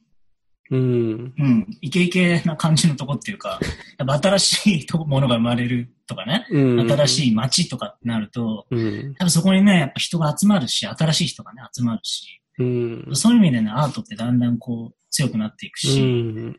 [0.71, 1.35] うん。
[1.37, 1.67] うん。
[1.81, 3.59] イケイケな感じのとこっていうか、
[3.99, 6.89] やっぱ新しいものが生まれるとかね、うん。
[6.89, 7.09] 新い。
[7.09, 9.03] しい街とかってなると、うん。
[9.03, 13.17] やっぱそこにね、やっぱ人が集まるし、新しい人がね、集まるし、うん。
[13.17, 16.57] そういう意味でね、アートってだんだんこう、強くなっていくうし、ん。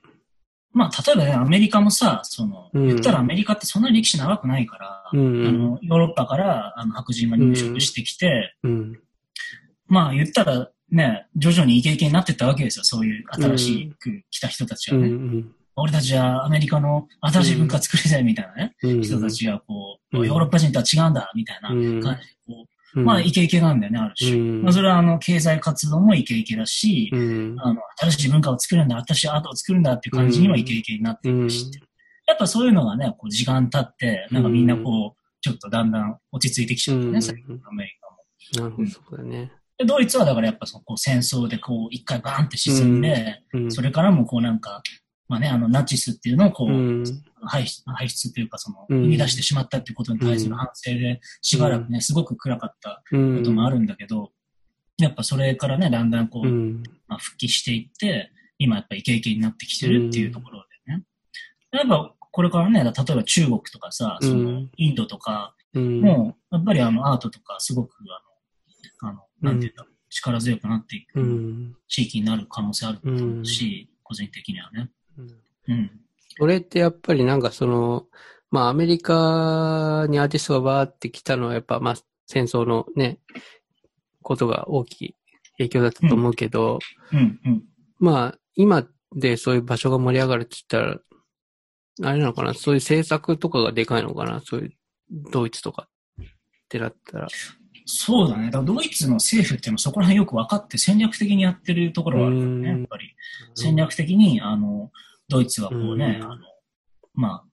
[0.74, 9.00] まあ、例えばね、アメリカもさ、その、うん言ったらアメリカってそんなに歴史長くないから、うんあの、ヨーロッパからあの白人が入植してきて、うん。
[9.88, 12.84] まあ言ったらね、徐々にイケイケになってったわけですよ。
[12.86, 15.10] そういう新しく来た人たちうはね。
[15.10, 15.52] ん。
[15.76, 19.02] 俺たちはアメリカの新しい文化作りたいみたいなね、うん。
[19.02, 24.32] 人たちがこう、うんヨーロッパ人とは違うんだみたいなうん感じでこうん、う、まあイケイケなんだよね、ある種。
[24.32, 27.56] うんまあそれはあの、経済活動もイケイケだし、うん。
[27.60, 31.72] あの、新しい文化を作るんだ、新しいアートを作るんだっていう感じにはイケイケになっていくし、
[32.28, 38.70] やっぱそういうのがね、こう時間経って、なんかみんなこう、ちょっとだんだん落ち着いてきちゃってね、最近のアメリカも。
[38.70, 39.52] なるほど、そうだね。
[39.78, 43.72] でドイツはだからやっぱそのこう戦争でこう一回バーンって沈んで、うん。
[43.72, 44.84] それからもこうなんか、
[45.32, 47.04] まあね、あのナチスっていうのをこう、うん。
[47.44, 53.38] 排出、排出というかその、うん生み出してしまったっていうことに対する反省で、しばらくね、すごく暗かったうん。
[53.38, 54.34] こともあるんだけど、
[54.98, 56.84] やっぱそれからね、だんだんこう、うん。
[57.08, 61.04] まあ、復帰していって、今やっぱイケイケになってきてるっていうところでね。
[61.72, 66.02] やっぱこれからね、例えば中国とかさ、そのうんインドとか、うん。
[66.02, 67.96] もう、やっぱりあのアートとかすごく
[69.02, 71.76] あの、あの、なんていうんだろう、力強くなっていくうん。
[71.88, 74.90] 地域になる可能性あると思うし、個人的にはね。
[75.18, 75.32] うん
[75.68, 75.92] うん。
[76.38, 78.06] それってやっぱりなんかその、
[78.50, 81.96] まあアメリカにアーティストがバーって来たのはやっぱまあ
[82.28, 83.20] 戦争のね、
[84.22, 85.16] ことが大きい
[85.58, 86.80] 影響だったと思うけど、
[87.12, 87.64] うん、うん。
[88.00, 92.54] まあ今でそういう場所が盛り上がるって言ったら、あれなのかな？
[92.54, 94.42] そういう政策とかがでかいのかな？
[94.44, 94.72] そういう
[95.32, 95.88] ドイツとか
[96.20, 96.26] っ
[96.70, 97.28] てなったら。
[97.94, 98.46] そうだね。
[98.46, 103.16] だからドイツの政府っていうのはそこら辺よく分かって戦略的にやってるところはあるからね、うんやっぱり。
[103.54, 104.92] 戦略的に、あの、
[105.28, 106.38] ドイツはこうね、うんあの、
[107.14, 107.44] まあ、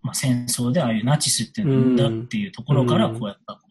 [0.00, 3.70] まあ戦争でああいうナチスっていうのを生んだっていうところから、うんこうやっぱこう、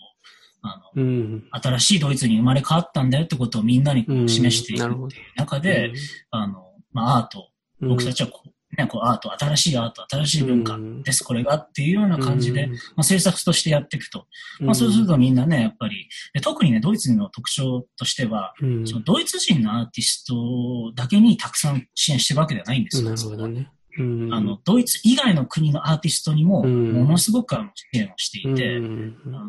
[0.61, 1.47] あの、うん。
[1.51, 5.93] 新しいドイツに生まれ変わったんだよってことをみんなにこううん示していくっていう中で、
[6.29, 7.49] あの、まあアート、
[7.81, 14.25] うん、僕たちはこう、ね、こうアート、新しいアート、新しい文化うんです、これがっていうような感じで、うんまあ、制作としてやっていくと。
[14.59, 23.09] まあ、そうするとみんなね、やっぱり、で特にね、ドイツの特徴としては、うん、そのドイツ人のアーティストだけにたくさん支援してるわけではないんですよ。
[23.09, 23.69] なるほどね。
[23.97, 29.45] うんあの、ドイツ以外の国のアーティストにも、うんものすごくあの支援をしていて、うんあの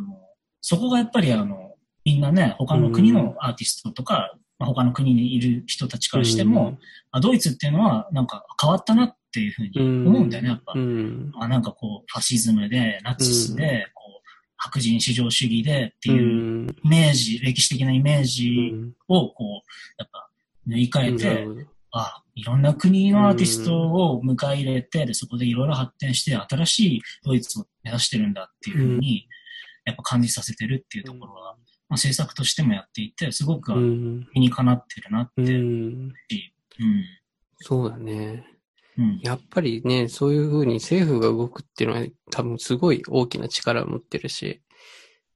[0.60, 1.74] そこがやっぱりあの、
[2.04, 4.34] みんなね、他の国のアーティストとか、
[4.64, 6.78] まあ、他の国にいる人たちからしても、
[7.10, 10.72] あドイツっていうのはなんか変わったなっていうふうに思うんだよね、やっぱ。
[10.74, 14.22] うん、あなんかこう、ファシズムで、ナチスで、こう、
[14.56, 18.92] 白人至上主義でってう、いうんイメージ、歴史的なイメージうん。
[19.08, 19.48] をこう、
[19.98, 20.30] やっぱ
[20.66, 21.46] 塗り替えて、
[21.92, 29.28] あいろんな国のアーティストを迎え入れて、でそこでいろいろ発展して、新しいドイツを目指してるんだっていうふうに、
[29.84, 31.56] やっぱ感じさせてるっていうところは、
[31.94, 36.08] まあ、制作としてもやっていて、すごくうん理にかなってるなって、ううん。
[36.08, 36.12] ん、
[37.58, 38.44] そうだね。
[38.98, 39.20] うん。
[39.22, 44.60] やっぱりね、そういうふうに政府が動くっていうのは多分すごい大きな力を持ってるし、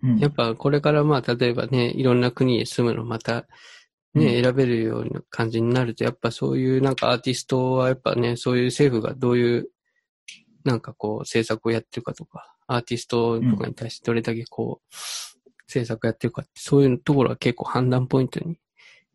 [0.02, 0.18] うん。
[0.18, 3.46] やっぱこれからまあ例えばね、いろんな国へ住むのまた
[4.14, 9.68] ね、うん選べるような感じになると、やっぱそういうなんかアーティストはやっぱね、そういう政府がどういう
[10.64, 14.94] なんかこう政策をやってるかとか、アーティストとかに対してどれだけこう
[15.68, 18.58] 政策やってるかって、そういうところは結構判断ポイントに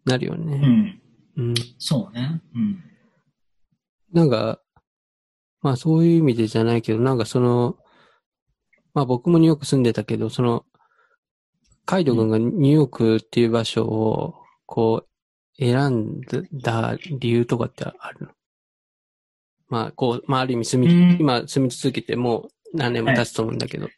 [0.06, 0.58] なるようね。
[0.58, 1.02] ん。
[1.36, 1.54] うん。
[1.80, 2.42] そうね。
[2.56, 2.84] うん。
[4.14, 4.62] なんか、
[5.62, 7.78] まあそういう意味でじゃないけど、なんかその、
[8.94, 10.66] まあ僕もニューヨーク住んでたけど、その、
[11.86, 14.36] カイド君がニューヨークっていう場所を、
[14.68, 15.10] こう、
[15.58, 16.22] 選ん
[16.54, 18.32] だ理由とかってあるの？
[19.70, 23.90] まあ、こう、まあある意味住み、うん今住み続けてもう何年も経つと思うんだけど。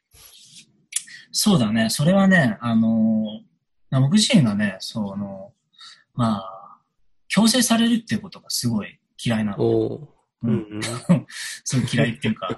[1.37, 1.89] そうだね。
[1.89, 5.51] それはね、あのー、僕自身がね、その、
[6.13, 6.79] まあ、
[7.27, 9.65] 強制されるっていうことがすごい嫌いなの。
[9.65, 10.07] う
[10.43, 10.81] うんん。
[11.65, 12.55] すごい嫌いっていうか、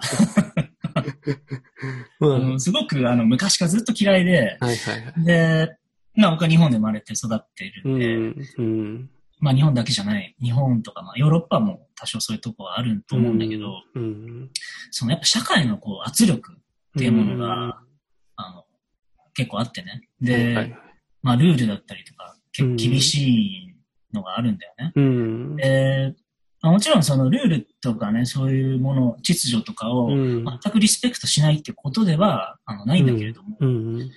[2.19, 5.23] まあ、あのすごくあの昔からずっと嫌いで、はいはいはい。
[5.25, 5.75] で、
[6.15, 8.35] まあ僕は日本で生まれて育っているうんで、ん。
[8.57, 9.09] うん。
[9.39, 14.51] まあ日本だけじゃない、日本とかまあヨーロッパも多少そういうとこはあると思うんだけど、うん。
[14.91, 16.55] そのやっぱ社会のこう圧力っ
[16.95, 17.81] ていうものが、
[18.35, 18.66] あの、
[19.37, 20.01] 結構あってね。
[20.19, 20.77] で、はいはい
[21.21, 23.75] まあルールだったりとか、結構うん厳しい
[24.13, 24.91] のがあるんだよね。
[24.95, 25.55] うん。
[25.55, 26.15] で、
[26.61, 34.11] まあ、もちろんそのルールとかね、そういうもの、秩序とかをうん全くリスペクトしないってことではあのないんだけれども、うん。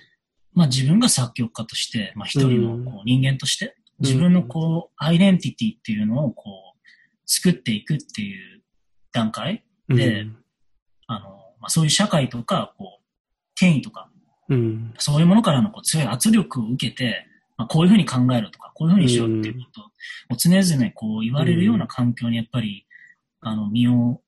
[0.53, 6.79] まあ自分が作曲家として、まあ一人のこう人間として、自分のこう、アイデンティティっていうのをこう、
[7.25, 8.61] 作っていくっていう
[9.11, 10.25] 段階で
[11.07, 11.29] あの、
[11.59, 13.01] まあそういう社会とか、こう、
[13.55, 14.09] 権威とか、
[14.51, 14.93] うん。
[14.97, 17.25] そういうものからのこう強い圧力を受けて、
[17.57, 19.81] まあ、こういうふうに考えろとか、こういうふうにしろっていうこと
[20.33, 22.85] を常々こう言われるような環境にやっぱり、
[23.39, 24.21] あの、身を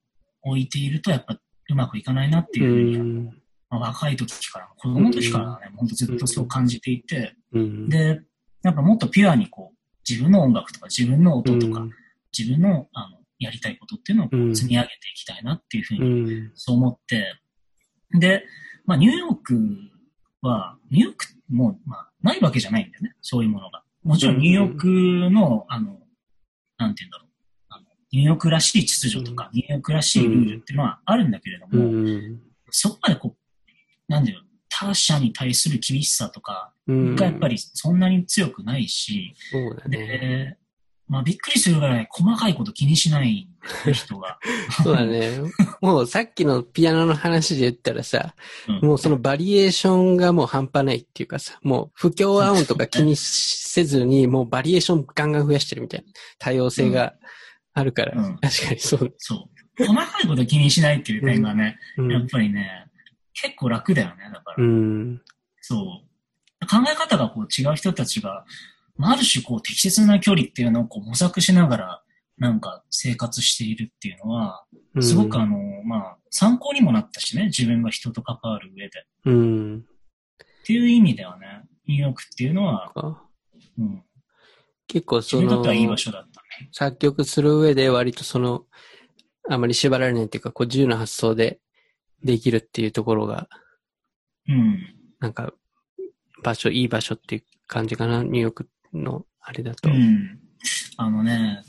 [0.44, 1.38] 置いているとやっぱ
[1.70, 3.26] うまくいかないなっていうふうに、うん。
[3.70, 7.90] まあ、若い時から、子供の時からね、本当ずっとそう感じていて、うん。
[7.90, 8.22] で、
[8.64, 9.78] やっぱもっとピュアにこう、
[10.08, 11.86] 自分の音楽とか自分の音とか、
[12.38, 16.52] 自分のあのやりたいことっていうのを積み上げていきたいなっていうふううにん。
[16.56, 17.26] そう思って、
[18.20, 18.44] で、
[18.86, 19.54] まあ、ニューヨーク
[20.48, 23.16] は、ニューヨークも、まあ、ないわけじゃないんだよね。
[23.22, 23.84] そういうものが。
[24.04, 24.88] もちろんニューヨーク
[25.32, 26.00] の、あの、
[26.78, 27.28] なんて言うんだろう。
[27.70, 32.42] あのニューヨークらしい秩序とか、ニューヨークらしいルールっていうのはあるんだけれどうも、ん。
[32.70, 37.16] そこまでこう、なんだよ、他者に対する厳しさとかうん。
[37.16, 39.98] がやっぱりそんなに強くないし、そうだね。
[39.98, 40.58] で、
[41.14, 43.48] まあびっくりするぐらい細かいこと気にしない
[43.94, 44.40] 人が。
[44.84, 45.42] そうだね。
[45.80, 48.34] もうさっきのピアノの話で言ったらさ、
[48.68, 56.06] うんもうそのバリエーションがもう半端ないっていうかさ、もう不協和音とか気にせずに、もうバリエーションガンガン増やしてるみたいな
[56.40, 57.14] 多様性が
[57.76, 59.14] あるから、うん確かにそう。
[59.20, 59.36] そ
[59.80, 59.86] う。
[59.86, 61.78] 細かいこと気にしないっていう点がね、
[62.10, 62.28] やっうん。
[62.28, 62.88] ぱりね、
[63.34, 64.64] 結構楽だよね、だから。
[64.64, 65.22] うん。
[65.62, 66.66] そう。
[66.66, 68.46] 考え方がこう違う人たちが、
[68.96, 72.04] まあ、ある種こう適切な距離っていうのをこう模索しながら、
[72.38, 74.66] なんか生活しているっていうのは、
[75.00, 79.00] すごくあの、まあ、参考にもなったしね、自分が人と関わる上で。
[79.00, 79.86] っうん。
[80.66, 83.24] ていう意味ではね、ニューヨークっていうのは、か
[83.78, 84.04] うん、
[84.88, 86.70] 結構そ自分にとってはいい場の、所だったね。
[86.72, 88.66] 作曲する上で割とその、
[89.50, 91.60] あまり縛られないっていうか、こう自由な発想で
[92.24, 93.50] できるっていうところが、
[94.48, 94.80] うん。
[95.20, 95.54] なんか、
[96.44, 99.90] 場所、いい場所っていう感じかな、ニューヨークのあれだと。
[99.90, 99.94] う。
[99.94, 100.40] ん。
[100.98, 101.64] あのね、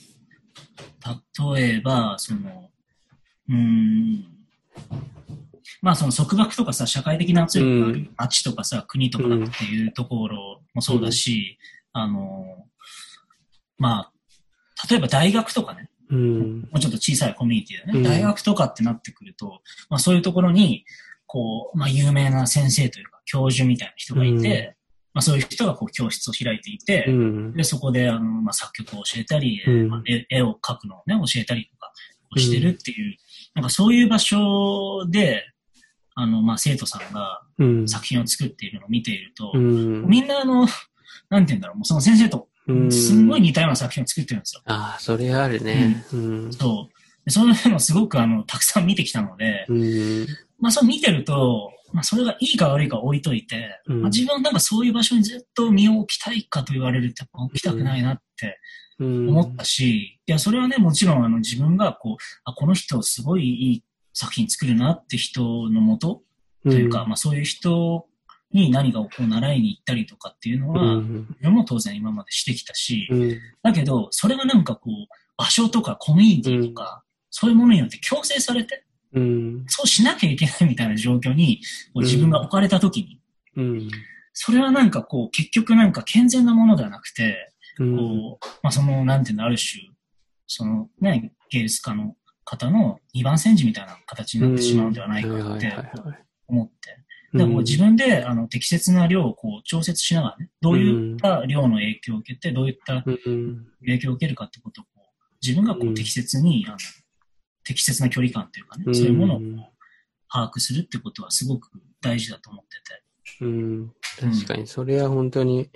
[1.57, 2.71] 例えば、その、
[3.49, 4.25] うーん、
[5.83, 11.59] まあその束縛とかさ、社会的な圧力があうる街とかさ、国とかっていうところもそうだし、
[11.93, 12.67] あの、
[13.77, 14.13] まあ、
[14.89, 16.61] 例えば大学とかね、ううん。
[16.63, 18.03] もうちょっと小さいコミュニティでね、うん。
[18.05, 20.85] 大学とかってなってくると、まあそういうところに、
[21.27, 24.84] こう、まあ有名な先生というか教授みたいな人がいて、うん
[25.15, 27.53] まあそういう人がこう教室を開いていて、うん。
[27.55, 31.93] で、そこであの、まあ作曲を教えたり、うんまあ絵絵を描くのをね、教えたりとか
[32.37, 33.17] してるっていう、
[33.55, 35.45] なんかそういう場所で、
[36.17, 37.89] あの、まあ生徒さんがうん。
[37.89, 40.07] 作品を作っているのを見ていると、うん。
[40.07, 40.67] みんなあの、
[41.31, 44.63] なんて言うんだろう、もうその先生とうんすんごい似たような作品を作ってるんですよ。
[44.65, 46.05] ああ、それあるね。
[46.13, 46.53] うん。
[46.53, 46.95] そう。
[47.25, 50.27] でそういうのをすごくあの、たくさん見てきたので、うん。
[50.59, 58.59] まあそう見てると、まあそれがいいか悪いか置いといて、うんまあ、自分はなんかそういう場所にずっと身を置きたいかと言われると置きたくないなって
[58.99, 59.29] うん。
[59.29, 66.23] 思ったし、いやそれはね、もちろんあの自分がこう、あ、この人すごいいい作品作るなって人のもと
[66.65, 68.07] というか、まあそういう人
[68.53, 71.27] に何かをこう習いに行ったりとかっていうのうは、ん。
[71.29, 73.39] 自分も当然今までしてきたし、うん。
[73.63, 74.93] だけど、それがなんかこう、
[75.37, 78.84] 場所とかコミュニティとか、そういうものによって強制されて、
[79.15, 79.65] うん。
[79.69, 81.61] そうしなきゃいけないみたいな状況に、
[81.93, 83.21] こう自分が置かれた時に、
[83.57, 83.89] うん。
[84.33, 87.97] それはなんかこう、結局なんか健全なものではなくて、うん。
[87.97, 89.91] こう、まあその、なんていうの、ある種、
[90.47, 95.73] そのね、芸術家の方の二番煎じみたいな形になってしまうんではないかって
[96.49, 97.05] 思って。
[97.33, 103.67] だからこう自分であの適切な量をこう調節しながらね、どういった量の影響を受けて、どういったうん。
[103.81, 106.77] 影響を受けるかってことをこう自分がこううん適切に、あの
[107.65, 109.41] 適切な距離感というかね、うんそういうものを
[110.31, 111.71] 把握するってことはすごく
[112.01, 113.03] 大事だと思ってて。
[113.41, 113.93] うん。
[114.21, 115.71] 確かに、それは本当に、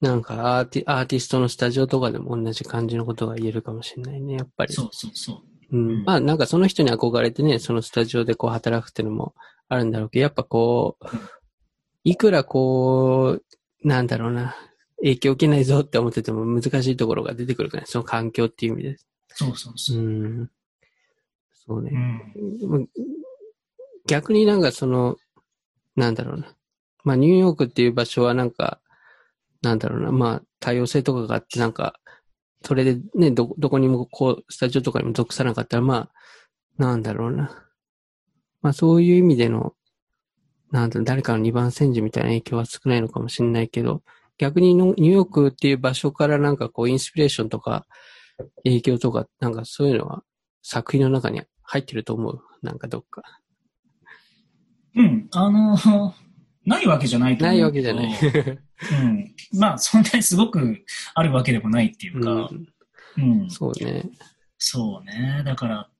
[0.00, 4.74] なんかアーティアーティストのスタジオとかでも同じ感じのことが言えるかもしれないね、やっぱり。
[4.74, 5.76] そうそうそう。
[5.76, 6.04] うん。
[6.04, 9.34] まあなんかその人に憧れてね、そのスタジオでこう働くっていうのも
[9.68, 11.06] あるんだろうけど、やっぱこう、
[12.04, 14.54] いくらこう、なんだろうな、
[14.98, 18.96] 影響を受けないぞって思ってても難しいところが出てくるからね、その環境っていう意味で。
[19.28, 20.00] そうそうそうう。
[20.02, 20.50] ん。
[21.66, 21.90] そうね
[22.36, 22.78] う。
[22.78, 22.88] ん。
[24.06, 25.16] 逆になんかその、
[25.96, 26.54] なんだろうな。
[27.04, 28.80] まあニューヨークっていう場所はなんか、
[29.62, 30.12] なんだろうな。
[30.12, 31.94] まあ多様性とかがあってなんか、
[32.62, 36.10] それでね、ど、どこにもこう、スタジオとかにも属さなかったらまあ、
[36.78, 37.66] なんだろうな。
[38.62, 39.74] まあそういう意味での、
[40.70, 44.02] なんだろう、誰かの二番煎じみたいな影響は少ないのかもしれないけど、
[44.38, 47.86] 逆にのニューヨークっていう場所からなんかこう、インスピレーションとか、
[48.64, 50.22] 影響とか、なんかそういうのは
[50.62, 52.42] 作品の中に入ってると思う？
[52.62, 53.22] なんかどっか。
[54.96, 55.28] うん。
[55.32, 56.14] あの、
[56.64, 57.56] ないわけじゃないと思う。
[57.56, 58.14] ないわけじゃない。
[59.02, 59.34] うん。
[59.58, 60.84] まあ、そんなにすごく
[61.14, 62.68] あるわけでもないっていうか、うん、
[63.18, 63.50] うん。
[63.50, 64.08] そうね。
[64.56, 65.42] そうね。
[65.44, 65.90] だから、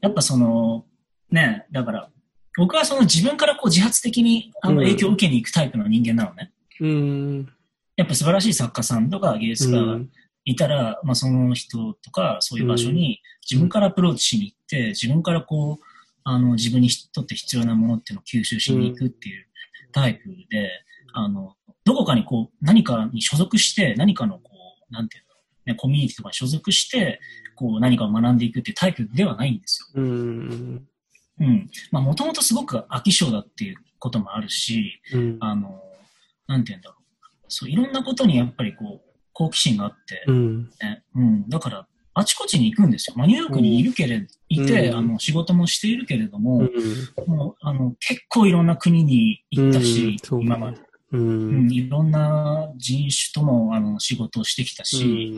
[0.00, 0.86] やっぱその、
[1.30, 2.10] ね、だから、
[2.56, 6.52] 僕はその自分からこう自発的にあのうん影響を受けに行くタイプの人間なのね。
[6.80, 7.48] うん。
[7.96, 10.00] やっぱ素晴らしい作家さんとか芸術家。
[10.46, 15.84] いたら、まあその人とかそういう場所に自分からアプローチしに行って、自分からこう、
[16.24, 19.46] あの自分にとって必要なものっていうのを吸収しに行くっていう
[19.92, 20.70] タイプで、
[21.12, 21.54] あの、
[21.84, 24.52] どこかにこう何かに所属して、何かのこ
[24.88, 25.24] う、なんていう
[25.66, 27.20] の、ね、コミュニティとかに所属して、
[27.56, 30.02] こう何かを学んでいくっていうタイプではないんですよ。
[30.02, 30.86] うん。
[31.40, 31.70] うん。
[31.90, 35.38] まあもともとすごく飽き性だっていうこともあるし、うん。
[35.40, 35.80] あの、
[36.46, 37.26] なんていうんだろう。
[37.48, 39.05] そう、いろんなことにやっぱりこう、
[39.36, 40.62] 好奇心があって、うん。
[40.80, 41.48] ね、うん。
[41.50, 43.14] だから、あちこちに行くんですよ。
[43.18, 47.28] まあ、ニューヨークにいるけれ、いて、うんあの、仕事もしているけれども、うん。
[47.28, 50.78] もう、あの、結構いろんな国に行ったし、うん今まで。
[51.12, 51.18] う。
[51.18, 55.34] うんん、いろんな人種とも、あの、仕事をしてきたし、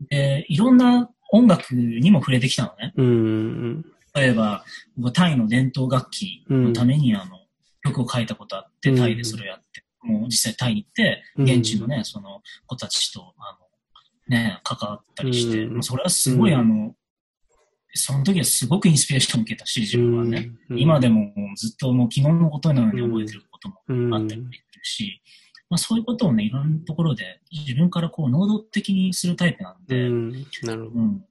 [0.00, 2.92] うで、いろんな音楽にも触れてきたのね。
[3.02, 3.82] ん。
[4.14, 4.64] 例えば、
[5.12, 7.40] タイの伝統楽器のために、あの、
[7.82, 11.44] 曲を書いたことあって、うんタイでそれをやって、もう実際タイに行って、うん。
[11.44, 15.82] 現地のね、その子たちと、あの、ね、関わったりして、うん。
[15.82, 16.60] それはすごい、うん。
[16.60, 16.94] あの、
[17.94, 20.50] その時はすごくインスピレーションを受けたし、自分はね。
[20.70, 20.78] うん。
[20.78, 25.22] 今でもずっともう昨日のことのように覚えてることもうんあったりするし、
[25.68, 30.32] まあそういうことをね、いろんなところで自分からこう能動的にするタイプなんうで、ん。
[30.62, 31.00] なるほど。
[31.00, 31.24] うん。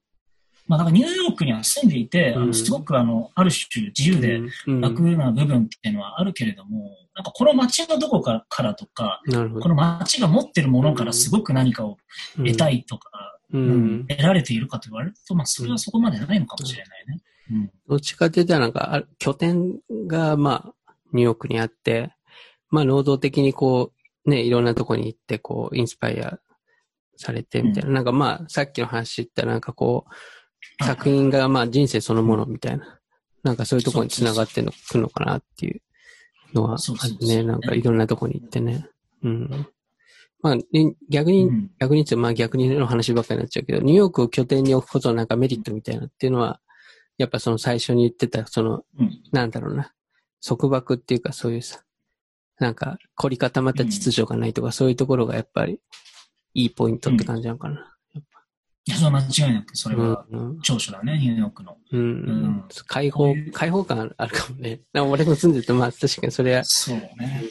[0.66, 2.46] まあ、だからニューヨークには住んでいて、あうん。
[2.48, 6.90] のすごくあの、ある種自由でうん、楽な部分っていうのはあるけれども、
[7.20, 9.20] なんかこの街のどこかからとか。
[9.28, 11.98] この街が持ってるものからすごく何かを
[12.38, 14.06] 得たいとか、ううんん。
[14.06, 17.22] 得られているかと言われると、まあそれはそこまでないのかもしれないね。
[17.50, 17.70] うん。
[17.88, 22.14] どっちかって言ったらなんか、あ拠点がまあ、ニューヨークにあって、
[22.70, 23.92] まあ、能動的にこ
[24.24, 26.38] う、ね、いろんなとこに行って、こう、インスパイア
[27.16, 27.90] されてみたいな。
[27.90, 30.06] なんかまあ、さっきの話言ったなんかこ
[30.80, 32.98] う、作品がまあ人生そのものみたいな。
[33.42, 35.80] なんかそういうところに繋がってのくるのかなっていう
[36.54, 37.42] のはあるね。
[37.42, 38.86] なんかいろんなとこに行ってね。
[39.22, 39.66] うん。
[40.42, 40.64] まあ、ね
[41.08, 46.60] 逆に、うん逆にって、まあ逆にの話ばっかりになっちゃうけど、ニューヨークを拠点に置くことのなんかメリットみたいなっていうのは、
[47.18, 49.92] やっぱその最初に言ってた、その、うんなんだろうな、
[50.44, 51.82] 束縛っていうかそういうさ、
[52.58, 55.80] なんか凝り固まった秩序がないとか、そういうところがやっぱり
[56.54, 57.94] いいポイントって感じなのかな。
[58.86, 61.76] いや、それは間違いなく、それはうん長所だね、ニューヨークの。
[61.92, 62.64] うんうん。
[62.86, 64.80] 開放、開放感あるかもね。
[64.92, 67.44] なんか俺も住んでて、まあ確かにそれは、そうね。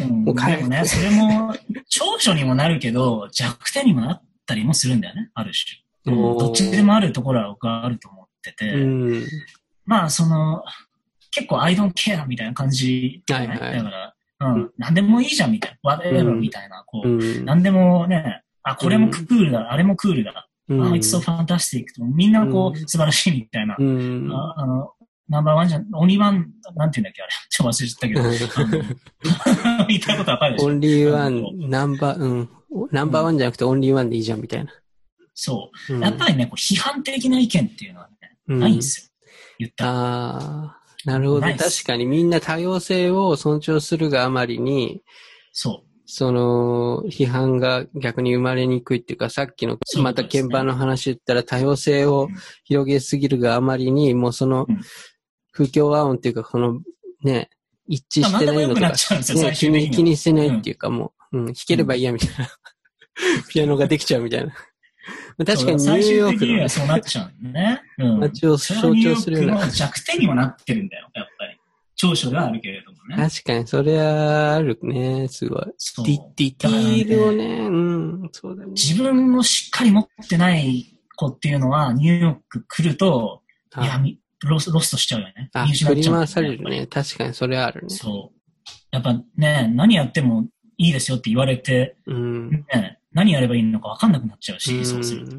[0.00, 0.06] うん。
[0.08, 1.54] うん、もうでもね、それも、
[1.88, 5.82] 長所にもなるけど、弱点にもなったりもするんだよね、ある種。
[6.04, 9.26] どっちでもあるところは僕はあると思ってて、うん。
[9.86, 10.62] まあ、その、
[11.30, 13.76] 結構 I don't care みたいな感じじゃない、はいはい。
[13.78, 16.40] だから、うん、何でもいいじゃんみたいな、うん。
[16.40, 17.44] みたいな、こう、うん。
[17.44, 24.30] 何でもね、あ、これもクールだ、あれもクールだ、うんあ、it's so fantastic とみんなこう、うん素晴らしいみたいな、うん。
[24.32, 24.90] ああの、
[25.28, 27.32] ナンバーワンじゃん、オンリーワン、なんて言うんだっけ、あれ。
[27.48, 29.86] ちょっと忘れちゃったけど。
[29.88, 30.66] 言いたいことわかるでしょ？
[30.66, 32.50] オンリーワン、ナンバー、うん。
[32.90, 34.72] ナンバーワンじゃなくてオンリーワンでいいじゃんみたいな。
[35.34, 35.98] そうう。
[35.98, 38.14] んやっぱりね、こう批判的な意見っていうのはね、
[38.48, 39.28] うんないんですよ。
[39.58, 39.90] 言ったら。
[39.92, 41.40] ああ、なるほど。
[41.42, 45.02] 確すかにみんな多様性を尊重するがあまりに、
[45.52, 45.84] そ
[46.14, 54.80] その、批判が逆に生まれにくいっていうか、さっきの、また鍵盤の話言ったら多様性をうん広げすぎるがあまりに、もうそのうん、
[55.52, 56.82] 不協和音っていうか、この、
[57.22, 57.48] ね、
[57.86, 59.90] 一致してないのとかね、最気に。
[59.90, 62.50] 気にしてないっていうか、もう、うん、弾ければいいやみたいな。
[63.48, 64.52] ピアノができちゃうみたいな。
[65.46, 67.80] 確かにニューヨークのねそうなっちゃうね。
[67.96, 68.20] うん。
[68.20, 71.61] 街を象徴するような弱点にもなってるんだよ、やっぱり。
[72.02, 73.16] 長所ではあるけれどもね。
[73.16, 75.62] 確かに、それはあるね、すごい。
[75.64, 77.70] ディディティールをね、う
[78.26, 78.72] ん、そうだね。
[78.72, 83.42] 自分をしっかり持ってない子っていうのは、ニューヨーク来ると、
[83.80, 84.02] いや、
[84.44, 85.48] ロスロストしちゃうよね。
[85.52, 86.88] あ振り回されるね。
[86.88, 87.88] 確かに、それはあるね。
[87.88, 88.40] そう。
[88.90, 90.48] やっぱね、何やっても
[90.78, 92.50] いいですよって言われて、うん。
[92.50, 95.36] ね、何やればいいのか分かんなくなっちゃうし、うんそうすると。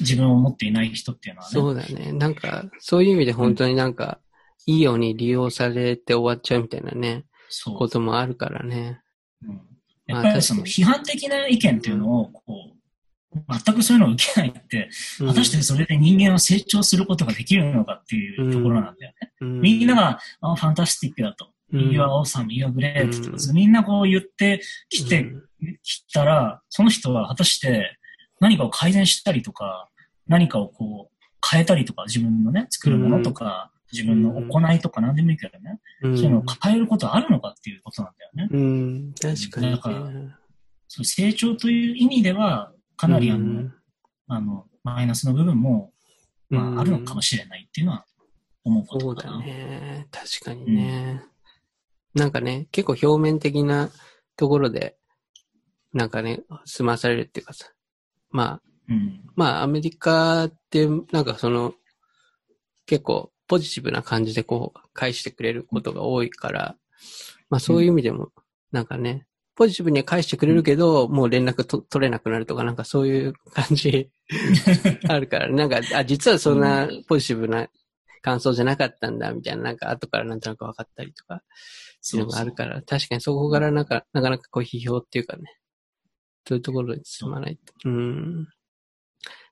[0.00, 1.52] 自分を持っていない人っていうのはね。
[1.52, 2.12] そうだね。
[2.12, 4.20] なんか、そういう意味で本当になんか、
[4.68, 7.76] いいように利用されて終わっちゃうみたいなね、そう。
[7.76, 9.00] こともあるからね。
[9.42, 9.60] うん。
[10.06, 12.42] やっぱりその批判的な意見っていうのを、こ
[13.34, 14.90] う、全くそういうのを受けないって、
[15.20, 15.28] うん。
[15.28, 19.32] 果たしてそれで人間は成長することができるのかっていうところなんだよね。
[19.40, 19.60] うん。
[19.62, 21.48] みんなが、あ、ファンタスティックだと。
[21.72, 21.90] うん。
[21.90, 23.54] You are awesome, you are great とうん。
[23.54, 25.78] みんなこう言ってきてうん。
[25.82, 27.96] きたら、その人は果たして
[28.38, 29.88] 何かを改善したりとか、
[30.26, 38.48] 何かをこう変えたりとか、自分のね、作るものとか、自分の行いとか何でもいいけどね、うんそういうのを変えることはあるのかっていうことなんだよね。
[38.50, 39.72] うん、確かにね。
[39.72, 40.10] だから
[40.88, 43.74] そう成長という意味では、かなりあの、うん
[44.28, 45.92] あの、マイナスの部分も、
[46.50, 48.04] まあ、あるのかもしれないっていうのは
[48.64, 49.44] 思うこそうだとかな。
[49.44, 50.06] ね。
[50.10, 51.22] 確かにね。
[52.14, 53.90] なんかね、結構表面的な
[54.36, 54.96] ところで、
[55.92, 57.66] なんかね、済まされるっていうかさ。
[58.30, 59.20] まあ、うん。
[59.34, 61.74] まあ、アメリカって、なんかその、
[62.86, 66.76] 結構ポジティブな感じでこう、返してくれることが多いから、
[67.50, 68.30] まあそういう意味でも、
[68.70, 69.26] なんかね、
[69.56, 74.10] ポジティブには返してくれるけど、もう連絡と取れなくなるとか、なんかそういう感じ
[75.08, 77.68] あるから、なんか、あ、実はそんなポジティブな
[78.22, 81.40] 感想じゃなかったんだ、みたいな、なんか後からなんとなく分かったりとか、っ
[82.08, 85.58] ていうのがあるから、確かにそこからなんか、なかなかこう批評っていうかね、
[86.46, 87.72] そういうところに進まないと。
[87.84, 88.48] うん。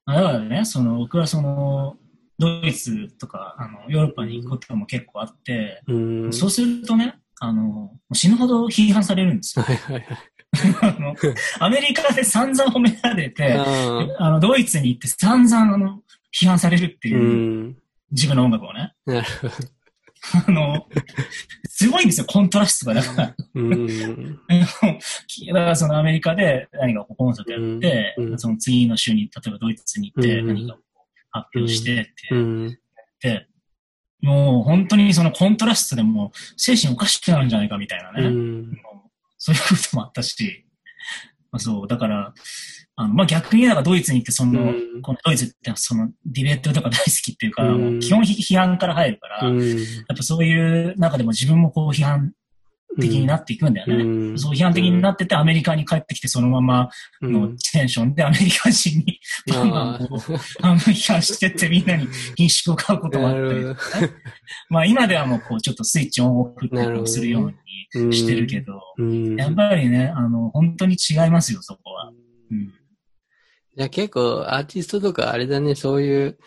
[0.04, 1.96] まあだからね、その、僕はその、
[2.38, 6.32] ドイツとか、あの、ヨーロッパに行くことも結構あって、うん。
[6.32, 9.64] そうするとね、あの、死ぬほど批判されるんですよ。
[9.64, 10.06] はいはいはい。
[10.80, 11.14] あの、
[11.60, 16.02] アメリカで散々褒められて、ああの、ドイツに行って散々、あの、
[16.38, 17.24] 批判されるってーいうう、
[17.68, 17.76] ん。
[18.10, 18.94] 自分の音楽をね。
[20.46, 20.86] あの、
[21.68, 22.94] すごいんですよ、コントラストが。
[22.94, 24.40] だから、うん。
[24.48, 30.78] だからそのアメリカで何かコンサートやって、うんうんその次の週に、例えばドイツに行ってうん何か
[31.36, 32.12] 発表してって。
[32.30, 32.78] うん。
[33.20, 33.46] て、
[34.22, 38.28] もう本当にそのコントラストでもう精神おかしくなるんじゃないかみたいなうね。
[38.28, 38.32] う
[39.38, 40.66] そういうこともあったし、
[41.52, 42.34] まあ、そう、だから、
[42.98, 45.02] あのまあ、逆にだからドイツに行って、その、うん。
[45.02, 47.92] このドイツってそのディベートとか大好きっていうか、うん。
[47.92, 49.60] もう基本批判から入るから、うん。
[49.60, 49.74] や
[50.14, 52.32] っぱそういう中でも自分もこう批判
[53.00, 54.04] 的になっていくんだよね。
[54.04, 56.88] うんそう批判的になってて、アメリカに帰ってきて、そのまま
[57.20, 63.80] うんのテンションでアメリカ人にバンバあンこう批判してってみんなに品種を買うこともあったりなるほ
[64.70, 67.58] まあ今ではもうこうちょっとスイッチオンオフってうするようど。
[68.04, 69.36] にしてるけど、うん。
[69.36, 72.12] やっぱりね、あの、本当に違いますよ、そこは。
[72.50, 72.72] うん。
[73.76, 76.38] じゃあ結構アーティストとかあれだね、そういう、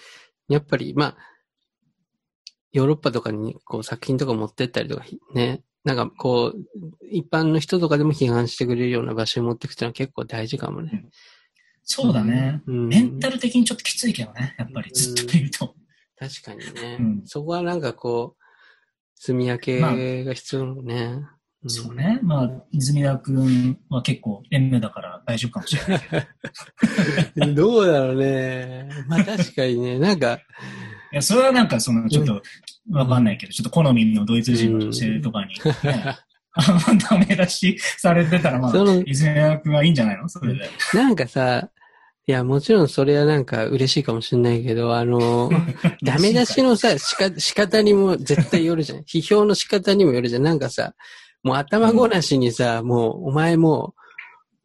[0.47, 1.17] やっぱり、まあ、
[2.71, 6.59] ヨーロッパとかにこう作品とか持ってったりとか、ね、なんかこう、
[7.09, 11.05] 一般の人とかでも批判してくれるような場所に持っていくっていうのは結構大事かもね。
[11.83, 12.61] そうだね。
[12.67, 14.55] うんメンタル的にちょっときついけどね。
[14.59, 15.73] やっぱりずっといると。
[16.15, 16.97] 確かにね。
[16.99, 18.43] うんそこはなんかこう、
[19.15, 21.05] 積み分けが必要ね。
[21.07, 21.25] ん
[21.65, 21.95] そう。
[21.95, 22.19] ね。
[22.21, 25.99] まあ、泉田くんは結構 M だから大丈夫かもしれ
[27.37, 27.55] ない。
[27.55, 28.89] どうだろうね。
[29.07, 30.39] まあ確かにね、なんか、
[31.11, 32.43] いや、それはなんかその、ちょっと、
[32.91, 35.53] わかんないけど、ちょっと好みのドイツ人の女性とかに、
[35.83, 36.17] ね、
[37.09, 40.27] ダメ出しされてたら、まあその、泉田くんはいいんじゃないの？
[40.27, 40.69] それで。
[40.93, 41.69] なんかさ、
[42.27, 45.49] いや、もちろんそれはなんか嬉しいかもしれないけど、あの、
[46.03, 48.99] ダメ出しのさ、しか、仕方にも絶対よるじゃん。
[48.99, 50.43] 批評の仕方にもよるじゃん。
[50.43, 50.93] なんかさ、
[51.43, 53.98] もう頭ごなしにさ、もう、お前もう、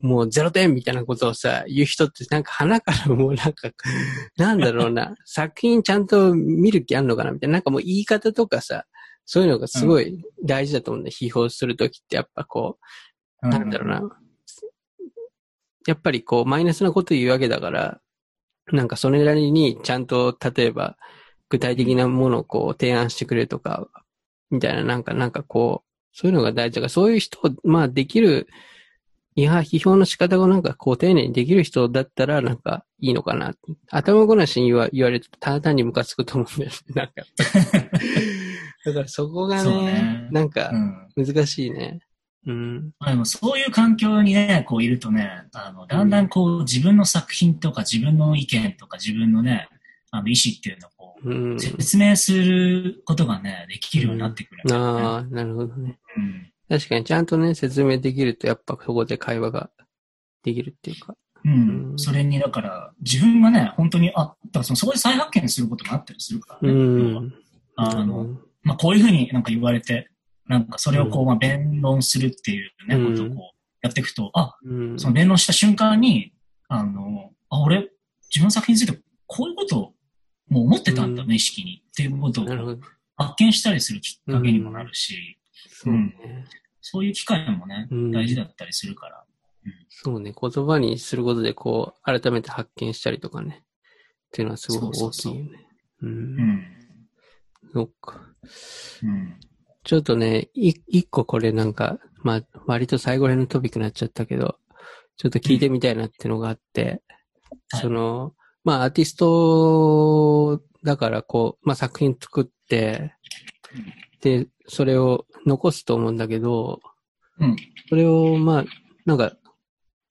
[0.05, 3.70] もうゼロ点みたいなことをさ、言う人ってなんか鼻からもうなんか、
[4.36, 8.85] なんだろうな、作品ちゃんと見る気あんのかなみたいな、なんかもう言い方とかさ、
[9.24, 11.16] そういうのがすごい大事だと思うんだよ。
[11.18, 12.78] 批評するときってやっぱこ
[13.43, 14.02] う、なんだろうな。
[15.86, 17.98] やっぱりこう、マイナスなこと言うわけだから、
[18.72, 20.98] なんかそれなりにちゃんと、例えば、
[21.48, 23.89] 具体的なものをこう、提案してくれるとか、
[24.51, 28.48] みたいな、なんか、なんかこう、そういうのが大事だから、そういう人を、まあできる、
[29.36, 33.52] いや、批評の仕方がなんかこう、丁寧にできる人だったら、なんか、いいのかな。
[33.90, 36.77] 頭ごなしに言わ言われると、ただ単にムカつくと思うんだよね。
[36.94, 37.12] なんか。
[38.85, 40.70] だからそこがねね、なんか
[41.16, 41.24] う、ん。
[41.27, 41.98] 難しいね。
[42.47, 42.93] うん。
[43.01, 49.69] まあでもそういう環境にね、こういるとね、あの、だんだんこう自分の作品とか自分の意見とか自分のね、
[50.11, 51.61] あの意思っていうのをこうんう、。
[51.61, 55.98] 説明することがね、できるようになってくるんだよね、ああ、なるほどね。
[56.16, 56.53] うん。
[56.69, 59.70] 確かにちゃんとね、説明できると、やっぱそこで会話が
[60.43, 61.15] できるっていうか。
[61.45, 61.53] うん。
[61.53, 67.19] うんそれに、だから、自分がね、本当に、あ、だからそのそこで再発見することもあったりするからうね。
[67.20, 67.35] ん。
[67.77, 68.28] あの、
[68.62, 70.09] まあ、こういうふうになんか言われて、
[70.47, 76.32] なんかそれをこう、まあ、弁論するっていうね、うんことをこう、やっていくと、あ、うん、その弁論した瞬間に、
[76.69, 77.91] あの、あ、俺、
[78.31, 79.95] 自分の作品についてこういうことを
[80.49, 81.82] もう思ってたんだ、うん無意識に。
[81.86, 82.78] っていうことを。
[83.16, 85.39] 発見したりするきっかけにもなるし、
[85.69, 86.45] そうね。
[86.81, 89.24] そういう機会もね、うん大事だったりするから。
[89.89, 90.35] そうね。
[90.39, 93.62] 言葉にすることで、こう、改めて発見したりとかね。
[93.62, 95.51] っていうのはすごく大きいよね。
[96.03, 96.07] う。
[96.07, 96.65] うんん。
[97.73, 98.20] そっか。
[99.03, 99.41] うん。
[99.85, 104.59] ちょっとね、い一個これなんか、まあ、割と最後ら辺のトピックになっちゃったけど、
[105.16, 106.91] ちょっと聞いてみたいなっていうのがあって、は
[107.78, 108.35] いその、
[108.65, 113.15] まあ、アーティストだから、こう、まあ、作品作って、で、
[114.66, 116.80] それを残すと思うんだけど、
[117.38, 117.56] うん。
[117.88, 118.64] それを、まあ、
[119.05, 119.32] なんか、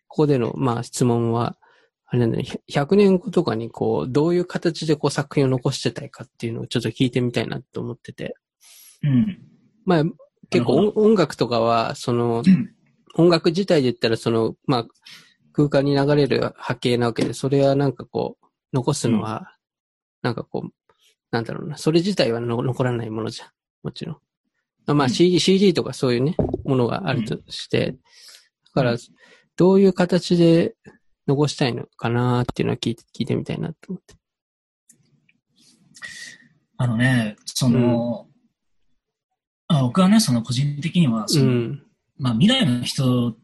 [0.07, 1.57] ここでの、まあ、質問は、
[2.05, 8.35] あれなんだね、100年後とかに、こう、どういう形でこう作品を残してたいかっていうのをちょっと聞いてみたいなと思ってて。
[9.01, 9.39] うん。
[9.85, 10.03] まあ、
[10.49, 12.75] 結構音音楽とかは、そのうん、
[13.15, 14.87] 音楽自体で言ったら、その、まあ、
[15.53, 19.55] 空間に流れる波形なわけで、それはなんかこう、残すのは、
[20.21, 20.69] なんかこう、
[21.31, 23.49] なんだろうな、それ自体はの残らないものじゃん。
[23.83, 24.17] もちろん。
[24.85, 26.35] あまあうん CD、とかそういうね、
[26.65, 27.97] ものがあるとして、だ
[28.73, 28.99] からうん、
[29.55, 30.75] どういう形で
[31.27, 34.15] 残したいのかなっていうのは聞いて、聞いてみたいなと思って。
[36.77, 38.27] あのね、その、
[39.67, 41.83] あ僕はね、その個人的には、うその、ん。
[42.17, 43.35] まあ未来の人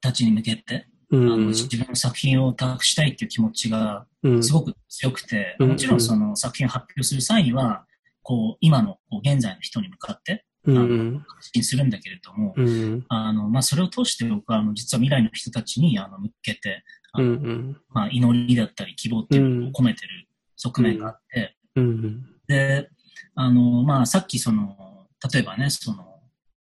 [0.00, 1.46] たちに向けて、うんあの。
[1.48, 4.42] 自分の作品を託したいっていう気持ちがうん。
[4.42, 7.84] すごく強くて、うんもちろんその作品を発表する際には、
[8.28, 11.24] こう、今のこう現在の人に向かってうん。
[11.26, 13.06] 発信するんだけれども、うん。
[13.08, 17.42] あの、まあ、それを通して僕は、あの、実は未来の人たちに、あの、向けて、あうん。
[17.42, 17.80] のうん。
[17.88, 22.26] まあ、祈りだったり希望っていうのを込めてる側面があって、うん。
[22.46, 22.90] で、
[23.34, 26.04] あの、まあ、さっきその、例えばね、その、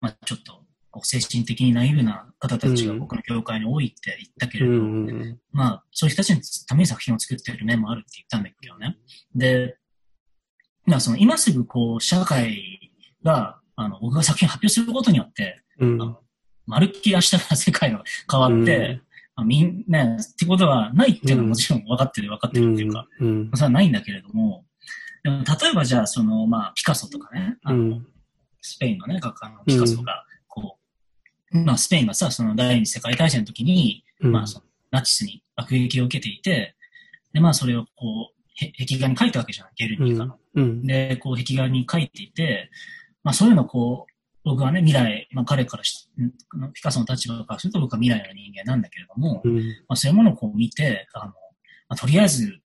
[0.01, 0.61] まあ、ちょっと、
[1.01, 5.39] 精神的にナイーブな方たちがうん僕の教会に多いって言ったけうれど、ん。
[5.53, 8.97] まあ、そういう人たちのために作品を作ってる面もあるって言ったんだけどね。
[9.33, 9.77] で、
[10.85, 12.91] まあ、その、今すぐこう、社会
[13.23, 16.01] が、あの、僕が作品を発表することによって、うん。
[16.01, 16.19] あの
[16.65, 19.01] まるっきり明日から世界が変わって、
[19.35, 23.51] まあみんな、ってことはないっていうのはもちろん分かってる、分かってるっていうか、うん。
[23.53, 24.65] それはないんだけれども、
[25.23, 28.07] でも例えばじゃあ、その、まあ、ピカソとかね、あのうん。
[28.61, 30.77] スペインのね、画家のピカソが、こ
[31.51, 36.75] う、まあ、スペインがさ、その第二次世界大戦の時に、まあ、そのナチスに爆撃を受けていて、
[37.33, 40.37] で、まあ、それをこう、へ壁画に描いたわけじゃない、ゲルニカの。
[40.55, 40.85] うん。
[40.85, 42.69] で、こう、壁画に描いていて、
[43.23, 44.13] まあ、そういうのをこう、
[44.43, 49.57] 僕はね、未来、まあ、彼からし、んピカソの立場からすると僕は未来の人間なんだけれども、うん。
[49.57, 51.33] まあ、そういうものをこう見て、あの、ま
[51.89, 52.59] あ、とりあえず、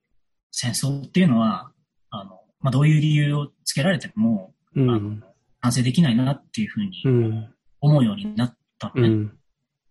[0.51, 1.71] 戦争っていうのは、
[2.11, 5.23] あの、まあ、どういう理由をつけられても、うん。
[5.61, 7.55] 完成できないなっていうふうにうん。
[7.81, 9.09] 思うようになったのね。
[9.09, 9.39] うん。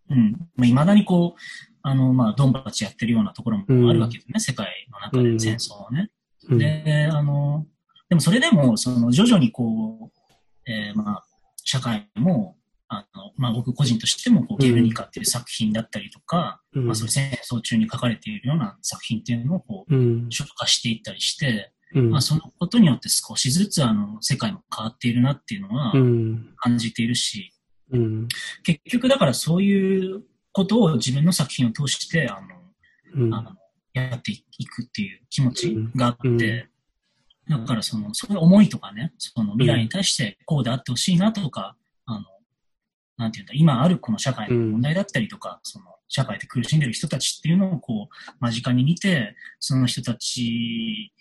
[0.10, 0.32] うん。
[0.56, 1.40] まあ、未だにこう、
[1.84, 6.10] あの、まあ、ドンパチやってるようなところもあるわけですね、世界の中で戦争をね。
[6.50, 6.58] うん。
[6.58, 7.66] で、あの、
[8.10, 11.24] でもそれでも、その、徐々にこう、えーまあ、
[11.64, 12.56] 社会も、
[12.90, 20.28] あの、まあ、僕個人としても、こう、ゲルニカっていう作品だったりとか、うんまあ、そういう戦争中に書かれているような作品っていうのを、こう、うん。
[20.30, 26.54] 消化していったりして、うんまあ、そのことによって少しずつ、あの、世界も変わっているなっていうのはうん。
[26.58, 27.52] 感じているし、
[27.92, 28.28] うん。
[28.64, 30.24] 結局だからそういう
[30.54, 32.40] ことを自分の作品を通して、あ
[33.16, 33.34] の、うん。
[33.34, 33.52] あの、
[33.94, 36.70] やっていくっていう気持ちがあって、うん
[37.50, 41.76] だからその、そういう思いとかね、その未来に対してこうであってほしいなとか、
[42.06, 42.26] あの、
[43.18, 51.12] なんていうんだ、今あるこの社会の問題だったりとか、その、社会で苦しんでる人たちっていうのをこう、間近に見て、その人たち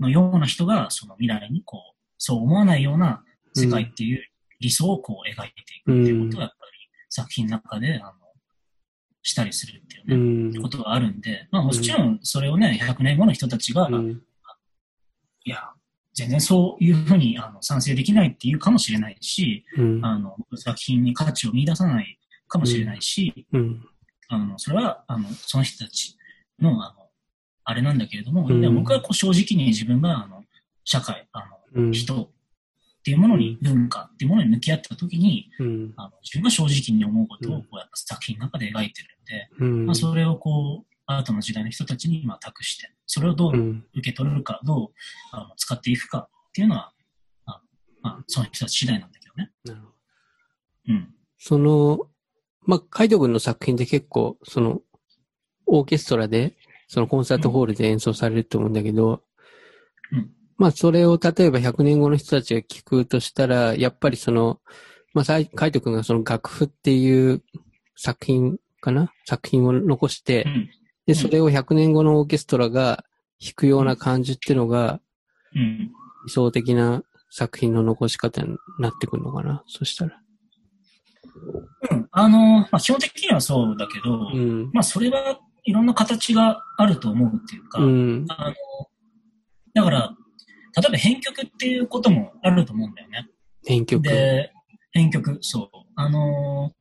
[0.00, 4.24] のような人が、その未来にこう、そう思わないような世界っていう
[4.60, 6.72] 理想をこう描いていくっていうことをやっぱり
[7.10, 8.12] 作品の中で、あの、
[9.22, 10.62] したりするっていううね、ん。
[10.62, 14.22] ことがあるんで、まあもちろんそれをね、100年後の人たちが、うん。
[15.44, 15.70] いや、
[16.16, 20.04] 全然そういうふうにあの賛成できないっていうかもしれないし、うん。
[20.04, 22.18] あの、作品に価値を見出さない
[22.48, 23.84] かもしれないし、うん。
[24.28, 26.16] あの、それは、あの、その人たち
[26.58, 27.06] の、あの、
[27.64, 30.42] あれなんだけれども、うんでも僕はこう正直に自分が、あの、
[30.84, 31.40] 社会、あ
[31.74, 31.92] の、うん。
[31.92, 32.28] 人っ
[33.04, 35.92] ていうものに、文化っていうものに向き合ったときに、うん。
[35.96, 39.86] あの自分が正直に思うことをうんこうやっぱ作品の中で描いてるんで、うん。
[39.86, 43.84] まあ、それをこう、後の時代の人たちにまあ託して、それをどううん。
[43.94, 44.88] 受け取れるか、どう
[45.32, 46.92] あの使っていくかっていうのは、
[47.46, 47.60] あ
[48.02, 49.50] まあ、その人たち次第なんだけどね。
[49.64, 49.92] なるほど
[50.88, 51.14] うん。
[51.38, 51.98] その、
[52.64, 54.80] まあ、カイト君の作品で結構、その、
[55.66, 56.56] オーケストラで、
[56.88, 59.22] そのコンサートホールで演奏されると思うんだけど、
[60.12, 64.60] うんまあ、それを例えば100年後の人たちが聞くとしたら、やっぱりその、
[65.12, 67.42] まあ、さいカイト君がその楽譜っていう
[67.96, 69.12] 作品かな？
[69.26, 70.70] 作品を残して、うん。
[71.06, 73.04] で、んそれを100年後のオーケストラが
[73.40, 75.00] 弾くような感じっていうのが、
[75.54, 75.92] うん。
[76.26, 79.62] 理想的な作品の残し方になってくるのかな？
[79.66, 80.20] そしたら。
[81.90, 82.08] うん。
[82.10, 84.70] あの、まあ、基本的にはそうだけど、うん。
[84.72, 88.24] まあ、それはいろんな形があると思うっていうか、うん。
[88.28, 88.54] あの、
[89.74, 90.16] だから、
[90.76, 93.28] 例えば編曲っていうこともあると思うんだよね。
[93.64, 94.02] 編曲。
[94.02, 94.52] で、
[94.92, 95.76] 編曲、そう。
[95.94, 96.72] あの、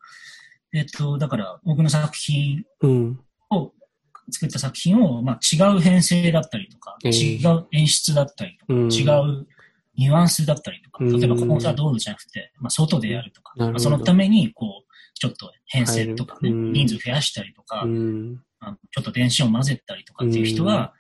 [0.74, 3.12] えっと、だから僕の作品うん。
[3.12, 3.25] を
[4.32, 8.92] 作った作品を、まあ、違う編成だったりとか、えー違う演出だったりとか、うん。
[8.92, 9.48] 違う
[9.98, 11.20] ニュアンスだったりとか、うん。
[11.20, 16.74] 例えばコンサートホールじゃなくて、まあ、外でやるとか、まあ、そのために、こう、ちょっと編成とかね、うん。
[16.74, 18.42] 人数増やしたりとか、うん。
[18.60, 20.94] あのちょっと電子を混ぜたりとかっていう人が、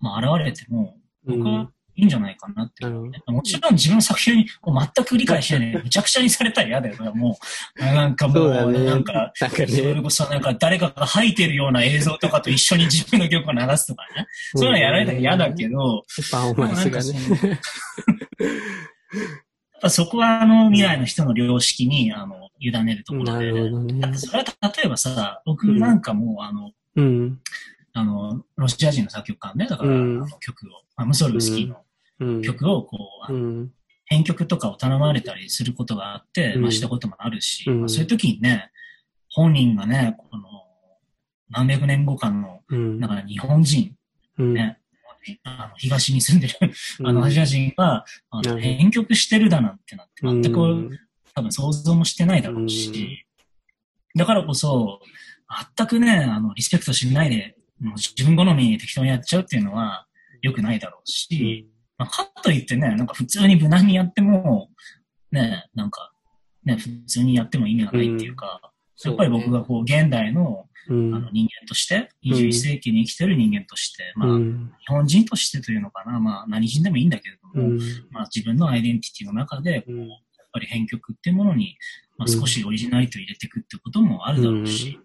[0.00, 7.14] まあ、現れても、僕うんはいいんじゃないかなっていうね、もちろん自分の作品を全く理解してね、 むちゃくちゃにされたら嫌だよ。
[7.14, 7.38] も
[7.78, 8.84] う、なんかもう、そうだね。
[8.84, 10.02] なんか、なんかそれね。
[10.02, 14.26] こそなんか誰かが吐いてるような映像とかと一緒に自分の曲を流すとかね。
[14.54, 17.60] そういうのやられたら嫌だけど、パフォーマンスがね。
[19.76, 23.52] やっぱそこはあの未来の人の良識にあの委ねるところで。
[23.52, 24.16] ね。
[24.18, 27.40] それは例えばさ、僕なんかもあの、うん。
[27.92, 31.80] あの、ロシア人の作曲家ね、だから、うんあの曲を、まあムソルグスキーのうん。
[32.42, 32.98] 曲をこ
[33.28, 33.72] う、うん。
[34.04, 36.62] 編曲とかを頼まれたりすることがあって、うん。
[36.62, 37.80] まあしたこともあるし、うん。
[37.80, 38.70] まあそういう時にね、
[39.30, 40.44] 本人がね、この、
[41.50, 43.00] 何百年後かの、うん。
[43.00, 43.94] だから日本人、
[44.38, 44.54] うん。
[44.54, 44.78] ね、
[45.44, 46.54] あの東に住んでる、
[47.04, 48.60] あのアジア人が、あのうん。
[48.60, 50.98] 編曲してるだなんてなって、全くうん
[51.36, 53.26] 多分想像もしてないだろうし、
[54.16, 55.00] だからこそ、
[55.76, 60.06] 全くね、あの、リスペクトしないで、もう自分好みに適当にやっちゃうっていうのは
[60.40, 61.68] 良くないだろうし、
[61.98, 64.70] まあ、かといってね、なんか普通に無難にやっても、
[65.32, 66.12] ね、なんか、
[66.64, 68.60] ね、普通にやっても意味がないっていうか、
[69.04, 77.78] やっぱり僕がこう、現代のうん、あの人間として、21世紀に生きてる人間として、まあ、うん日本人としてというのかな、まあ、何人でもいいんだけれども、うん
[78.10, 80.14] まあ、自分のアイデンティティの中で、こう、うんや
[80.58, 81.76] っぱり編曲っていうものに、
[82.16, 84.98] まあ、少しオリジナリティを入れていくってこともあるだろうし、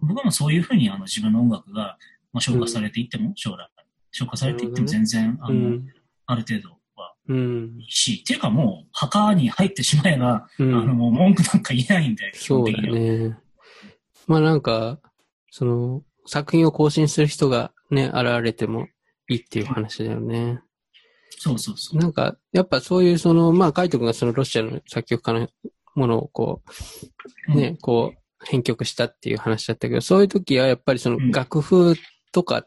[0.00, 1.98] 僕はもうそういうふうにあの自分の音楽が、
[2.32, 3.68] まあ、消化されていっても、将来、
[4.12, 5.86] 消化されていっても全然、あの、うん。
[6.26, 7.78] ある程度はうん。
[7.88, 13.28] し、っていうかもう、墓に入ってしまえば、うんあの、もう文句なんか言えないんで、基そうだ本的には。
[13.28, 13.38] ね。
[14.26, 15.00] まあなんか、
[15.50, 18.86] その、作品を更新する人がね、現れても
[19.28, 20.60] いいっていう話だよね。
[21.38, 22.00] そうそうそう。
[22.00, 25.48] なんか、やっぱそういうその、まあ、カイト君がそのロシアの作曲家の
[25.94, 26.62] ものをこ
[27.48, 31.94] う、ね、こう、編曲したっていう話だったけど、そういう時はやっぱりそのうん楽譜
[32.32, 32.64] とか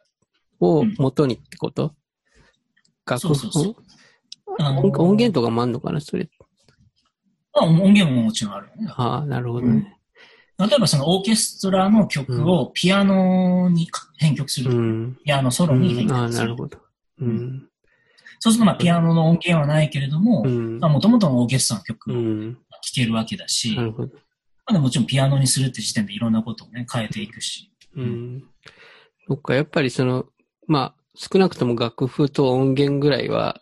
[0.59, 1.93] を元にってこと、
[3.17, 3.75] そうそうそう
[4.59, 6.29] 音音源とかもあんのかなそれ。
[7.53, 8.88] まあ、音源ももちろんあるよね。
[8.95, 9.97] ああ、なるほどね。
[10.59, 14.77] 例えばそのオーケストラの曲をピアノに編曲すると。
[14.77, 15.17] うん。
[15.23, 16.47] ピアノソロに編ああ、曲すると。
[16.47, 16.79] なるほど。
[17.21, 17.69] うん。
[18.39, 20.79] そうするとまあピアノの音源はないけれども、うん。
[20.79, 22.57] まあ元々のオーケストラの曲をうん。
[22.81, 24.15] 聴けるわけだし、なるほど。
[24.69, 27.71] まあ、もちろんピアノにするって時点でいろんなことをね、変えていくし。
[27.95, 28.43] うん。
[29.27, 30.25] そっか、やっぱりその、
[30.67, 33.60] まあ、少なくとも楽譜と音源ぐらいは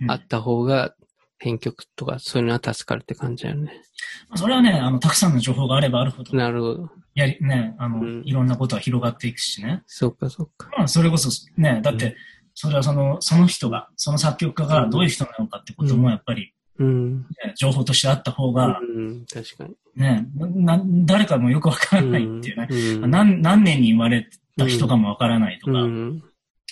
[0.00, 0.94] うんあった方が、
[1.38, 3.82] 編曲とかそういうのは助かるって感じだよね。
[4.28, 6.90] まあそれはね、あの、たくさんの情報があればあるほど、なるほど。
[7.14, 9.82] やり、ね、あの、うんいろんなことは広がっていくしね。
[9.86, 10.70] そっかそっか。
[10.78, 12.16] まあ、それこそ、ね、だって、
[12.54, 17.18] それはその、その人が、その作曲家がどういう人なのかってこともやっぱり、うん。
[17.20, 17.26] ね
[17.56, 19.74] 情報としてあった方が、うん、確かに。
[19.96, 22.68] ね、な、誰かもよくわからないっていうね。
[23.02, 23.10] うん。
[23.10, 26.22] 何、何年に生まれた人かもわからないとか、うん。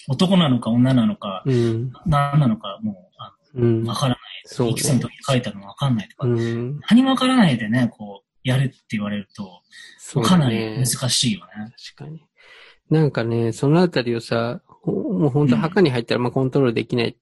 [0.08, 1.92] 男なのか女なのか、うん。
[2.06, 3.86] 何なのかもう、あうん。
[3.86, 4.18] からない。
[4.44, 6.80] そうねいくつの時に書いたのわかんないとか、うん。
[6.88, 9.62] 何もわからないでね、こう、やるって言われると、
[9.98, 10.86] そうかなり難。
[10.86, 11.72] しいよね。
[11.94, 12.24] 確かに。
[12.88, 17.16] なんかね、そのあたりをさ、ほもう本当墓に入ったらまあコントロールできないっ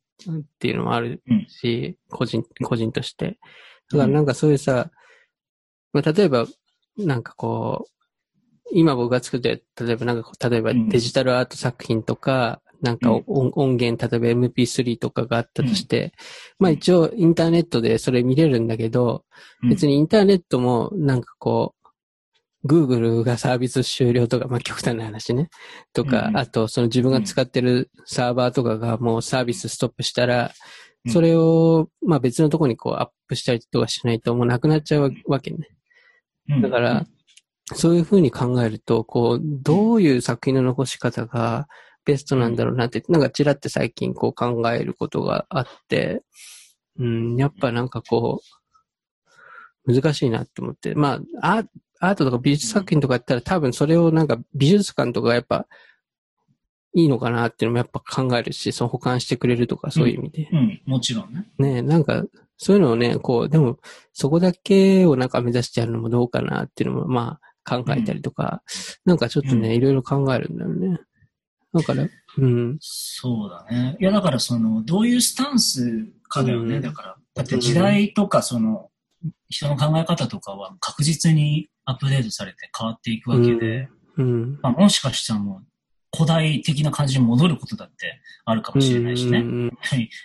[0.58, 3.38] ていうのもあるし、個人、個人として。
[3.90, 4.90] だからなんかそういうさ、
[5.92, 6.46] まあ例えば、
[6.96, 7.92] なんかこう、
[8.72, 13.24] 今僕が作ってる、例えばなんかこう、例えばうんデジタルアート作品とか、なんかうん。
[13.26, 16.12] 音音源、例えば MP3 とかがあったとして、
[16.58, 19.24] まあ一応インターネットでそれ見れるんだけど、
[19.62, 19.70] うん。
[19.70, 25.48] 別にインターネットもなんかこう、Google がサービス終了とか、まあ極端な話ね。
[25.92, 30.52] とか、うんあとその自分が使ってるサーバーとかがもうサービスストップしたら、
[31.04, 31.12] うん。
[31.12, 35.68] それを、まあ別のところにこうアップしたりとかしないともうなくなっちゃうわけね。
[36.48, 36.62] うん。
[36.62, 37.06] だから、
[37.74, 41.68] そういうふうに考えると、こう、どういう作品の残し方が
[42.04, 46.22] ベストなんだろうなって、なんかちらって最近こう考えることがあって、
[46.98, 48.40] うん、やっぱなんかこ
[49.86, 50.94] う、難しいなって思って。
[50.94, 51.64] まあ、ア
[52.00, 55.66] アートとか美術作品とかやったら多分それをなんか美術館とかやっぱ
[56.94, 60.48] いいのかなっていうのもやっぱ考えるし、その保管してくれるとかそういう意味で。
[60.52, 61.46] うん、もちろんね。
[61.58, 62.24] ねなんか、
[62.56, 63.78] そういうのをね、こう、でも、
[64.12, 68.62] そこだけをなんか目指してやるのもどうかなっていうのも、まあ、考えたりとか、
[69.04, 70.98] なんかちょっとね、うんいろいろ考えるんだよね。
[71.74, 72.06] だから、
[72.38, 73.96] うん、そうだね。
[74.00, 76.76] いや、だからその、どういうスタンスかだよね。
[76.76, 78.90] うんだから、だって時代とかその、
[79.48, 84.58] 人の考え方とかは確実にアップデートされて変わっていくわけで、うん。
[84.62, 85.66] まあ、もしかしたらもう、
[86.16, 89.38] 古代的な感じに戻ることだってあるかもしれないしね。
[89.38, 89.70] うん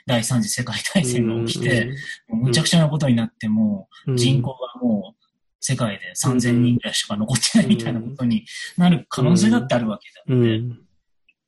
[0.05, 1.85] 第三次世界大戦が起きて、、
[2.29, 5.23] もううんむちゃくちゃなことになっても、うん人口がもう
[5.59, 8.45] 世界で3000人ぐらいしか残ってないみたいなことに
[8.77, 10.33] なる可能性だってあるわけだって。
[10.33, 10.81] うん。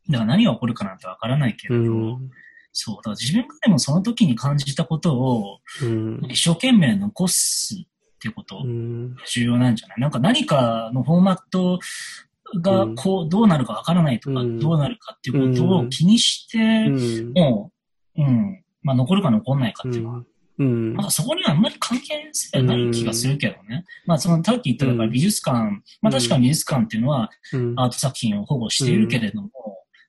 [0.10, 2.32] だから何が起こるかなんてわからないけれど、うん。
[2.72, 6.20] そう、だから自分がでもその時に感じたことをうん。
[6.30, 9.16] 一生懸命残すっていうことうん。
[9.28, 10.00] 重要なんじゃない？
[10.00, 11.80] なんか何かのフォーマット
[12.62, 16.62] がこう、どうなるかわからないとか、うんどうなるかっていうことを気にして、う
[17.32, 17.34] ん。
[17.34, 17.72] も
[18.18, 20.24] う、うん、まあ残るか残んないかっていうのは、
[20.60, 20.94] うん。
[20.94, 23.84] まあそこにはあんまり関係性はない気がするけどね。
[24.06, 27.74] まあその、さっき言っただから美術館、まあ確かに美術館っていうのはうん。
[27.80, 29.50] アート作品を保護しているけれども、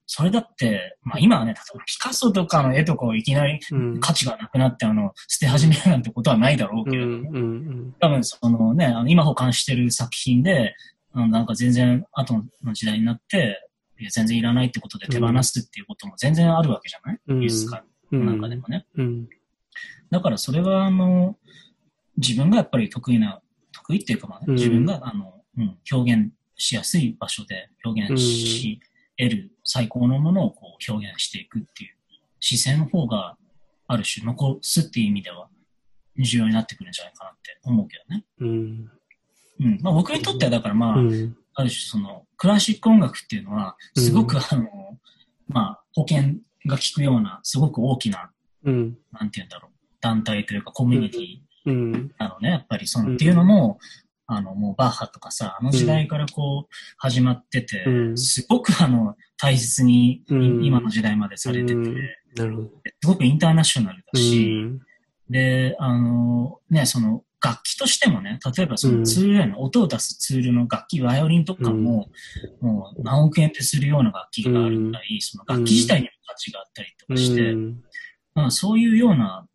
[0.07, 4.01] それだって、まあ今はね、例えばピカソとかの絵とかをいきなりうん。
[4.01, 6.91] 価値がなくなって、あの、捨て始めるなんてことはないだろううん。
[6.91, 7.95] けれども、うん。
[8.01, 10.74] 多分そのね、あの今保管してる作品で、
[11.12, 13.69] あのなんか全然後の時代になって、
[13.99, 18.87] いや全然いらないってことで手放すっていうことも全然あるわけじゃない、うん美術館の中でもね。
[18.97, 19.28] うん。
[20.11, 21.37] だからそれはあの、
[22.16, 23.41] 自分がやっぱり得意な、
[23.73, 28.81] 得意っていうかまあね、うん自分があの、うん、表現しやすい場所で表現し
[29.16, 31.90] 得る最高のものをこう表現していくっていう
[32.40, 33.36] 姿勢の方が
[33.88, 35.48] ある種残すっていう意味では
[36.18, 38.24] 重要になってくるんじゃないかなって思うけどね。
[38.40, 38.90] うん。
[39.60, 39.78] うん。
[39.82, 41.36] まあ僕にとってはだからまあ、うん。
[41.55, 44.98] ある種そのクラシック音楽っていうのはすごくうんあの、
[45.48, 46.34] まあ保険
[46.66, 48.30] が効くようなすごく大きな、
[48.64, 48.98] うん。
[49.12, 52.12] なんて言うんだろう、団体というかコミュニティうん。
[52.18, 53.78] なのね、やっぱりその、うんっていうのも、
[54.27, 58.19] あの、もうバッハとかさ、あの時代からこう、始まってて、うん。
[58.19, 61.94] すごくあの、大切に、今の時代までされてて、うん。
[62.35, 62.69] なるほど。
[63.01, 64.81] すごくインターナショナルだうし、ん。
[65.31, 69.01] で、あの、ね、その、楽器としてもね、例えばそうん。
[69.01, 72.09] のツールへの音を出すツールの楽器、バイオリンとかも、
[72.61, 77.82] もう何億円ってするような楽器があるぐらい、その楽器自体にも価値があったりとかして、うん。
[78.35, 79.47] まあそういうような、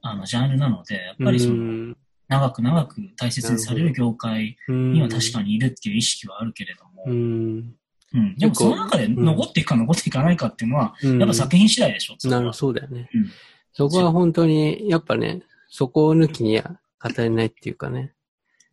[0.00, 1.94] あの、ジャンルなので、やっぱりその、
[2.28, 7.58] 長く長く大切にされる業界には確かにいるっていう意識はあるけれども、ううん。
[8.14, 8.36] ん。
[8.36, 13.10] でもその中で残っていくか残っていかないかっていうのは、うんやっぱ作品次第でしょ、なるそうだよね。
[13.14, 13.30] うん
[13.78, 18.12] そこは本当に、やっぱね、そこを抜きには語れないっていうかね。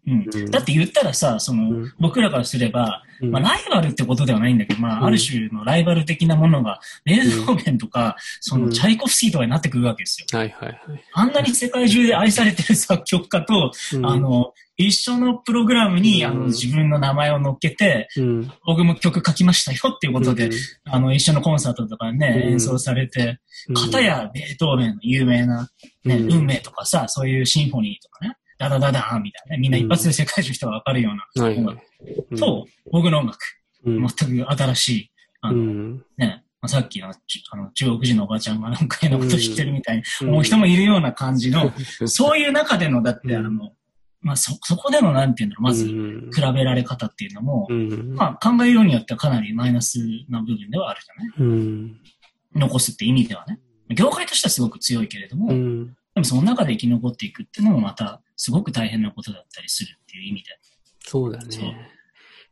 [0.07, 0.29] うん。
[0.33, 0.51] うん。
[0.51, 1.93] だって言ったらさ、その、うん。
[1.99, 3.31] 僕らからすれば、うん。
[3.31, 5.05] まあ、ライバルってことではないんだけど、まあ、うん。
[5.05, 8.71] ある種のライバル的なものが、ベートーベンとか、その、うん。
[8.71, 10.37] チャイコフスキーとかになってくるわけですよ。
[10.37, 11.03] はいはいはい。
[11.13, 14.05] あんなに世界中で愛されてる作曲家と、うん。
[14.05, 16.29] あ、の、一緒のプログラムに、うん。
[16.29, 18.51] あの、自分の名前を乗っけて、うん。
[18.65, 20.49] 僕も曲書きましたよっていうことで、
[20.83, 22.51] あの、一緒のコンサートとかね、うん。
[22.53, 25.69] 演奏されて、うん、片やベートーベンの有名な、
[26.03, 26.33] ね、うん。
[26.33, 31.81] 運命とかさ、そういうシンフォニーとかね、ダダダダーンみたいなね、みんな一発で世界中の人がわかるような音楽
[32.33, 32.37] い。
[32.37, 33.37] と、僕の音楽、
[33.85, 35.11] うん、全く新しい、
[35.41, 36.05] あの、うん。
[36.17, 40.29] ね、まあさっきのちあの中国人のおばちゃんがなんか変なこと知ってるみたいにうん。
[40.29, 41.71] 思う人もいるような感じの、
[42.05, 43.45] そういう中での、だって、うん。
[43.45, 43.71] あの、
[44.21, 46.31] まあ、そ、そこでの、なんていうんだろう、まず、うん。
[46.33, 48.15] 比べられ方っていうのも、うん。
[48.15, 49.99] まあ、考えようによってはかなりマイナス
[50.29, 51.49] な部分ではあるじゃない？
[51.49, 51.99] うん。
[52.55, 53.59] 残すって意味ではね。
[53.89, 55.51] 業界としてはすごく強いけれども、
[56.15, 56.21] でうん。
[56.21, 60.59] もその中で生き残っていくっていうのもまた、すごく大変なことだったりするっていう意味で。
[60.99, 61.91] そうだそうね。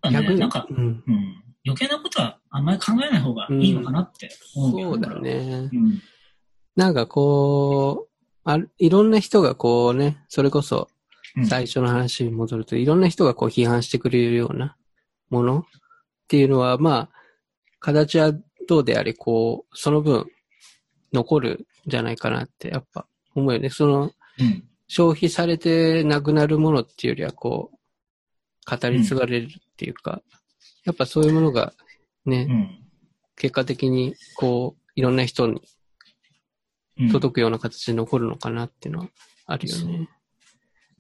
[0.02, 0.78] だからね、逆になんか、うん。
[0.78, 5.20] うん、余計なことはあんまり考えない方がいいのかなって思うけど、そうだ。
[5.22, 5.70] ね。
[5.72, 6.02] うん。
[6.76, 8.14] なんかこう、
[8.46, 10.90] あるいろんな人がこうね、それこそ
[11.38, 14.76] うん最初の話に戻ると、いろんな人がこう批判してくれるような
[15.30, 15.64] ものっ
[16.28, 17.10] ていうのは、まあ、
[17.80, 18.34] 形は
[18.68, 20.28] どうであれ、こう、その分、
[21.12, 23.70] 残るんじゃないかなって、やっぱ思うよね。
[23.70, 24.64] その、うん。
[24.88, 30.22] 消費されてなくなるものっていうよりは、こう、語り継がれるっていうか、
[30.86, 31.74] やっぱそういうものが
[32.26, 32.80] ね、うん。
[33.36, 35.62] 結果的に、こう、いろんな人に
[37.00, 37.12] うん。
[37.12, 39.10] 届くような形で残るのかなっていうのは
[39.48, 40.08] あるよね。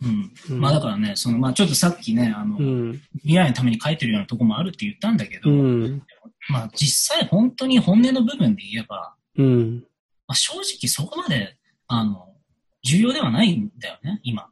[0.01, 0.31] うん。
[0.51, 3.01] うんまあだからね、その、まあちょっとさっきね、あの、うん。
[3.21, 6.01] 未来のために書いてるようなとこもあるって言ったんだけど、うん。
[6.49, 9.83] まあ実際本当に本音の部分で言えば、うん。
[10.27, 11.57] まあ、正直そこまで、
[11.87, 12.27] あの、
[12.83, 14.47] 重要ではないんだよね、今。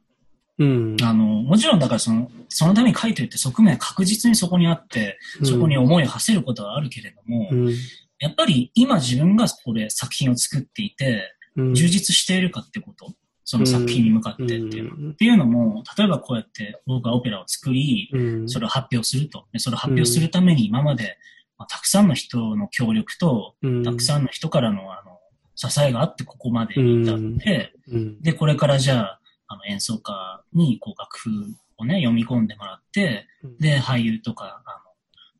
[0.58, 0.96] うん。
[1.02, 7.74] あの、もちろんだからその、そのために書いてるって側面は確実にそこにあって、そこに思いを馳せることはあるけれども、うん。
[8.18, 11.74] やっぱり今自分がこれ作品を作っていて、うん。
[11.74, 13.12] 充実しているかってこと、
[13.44, 15.10] その作品に向かってっていうの。
[15.10, 18.48] っていうのも、例えばこうやって僕がオペラを作り、うん。
[18.48, 19.46] それを発表すると。
[19.52, 21.18] でそれを発表するために今まで、
[21.58, 23.82] まあ、たくさんの人の協力と、うん。
[23.82, 25.11] たくさんの人からのあの
[25.54, 28.20] 支えがあってここまで至って、うん。
[28.20, 31.30] で、これからじゃあ、あの演奏家にこう楽譜
[31.76, 33.26] をね、読み込んでもらって、
[33.60, 34.92] で、俳優とかあの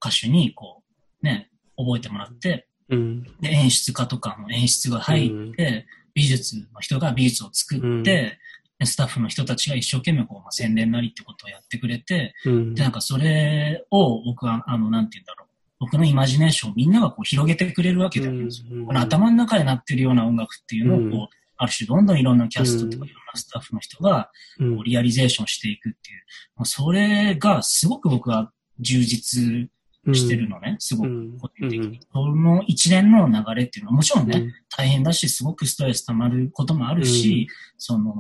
[0.05, 0.83] 歌手にこ
[1.23, 3.23] う、ね、覚えてもらって、うん。
[3.41, 12.75] で、演出家とかの演出が入って、美術の人が美術を作って、うんでスタッフの人たちが一生懸命こう、まあ、宣伝なりってことをやってくれて、うん。
[12.75, 15.52] で、なんかそれを僕は、あの、なんて言うんだろう。
[15.83, 18.47] 僕のイマジネーションをみんながこう広げてくれるわけだよね。
[18.71, 21.29] うんこの頭の中になってるような音楽っていうのをこう、うん
[21.59, 26.25] ある種どんどんいろんなキャストとうんかいろんなスタッフの人がうんこうリアリゼーションしていくっていう。
[26.57, 28.51] もうそれがすごく僕は
[28.81, 29.69] 充実
[30.13, 30.77] してるのね。
[30.81, 32.01] すごくうん個人的に。
[32.13, 37.47] その一連の流れっていうのはもちろんね、うん大変だし、すごくストレス溜まることもあるし、
[37.77, 38.15] その、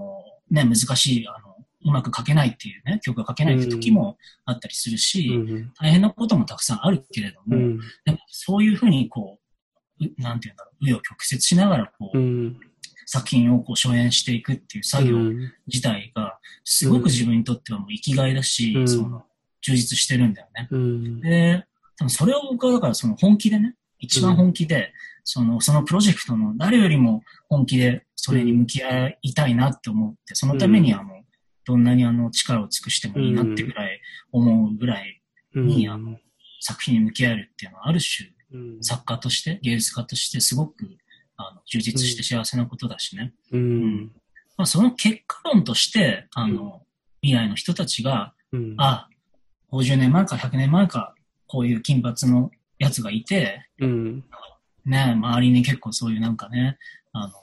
[0.50, 1.51] ね、難しい、あの、
[1.84, 5.72] うまく書けないっていうね、曲が書けないって時もあったりするし、うん。
[5.80, 7.80] 大変なこともたくさんあるけれども、うん。
[8.04, 9.38] でもそういうふうにこ
[10.00, 12.60] う、うなんていうんだろう、紆余曲折しながらこう、うん。
[13.06, 15.18] 作品をこう初演していくっていう作業
[15.66, 19.24] 自体が、すごく自分にとってはもう生きがいだし、うんその、
[19.60, 20.68] 充実してるんだよね。
[20.70, 21.20] うん。
[21.20, 21.64] で、
[21.98, 24.92] 多分それを僕はだからその本気でね、一番本気で、
[25.24, 31.22] その、そのプロジェクトの誰よりも本気でそれに向き合いたいなって思って、そのためにあの、
[31.64, 34.00] どんなにあの力を尽くしてもいいなってぐらい
[34.32, 35.22] 思うぐらい
[35.54, 36.18] に、あの、
[36.60, 38.82] 作品に向き合えるっていうのはある種、うん。
[38.82, 40.98] 作家として、芸術家としてすごく
[41.36, 43.32] あの充実して幸せなことだしね。
[43.52, 44.12] うん。
[44.56, 46.82] まあ、その結果論として、あの、
[47.22, 48.74] 未来の人たちが、うん。
[48.78, 49.08] あ、
[49.72, 51.14] 50年前か100年前か、
[51.46, 54.24] こういう金髪のやつがいて、うん。
[54.84, 56.78] ね、周りに結構そういうなんかね、
[57.12, 57.34] あの、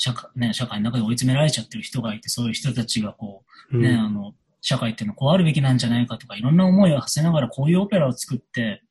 [0.00, 8.82] 社会、ね、社会の中で追い詰められちゃってる人がいて、そういう人たちがこう、ね、あの、社会っていうのはこうあるべきなんじゃないかとか、いろんな思いを馳せながらこういうオペラを作って、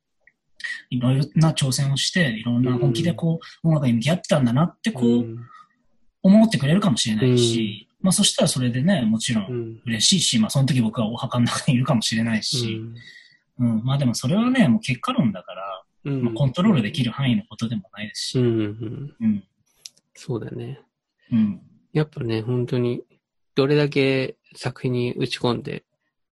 [0.91, 5.25] いろいろな挑戦をして、いろんな本気でこう、音楽に向き合ってたんだなってこう、
[6.21, 9.81] 思ってくれるかもしれないし、まあそしたらそれでね、もちろうんん。
[9.87, 12.81] 嬉しいし、まあその時僕はお墓の中にいるかもしれないし、
[13.57, 16.23] うん、まあでもそれはね、もう結果論だから、うん。
[16.23, 18.45] まあ、コントロールできる範囲のことでもないですし、うん。
[18.45, 19.15] うん。
[19.19, 19.43] うん、
[20.15, 20.79] そうだね。
[21.31, 21.61] うん、
[21.93, 23.03] やっぱね、本当に、
[23.55, 25.83] どれだけ作品に打ち込んで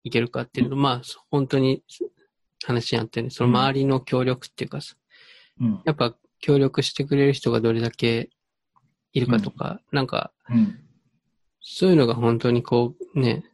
[0.02, 1.82] いけるかっていうの、まあ、本当に
[2.64, 4.94] 話にあってね、その周りの協力っていうかさ、
[5.60, 8.30] うん、やっぱ協力してくれる人がどれだけ
[9.12, 10.80] いるかとか、なんか、うん、
[11.60, 13.44] そういうのが本当にこう、ね、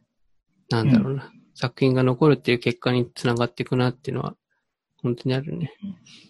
[0.69, 4.35] なんだろうな、作品が残るっていう結果につながっていくなっていうのは、
[5.01, 5.73] 本当にあるね。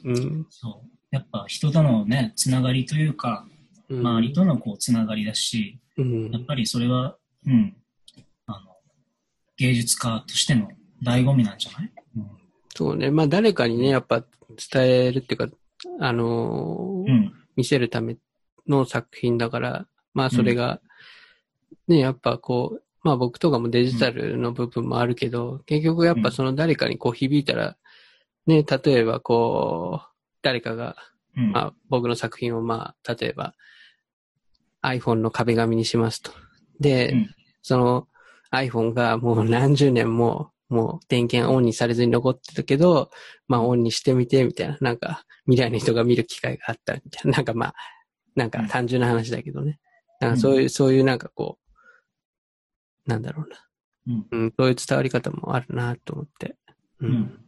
[0.04, 0.48] うん。
[0.50, 0.90] そう。
[1.12, 3.55] やっぱ人とのね、つながりというか、うん
[3.90, 7.16] 周りとのこう、つながりだし、うんやっぱりそれは、
[7.46, 7.76] うん、
[8.48, 8.76] あの、
[9.58, 10.68] 芸術家としての
[11.04, 12.28] 醍醐味なんじゃない、うん
[12.76, 13.10] そうね。
[13.10, 14.22] まあ誰かにね、やっぱ
[14.72, 15.56] 伝えるっていうか、
[16.00, 17.34] あのーうん。
[17.56, 18.18] 見せるため
[18.68, 20.82] の作品だから、まあそれが、
[21.88, 27.78] ね、やっぱこう、まあ僕とかもデジタルの部分もあるけど、結局やっぱその誰かにこう響いたら、
[28.46, 30.08] ね、例えばこう、
[30.42, 30.98] 誰かが、
[31.38, 31.52] うん。
[31.54, 33.54] まあ僕の作品をまあ、例えば
[34.88, 36.32] iPhone の壁紙にしますと。
[36.80, 37.36] で、うん
[37.68, 38.08] その
[38.52, 43.10] iPhone がもう何十年も、もう電源オンにされずに残ってたけど、
[43.48, 47.76] まあオンにしてみて、みたいな、なんか未来の人が見る機会があったみたいな、なんかまあ、
[48.36, 49.80] なんか単純な話だけどね。
[50.20, 51.58] なんかそういう、そういうなんかこ
[53.08, 53.58] う、なんだろうな。
[54.08, 56.56] うんうん、そういう伝わり方もあるなと思って。
[57.00, 57.40] ううん。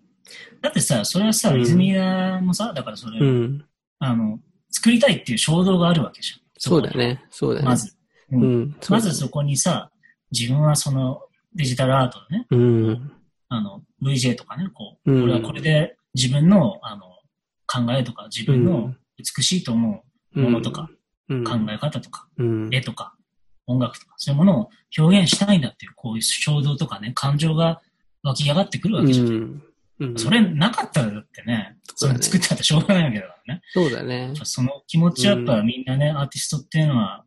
[0.62, 3.66] だってさ、それはさ、うん泉谷もさ、だからそれ、うん。
[4.00, 4.40] あの、
[4.72, 6.47] 作りたいっていう衝動があるわけじゃん。
[6.58, 7.24] そうだね。
[7.30, 7.66] そうだね。
[7.66, 7.96] まず。
[8.32, 8.76] ううんん。
[8.90, 9.92] まずそこにさ、
[10.32, 11.22] 自分はその
[11.56, 13.12] デジタルアートでね、うん。
[13.50, 17.04] あの、VJ とかね、こう、うん俺はこれで自分の、あの、
[17.66, 20.04] 考えとか、自分のうん美しいと思
[20.36, 20.90] うものとか、
[21.28, 22.70] うん、考え方とか、うん。
[22.72, 23.16] 絵とか、
[23.66, 27.82] 音楽とか、そういうものを表現したいんだっていう、こういう衝動とかね、感情が
[28.24, 29.28] 湧き上がってくるわけじゃん。
[29.28, 29.64] うん。
[30.00, 30.18] うん。
[30.18, 33.62] それなかったらだってね、それ作ったってしょうがないわけだからね。
[33.74, 37.26] そうだねその気持ちやっぱみんなね、アーティストっていうのは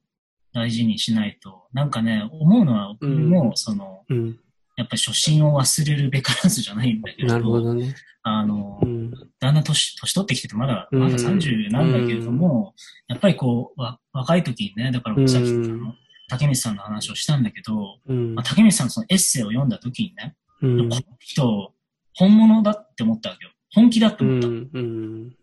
[0.52, 4.38] 大事にしないと、なんかね、思うのは僕も、その、うん。
[4.76, 7.94] やっぱり初心を忘れるべからずじゃないんだけれど、なるほどね。
[8.22, 9.10] あのう、ん。
[9.10, 12.74] だんだん年、年取ってきてて、まだ、うんまだ30なんだけれども、
[13.08, 15.94] やっぱりこう、わ若い時にね、だから僕さっき、うん
[16.30, 18.44] 竹光さんの話をしたんだけど、うんまあ、。
[18.44, 21.72] 竹光さんのそのエッセイを読んだ時にね、うんこの人、
[22.20, 23.52] 本物だって思ったわけよ。
[23.74, 24.48] 本気だってう思った。
[24.48, 24.50] ん。
[24.50, 25.36] うん。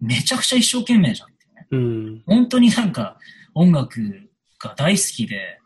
[0.00, 1.66] めちゃくちゃ一生懸命じゃんってね。
[1.70, 2.22] うん。
[2.26, 3.16] 本当になんか
[3.54, 4.00] 音楽
[4.60, 5.60] が大好きで、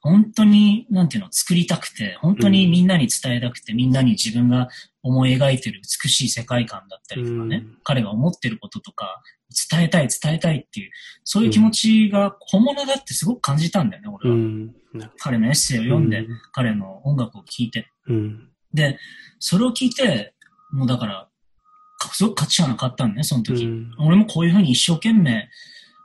[0.00, 4.68] 本当に、なんていうの、作りたくて、本当にみんなに伝えたくて、みんなに自分が
[5.02, 9.20] 思い描いてる美しい世界観だったりとかね、うん彼が思ってることとか、
[9.70, 10.90] 伝えたい、伝えたいっていう、
[11.24, 15.10] そういう気持ちが本物だってすごく感じたんだよね、俺は。
[15.18, 17.88] 彼のエッセイを読んで、彼の音楽を聴いて。
[18.84, 18.92] うん。
[18.92, 18.98] で、
[19.38, 20.34] それを聞いて、
[20.70, 21.28] もうだから、
[21.98, 23.64] かすごく価値観が変わったんだね、その時。
[23.64, 25.48] うん俺もこういうふうに一生懸命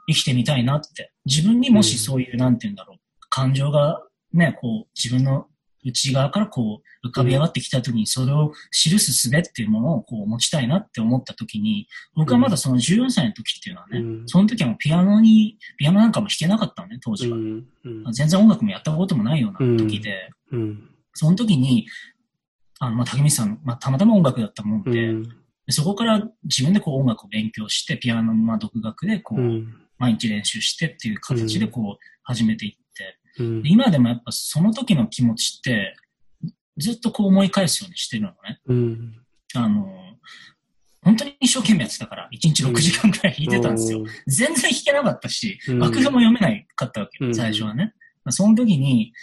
[0.08, 1.12] 生きてみたいなって。
[1.26, 2.98] 自分にもしそういう、なんて言うんだろう、
[3.30, 4.02] 感情が
[4.34, 5.48] ね、こう、自分の
[5.84, 17.38] 内側からこう、浮かび上がってきた時に、それを記す術っていうものをこう、持ちたいなって思った時に、僕はまだその14歳の時っていうのはね、うんその時はもうピアノに、ピアノなんかも弾けなかったのね、当時は。
[17.38, 17.66] うん。
[17.84, 18.14] うん。
[18.14, 20.90] 全然音楽もやったこともないような時で、うん。
[21.14, 21.88] その時に、
[22.82, 25.24] あの、まあ、竹光さん、まあ、たまたま音楽だったもんで、うん。
[25.24, 25.32] で
[25.70, 29.76] そこから自分でこう音楽を勉強して、ピアノもまあ独学でこう、うん。
[30.00, 33.70] 毎日練習してっていう形でこう始めていって、うんで。
[33.70, 35.96] 今でもやっぱその時の気持ちって、
[36.78, 38.60] ずっとこう思い返すようにしてるのね。
[38.66, 39.14] うん。
[39.54, 39.94] あの、
[41.04, 44.04] 本当に一生懸命やってたから、1日6時間くらい弾いてたんですよ。
[44.26, 47.94] 全然弾けなかったし、うん楽譜も読めないかったわけよ、うん最初はね。
[48.30, 49.14] その時に、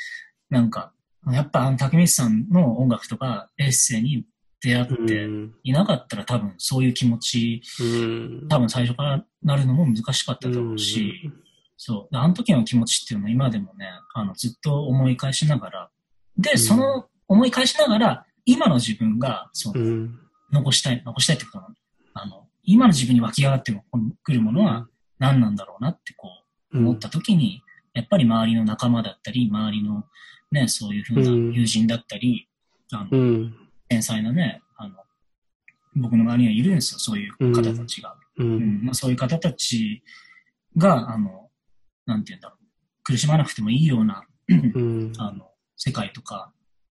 [0.48, 0.92] なんか、
[1.26, 4.24] やっぱあの竹光さんの音楽とかエッセイに
[4.60, 5.54] 出会ってうん。
[5.62, 8.48] いなかったら多分そういう気持ち、うん。
[8.48, 11.30] 多分最初からなるのも難しかっただろうし、
[11.76, 12.12] そう。
[12.12, 15.90] であの時の気持ちっていうのは今でもね、あの、ずっと思い返しながら、
[16.36, 20.18] で、うんその思い返しながら、今の自分が、そうの、ん。
[20.50, 21.74] 残したい、残したいってことなの。
[22.14, 23.72] あの、今の自分に湧き上がって
[24.22, 24.88] くるものは
[25.18, 26.28] 何なんだろうなってこ
[26.72, 27.62] う、思った時に、
[27.94, 30.04] やっぱり周りの仲間だったり、周りの
[30.50, 32.48] ね、そういうふうなうん友人だったり、
[32.92, 33.54] あの、うん。
[33.88, 34.94] 天才なね、あの、
[35.96, 38.16] 僕の周りにはいるんですよ、そういう方たちが。
[38.38, 38.44] う。
[38.44, 40.02] うんんまあ、そういう方たち
[40.76, 41.50] が、あの、
[42.06, 42.64] なんて言うんだろう、
[43.02, 45.12] 苦しまなくてもいいような、うん。
[45.18, 46.52] あの、世界とか、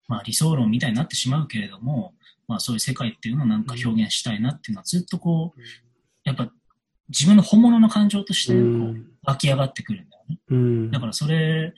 [0.08, 2.14] まあ理想論みたいになってしまうけれども、
[2.48, 5.60] まあそういう世界っていうのをなんか表現したいなっていうのはずっとこう、
[6.24, 6.52] やっぱ
[7.10, 10.40] 自分の本物の感情としてこううん湧き上がってくるんだよね。
[10.50, 10.92] うん。
[10.92, 11.74] だからそれ、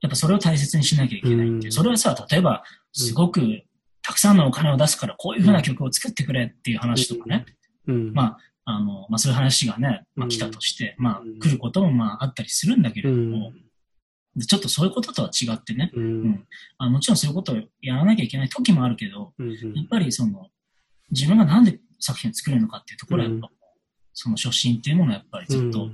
[0.00, 1.54] やっぱそれを大切にしなきゃいけないっていう。
[1.64, 1.68] う。
[1.68, 1.72] ん。
[1.72, 2.62] それはさ、例えば、
[2.92, 3.62] すごく
[4.02, 7.46] たくさんのお金を出すからこういうふうな曲を作ってくれっていう話とかね。
[7.86, 8.12] うん。
[8.14, 11.38] まあ、あの、まあそういう話がね、まあ来たとして、まあうん。
[11.38, 13.52] 来ることもまああったりするんだけれうども、
[14.46, 16.46] ちょっとそういうこととは違ってね、うん。
[16.78, 19.52] あもちろんそういうことをやらなきゃいけない時もあるけど、うん。
[19.52, 20.48] やっぱりその、
[21.10, 23.50] 自分がなんで作品を作るのかっていうところはやっぱ、
[24.14, 25.90] その初心っていうものをやっぱりずっと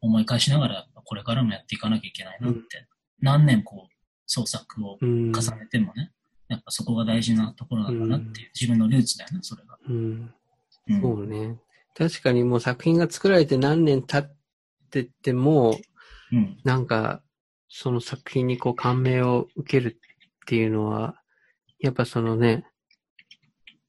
[0.00, 2.86] 思い返しながら、これからもやっていかなきゃいけないなって、
[3.20, 3.94] 何年こう、
[4.26, 5.32] 創作をうん。
[5.32, 6.12] 重ねてもね、
[6.48, 9.78] やっぱそこが大事なところなんだなっていう、自分のルーツだよね、それが。
[9.88, 10.34] うん。
[10.88, 11.58] うんそうね。
[11.94, 14.36] 確かにもう作品が作られて何年経っ
[14.90, 15.78] てても、
[16.32, 16.58] うん。
[16.64, 17.22] なんか、
[17.68, 21.20] その作品にこう感銘を受けるっていうのは、
[21.78, 22.64] やっぱそのね、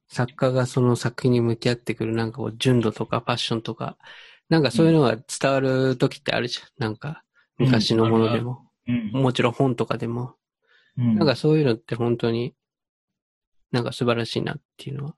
[0.08, 3.98] 作家がその作品に向き合ってくるなんかこう純度とかパッションとか、
[4.50, 6.68] なんかそういうのが伝わる時ってあるじゃん。
[6.77, 7.24] なんか、
[7.58, 8.70] 昔のものでも。
[9.13, 9.21] うん。
[9.21, 10.35] もちろん本とかでも。
[10.97, 12.53] うんなんかそういうのって本当に、
[13.71, 15.15] なんか素晴らしいなっていうのは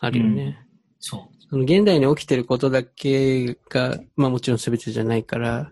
[0.00, 0.66] あるよね。
[0.98, 5.70] そその現代に起きてることだけが、まあもちろん全てじゃないから、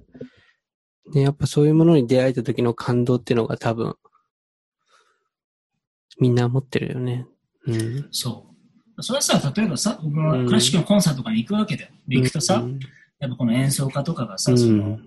[1.12, 3.96] ね、やっぱそういうものに出会えた時の感動っていうのが多分、
[6.20, 7.26] みんな持ってるよね。
[7.66, 7.74] うん。
[7.74, 8.08] う。
[8.12, 8.46] そ
[8.96, 9.02] う。
[9.02, 11.90] それはさ、例えばさ、僕はうんクラシックのコンサートとかに行くわけだよ。
[12.06, 12.78] で、行くとさ、うん
[13.20, 14.98] やっぱこの演奏家とかがさ、うんその、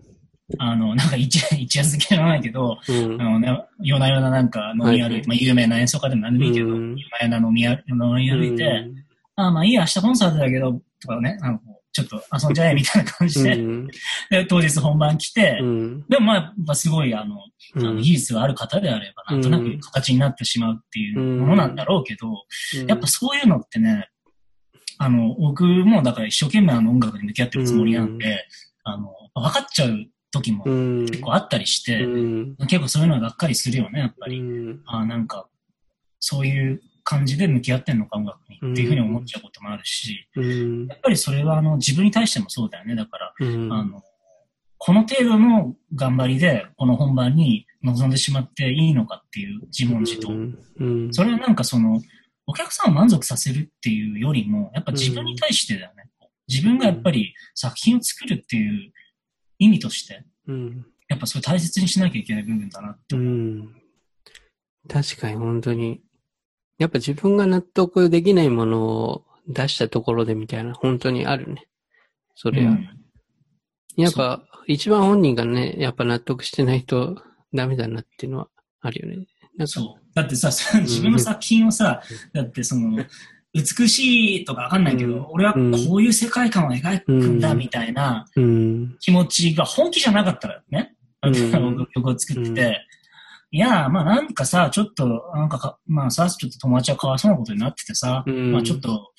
[0.59, 3.21] あの、なんか一夜、一夜漬けじゃないけど、うん。
[3.21, 5.27] あのね、夜な夜ななんか飲み歩いて、はいはい。
[5.27, 6.95] まあ有名な演奏家でも何でもいいけど、うん。
[6.95, 8.85] 夜な夜な飲み歩飲み歩いて、
[9.35, 11.59] ああまあいいや、明日コンサートだけど、とかね、あの
[11.91, 13.87] ちょっと遊んじゃえみたいな感じで、うん。
[14.31, 16.05] で当日本番来て、うん。
[16.07, 17.35] でもまあ、やっぱすごい、あの、
[17.75, 17.85] うん。
[17.85, 22.27] あの技術がある方であれば、なんとなく形になってしまうっていうものなんだろうけど、
[22.87, 24.07] やっぱそういうのってね、
[24.99, 28.47] あの、僕もだから一生懸命あの音楽に向き合ってるつもりなんで、
[28.83, 30.05] あの、分かっちゃう
[30.37, 34.39] 時もうん、結構あったりして、うん結構そういうのはがっかりするよね、やっぱり。
[34.39, 35.47] うんあなんか、
[36.19, 42.95] そういう感じで向き合ってんのか、音楽にっていうふうに思っちゃうこともあるし、うんやっぱりそれはあの自分に対してもそうだよね。
[42.95, 44.01] だから、うんあの、
[44.77, 50.29] この程度の頑張りで、この本番に臨んでしまっていいのかっていう自問自答。
[50.29, 52.01] うんそれはなんかその、
[52.45, 56.03] お客さんを満足させるっていうよりも、やっぱ自分に対してだよね。
[56.47, 58.91] 自分がやっぱり作品を作るっていう
[59.59, 63.33] 意味として、うんやっぱそれ大切にしなきゃいけない部分だなってう思う。
[63.33, 63.75] ん。
[64.89, 66.01] 確かに本当に。
[66.77, 71.67] やっぱ自分が納得できないものを出したところでみたいな、本当にあるね。
[72.35, 72.71] それは。
[72.71, 72.89] うん
[73.97, 77.19] やっぱ、一番本人がね、やっぱ納得してないと
[77.51, 79.25] ダメだなっていうのはあるよね。
[79.65, 80.07] そう。
[80.13, 83.03] だってさ、さ自分の作品をさ、だってその、
[83.53, 85.25] 美しいとかわかんないけど、うん。
[85.29, 85.59] 俺はこ
[85.95, 87.57] ういう世界観を描くんだうん。
[87.57, 88.97] みたいなうん。
[88.99, 91.77] 気持ちが本気じゃなかったらね、うん。
[91.77, 92.87] 僕曲を作ってて、
[93.51, 98.51] いや、まあなんかさ、ちょっと、なんかか、まあさ、ちょっと友達はかわいそうなことになっててさ、うん。
[98.51, 99.11] まあちょっと、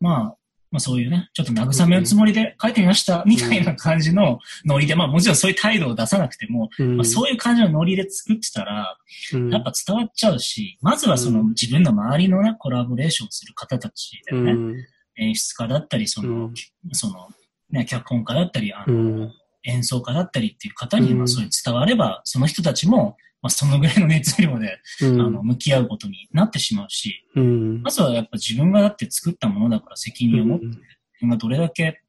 [0.00, 0.36] まあ、
[0.70, 6.96] まあそういうね、ちょっと慰めのつもりで書いてみました、みたいな感じのノリで、まあもちろんそういう態度を出さなくても、うん。
[6.96, 8.96] まあ、そういう感じのノリで作ってたら、
[9.32, 9.50] うん。
[9.50, 11.48] やっぱ伝わっちゃうし、まずはそのうん。
[11.50, 14.52] 自分の周りのね、コラボレーションする方たちだよね。
[14.52, 14.76] うん。
[15.18, 16.54] 演出家だったり、その、うん。
[16.92, 17.28] その、
[17.70, 19.32] ね、脚本家だったり、あの、うん
[19.66, 21.18] 演奏家だったりっていう方に、うん。
[21.18, 25.20] まあ、そういう伝われば、その人たちも、まあ、そのぐらいの熱量で、うん。
[25.20, 27.82] あの、向き合うことになってしまうし、うん。
[27.82, 30.78] まずはやっぱ自分がだって作ったものだから責任を持って、自
[31.20, 32.00] 分がどれだけ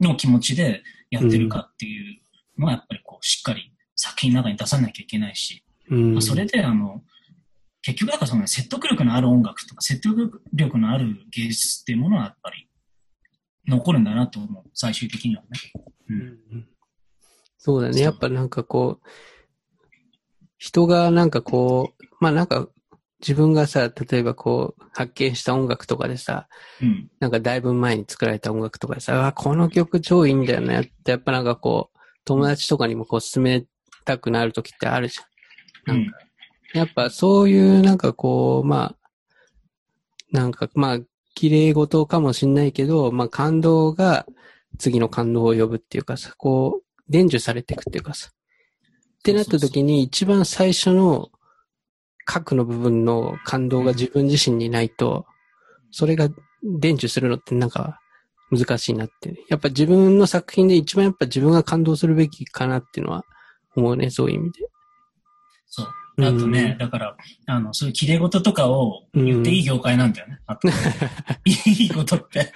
[0.00, 2.20] の気持ちでやってるかっていう
[2.58, 6.12] のは、やっぱりこう、しっかり作品の中に出さなきゃいけないし、うん。
[6.14, 7.02] まあ、それで、あの、
[7.82, 12.68] 結局だからその説得力のある音楽とか説得力のある芸術っていうものはやっぱり
[13.66, 15.48] 残るんだなと思う、最終的にはね。
[16.10, 16.66] うん。
[17.62, 18.00] そうだね。
[18.00, 19.08] やっぱなんかこう、
[20.56, 22.68] 人がなんかこう、まあなんか
[23.20, 26.48] 自分がさ、例えばこう、発見した音楽とかでさ、
[26.80, 27.10] うん。
[27.20, 33.66] なんかだいぶ前に作られた音楽とかでさ、あ、この曲超いいんだよねって、やっぱなんかこう、友達とかにもこう勧め
[34.06, 35.96] たくなる時ってあるじゃん。
[35.96, 36.10] うん。
[36.72, 38.96] やっぱそういうなんかこう、まあ、
[40.32, 40.98] なんかまあ、
[41.34, 44.26] 綺麗事かもしんないけど、まあ感動が
[44.78, 48.30] 次の感動を呼ぶっていうかさ、こう、伝授されていくっていうかさ。
[48.30, 51.30] ってなった時に一番最初の
[52.24, 55.26] 核の部分の感動が自分自身にないと、
[55.90, 56.28] それが
[56.62, 58.00] 伝授するのってなんか
[58.50, 59.34] 難しいなって。
[59.48, 63.24] やっぱ自分の作品で一番やっぱ自分が感動するべきかなっていうのは
[63.76, 64.68] 思うね、そういう意味で。
[65.66, 65.86] そう。
[66.18, 67.16] あとね、だから、
[67.46, 70.38] あの、そういう綺麗事とかを言っていい業界なんだよね。
[70.46, 70.68] あと
[71.44, 72.52] いいことって。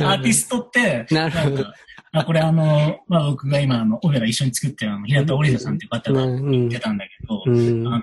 [0.00, 1.64] アーティストって、なるほど
[2.12, 7.88] あこれあの、まあ僕が今、あの、オペラ一緒に作ってるあの、平田織田さんっていう方がうん言ってたんだけど、うん。
[7.88, 8.02] あの、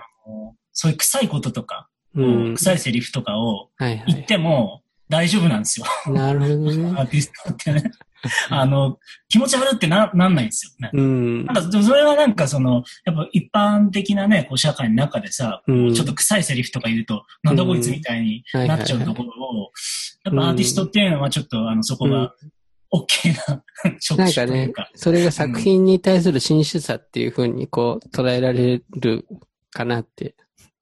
[0.71, 2.53] そういう臭いこととか、うん。
[2.55, 5.85] 臭いセリフとかをはいは言っても大丈夫なんですよ。
[6.07, 6.11] い。
[6.11, 6.93] なるほどね。
[6.97, 7.91] アーティストってね。
[8.49, 10.91] あの、気持ち悪ってな、なんないんですよね。
[10.93, 11.55] うんなん。
[11.55, 19.71] か、それはなんかその、やっぱ一般的なね、こう社会の中でさ、うんちょっと臭いセリフとか言うと、なんだこいつみたいになっちゃうところを、
[20.23, 22.33] やっぱアーティストっていうのはちょっとあの、そこが
[22.93, 23.63] OK な
[23.99, 29.25] 職なんかね種というか。、それが作品に対する真摯さっていう風にこう捉えられる
[29.71, 30.35] かなって。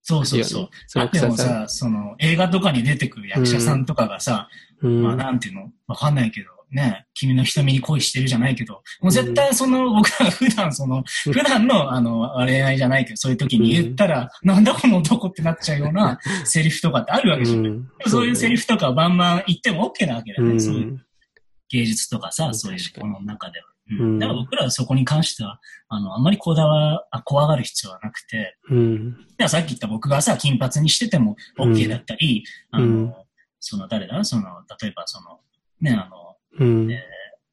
[0.04, 0.70] そうそうそう。
[0.88, 4.50] そのあでも草ささ、その映画とかに出てくる役者さんとかがさ、
[4.84, 4.88] ん。
[4.88, 5.04] うん。
[5.04, 5.72] まあなんていうの？
[5.88, 17.72] わかんないけど、ね、君の瞳に恋してるじゃないけど、もう絶対その、僕らが普段その、うん普段の、あの、恋愛じゃないけど、そういう時に言ったら、なんだこの男ってなっちゃうようなセリフとかってあるわけじゃない。
[17.72, 20.54] んそういうセリフとかをバンバン言っても OK なわけだよね。
[20.54, 21.00] うんそういう
[21.72, 23.14] 芸術とかさ、うんそういう確かに。
[23.14, 23.66] この中では。
[23.92, 24.16] ううん。
[24.18, 25.60] ん、だから僕らはそこに関しては、
[25.90, 29.14] あの、あんまりこだわ、あ怖がる必要はなくて、うん。
[29.38, 33.14] ではさっき言った僕がさ、金髪にしてても OK だったり、あの、うん。
[33.60, 34.24] その誰だ？
[34.24, 34.44] その、
[34.82, 35.40] 例えばその、
[35.80, 36.92] ね、あの、うん。
[36.92, 37.04] え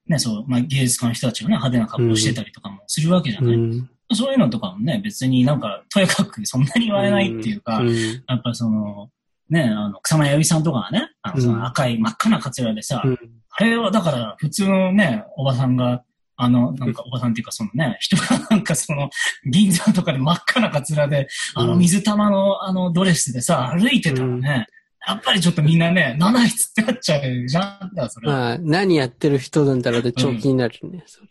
[0.09, 3.55] ね、そう、まあ、芸術家の人たちがね、派手な格好してたりとかもするわけじゃない。
[3.55, 3.91] うん。
[4.15, 7.89] そういうのとかもね、別になんか、とやかく そんなに言われないっていうか、ん。
[7.95, 9.11] やっぱその、
[9.51, 13.19] ね、あの、草間彌生さんとかがね、あの、その赤い真っ赤なカツラでさ、うん
[13.61, 16.05] あれはだから普通のね、おばさんが、
[16.37, 19.11] あの、なんかおばさんっていうかそのね、 人がなんかその、
[19.51, 24.67] 銀座とかで真っ赤なカツラで、あのうん水玉のあのドレスでさ、歩いてたらね、
[25.07, 28.35] やっぱりちょっとみんなね、七いつってなっちゃうじゃん、だそれは。
[28.35, 31.03] まあ、何やってる人なんだろうって超気になるね。
[31.07, 31.29] それ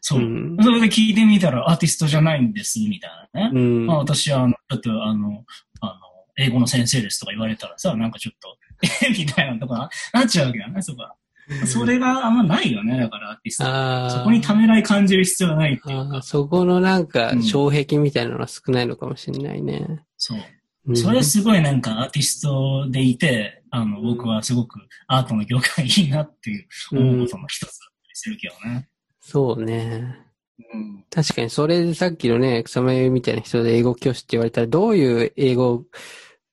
[0.00, 0.20] そう。
[0.20, 3.50] うんそれで聞いてみたらアーティストじゃないんです、みたいなね。
[3.54, 5.44] うんまあ私は、あの、ちょっとあの、
[5.80, 5.94] あの、
[6.38, 8.56] 英語の先生ですとか言われたらさ、なんかちょっと、
[9.06, 9.10] え？
[9.10, 11.14] みたいなとかなっちゃうわけだね、そこは。
[11.66, 14.18] それがあんまないよね、だからアーティスト。
[14.18, 20.04] そこにためらい感じる必要はないっていうかそこのなんかうん、障壁みたいなのは少ないのかもしれないね。
[20.16, 20.38] そう。
[20.38, 28.88] うんそれすごいなんかアーティストでいて、あの、僕はすごくアートの業界いいなっていう思うことの一つだったりするけどね。
[29.20, 30.16] そうね。
[30.72, 31.04] うん。
[31.10, 35.84] 確かに、それでさっきのね、草間由美みたいな人で英語教師って言われたら、どういう英語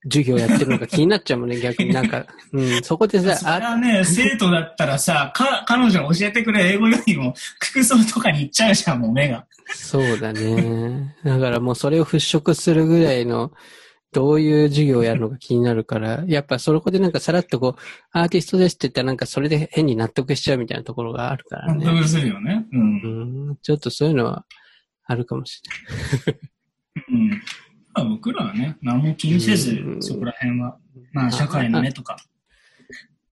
[0.09, 2.25] 授業やってるのか気になっちゃうもんね、逆に なんか。
[2.51, 9.45] うん、そこでさ、あ、はね、生徒だったらさ、か、彼女が教えてくれる英語よりも、服装とかに行っちゃうじゃん、もう目が。
[9.67, 11.15] そうだね。
[11.23, 13.51] だからもうそれを払拭するぐらいの、
[14.13, 21.85] どういう授業をやるのか気になるから、やっぱそこでなんかさらっとこう、アーティストですって言ったらなんかそれで変に納得しちゃうみたいなところがあるからね。
[21.85, 22.65] 納得するよね。
[22.71, 23.01] うん。
[23.49, 24.45] うん、ちょっとそういうのは
[25.05, 25.61] あるかもし
[27.09, 27.41] うん。
[27.98, 30.77] まあ、僕らはね、何も気にせずう、んそこら辺は、
[31.14, 32.17] まあ、社会の目とか、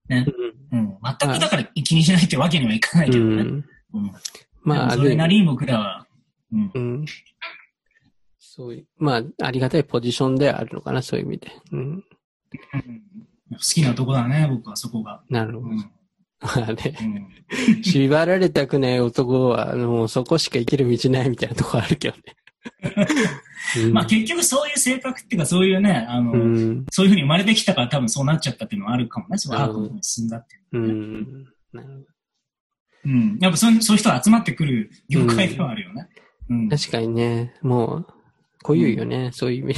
[0.08, 0.26] ね。
[0.72, 0.98] うん。
[1.02, 3.42] 全くだから気にしないってわけにはいかないけどね。
[3.42, 3.64] うん。
[3.94, 4.12] うん。
[4.62, 6.06] まあ、それるなりに僕らは、
[6.52, 6.70] うん。
[6.74, 7.04] うん。
[8.38, 11.52] そういう、まあ、ありがたいポジションではあるのかな、そういう意味で。
[11.72, 11.80] うん。
[11.80, 12.04] うん
[13.52, 15.22] 好きなとこだね、僕はそこが。
[15.30, 15.76] なるほど。
[16.40, 17.82] あね、うん。
[17.82, 22.22] 縛られたくない男は、あのもうそこしか生きる道ないみたいなとこあるけどね。
[23.84, 26.86] うんまあ結局そういう性格っていうかそういうね、あの、うん。
[26.90, 29.38] そういうふうに生まれてきたから多分そうなっちゃったっていうのはあるかもね。
[29.38, 30.92] そういうアートに進んだっていうね。
[30.92, 31.44] ん。
[31.72, 32.04] なるほど
[33.06, 33.38] うん。
[33.40, 36.08] やっぱそういうそういう人が集まってくる業界ではあるよね。
[36.48, 36.68] うん。
[36.68, 38.06] 確かにね、もう、
[38.62, 39.74] 濃ゆいよね、そういう意味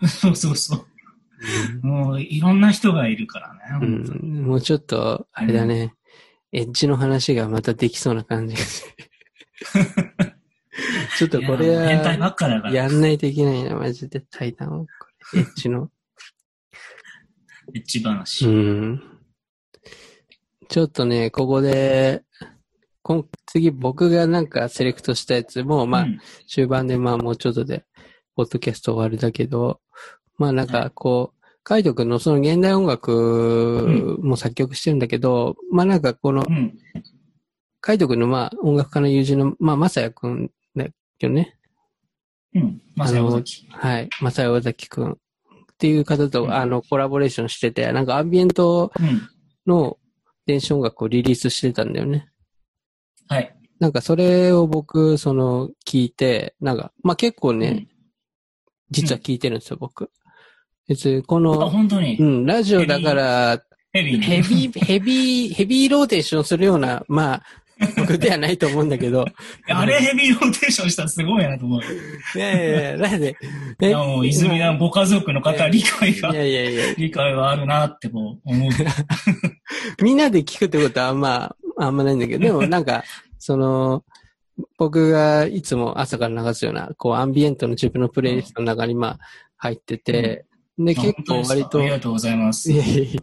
[0.00, 0.08] で。
[0.08, 1.86] そうそうそう。
[1.86, 3.86] もういろんな人がいるからね。
[4.22, 4.46] うん。
[4.46, 5.94] もうちょっと、あれだね、
[6.52, 10.31] エッジの話がまたできそうな感じがする。
[11.18, 12.74] ちょっとこれいや変態ばは、っかだから。
[12.74, 14.86] やんないといけないな、マジで対談を。
[15.34, 15.90] エッジの。
[17.74, 18.46] エッジ話。
[18.46, 19.02] うん。
[20.68, 22.24] ちょっとね、ここで、
[23.02, 27.84] 今次僕がなんかセレクトしたやつも、まあ、うん終盤でまあもうちょっとで、
[28.36, 29.80] ポッドキャスト終わりだけど、
[30.38, 36.78] まあなんかこう、カイト君のその現代音楽も作曲してるんだけど、まあなんかこのう、ん。
[37.80, 40.52] カイト君のまあ音楽家の友人の、まあまさやくんだ
[41.22, 41.56] けどね。
[42.54, 42.82] うん。
[42.94, 43.66] まさや尾崎。
[43.70, 44.10] はい。
[44.20, 45.16] まさや尾崎くんっ
[45.78, 49.22] ていう方うんとあのコラボレーションしてて、なんかアンビエントうん。
[49.66, 49.96] の
[50.44, 52.28] 電子音楽をリリースしてたんだよね。
[53.28, 53.56] はい。
[53.78, 57.88] なんかそれを僕、その、聞いて、なんか、まあ結構ね、うん
[58.90, 60.10] 実は聞いてるんですよ、僕。
[60.86, 62.18] 別に、こあ、の、本当に？
[62.18, 62.22] う。
[62.22, 67.42] ん、ラジオだから、ヘビーヘビー、ヘビー、ヘビーローテーションするような、まあ、
[67.96, 69.24] 僕ではないと思うんだけど。
[69.68, 71.80] あれヘビーローテーションしたらすごいなと思う。
[72.38, 73.36] いやいやいや、なんで、
[73.80, 78.70] いやもう、泉田ご家族の方は理解がい、やいやいや、理解があるなってこう思う。
[80.02, 83.04] みんなで聞くってことはあんま、あんまないんだけど、でもなんか、
[83.38, 84.04] その、
[84.78, 89.18] 僕がいつも朝から流すような、こう、アンビエントの自分のプレイリストの中に、まあ、
[89.56, 90.44] 入ってて、
[90.78, 92.76] で、結構割とあり、がとうございますい。
[92.76, 93.20] やいや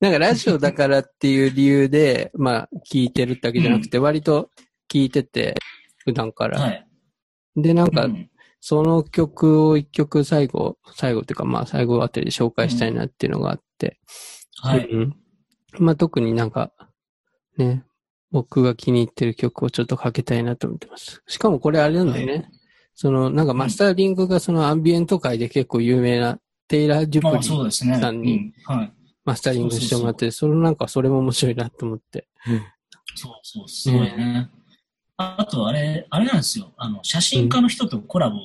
[0.00, 4.50] なんかラジオだからっていう理由で、 まあ、聞いてるだけじゃなくて、割と
[4.90, 5.56] 聞いてて、
[6.04, 6.60] 普段から。
[6.60, 6.86] はい。
[7.56, 8.30] で、なんかう、ん
[8.62, 13.98] その曲を一曲最後、最後っていうか、まあ、最後あたりで紹介したいなっていうのがあって。
[14.58, 14.86] はい。
[14.86, 15.16] うん
[15.78, 16.72] まあ、特になんか、
[17.56, 17.84] ね、
[18.30, 21.22] 僕が気に入ってる曲をちょっとかけたいなと思ってます。
[21.26, 22.34] しかもこれあれなんだよね。
[22.34, 22.42] は
[22.94, 26.38] その、なんかマスタリングがそのアンビエント界で結構有名な
[26.70, 27.98] テイラー・デュまあプリそうですね。
[27.98, 28.52] さんに。
[29.24, 32.28] マスタリングしてもらって、それなんかそれも面白いなと思って。
[33.16, 34.48] そうそう、すごいね。
[35.16, 36.72] ああと、あれ、あれなんですよ。
[36.76, 38.38] あの、写真家の人とコラボ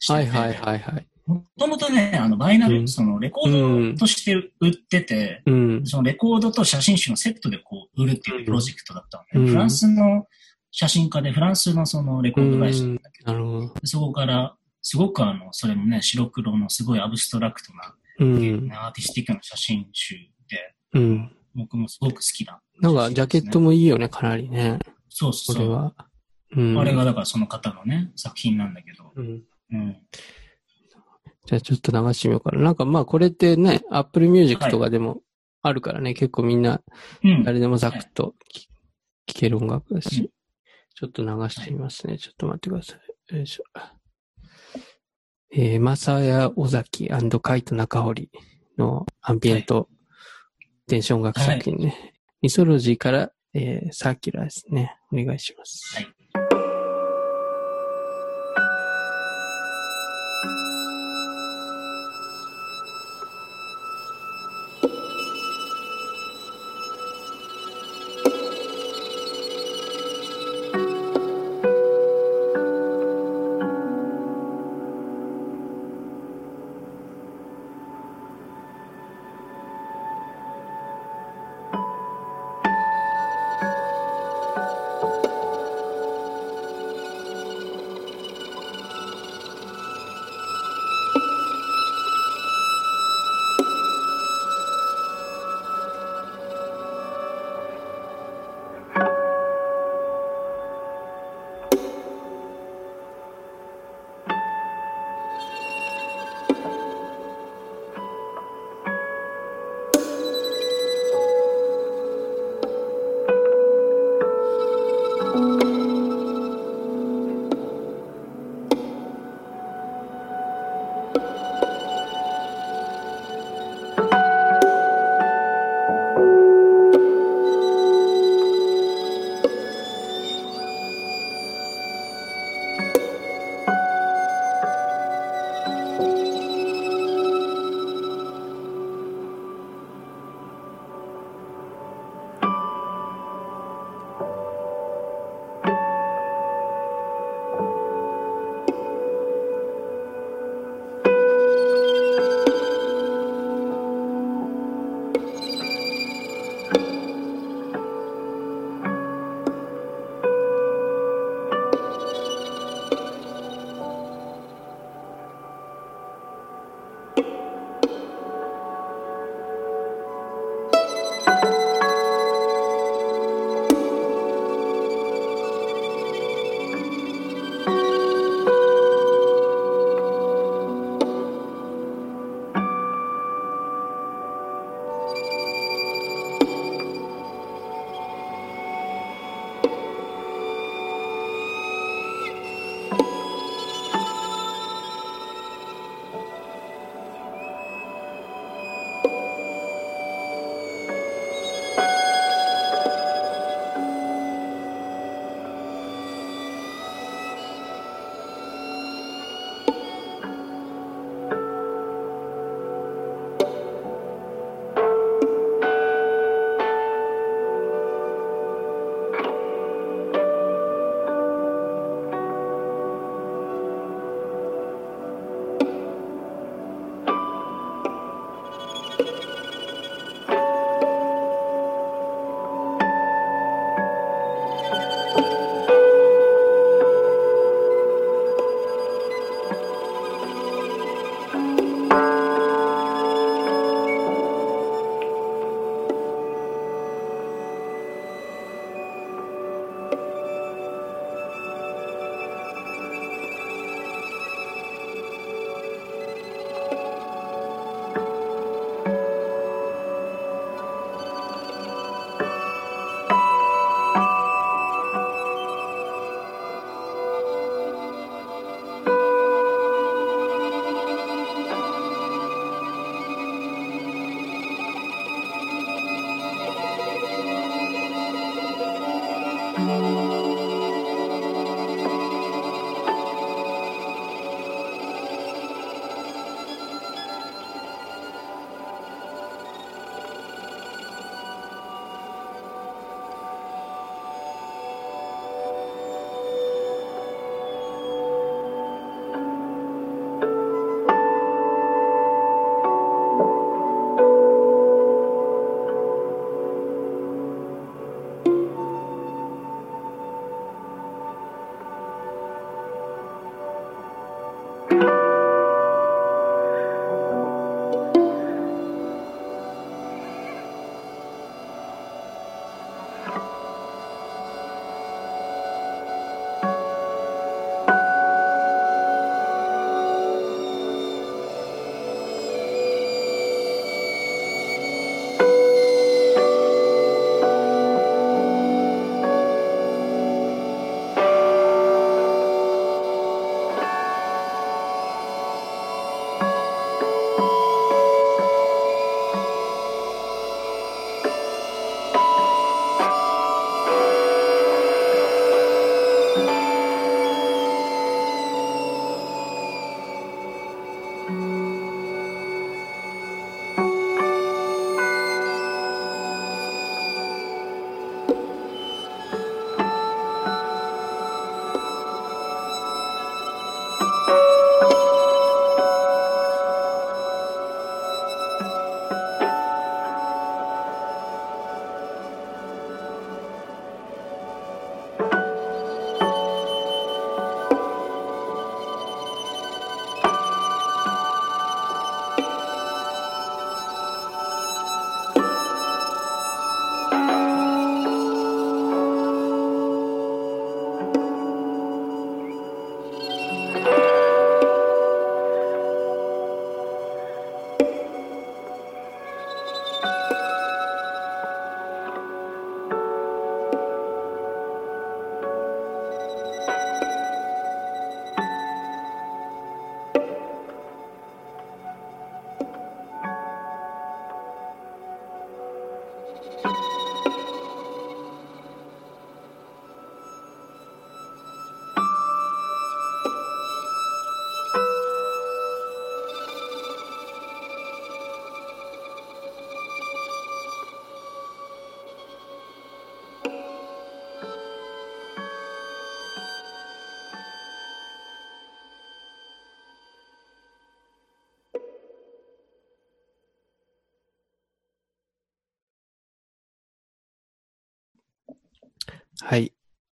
[0.00, 1.06] してて、はいはいはいはい。
[1.24, 5.86] もともとね、あの、バイナル、うんその、レコードとして売ってて、うん。
[5.86, 10.26] そのレコードと写真集のセットでこう、売るっていうプロジェクトだったので、うんフランスの
[10.72, 13.74] 写真家で、フランスのそのレコード会社なんだけど、なるほど。
[13.84, 18.72] そこから、すごくあの、それもね、白黒のすごいアブストラクトな、うん。
[18.72, 20.16] アーティスティックな写真集
[20.48, 21.36] で、うん。
[21.54, 23.66] 僕もすごく好きな、なんかジャケットも。
[23.66, 24.78] もいいよね、かなりね。
[25.08, 25.70] そうそうそう。
[25.70, 25.94] は。
[26.56, 26.78] うん。
[26.78, 29.42] あれがだからその方のね、作品なんだけど、うん。
[29.72, 29.96] うん。
[31.46, 32.62] じゃあちょっと流してみようかな。
[32.62, 35.22] なんかまあこれってね、Apple Music とかでも
[35.62, 36.80] あるからね、結構みんな
[37.22, 37.42] うん。
[37.44, 38.62] 誰でもザクッと聴
[39.26, 40.28] 聴ける音楽だし、うん
[40.94, 42.18] ちょっと流してみますね。
[42.18, 42.94] ちょっと待ってくださ
[43.30, 43.36] い。
[43.36, 43.64] よいしょ。
[45.54, 48.30] えー、マサヤ・オザキカイト・ナカホリ
[48.78, 49.88] のアンビエント
[50.86, 52.14] 電子音楽作品ね。
[52.40, 54.96] ミソロジーから、えー、サーキュラーですね。
[55.12, 55.96] お願いします。
[55.96, 56.06] はい「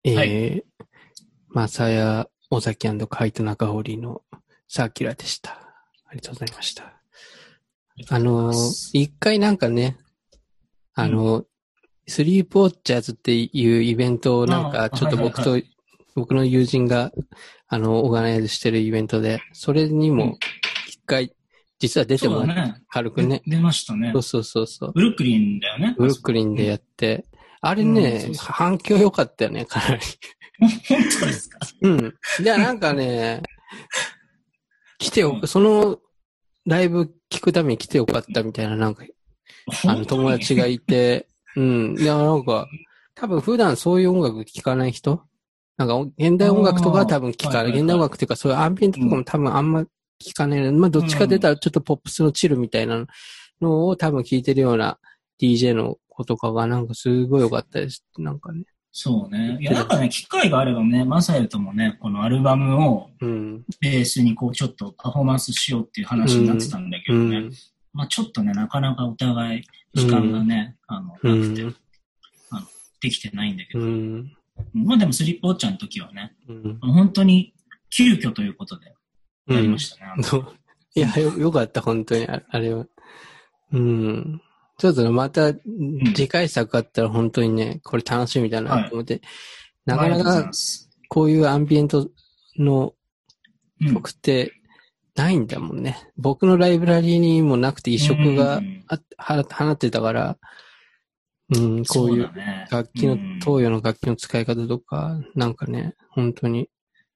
[0.05, 0.65] えー、はい
[1.53, 4.23] まさや、尾崎カイト中堀の
[4.69, 5.53] サーキュラーでした。
[6.07, 7.01] ありがとうございました。
[8.09, 9.97] あのー、一回なんかね、
[10.95, 11.45] あの、
[12.07, 15.61] スリープウォッチャーズっていうイベントをなんかちょっと僕はと、
[16.15, 17.13] 僕の友人が、
[17.69, 20.39] あの、オーガナイズしてるイベントで、それにもうん
[20.89, 21.35] 一回、
[21.79, 22.83] 実は出てもらっそうだね。
[22.91, 23.43] 軽くね。
[23.47, 24.23] 出ましたねそう。
[24.23, 24.93] そうそうそう。
[24.93, 25.95] ブルックリンだよね。
[25.99, 27.27] ブルックリンでやって、
[27.63, 30.03] あれうんね、そうそう反響良かったよね、かなり。
[30.61, 30.71] 本
[31.21, 31.59] 当ですか？
[31.83, 32.15] うん。
[32.41, 33.43] いや、なんかね、
[34.99, 35.99] 来てよ、うんその
[36.67, 39.05] ライブ聞くために来てよかったみたいな、なんか、
[39.87, 41.97] あの友達がいて、うん。
[41.99, 42.69] いや、なんか、
[43.15, 45.23] 多分普段そういう音楽聴かない人？
[45.77, 47.73] なんか、現代音楽とかは多分聴かない。
[47.73, 50.73] 現代音楽っていうか、そういうアンビエントとかも多分あんま聴かない。
[50.73, 53.07] まあ、どっちか出たらちょっとポップスのチルみたいな
[53.63, 54.99] のを多分聴いてるような
[55.41, 58.05] DJ の子とかがなんかすごい良かったです。
[58.19, 58.65] なんかね。
[58.93, 59.57] そうね。
[59.61, 63.65] いや、なんかね、機会があればね、マサエルともね、このアルバムをうん。
[63.81, 67.39] ベースにこう、ちょっとパフォーマンスしようっていう話になってたんだけうどね。
[67.41, 67.53] ん。
[67.93, 69.63] まあちょっとね、なかなかお互い
[69.95, 71.75] 時間がね、あの、うなくて、ん。
[73.01, 73.85] できてないんだけど。
[73.85, 74.33] うん。
[74.75, 76.79] まあでもスリップウォッチャーの時はね、うん。
[76.81, 77.55] 本当に
[77.91, 78.95] 急遽ということで
[79.47, 80.23] やりましたね。
[80.97, 82.85] いや、よ、よかった、本当に、ああれは。
[83.73, 84.43] うん。
[84.81, 85.53] ちょっとね、また、
[86.15, 89.21] 次回作あったら本当にね、これ楽しみだなと思って、
[89.85, 92.09] なかなかますこういうアンビエント
[92.59, 92.95] の
[93.83, 93.95] うん。
[93.95, 94.53] 曲って
[95.17, 95.97] ないんだもんね。
[96.17, 98.61] 僕のライブラリーにもなくて移植が
[99.19, 100.39] 放ってたから、
[101.55, 102.31] うん、こういう
[102.71, 103.39] 楽器の、うん。
[103.41, 106.69] 東洋の楽器の使い方とか、なんかね、本当に。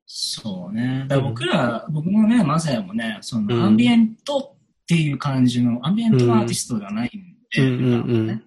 [0.06, 1.06] そうね。
[1.08, 3.46] ら僕ら、僕もね、マサヤもね、そうん。
[3.46, 8.42] のアンビエントっていう感じの、アンビエントのアーティストではないんで、うんうんうん普段はね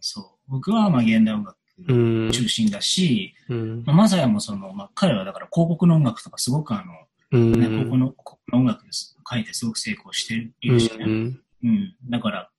[0.00, 0.24] そう。
[0.48, 1.56] 僕はまあ現代音楽
[1.88, 1.92] う
[2.28, 2.30] ん。
[2.30, 3.82] 中心だし、うん。
[3.84, 6.92] まあ、マサヤもその、まあ、彼はだから広告の音楽とかすごくあの、
[7.32, 7.52] うん。
[7.52, 11.04] ね、ここの、ここの音楽です書いてすごく成功しているしね。
[11.04, 11.40] うん。
[11.64, 11.94] うん。
[12.08, 12.50] だから、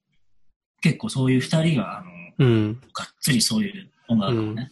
[0.81, 2.73] 結構そういう二人が、あの、うん。
[2.93, 4.71] がっつりそういう音楽をね、う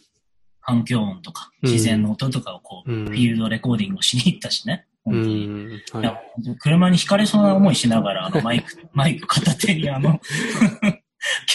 [0.66, 4.86] 環境音とか、うん自然の音とかをこう、うんフィールドレコーディングをしに行ったしね。
[5.04, 5.22] う本
[5.92, 6.58] 当に。
[6.58, 10.18] 車に惹かれそうな思いしながら、あの、マイク、マイク片手にあの、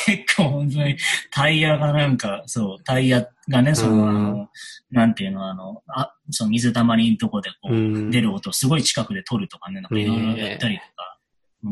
[0.09, 0.97] 結構本当に
[1.31, 4.09] タイヤがなんか、そう、タイヤがね、その、うん。
[4.09, 4.49] あの、
[4.91, 8.11] なんていうの、あの、あ、その水たまりのとこでこう、うん。
[8.11, 11.19] 出る音をすごい近くで撮るとかね、なんかいろいろやったりとか、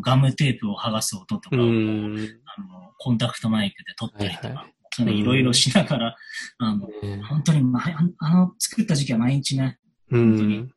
[0.03, 2.41] ガムテープを剥がす音とかを、うん。
[2.45, 5.19] あの、コンタクトマイクで撮ったりとか、はいはい。
[5.19, 6.15] いろいろしながら、
[6.59, 7.83] あの、ね本当に、まあ、
[8.19, 9.79] あの、作った時期は毎日ね、
[10.11, 10.71] うん。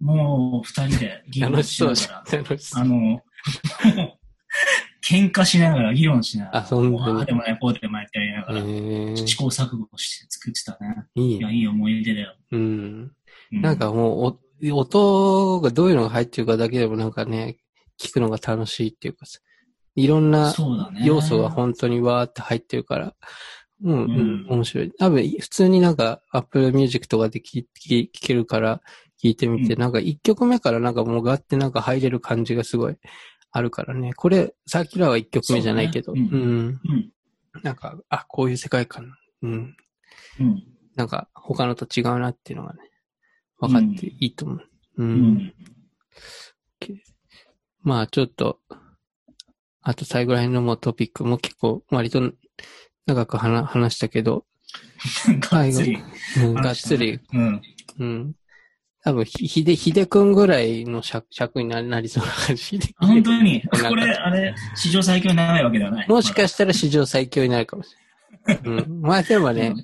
[0.00, 2.56] もう二人で議論楽しそうじしながら。
[2.74, 3.20] あの、
[5.02, 11.04] 喧嘩しながら、議論しながら、あ本当にもうああでもない、こうでもないってやりながら、え試行錯誤して作ってたね。
[11.14, 11.58] いいい。
[11.58, 12.36] いい思い出だよ。
[12.52, 13.12] うん。
[13.52, 14.38] うなんか、もう、
[14.70, 17.58] お音がどういうのが入ってるかだけでもなんかね、
[18.00, 19.40] 聞くのが楽しいっていうかさ、
[19.96, 20.54] いろんな。
[21.04, 23.14] 要素が本当にわーって入ってるから、
[23.84, 24.92] うん、ううんん、面白い。
[24.92, 28.80] 多分、普通になんか Apple Music とかで聞聞聞けるから
[29.22, 32.96] 聞いてみて、うんなんか1曲目からなんかもうガってなんか入れる感じがすごい
[33.52, 34.14] あるからね。
[34.14, 36.80] これ、サーキュラーは1曲目じゃないけど、う,、ねうんん。
[36.84, 37.12] うん。
[37.62, 39.76] なんか、あ、こういう世界観、うん。
[40.40, 40.64] うん。
[40.96, 42.80] なんか他のと違うなっていうのがね、
[43.58, 44.58] 分かっていいと思う。
[44.96, 45.02] う。
[45.02, 45.54] うんん。
[47.82, 48.58] まあちょっと、
[49.82, 52.32] あと最後ら辺のもうトピックも結構割と
[53.06, 54.44] 長く話話したけど、
[55.40, 55.98] がっつり。
[56.38, 57.62] うん、がっつり、うん。
[57.98, 58.36] うん。
[59.04, 66.08] 多分ひ、ひで、ひでくんぐらいの尺尺にななりそうな感じ本当に、これ、あれ、史上最強に長いわけではない。
[66.08, 67.96] もしかしたら史上最強になるかもし
[68.46, 68.84] れない。
[68.84, 69.00] うん。
[69.02, 69.74] まあでもね、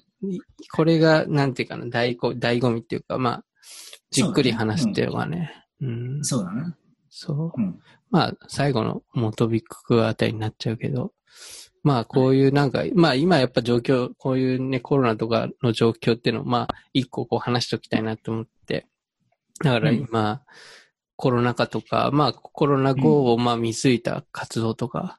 [0.73, 3.45] これが、なんていうかな、醍醐、醍醐味っていうか、まあ、
[4.11, 6.25] じっくり話すっていうのがね、うん。
[6.25, 6.75] そうだね。
[7.11, 7.61] そう。
[7.61, 7.79] うん。
[8.11, 11.13] まあ、最後のモトビックあたりになっちゃうけど、
[11.83, 18.87] まあ、こういうなんか、まあ今やっぱ状況、こういうね、コロナとかの状況っていうのを、まあ、一個こう話しておきたいなと思って、
[19.63, 20.43] だから今、
[21.17, 25.19] コロナ禍とか、まあコロナ後をまあ見据えた活動とか、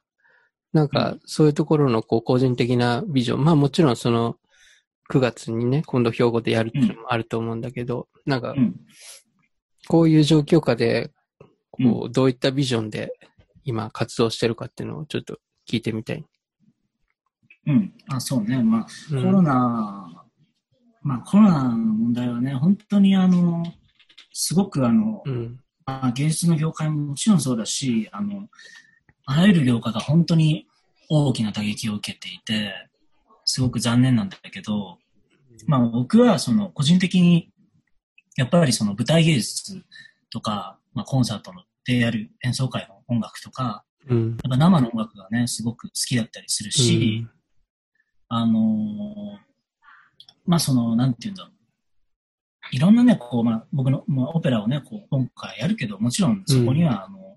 [0.72, 4.36] なんかそういうところのこう個人的なビジョン、まあもちろんその
[5.10, 8.76] 9月にね、今度兵庫でやるっていうのもあると思うんだけど、なんかうん。
[9.88, 11.10] こういう状況下で、
[11.70, 13.12] こうう、どういったビジョンで
[13.64, 15.38] 今活動してるかっていうのをちょっと
[15.68, 16.24] 聞いてみたい。
[17.66, 17.92] うん。
[18.08, 18.62] あ、そうね。
[18.62, 20.26] まあ、うんコロナ、
[21.02, 23.64] まあコロナの問題はね、本当にあの、
[24.42, 25.60] すごくあの、うん。
[25.84, 28.48] まあ、芸術の業界ももちろんそうだし、あの、
[29.26, 30.66] あらゆる業界が本当に
[31.10, 32.72] 大きな打撃を受けていて、
[33.44, 34.96] すごく残念なんだけど、
[35.66, 37.52] まあ僕はその個人的に、
[38.36, 39.82] やっぱりその舞台芸術
[40.30, 44.30] とか、まあコンサートのでやる演奏会の音楽とか、うん。
[44.30, 47.26] やっぱ生の音楽がね、すごく好きだったりするし、
[48.28, 49.50] あのー
[50.46, 51.52] まあその、なんていうんだろう。
[52.72, 57.36] いろんなね、こう、まあ僕の、まあ、オペラをね、こう、今回やるけど、もちろんそこには、あの、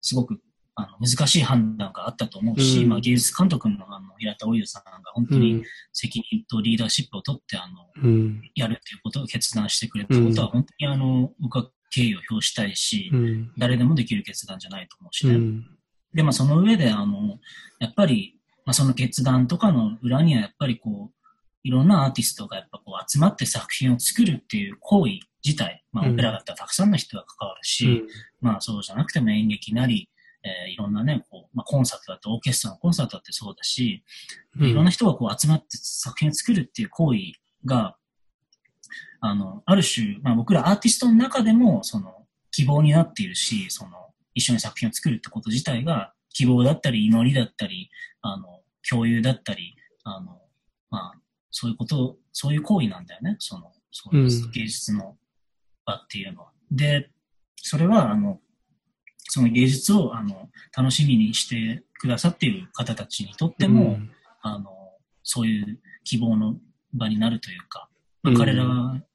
[0.00, 0.40] すごく、
[0.74, 5.62] あの、難しい判断があったと思うし、うんまあ芸術監督の、あの、平田おゆさんが本当にうん。
[5.92, 8.42] 責任とリーダーシップを取って、あの、うん。
[8.54, 13.52] やるっていうことを決断してくれたことは、本当にあの、僕は敬意を表したいし、うん。
[13.58, 15.34] 誰でもできる決断じゃないと思うしね。
[15.34, 15.66] うん。
[16.14, 17.38] で、まあその上で、あの、
[17.78, 21.21] やっぱり、まあその決断とかの裏にはやっぱりこう、
[21.64, 28.04] いろんなアーティストがやっぱこう集まって作品を作るっていう行為自体、まあうんオペラだったらたくさんの人が関わるし、
[28.40, 30.08] まあそうじゃなくても演劇なり、
[30.44, 34.02] えーいろんなね、こう、まあコンサートだってオーケストラのコンサートだってそうだし、
[34.58, 34.68] うん。
[34.68, 37.18] いろんな人がこう集まって作品を作るっていう行為
[37.64, 37.96] が、
[39.20, 43.92] あの、ある種、まあ僕らアーティストの中でも、その、希望になっているし、その、
[44.34, 47.90] 一緒に作品を作るってこと自体が、希望だったり、祈りだったり、
[48.22, 50.40] あの、共有だったり、あの、
[50.90, 51.21] まあ、
[51.52, 53.36] そういうこと、そういう行為なんだよね。
[53.38, 55.16] その、そういううん芸術の
[55.84, 56.50] 場っていうのは。
[56.70, 57.10] で、
[57.56, 58.40] それは、あの、
[59.28, 63.98] その芸術を、あの、楽しみにしてくださっている方たちにとっても、
[64.40, 64.70] あの、
[65.22, 66.56] そういう希望の
[66.92, 67.88] 場になるというか、
[68.22, 68.64] まあうん彼ら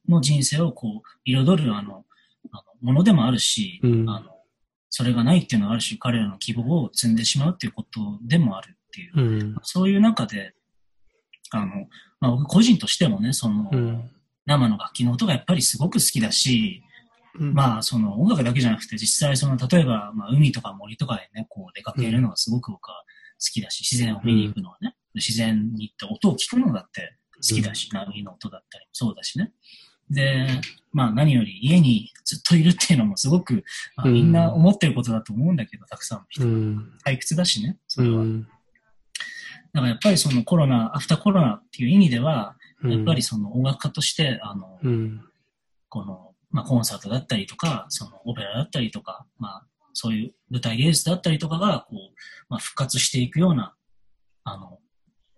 [0.08, 2.04] の人生をこう、彩るあの、
[2.52, 4.30] あのものでもあるし、うんあの、
[4.90, 9.56] それがないっていうのはある種彼らの希望を積んでしまうっていうことでもあるっていう、うん。
[9.62, 10.54] そういう中で、
[11.50, 11.88] あの、
[12.20, 14.10] まあ僕個人としてもね、その、うん。
[14.46, 16.82] 生の楽器の音がやっぱりすごく好きだし、
[17.38, 17.52] うん。
[17.52, 23.04] まあ、その音楽だけじゃなくて、実際その、例えば、まあ、海とか森とかでね、こう出かけるのがすごく僕は
[23.38, 29.52] 好きだし、自然を見に行くのはね、自然に行って音を聞くのだって好きだし、波の音だったりもそうだしね。
[30.10, 30.46] で、
[30.92, 33.64] まあ何より家にずっといるっていうのもすごく、
[33.96, 36.44] まあ、うんみんな思ってることだと思うんだけど、たくさんの人。
[36.44, 36.92] うん。
[37.04, 38.22] 退屈だしね、それは。
[38.22, 38.48] うん。
[39.78, 45.24] だからやっぱりそのコロナ、アフターコロナっていう意味では、やっぱりその音楽家として、あの、うん。
[45.88, 51.98] この、まあ、コンサートだったりとか、そのオペラだったりとか、まあ、そういう舞台芸術だったりとかが、こう、
[52.48, 53.74] まあ、復活していくような、
[54.44, 54.78] あの、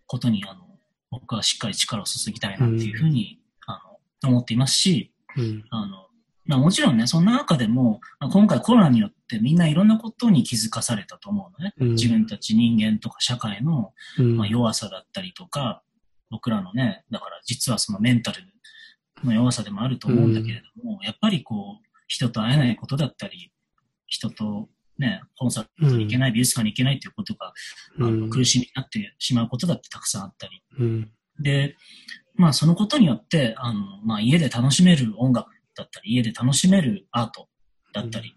[0.07, 0.61] ことに、あの、
[1.11, 3.81] 僕はしっかり力を注ぎたいなっていうふうに、あ
[4.23, 5.65] の、思っていますし、うん。
[5.69, 6.07] あの、
[6.47, 11.75] まあ、もちろんね、そんな中でも、まあ、今回コロナによってみんないろんなことに気づかされたと思うのね。
[11.79, 14.37] うん自分たち人間とか社会の、うん。
[14.37, 15.83] まあ、弱さだったりとか、
[16.31, 18.43] 僕らのね、だから実はそのメンタル
[19.25, 23.53] の弱さでもあると思うんだけれども、やっぱりこう、人と会えないことだったり、
[24.07, 24.69] 人と
[25.01, 27.53] ね、コンサートに行けない、美術館に行けないっていうことが、
[27.99, 30.63] あの苦しみになってしまうことだってたくさんあったり。
[30.79, 31.11] うん。
[31.41, 31.75] で、
[32.35, 37.49] まあそのことによって、あの、まあ家で楽しめる音楽だったり、家で楽しめるアート
[37.93, 38.37] だったり、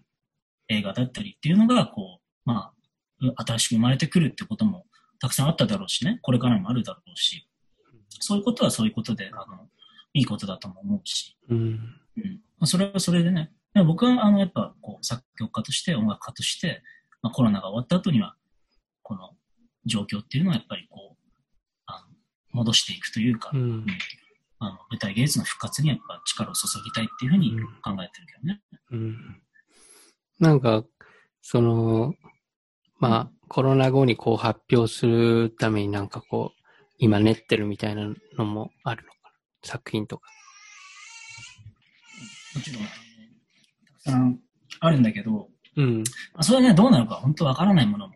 [0.68, 2.72] 映画だったりっていうのが、こう、ま
[3.20, 4.86] あ、う新しく生まれてくるってことも
[5.20, 7.48] たくさんあっただろうしね、これからもあるだろうし、
[8.20, 9.68] そういうことはそういうことで、あの、
[10.12, 11.58] いいことだとも思うし、うん。
[11.58, 11.72] うん。
[12.58, 16.82] まあ、それはそれでね、でも僕は、あの、やっぱ、こう、作曲家として、音楽家として、
[17.22, 18.36] まあ、コロナが終わった後には、
[19.02, 19.30] この
[19.86, 21.30] 状況っていうのはやっぱりこう、
[21.86, 22.06] あの
[22.52, 23.86] 戻していくというか、うん。
[24.58, 27.50] あの舞台芸術の復活にやっぱ力を注ぎたいっていうふうに
[27.82, 28.60] 考えてるけどね。
[28.92, 29.42] うん。
[30.40, 30.84] なんか、
[31.42, 32.14] その、
[32.98, 36.60] まあ、コロナ後にこう発表するためになんかこう、
[36.98, 39.30] 今練ってるみたいなのもあるのかな？
[39.62, 40.28] 作品とか。
[42.54, 42.90] もちろん、たく
[44.02, 44.38] さん
[44.80, 45.98] あるんだけど、うん。
[45.98, 46.04] ま
[46.36, 48.14] あ、それはね、どうなるか本当わからないものも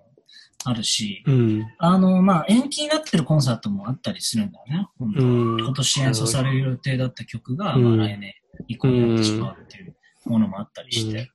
[0.64, 1.66] あるし、うん。
[1.78, 4.88] あの、まあ、延期になってるコンサートもあったりするんだよね。
[4.98, 8.34] 本当はうん今年演奏される予定だった曲が、うんまあ、来年
[8.68, 11.30] 以降になってしまうっていうものもあったりして。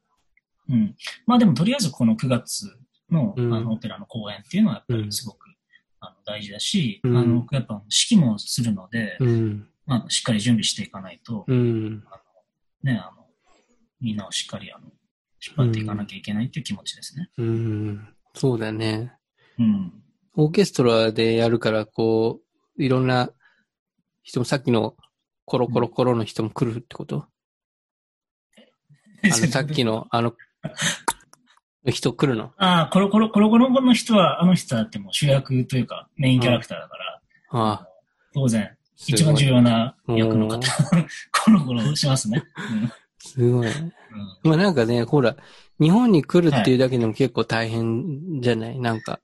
[0.70, 0.96] うん。
[1.26, 2.68] まあでも、とりあえずこの9月
[3.10, 5.48] の,、うんあのオペラの公演っていうのはやっぱうんりすごく、
[6.00, 9.68] あの大事だし、うんあの、やっぱ指揮もするので、うん。
[9.86, 12.04] まあ、しっかり準備していかないと、うん。
[12.84, 13.28] ね、あの、
[14.00, 14.86] みんなをしっかりあの、
[15.46, 17.30] 引っ張っていかなきゃいけないっていう気持ちですね。
[17.38, 18.08] うん。
[18.34, 19.14] そうだね。
[19.60, 19.94] うん。
[20.36, 22.42] オーケストラでやるから、こ
[22.78, 23.30] う、いろんな
[24.24, 24.96] 人もさっきの
[25.46, 27.28] コロコロコロの人も来るってこと、
[29.24, 30.34] あの、さっきの、あの、
[31.92, 32.54] 人来るの？
[32.58, 37.88] ああ、コロコロ、コロコロの人は、あの人だってもう主役というか、メインキャラクターだから、ああ、
[38.34, 40.62] 当然、一番重要な役の方うん、
[41.32, 42.44] コロコロしますね。
[43.20, 43.68] すごい。
[43.68, 43.94] うん
[44.44, 45.36] まあなんかね、ほら、
[45.82, 48.80] 日本に来るっていうだけでも結構大変じゃない？
[48.80, 49.20] なんか。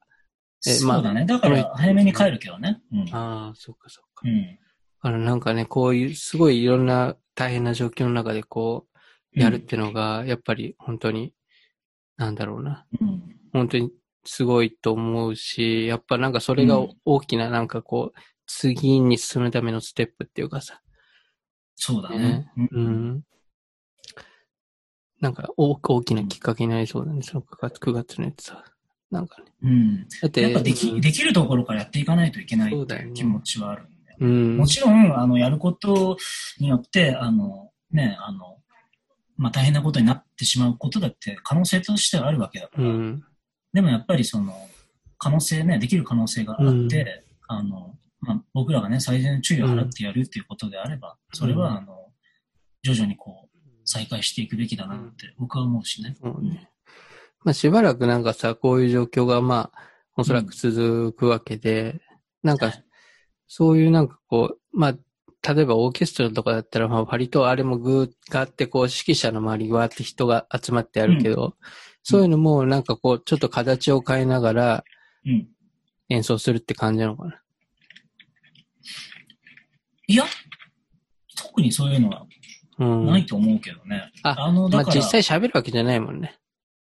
[0.68, 1.26] えまあそうだね。
[1.26, 2.82] だから、早めに帰るけどね。
[2.92, 3.16] うん。
[3.16, 4.24] ああ、そっかそっか。
[4.26, 4.60] うん。
[5.02, 8.89] あの、なんかね、こういう、すごいいろんな大変な状況の中でこう、
[9.34, 11.34] やるっていうのが、やっぱり本当に、
[12.18, 12.86] なんだろうな。
[13.00, 13.36] うん。
[13.54, 13.92] 本当に
[14.26, 20.82] すごいと思うし、やっぱなんかそれがうん大きななんかこう、次に進むためのステップっていうかさ、
[21.76, 22.52] そうだね。
[22.58, 23.24] ううんん。
[25.22, 28.64] なんか大大きなきっかけになりそうだね、その9月 ,9 月のやつさ。
[29.12, 29.52] なんかね。
[29.64, 30.08] うん。
[30.22, 34.18] だって、やっぱでき、うんできるところからやっていかないといけないそうだよねっていう気持ちはあるんだよ。
[34.20, 34.58] うん。
[34.58, 36.18] もちろん、あの、やること
[36.60, 38.59] によって、あの、ね、あの、
[39.40, 43.24] まあ、大変なことになってしまうことだって可能性としてはあるわけだから、うん。
[43.72, 44.54] でもやっぱりその、
[45.18, 52.08] 可能性ね、できる可能性があって、あの、まあ、僕らがね、最善の注意を払ってやるっていうことであれば、それは、あの、
[52.84, 56.16] 徐々にこう、再開していくべきだなって僕は思うしね。
[56.42, 56.70] ね。
[57.44, 59.80] まあしばらくなんかさ、こういう状況がまあ、
[60.18, 62.02] おそらく続くわけで、
[62.44, 62.74] なんか、
[63.48, 64.96] そういうなんかこう、まあ、
[65.48, 71.56] 例えばオーケストラとかだったら、まあ割とあれもグーがあって、こう指揮者の周りにわーって人が集まってやるけど、
[72.04, 74.84] そういうのもなんかこう、ちょっと形を変えながら
[75.26, 75.48] うん。
[76.10, 77.42] 演奏するって感じなのかな？
[80.08, 80.26] いや、
[81.38, 82.26] 特にそういうのは
[82.80, 83.06] うん。
[83.06, 84.12] ないと思うけどね。
[84.24, 86.36] ああの、だから、まあ実際喋るわけじゃないもんね。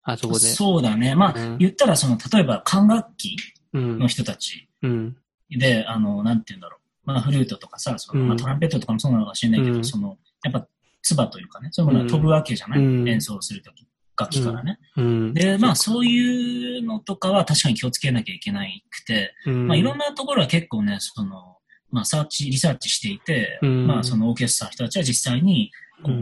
[0.02, 0.40] あそこで。
[0.40, 1.14] そうだね。
[1.14, 3.36] まあ、うん言ったら、その、例えば管楽器
[3.72, 4.08] うんの。
[4.08, 5.16] 人たちうん。
[5.50, 6.81] で、あの、なんて言うんだろう。
[7.05, 8.28] まあ、フルートとかさ、そのうん。
[8.28, 9.84] まあ、トランペットとかもそうなのかもしれないけど、うん。
[9.84, 10.66] その、やっぱ、
[11.02, 13.08] 唾というかね、そういうものが飛ぶわけじゃない、うん。
[13.08, 13.86] 演奏するとき、
[14.18, 14.78] 楽器からね。
[14.97, 15.34] うん。
[15.34, 21.56] で、まあ、そういうのとかは確かに気をつけなきゃいけないくて、うん、まあ、いろんなところは結構ね、その、
[21.90, 23.86] まあ、サーチ、リサーチしていて、うん。
[23.86, 25.70] まあ、そのオーケストラの人たちは実際に、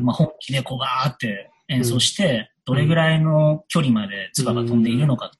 [0.02, 5.32] まあ、本気でこうガーって演奏して、どれぐらいの距離まで唾が飛んでいるのか、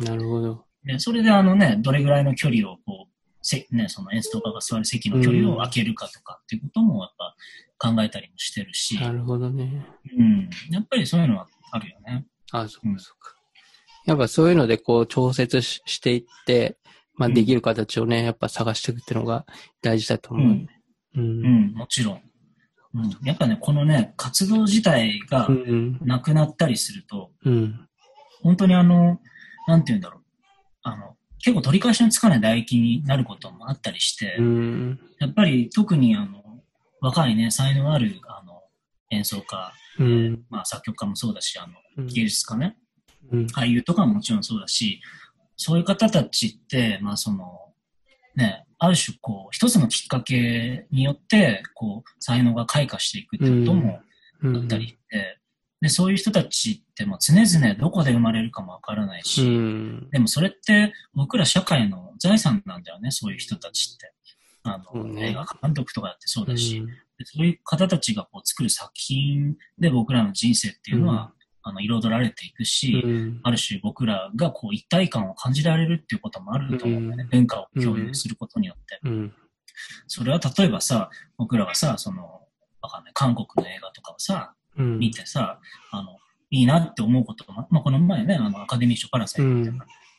[0.00, 0.64] なるほど。
[0.84, 7.12] ね、それであのね、どれぐらいの距離をこう、せね、その演奏家が座る席の距離を空けるかとかっていうこともやっ
[7.78, 9.86] ぱ考えたりもしてるし、なるほどね。
[10.16, 12.26] うん、やっぱりそういうのはあるよね。
[12.50, 13.34] あそうかそうか。
[14.06, 16.78] やっぱそういうのでこう調節ししていって、
[17.14, 19.44] まあうんできる形をね、やっぱ探していくっていうのが
[19.82, 20.68] 大事だと思うね。
[21.14, 21.20] う。
[21.20, 22.22] うんん、もちろん。
[22.94, 25.98] うん、やっぱね、このね、活動自体がうん。
[26.02, 27.86] なくなったりすると、うん。
[28.42, 29.20] 本当にあの、
[29.66, 30.22] なんて言うんだろう。
[30.82, 35.00] あの、結構取り返しのつかない唾液になることもあったりして、うん。
[35.18, 36.42] やっぱり特にあの、
[37.00, 38.62] 若いね、才能あるあの
[39.10, 40.42] 演奏家、うん。
[40.50, 42.76] まあ作曲家もそうだし、あの、うん芸術家ね、
[43.32, 43.46] うん。
[43.46, 45.00] 俳優とかももちろんそうだし、
[45.56, 47.72] そういう方たちって、まあその、
[48.36, 54.00] ね、ある種こう、一つのきっかけによって、こう、才能が開花していくってことも
[54.42, 54.56] うん。
[54.56, 55.37] あったりして、
[55.80, 60.10] で、そういう人たちってもう常々どこで生まれるかもわからないし、うん。
[60.10, 64.12] でもそれって僕ら社会の財産なんだよね、そういう人たちって。
[64.64, 71.32] あの、ね映画監督とかだってそうだし、うそういう方たちがこう作る作品で僕らの人生っていうのは、
[71.62, 77.22] あの彩られていくし、うんある種僕らがこう一体感を感じられるっていうこともあると思うんだよね。
[77.24, 79.00] うん文化を共有することによって。
[79.04, 79.34] うん。
[80.06, 82.22] それは例えばさ、僕らがさ、その、
[82.80, 84.57] わかんない、韓国の映画とかをさ、うん。
[84.82, 86.18] 見てさ、あの、
[86.50, 89.70] いいなって思うことも、まあこの前ね、あの、アカデミー賞パラサイト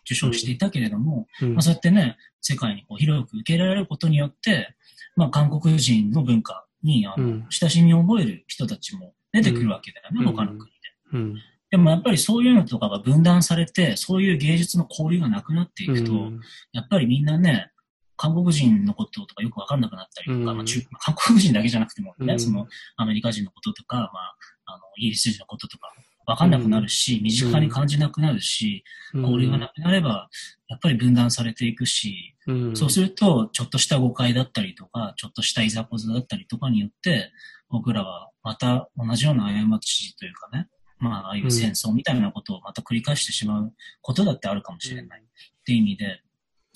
[0.05, 1.53] 受賞していたけれども、うん。
[1.53, 4.75] まあそうやってね、世界にこう広く受け入れられることによって、
[5.15, 7.47] まあ韓国人の文化にあの、うん。
[7.49, 10.25] 親しみを覚える人たちも出てくるわけだよね、うん。
[10.27, 10.67] 他の国で。
[11.13, 11.35] うん。
[11.71, 16.39] でもやっぱりそういうのとかが分断されて、そういう芸術の交流がなくなっていくと、うん。
[16.71, 17.71] やっぱりみんなね、
[18.19, 20.57] 韓国人のこととかよくわかんなくなったりとか、うん。
[20.57, 22.39] まあ中韓国人だけじゃなくてもね、うん。
[22.39, 22.67] その
[22.97, 25.93] アメリカ人のこととか、まあ、あのイギリス人のこととか、
[26.27, 28.83] わかんなくなるし、身近に感じなくなるし、
[29.13, 30.29] 交流がなくなれば、
[30.67, 32.75] やっぱり分断されていくし、うん。
[32.75, 37.31] そうすると、ちょっとした誤解だったりとか、ちょっとしたいざこざだったりとかによって、
[37.69, 40.67] 僕らはまた同じような過ちというかね、
[40.99, 45.21] まあ、ああいう戦争みたいなことをまた繰り返してしまうことだってあるかもしれない。
[45.21, 45.23] っ
[45.65, 46.21] ていう意味で、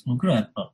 [0.05, 0.71] 僕らはやっぱ、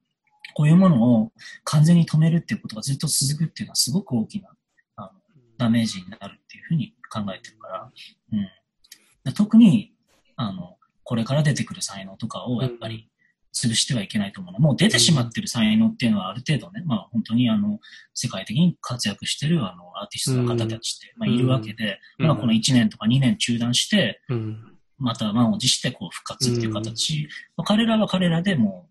[0.59, 1.31] こういうものを
[1.63, 4.49] 完全に止めるっていうことがずっと続くっていうのはすごく大きな
[4.97, 5.11] あの
[5.57, 7.89] ダメージになるっていうふうに考えてるから、
[8.33, 9.93] うん、特に
[10.35, 13.07] あのこれから出てくる才能とかをやっぱり
[13.53, 14.59] 潰してはいけないと思うの。
[14.59, 17.79] もう出てしまってる才能っていうのはある程度ね、まあ本当にあの
[18.13, 22.27] 世界的に活躍してるあのアーティストの方たちって、まあ、いるわけで、うん。
[22.27, 24.75] まあこの1年とか2年中断して、うん。
[24.97, 28.89] また満を持してこう復活っていう形、まあ彼らは彼らでも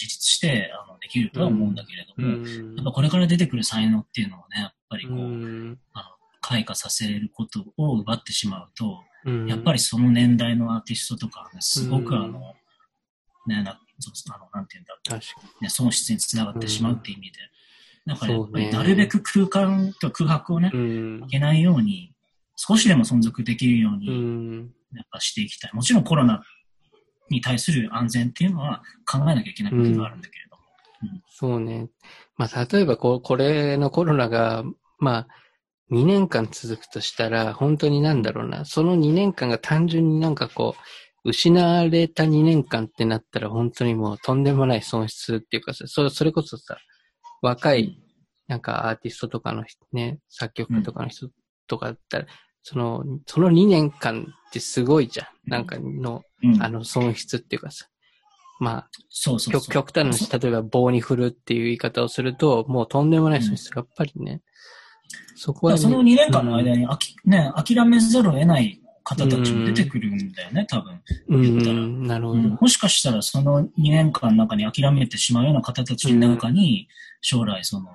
[0.00, 2.76] 自立してあのできるとは思うんだけれどうも、ん。
[2.76, 5.78] やっぱこれから出てくる才能っていうのをね、やっぱりこう、うん。
[5.92, 6.04] あの
[6.42, 9.46] 開花させることを奪ってしまうと、うん。
[9.48, 12.24] やっぱりその年代のアーティストとかはね、すごくうん。
[12.24, 12.54] あの、
[13.46, 17.38] ね、なあのなんていうんだろう、ね、損失につながってしまうっていう意味で、
[18.06, 21.20] だからやっぱりなるべく空間と空白をね、うん。
[21.22, 21.30] 開。
[21.30, 22.12] けないように、
[22.56, 24.72] 少しでも存続できるよううに、ん。
[24.94, 25.70] やっぱしていきたい。
[25.74, 26.42] もちろんコロナ
[27.30, 31.22] に対する安全っていうのは考えなきゃいけないことがあるんだけれども。
[31.28, 31.88] そうね。
[32.36, 34.64] まあ、例えばこ、これのコロナが、
[34.98, 35.28] まあ、
[35.90, 40.74] 2年間続くとしたら、本当になんだろうな、その2年間が単純になんかこ
[41.24, 46.78] う、失われた2年間ってなったら、本当にもうとんでもない損失っていうかさ、そそれこそさ、
[47.42, 48.00] 若い、
[48.48, 51.28] なんかアーティストとかの人ね、作曲家とかの人
[51.66, 52.26] とかだったら、
[52.68, 55.26] その、その2年間ってすごいじゃん。
[55.48, 56.60] なんかの、うん。
[56.60, 57.86] あの、損失っていうかさ。
[58.58, 59.62] まあ、そうそうそう。
[59.62, 63.70] 極極端な話、例えば棒に振るっていう言い方をすると、もうとんでもない損失。
[63.72, 64.42] やっぱりね、
[65.36, 71.00] そこは、ね、その2年間の間にあき、ね、諦めざるを得ない方たちも出てくるんだよね、多分。
[71.28, 72.40] うん、言ったらうん、なるほど。
[72.40, 76.88] うんもしかしたらその2年間の中に諦めてしまうような方たちの中に、
[77.20, 77.86] 将来その、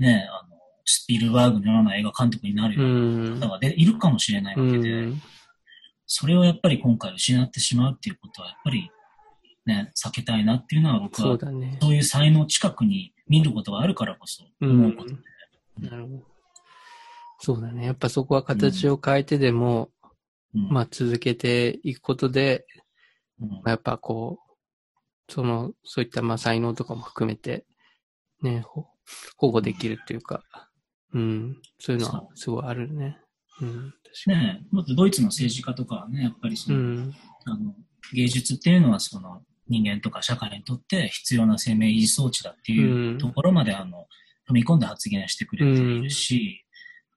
[0.00, 0.57] ね、あの、
[0.90, 5.22] スピルバーグのような映画監督になるうようなん方がでいるかもしれないわけで、うん、
[6.06, 8.90] それをやっぱり今回失ってしまうっていうことは、やっぱり
[9.66, 11.78] ね、避けたいなっていうのは僕は、そうだね。
[11.82, 15.90] そういう才能を近くに見ることがあるからこそ思うことで。
[15.90, 16.22] なるほど。
[17.40, 17.84] そうだね。
[17.84, 19.90] やっぱそこは形を変えてでも、
[20.54, 22.64] うんまあ続けていくことで、
[23.38, 27.66] うんまあやっぱこう、その、そういったまあ才能とかも含めて、
[28.40, 28.86] ね、ほ
[29.36, 30.42] 保護できるっていうか、
[31.14, 33.18] うん、そういうのはすごいあるね。
[33.60, 33.94] うん。
[34.26, 37.14] ねもっとドイツの政治家とかはね、やっぱりそうの、ん、
[37.46, 37.74] あの
[38.12, 43.18] 芸術っていうのはその人間とか社会にとって必要な生命維持装置だっていううん。
[43.18, 44.06] ところまであの
[44.48, 46.64] 踏み込んで発言してくれているし、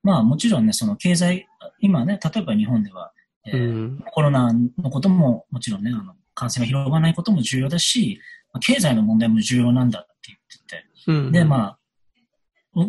[0.02, 1.46] まあもちろんね、その経済、
[1.80, 3.12] 今ね、例えば日本では、
[3.46, 8.20] えうーん、コロナのことももちろんね、あの感染が広がらないことも重要だし、
[8.52, 11.32] まあ経済の問題も重要なんだって言ってて、うん。
[11.32, 11.78] で、まあ、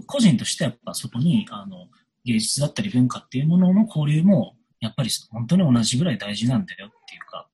[0.07, 1.87] 個人としてやっぱそこに、あの、
[2.25, 7.47] 芸術だったり文化っていうものの交流も、やっぱり本当に同じぐらい大事なんだよっていうか、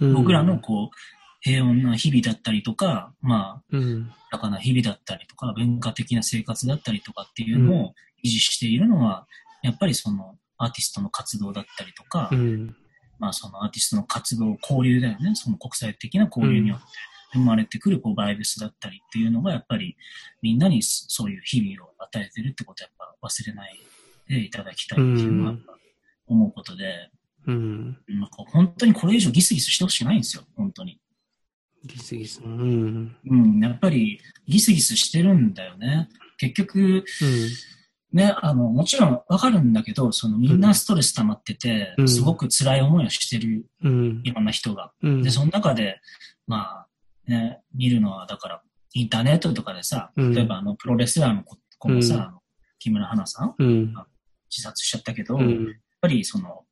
[0.00, 0.14] うん。
[0.14, 0.96] 僕らの、こう、
[1.40, 7.94] 平穏な日々だったりとか、まあ、うん、豊かな日々だったりとか、文化的な生活だったりとかっていうのを
[8.24, 9.26] 維持しているのは、
[9.62, 12.76] やっぱりそのアーティストの活動だったりとか、うん、
[13.18, 15.34] まあそのアーティストの活動、交流だよね。
[15.34, 16.84] その国際的な交流によって
[17.34, 19.96] 生まれてくるこうバイブスだったりっていうのがやっぱり
[20.40, 23.78] みんなにそういう日々を与えてるってことはやっぱ忘れない
[24.28, 25.54] でいただきたいっていうのは
[26.26, 27.10] 思うことで、
[27.46, 27.98] うん。
[28.08, 30.44] なんか本当にこれ以上ギスギスしてほしくないんですよ。
[30.56, 31.00] 本当に。
[31.84, 32.40] ギスギス。
[32.42, 33.16] うん。
[33.26, 36.08] うん、やっぱりギスギスしてるんだよね。
[36.38, 37.04] 結局、
[38.12, 43.92] ね、あの、もちろんわかるんだけど、そのみんなストレス溜まってて、うんすごく辛い思いをしてるうん。
[43.92, 44.92] うんいろんな人が。
[45.02, 45.22] うん。
[45.22, 46.00] で、その中で、
[46.46, 46.86] まあ、
[47.26, 48.62] ね、見るのは、だから、
[48.92, 50.34] インターネットとかでさ、うん。
[50.34, 52.38] 例えばあの、プロレスラーの子子もさ、うん。
[52.78, 53.94] 木村花さん、うん。
[54.50, 55.76] 自殺しちゃったけど、やっうん。
[56.00, 56.64] ぱりその、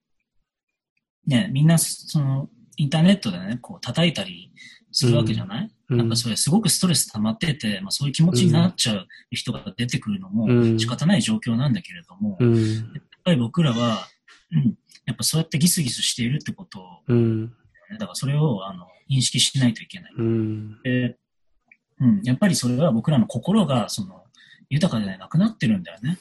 [1.27, 4.53] ね、みんな、その、インターネットでね、こう、叩いたり
[4.93, 5.99] するわけじゃない、うん。
[5.99, 10.79] なんかそれすごくストレス溜まってて、まあそういう気持ちになっちゃう人が出てくるのもうん。
[10.79, 13.03] 仕方ない状況なんだけれども、やっうん。
[13.25, 14.07] ぱり僕らは、
[14.53, 14.75] うん、
[15.07, 16.85] やっぱそうやってギスギスしているってことを、
[17.93, 20.13] だからそれをあの認識しないといけない。
[20.17, 20.83] うん。
[20.83, 21.17] で、
[22.01, 24.25] うん、やっぱりそれは僕らの心がその
[24.71, 26.19] 豊かでなくなってるんだよね。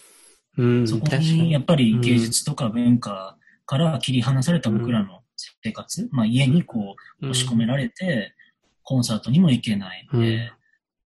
[0.58, 0.88] うん。
[0.88, 1.34] そこに。
[1.44, 5.22] にやっぱり芸術とか文化から切り離された僕らの
[5.64, 8.34] 生活、まあ家にこう押し込められて、
[8.84, 10.61] コンサートにも行けない、うんえー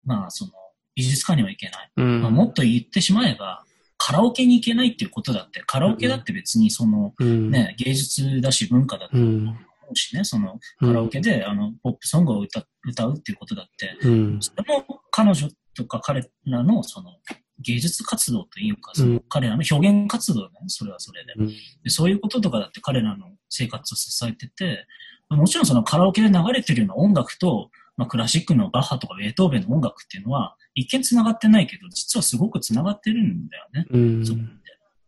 [0.06, 0.52] まあその
[1.00, 1.92] 美術館にも行けない。
[1.96, 2.22] うん。
[2.22, 3.64] まあ、もっと言ってしまえば、
[3.98, 7.52] カラオケに行けないっていうことだって、カラオケだって別にそのうん。
[7.52, 9.16] ね、芸術だし文化だと
[9.92, 14.38] うしね、そのカラオケであのポップソングを歌歌うっていうことだって、うん。
[14.42, 17.12] それも彼女とか彼らのその
[17.60, 21.34] 芸術活動というか、その彼らの表現活動だね、それはそれで。
[21.38, 21.48] うん。
[21.48, 21.54] で
[21.90, 24.86] そういうこととかだって彼らの生活を支えてて、
[25.30, 33.86] もちろんそのカラオケで流れてるような音楽と、まあ、クラシックのバッハとかベートーベンの音楽っていうのは、一見繋がってないけど、実はすごく繋がってるんだよね。
[33.92, 34.24] うん。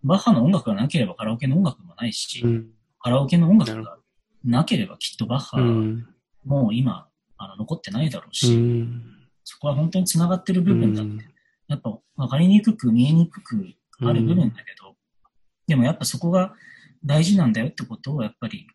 [0.03, 2.69] バッハの音楽がなければカラオケの音楽もないし、うん。
[2.99, 3.97] カラオケの音楽が
[4.43, 6.07] なければきっとバッハうん。
[6.45, 9.01] もう今、あの残ってないだろううし、ん。
[9.43, 11.25] そこは本当に繋がってる部分だって、
[11.67, 14.95] やっぱ分かりにくく見えにくくある部分だけど、
[15.67, 16.53] でもやっぱそこが
[17.03, 18.67] 大事なんだよってことをやっぱり、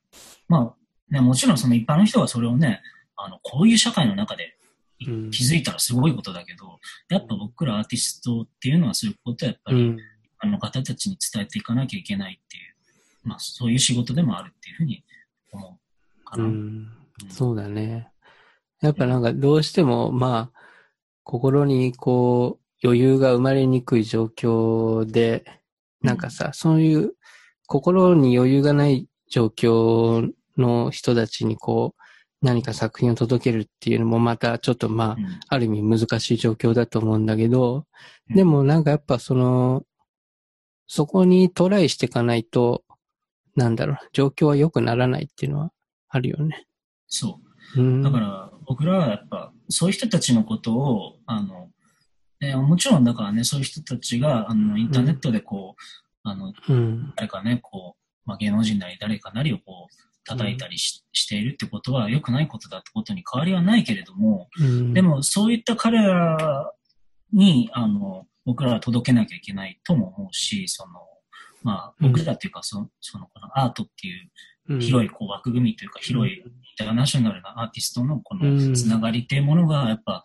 [0.48, 2.80] まあ、ね、もちろんその一般の人がそれをね、
[3.16, 4.56] あの、こういう社会の中で
[4.98, 5.06] 気
[5.44, 6.78] づいたらすごいことだけど、
[7.08, 9.98] やっぱ僕らアーティストっていうのはそういうことをやっぱり、うん。
[10.38, 15.02] あの方たちに伝えていかなきゃいけないっていう、まあそういう仕事でもあるっていうふうに
[15.52, 15.78] 思
[16.23, 16.44] うかな。
[16.44, 16.89] うん。
[17.28, 18.10] そうだね。
[18.81, 20.60] やっぱなんかどうしても、まあ、
[21.23, 25.44] 心にこ余裕が生まれにくい状況で、
[26.02, 27.15] なんかさ、そういう
[27.66, 32.02] 心に余裕がない状況の人たちにこう、
[32.42, 37.86] 何か作品を届けるっていうのもまたちょっとまあ、うんある意味難しい状況だと思うんだけど、
[38.31, 39.84] うんでもなんかやっぱその、
[40.86, 42.84] そこにトライしていかないと、
[43.56, 45.72] なんだろう、状況は良くならないっていうのは
[46.08, 46.66] あるよね。
[47.08, 47.40] そ
[47.74, 47.80] う。
[47.80, 48.02] うん。
[48.02, 51.70] だから、僕らはやっぱ、そういう人たちのことを、あの、
[52.40, 57.12] えーもちろんだからね、そういう人たちが、あの、インターネットでこう、あの、うん。
[57.16, 64.92] 誰かね、こう、まあ、芸能人なり誰かなりをこう、叩いたりし,、しているってことは良くないことだってことに変わりはないけれども、うん。
[64.92, 66.72] でもそういった彼ら
[67.32, 71.00] に、あの、僕らは届けなきゃいけないとも思うし、その、
[71.66, 74.30] まあ、僕らっていうか、そその、このアートっていう
[74.68, 76.42] うん、広いこう枠組みというか、広いイン
[76.76, 78.70] ターナショナルなアーティストのこうん。
[78.70, 80.22] のつながりっていうものが、やっぱ、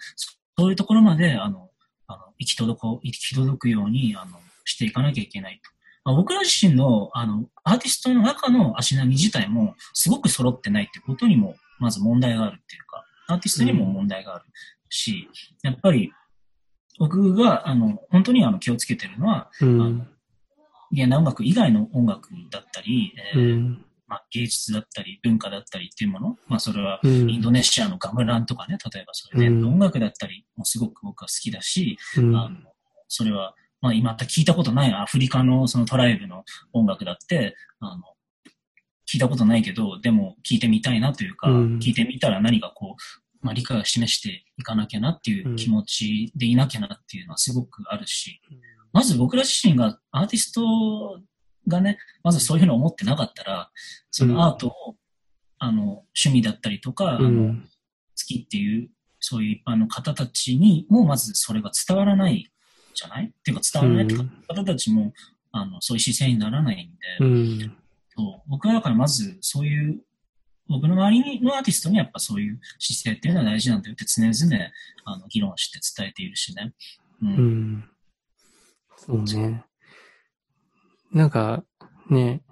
[0.57, 1.69] そういうところまで、あの、
[2.07, 5.69] あの行き届こう、行き届くように、あの、していかなきゃいけないと。
[6.03, 14.45] まあ、僕ら自身の、あの、アーティストの中の足並み自体も、すごく揃ってないってことにも、まず問題があるっていうか、アーティストにも問題がある
[14.89, 15.29] し、
[15.61, 16.11] やっぱり、
[16.97, 20.07] 僕が、あの、本当にあの気をつけてるのは、うあのん。
[20.91, 23.85] 現代音楽以外の音楽だったり、えーうん。
[24.07, 27.29] まあ、芸術だったり文化だったりっていうもの、まあ、それはうん。
[27.29, 32.35] インドネシアのガムランとかね、例えばそういう伝統音楽だったりもすごく僕は好きだし、うん。
[32.35, 32.57] あの
[33.07, 38.03] それは、まあ、今また聞いたことないアフリカのそのトライブの音楽だって、あの
[39.11, 41.79] 聞いたことないけど、でも聞いてみたいなというか、うん。
[41.79, 48.39] 聞いてみたら何かこう、まあ、理解を示していかなきゃなっていう気持ちでいなきゃなっていうのはすごくあるし、
[48.93, 51.21] まず僕ら自身がアーティスト
[51.67, 53.71] がね、まずそういうふうに思ってなかったら、
[54.09, 54.95] そのアートを、
[55.59, 57.61] あの、趣味だったりとか、あの、うん。
[57.61, 57.67] 好
[58.27, 58.89] きっていう、
[59.19, 62.51] そういう一般の方たちにも、まずそれが伝わらない
[62.93, 63.25] じゃない？
[63.25, 65.13] っていうか伝わらないうん方たちも、
[65.51, 67.77] あの、そういう姿勢にならないんで、うん。
[68.17, 70.01] そう僕はだからまずそういう、
[70.67, 74.65] 僕の周りのアーティストにやっぱそういう姿勢っていうのは大事なんだよって常々、
[75.05, 76.73] あの、議論して伝えているしね。
[77.21, 77.29] うん。
[77.29, 77.89] うん。
[79.05, 79.63] そうね。
[81.11, 81.63] なんか、
[82.11, 82.43] ね、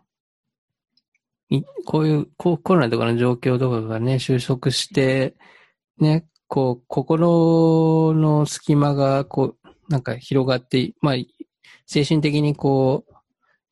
[1.50, 5.36] いこういう、こうコロナとかの状況とかがね、収束して、
[6.00, 11.16] ね、こう、心の隙間が、こう、なんか広がって、まあ、
[11.86, 13.14] 精神的にこう、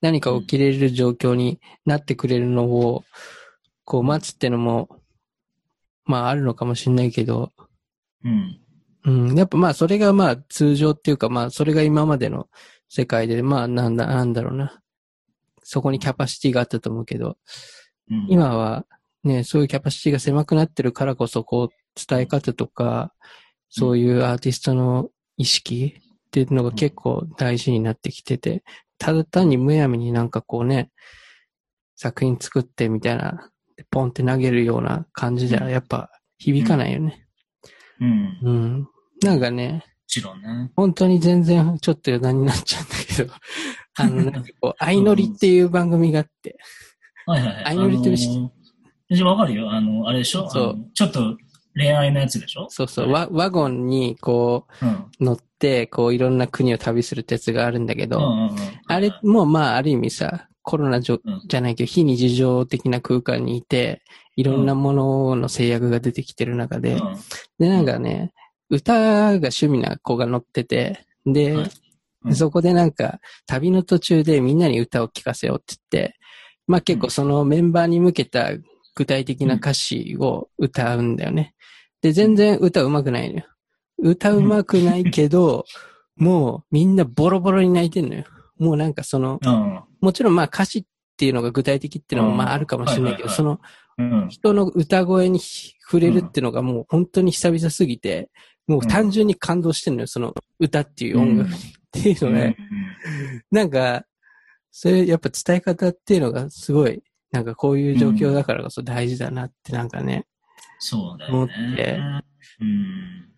[0.02, 3.04] 何か起きれる状況になってくれるのを、
[3.86, 4.88] こう、待つってのも、
[6.06, 7.52] まあ、あるのかもしれないけど、
[8.24, 8.60] うん。
[9.08, 12.50] うん、やっぱまあそれがまあ通常っていうかまあそれが今までの
[12.90, 14.82] 世界でまあなんだ、なんだろうな。
[15.64, 17.38] そこにキャパシティがあったと思うけど、
[18.12, 18.86] うん、今は
[19.24, 23.14] ね、そういうキャパシティが狭くなってるからこそこう伝え方とか、
[23.70, 25.96] そういうアーティストの意識
[26.28, 28.64] っていうのが結構大事になってきてて、
[28.98, 30.92] ただ単にむやみになんかこうね、
[31.96, 33.52] 作品作ってみたいな、
[33.90, 37.28] ポンって投げるような感じではやっぱ響かないよね。
[38.00, 38.24] うん。
[38.24, 38.88] もうん。
[39.24, 40.72] なんかね、ちろんね。
[40.76, 43.34] 本当に全然ちょっと余談になっちゃうんだけど、
[44.00, 46.58] あの、なんかこう、相乗りっていう番組があって、
[47.26, 47.64] はいはいはい。
[47.66, 49.72] 相乗りって知ってわかるよ。
[49.72, 50.50] あの、あれでしょ？
[50.50, 50.78] そう。
[50.94, 51.36] ちょっと
[51.76, 52.68] 恋愛のやつでしょ？
[52.70, 54.90] そうそう、ワワゴンにこうん。
[54.90, 58.58] う乗って、こういろんな国を旅するってやつがあるんだけど、うんうんうん。
[58.88, 61.14] あれもまあある意味さ、コロナじ
[61.48, 64.04] じゃないけど、非日常的な空間にいて、
[64.36, 67.16] いろんなものの制約が出てきてる中で、うん。
[67.60, 68.32] で、なんかね、
[68.70, 71.70] 歌が趣味な子が乗ってて、で、はいうん
[72.34, 76.16] そこでなんか、旅の途中でみんなに歌を聴かせようって言って、
[76.66, 78.50] まあ結構そのメンバーに向けた
[78.96, 81.54] 具体的な歌詞を歌うんだよね。
[82.02, 83.46] で、全然歌上手くないのよ。
[84.00, 85.66] 歌上手くないけど、
[86.16, 88.26] もうみんなボロボロに泣いてんのよ。
[88.58, 89.84] もうなんかその、うん。
[90.02, 93.60] もちろんまあ歌詞っていうのが具体的っていうのもまああるかもしれないけど、うんその
[94.00, 94.28] うん。
[94.30, 98.30] 人の歌声に触れるっていうのがもう本当に久々すぎて、
[98.68, 101.54] もう単純に感動してんのよ、その歌っていう音楽っ
[101.92, 102.58] ていうのね。
[103.52, 104.06] なんか、
[104.72, 110.28] それやっぱ伝え方っていうのがすごい、なんかこういう状況だからこそ大事だなってなんかね、
[110.80, 112.00] そうだ思っよねて。
[112.62, 113.30] うん。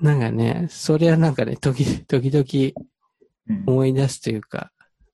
[0.00, 2.88] なんかね、それはなんかね、時、時々
[3.48, 4.70] うん思い出すというか、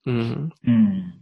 [0.06, 1.14] うん、うん。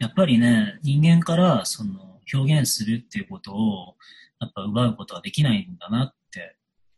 [0.00, 3.96] やっぱりね、人間からその表現するっていうことを、
[4.40, 6.15] やっぱ奪うことはできないんだなって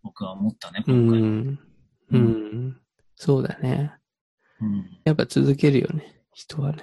[0.02, 1.20] 僕は思ったね、う今回。
[1.20, 1.58] ん、
[2.12, 2.80] うん、
[3.16, 3.92] そうだね。
[4.60, 6.82] うんやっぱ続けるよね、人はね。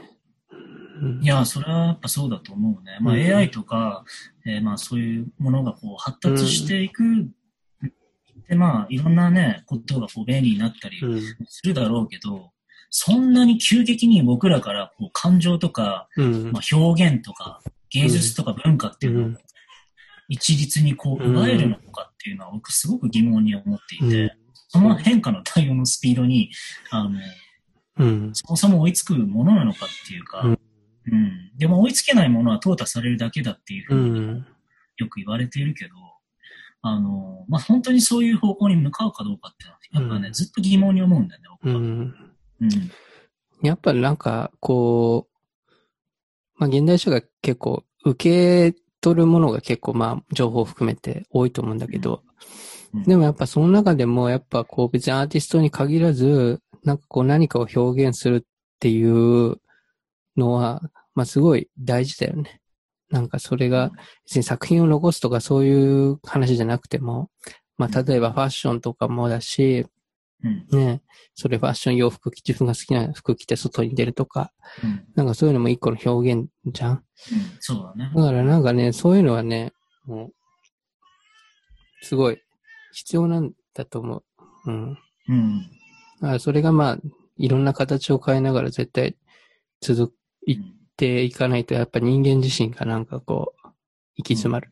[1.02, 2.98] うんいや、それはやっぱそうだと思うね。
[3.02, 4.06] まあ、うん AI とか、
[4.46, 7.04] えーまあそういうものがこう発達していく
[8.48, 11.22] で、まあ、いろんなね、ことがこう便利になったりうん。
[11.48, 12.52] するだろうけど、
[12.90, 16.60] そんなに急激に僕らからこう感情とか、うんま。
[16.60, 19.38] あ、表現とか芸術とか文化っていうのをうん
[20.28, 24.32] 一律にこう奪えるのかっていうのは僕すごく疑問に思っていて、うん
[24.68, 26.52] その変化の対応のスピードに、
[26.90, 27.12] あの、
[27.98, 28.32] うん。
[28.34, 31.52] そもそも追いつくものなのかっていうか、ううんん。
[31.58, 34.46] でも追いつけないものは淘汰されるだけだっていうふううにん。
[34.98, 35.92] よく言われているけど、
[36.82, 41.76] あの、まあ、本当にそういう方向に向かうかどうかっていうのは、やっぱね、うんずっと疑問に思うんだよね、僕は。
[41.76, 42.16] うん。
[42.62, 42.92] うん。
[43.62, 45.72] やっぱなんか、こう、
[46.58, 52.24] まあ、現代書が結構、受け取るものが結構、まあ、情報を含めて多いと思うんだけど、
[52.92, 53.04] うん。
[53.04, 58.42] でもやっぱその中でも、やっぱこう別にアーティストに限らず、なんかこう何かを表現するっ
[58.80, 59.58] ていう
[60.36, 60.82] のは、
[61.14, 62.62] まあすごい大事だよね。
[63.12, 63.92] なんかそれが、
[64.26, 67.30] 別に作品を残すとかそういう話じゃなくても、
[67.78, 69.86] まあ例えばファッションとかもだし、
[70.72, 70.80] うん。
[70.80, 71.02] ね、
[71.34, 74.52] それファッション洋服、自分が好きな服着て外に出るとか、
[74.84, 75.06] うん。
[75.16, 76.92] なんかそういうのも一個の表現じゃん。
[76.92, 77.02] うん。
[77.60, 78.12] そうだね。
[78.16, 79.74] だからなんかね、そういうのはね、
[80.06, 80.34] もう、
[82.02, 82.40] すごい
[82.94, 84.24] 必要なんだと思う。
[84.68, 84.98] うん。
[85.28, 85.62] うん。
[86.22, 87.00] だからそれがまあ、
[87.38, 89.18] いろんな形を変えながら絶対
[89.82, 90.14] 続
[90.46, 90.58] いっ
[90.96, 93.68] ていかないと、やっぱ人間自身がなんかこう、
[94.18, 94.72] 行き詰まる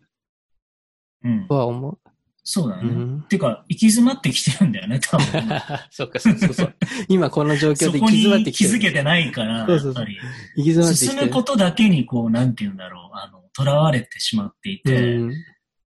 [1.23, 1.55] うんと。
[1.55, 1.99] は思う。
[2.43, 2.89] うそうだね。
[2.89, 3.21] ん。
[3.29, 5.25] てか、行き詰まってきてるんだよね、多分。
[5.91, 6.75] そうか、そうそうそう。
[7.07, 8.69] 今この状況で行き詰まっにてきてる。
[8.71, 10.17] 気づけてないから、そうそうそうやっぱり。
[10.57, 11.11] 行き詰まってきてる。
[11.19, 15.33] 進むことだけに、こう、なんて言うんだろう、あの、囚われてしまっていて、うん。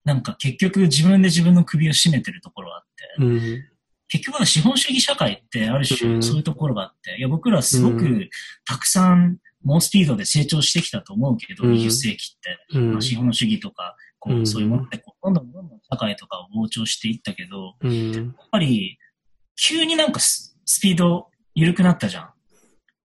[0.03, 2.83] なんか結局自分で自分の首を絞めてるところがあっ
[3.19, 3.63] て、うん。
[4.07, 8.29] 結局は資本主義社会ってあるうん種そういうところがあって、いや僕らすごうく
[8.65, 13.95] たくさん猛スピードで成長してきたと思うけど、うん20世紀って、うんまあ、資本主義とか、
[14.27, 18.11] こうそういうものってこうどんどんどんどん社会とかを膨張していったけど、うん。
[18.11, 18.97] やっぱり
[19.55, 22.29] 急になんかススピード緩くなったじゃん。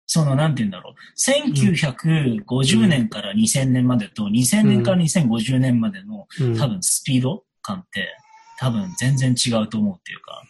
[0.05, 0.95] その、なんて言うんだろう。
[1.17, 8.15] 1950年から2000年までと、2000年から2050年までのうん多分スピード感って、
[8.59, 10.43] 多分全然違うと思うっていうか、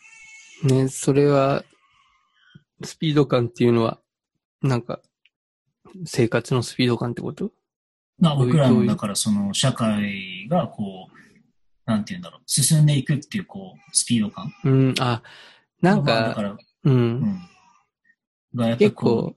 [0.64, 1.64] ね、それは、
[2.82, 4.00] スピード感っていうのは、
[4.62, 5.00] なんか、
[6.06, 7.52] 生活のスピード感ってこと？
[8.22, 14.54] まあ僕らの、だからその社会がこう、なんて言うんだろう、進んでいくっていうこう、スピード感。
[14.64, 15.20] うん、あ、
[15.80, 17.40] なんか、まあだから、う、うんん。
[18.54, 19.36] がやっぱ結こ構う、、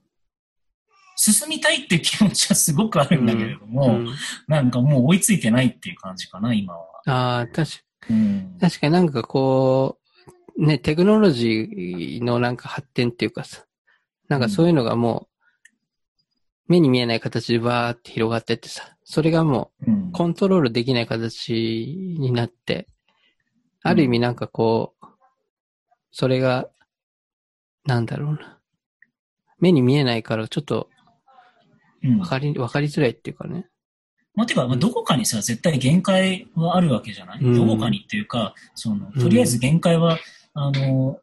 [1.16, 4.08] 進みたいっていう気持ちはすごくあるんだけれども、うん
[4.48, 7.02] なんかもう追いついてないっていう感じかな、今は。
[7.08, 7.78] ああ、確か
[8.12, 8.58] うん。
[8.62, 9.98] 確かになんかこ
[10.56, 13.66] う、ね、テクノロジーのなんか発展っていうかさ、
[14.28, 15.35] なんかそういうのがもう、
[16.68, 20.10] 目に見えない形でバーって広がってってさ、それがもうん。
[20.10, 21.54] うコントロールできない形
[22.20, 22.88] になって、
[23.84, 25.06] ある意味なんかこう、
[26.12, 26.70] それが、
[27.86, 28.60] なんだろうな。
[29.60, 30.90] 目に見えないからちょっと
[32.06, 32.20] うん。
[32.20, 33.68] わかり、わかりづらいっていうかね。
[34.36, 37.56] まあ、てか、まあ、どこかにさ、絶対限界はあるわけじゃない、うん。
[37.56, 40.20] どこかにっていうか、その、とりあえず限界は、
[40.54, 41.20] あの、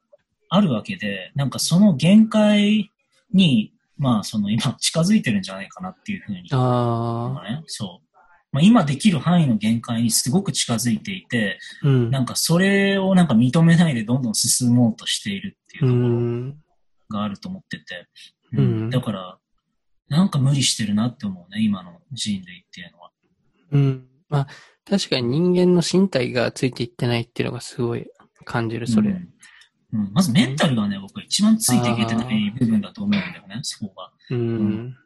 [0.49, 2.91] あるわけで、なんかその限界
[3.33, 3.73] に、
[4.03, 8.17] まあ、その今近づいてるんじゃないかなっていうふうに、ああ、ね、そう。
[8.51, 12.11] まあ、今できる範囲の限界にすごく近づいていて、うん。
[12.11, 16.57] なんかそれをなんか認めないでどんどん進もうとしているっていううところん。
[17.09, 18.09] があると思ってて、
[18.53, 19.39] うんだから、
[20.09, 23.11] なんか無理してるなって思うね、今の人類っていうのは。
[23.71, 24.07] うん。
[24.29, 24.47] まあ、
[24.85, 28.09] 確かに人間の身体がついていってないっていうのがすごい
[28.45, 29.13] 感じる、それ。
[29.13, 29.29] うん
[29.93, 34.11] うんまずメンタルがね、僕は一番ついていけてない部分だと思うんだよね、そこが。
[34.31, 34.97] うん。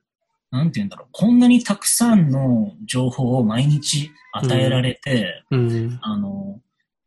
[0.51, 1.09] なんて言うんだろう。
[1.13, 5.99] こんなにたくさんの情報を毎日与えられて、うん。
[6.03, 6.61] あの、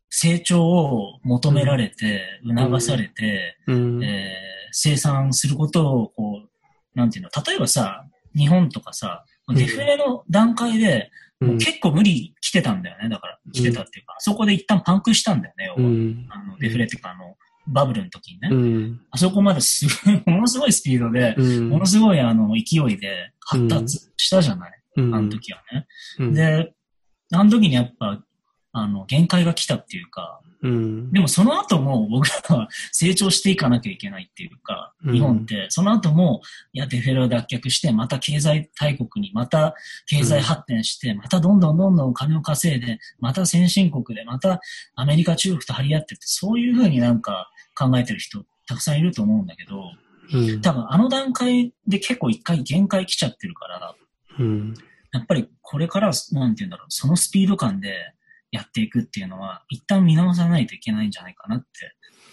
[0.09, 4.03] 成長を求められて、促されて、うん。
[4.03, 11.11] えー生産することを、こう、なんていうの、例えばさ、日本とかさ、んデフレの段階で、
[11.58, 13.40] 結構無理来てたんだよね、だから。
[13.51, 15.74] 来てたっていうか、そこで一旦パンクしたんだよね。
[16.30, 17.35] あのデフレっていうか、あの、
[17.70, 18.50] バブルの時にね。
[18.52, 19.02] うん。
[19.12, 21.70] あそこまですごい、 ものすごいスピードで、うん。
[21.70, 25.88] ものすごいあの勢いで発達したじゃない、うんあの時はね。
[26.20, 26.74] うん、で、
[27.32, 28.22] あの時にやっぱ、
[28.72, 31.12] あの、限界が来たっていうか、うん。
[31.12, 36.42] でもその後も僕らは成長していかなきゃいけないっていうか、うん日本って、その後も、
[36.74, 39.74] いや、デフェレを脱却して、また経済大国に、また
[40.08, 44.60] 経済発展して、またどんどんどんどんお金を稼いで、また先進国で、また
[44.96, 49.84] アメリカ、中国と張り合ってって、そういうふうになんか考えてる人たくさんいると思うんだけど、
[50.34, 50.62] うん。
[50.62, 53.96] 多分あの段階で結構一回限界来ちゃってるから、
[54.40, 54.74] うん。
[55.12, 58.14] やっぱりこれから、なんて言うんだろう、そのスピード感で
[58.52, 61.68] やっていくっていうのは、一旦見直さないといけないんじゃないかなって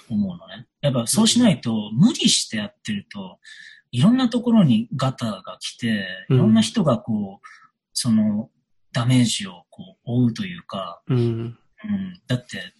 [0.09, 0.67] 思うのね。
[0.81, 3.39] やっぱそうしないと、無理してやってると、
[3.93, 7.47] いろんなところにガタが来て、いろんな人がこう、
[7.93, 8.51] その
[8.93, 11.19] ダメージをこう負うというか、うん。
[11.19, 11.23] う
[11.89, 12.73] ん、だって、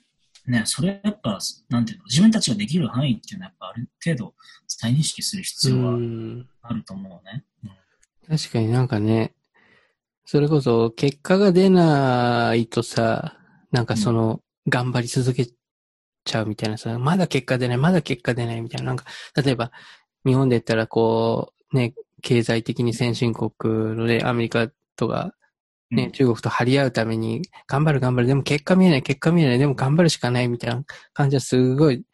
[0.47, 4.35] ね、それやっぱ、なんていうの、自分たちができる範囲っていうのはやっぱある程度
[4.67, 7.45] 再認識する必要はうんあると思うね。
[7.65, 7.71] うん
[8.29, 9.36] 確かになんかね、
[10.27, 13.39] それこそ結果が出ないとさ、
[13.71, 15.47] なんかその、頑張り続け
[16.25, 19.05] ちゃうみたいなさ、まだ結果出ない、まだ結果出ないみたいな、なんか、
[19.41, 19.71] 例えば、
[20.27, 23.51] 日本で言ったらこう、ね、経済的に先進国
[23.97, 25.33] のね、アメリカとか、
[25.93, 30.83] ね、中国と張り合うために、頑張る頑張る、でも結果見えない、結果見えない、でも頑張るしかないみたいな
[31.13, 32.05] 感じはすごい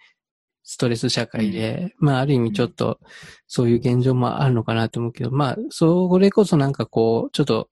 [0.65, 3.01] ストレス社会で、まあある意味ちょっと
[3.47, 7.69] そういう現状もあるのかなと思うけど、まあそれこそなんかこう、ちょっと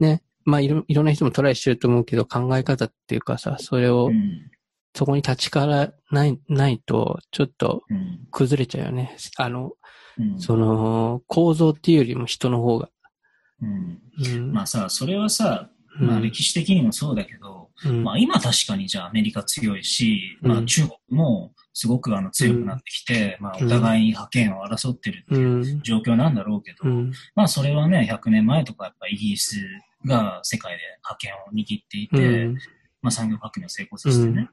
[0.00, 4.50] ね、まあいろいろんな人もトライしてると思うけど、考え方っていうかさ、それをう、ん
[4.94, 9.16] そこに立ちからない、ないと、ちょっとうん崩れちゃうよね。
[9.36, 9.72] あの、
[10.18, 12.88] うんその、構造っていうよりも人の方が。
[13.62, 13.98] うん
[14.36, 14.52] うん。
[14.52, 15.70] まあさ、それはさ、
[16.00, 25.38] うんまあ歴史的にもそうだけど、うんまあ今確かにじゃあアメリカ強いし、うんまあ中国もすごくあの強くなってきて、まあお互いに覇権を争ってるってう。
[25.38, 27.12] いうん状況なんだろうけど、うん。
[27.36, 29.56] まあそれはね、100年前とかやっぱイギリス
[30.06, 32.54] が世界で覇権を握っていて、うん。
[33.02, 34.48] まあ産業革命を成功させてね。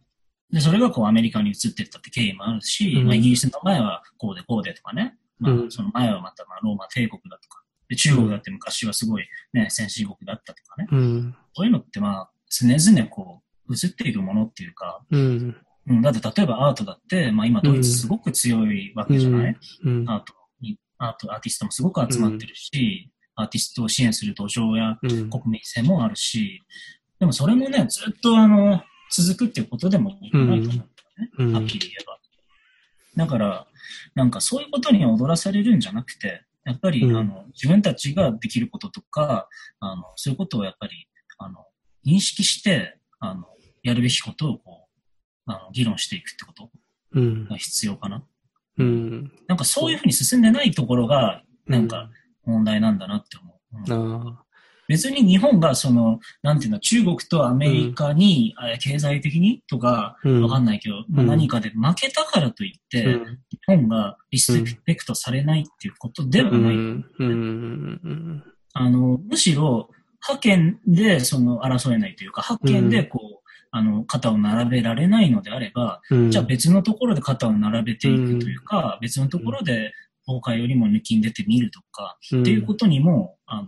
[0.51, 11.35] で、それがこうアメリカに移っていったって経緯もあるし、うんまあイギリスの前はこうでこうでとかね、まあうんその前はまたまあローマ帝国だとか、で中国だって昔はすごいね、先進国だったとかね、うん。
[11.53, 15.55] そういうのってまあ常々こう移っていくものっていうか、うん。
[15.87, 20.09] うん、だって例えばアートだって、まあ今ドイツすごく強いわけじゃない、うん。
[20.09, 25.29] アートに、アート、アーティストもすごく集まってるし、アーティストを支援する土壌やうん。
[25.29, 26.61] 国民性もあるし、
[27.19, 30.89] でもそれもね、ずっとあの、続くっていうことでもないと思うんだよね。
[31.37, 32.19] うんはっきり言えば。
[33.15, 33.67] だから、
[34.13, 39.47] なんかそういうことに踊らされるんじゃなくて、やっぱり、うんあの、自分たちができることとか、
[39.79, 41.07] あの、そういうことをやっぱり、
[41.37, 41.65] あの、
[42.05, 43.45] 認識して、あの、
[43.83, 44.87] やるべきことをこ
[45.47, 46.71] う、あの、議論していくってこと
[47.11, 47.55] うんが。
[47.57, 48.23] 必要かな。
[48.77, 49.31] うん。
[49.47, 52.09] なんかそういうふうに進んでないところが、なんか
[52.45, 53.93] 問題なんだなって思う。
[53.93, 54.45] うんああ。
[54.87, 66.75] 別に日本がその、なんていうの、中国とアメリカに、あ経済的にとか、うんわかんないけど、まあうん何かで負けたからといって、うん日本がリスペクトされないっていうことではうない。
[66.75, 67.05] ん。
[67.17, 68.43] うん。
[68.73, 69.89] あの、むしろ、
[70.27, 76.31] 派遣でその争えないというか、派遣でこう、あの、肩を並べられないのであれば、うん。
[76.31, 79.93] じゃあ別のところで肩を並べていくというか、別のところで
[80.25, 83.67] 崩壊よりも抜きん出てみるとか、うん、っていうことにも、あの、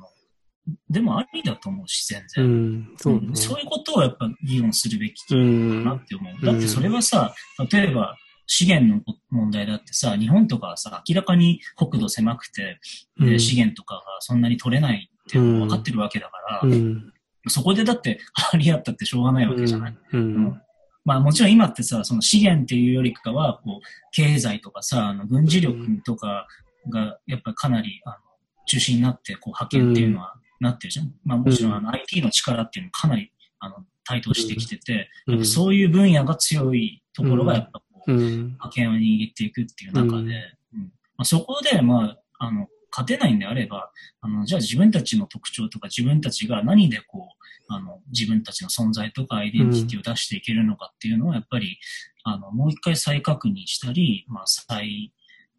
[0.89, 2.45] でもありだと思うし、全う然。
[2.45, 2.93] ん。
[2.97, 5.85] そうねうんそういうことをやっぱ議論するべきうかん。
[5.85, 6.45] なって思う。
[6.45, 7.33] だってそれはさ、
[7.71, 12.79] 例えば資源の問題だってさ、日本とかはさ、明らかに国土狭くて、
[13.19, 17.13] でうん資源とかがそんなに取れないって分かってるわけだから、うん。
[17.47, 19.97] そこでだって張り合ったってしょうがないわけじゃない。
[20.13, 20.61] ううんん。
[21.07, 26.47] まあもちろん今ってさ、その資源っていうよりかは、こう、経済とかさ、あの軍事力とか
[26.89, 28.15] がやっぱりかなり、あの、
[28.65, 31.13] 中心になって、こう、派遣っていうのはなってるじゃん。
[31.23, 35.09] まあもちろんあの IT の力っていうのもかなり、あの、台頭してきてて、
[35.45, 38.19] そういう分野が強いところがやっぱこう、うん。
[38.19, 40.33] 派遣を握っていくっていう中で、
[40.73, 43.91] まあ、そこで、まあ、あの、勝てないんであれば、
[44.21, 51.77] あの、じゃあ自分たちの特徴とか自分たちが何でこう、あの、自分たちの存在とかアイデンティティを出していけるのかっていうのは、やっぱり、
[52.23, 55.13] あの、もう一回再確認したり、まあ、再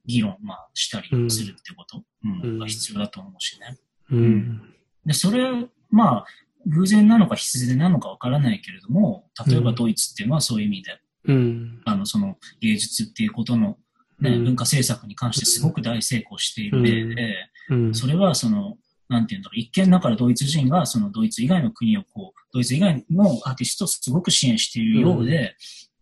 [0.07, 3.79] 議論、まあ、したりするってこと、うんうんが必要だと思うしね。
[4.11, 4.75] うん。
[5.05, 5.51] で、それ、
[5.91, 6.27] まあ、
[6.67, 11.83] 偶然なのか必然なのかわからないけれども、例えばうんドイツっていうのはそういう意味で、うん。
[11.85, 13.77] あの、その芸術っていうことの、
[14.21, 17.35] ねうん文化政策に関してすごく大成功している例で、
[17.71, 17.95] うん。
[17.95, 18.77] それはその、
[19.09, 25.55] なんていうんだろう、一見だからドイツ人がそのドイツ以外の国をこう、ドイツ以外のアーティストをすごく支援しているようで、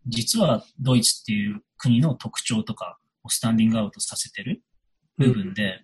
[0.06, 4.62] 実はドイツっていう国の特徴とかをスタンディングアウトさせてる
[5.18, 5.82] 部分で、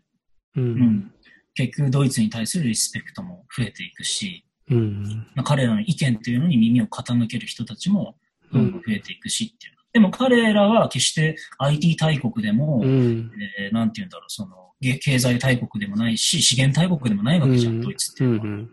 [0.56, 0.60] う。
[0.60, 1.12] うんん、
[1.54, 5.26] 結局ドイツに対するリスペクトも増えていくし、うん。
[5.34, 8.16] まあ彼らの意見というのに耳を傾ける人たちも
[8.52, 9.74] どんどん増えていくしっていう。
[9.92, 13.30] でも彼らは決して IT 大国でも、うん。
[13.58, 18.46] えーなんて言うんだろう、その、げ経済大国でもないし、資源大国でもないわけじゃん、ドイツってういうのは。
[18.46, 18.70] ん。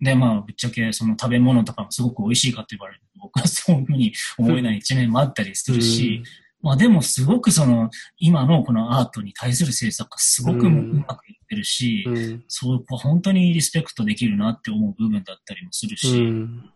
[0.00, 6.22] で、まあ、ぶっちゃけ、その食べ物とかもすごく美味しいかって言われると、 僕はそういうふうに思えない一面もあったりするし、
[6.60, 12.44] まあでもすごくその、今のこのアートに対する政策がすごくううんまくいってるし、うん。
[12.48, 16.70] そう、本当にリスペクトできるなって思う部分だったりもするし、うん。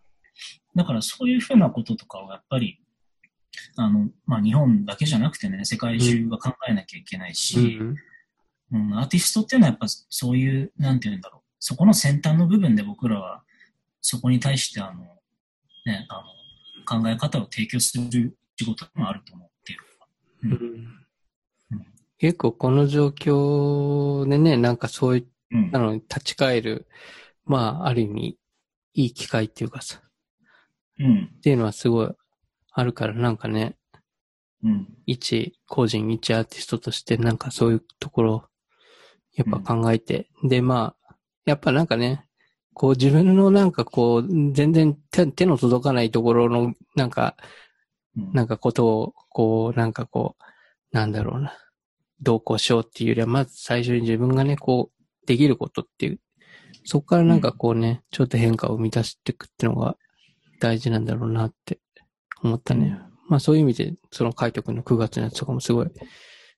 [0.76, 2.78] だからそういうふうなこととかをやっぱり、
[3.76, 7.96] あの、まあ日本だけじゃなくてね、世界中が考えなきゃいけないし、うん
[8.72, 13.42] うん、アーティストっていうのはやっぱそういう、なんていうんだろう、そこの先端の部分で僕らは、
[14.00, 15.02] そこに対してあの、
[15.86, 16.22] ね、あ
[16.96, 19.84] の、考え方を提供する仕事もあると思っている。
[20.42, 20.52] うん。
[21.72, 21.86] うん。
[22.18, 25.70] 結構この状況でね、なんかそういっうん。
[25.70, 26.86] たのに立ち返る、
[27.44, 28.38] まあ、ある意味、
[28.94, 30.00] いい機会っていうかさ、
[30.98, 31.32] うん。
[31.38, 32.10] っていうのはすごい
[32.72, 33.76] あるから、なんかね、
[34.62, 34.88] うん。
[35.06, 38.48] 一個人、一アーティストとして、なんかそういうところ、
[39.34, 41.14] やっぱ考えて、で、まあ、
[41.44, 42.26] やっぱなんかね、
[42.74, 47.36] こう自分のなんかこう、全然手手の届かないところの、なんか、
[48.16, 50.42] うんなんかことを、こう、なんかこう、
[50.96, 51.56] なんだろうな、
[52.20, 56.20] どうこうしようっていうよりは、まず最初に自分がね、こう、できることっていう、
[56.84, 59.96] そこからなんかこうね、ちょっと変化を生み出していくっていうのが
[60.58, 61.78] 大事なんだろうなって
[62.42, 62.98] 思ったね。
[63.28, 65.90] まあそういう意味で、その海斗くんの9月のやつとかもすごい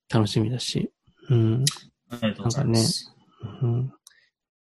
[0.08, 0.92] 楽しみだし、
[1.28, 1.64] うん、
[2.10, 3.14] ありがとうございます。
[3.62, 3.92] うん。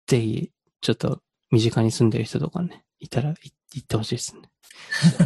[0.08, 1.22] ぜひ、ちょっと
[1.52, 3.36] 身近に住んでる人とかね、いたらい
[3.74, 4.42] 行ってほしいですね。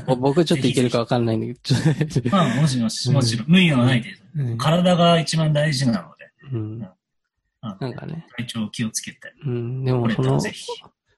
[0.05, 4.43] ぼ 僕ちょっと行けるかわかんないんだけど、まあ、もちろん、もちろん、無理のない程度。
[4.43, 4.57] うん。
[4.57, 6.79] 体が一番大事なので、うん。
[6.79, 10.39] なんかね、体調を気をつけて、うん、でもその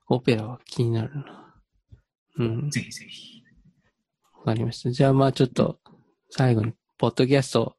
[0.07, 1.55] オペラは気になるな。
[2.37, 3.34] うん、ぜひぜひ。
[4.45, 4.91] わかりました。
[4.91, 5.79] じゃあまあちょっと、
[6.29, 7.75] 最後に、ポッドキャスト、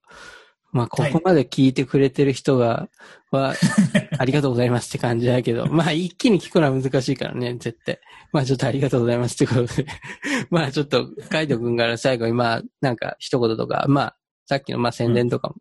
[0.72, 2.88] まあここまで聞いてくれてる人が、
[3.30, 3.54] は、
[4.18, 8.00] ありがとうございますって感じだけど、まあ一気に聞くのは難しいからね、絶対。
[8.32, 9.86] まあちょっとありがとうございますってことで。
[10.50, 15.54] まあちょっと、カイト君から最後にまあ、なんか一言とか、まあ、さっきのまあ宣伝とかも、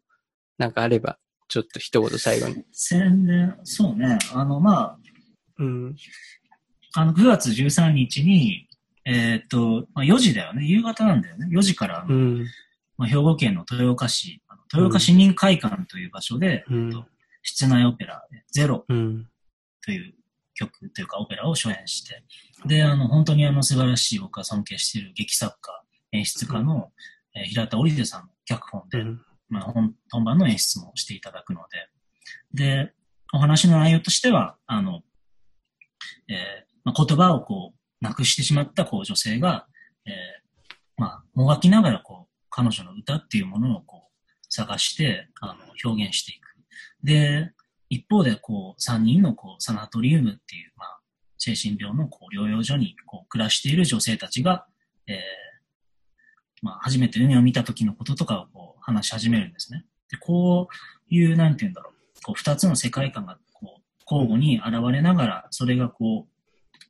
[0.57, 1.19] なんかあれば、
[1.49, 2.63] ちょっと一言最後に。
[2.71, 4.97] 宣伝、そうね、あの、ま
[5.59, 5.95] うん。
[6.95, 8.67] あ、あの、9月13日に、
[9.05, 10.65] えーっと、まあ、4時だよね。
[10.65, 11.47] 夕方なんだよね。
[11.51, 12.45] 4時から、うん。
[12.97, 17.05] まあ、兵庫県の豊岡市、あの豊岡市民会館という場所で、うんえっと
[17.47, 19.27] 室内オペラ、ゼロうん。
[19.85, 20.15] という
[20.55, 22.23] 曲というかオペラを初演して、
[22.65, 26.91] で、あの、本当にあの素晴らしい僕が尊敬している劇作家、演出家の、
[27.35, 29.21] えー平田織出さんの脚本で、うん。
[29.49, 31.89] まあ、本本番の演出もしていただくので、
[32.53, 32.93] で、
[33.31, 35.03] お話の内容としては、あの、
[36.27, 36.35] えー
[36.83, 37.73] まあ、言葉をこ
[38.05, 39.67] う、なくしてしまったこう女性が、
[40.05, 40.13] えー
[40.97, 46.55] まあ、もがきながらこう、彼女の歌っていうものをこう、探して、あの、表現していく。
[47.03, 47.51] で、
[47.89, 50.99] 一方でこう、三人のこう、サナトリウムっていう、まあ、
[51.37, 54.65] 精神病のこう療養所にこう暮らしている女性たちが、
[55.07, 55.15] えー
[56.61, 59.85] まあ、初めて海を見た時のこととかをこう話し始めるんですね。
[60.09, 66.85] で、こういう、なんて言うんだろう、こう二つの世界観がこう交互に現れながら、それがこう、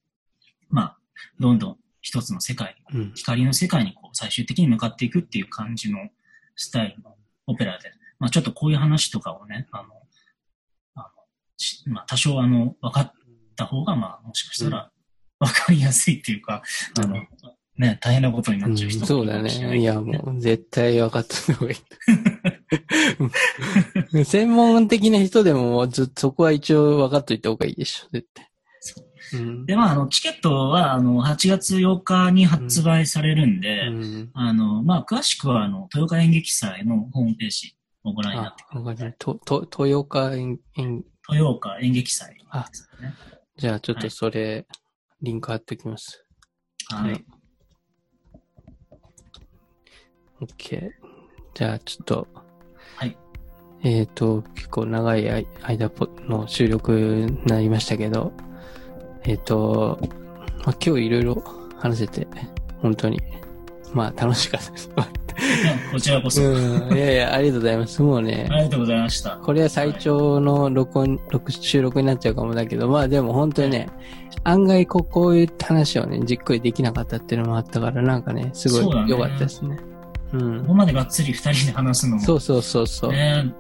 [0.70, 0.98] まあ、
[1.40, 3.12] どんどん一つの世界に、うん。
[3.16, 6.00] 光の世界にこう最終的に向かっていくっていう感じの
[6.56, 7.16] スタイルの
[7.48, 9.84] オペラで、まあ、ちょっとこういう話とかをね、あの、
[10.96, 11.08] あの
[11.58, 13.14] しまあ、多少あの、分かっ
[13.56, 14.92] た方が、まあ、もしかしたら
[15.40, 16.62] 分かりやすいっていうか、
[17.00, 17.26] あの、
[17.78, 19.82] ね、大変なことになっちゃう人もそうだるかもしれないね。
[19.82, 21.78] いや、もう、絶対分かった方がいい。
[24.26, 28.50] 専門的な人でも、ずそこは一応分かっといた方がいいでしょ、絶対。
[29.32, 29.66] そううん。
[29.66, 39.36] で、まあ、あの、チケットは、あの、8月8日に発売されるんで、うんあの、まあ、詳しくは、あの、豊岡演劇祭のホームページをご覧になあってく、ださいわかりました。
[39.36, 43.14] と、と、豊岡演、演豊岡演劇祭ね。
[43.58, 44.66] じゃあちょっとそれ、
[45.22, 46.26] リンク貼っておきます。
[46.88, 47.26] はい。
[50.42, 50.92] OK。
[51.54, 52.28] じゃあちょっと、
[52.96, 53.18] はい。
[53.84, 55.92] えっ、と、結構長い間
[56.28, 58.34] の収録になりましたけど、
[59.26, 60.00] えっ、と、
[60.66, 61.44] まあ、今日いろいろ
[61.78, 62.28] 話せて、
[62.82, 63.22] 本当に、
[63.94, 64.90] まあ楽しかったです。
[65.92, 66.94] こちらこそ、うん。
[66.94, 68.02] いやいや、ありがとうございます。
[68.02, 69.38] もうねあ、りがとうございました。
[69.38, 73.90] これは最長の録音、録収録になっちゃうかもだけど、まあでも本当にね、
[74.44, 79.78] 案外こうこういう話をね、じっくりできなかったっていうのもあったから、なんかね、すごい良かったですね。
[80.34, 80.74] うんここ。
[80.74, 83.12] までがっつり二人で話すのも、そうそうそうそう。
[83.12, 83.54] ね、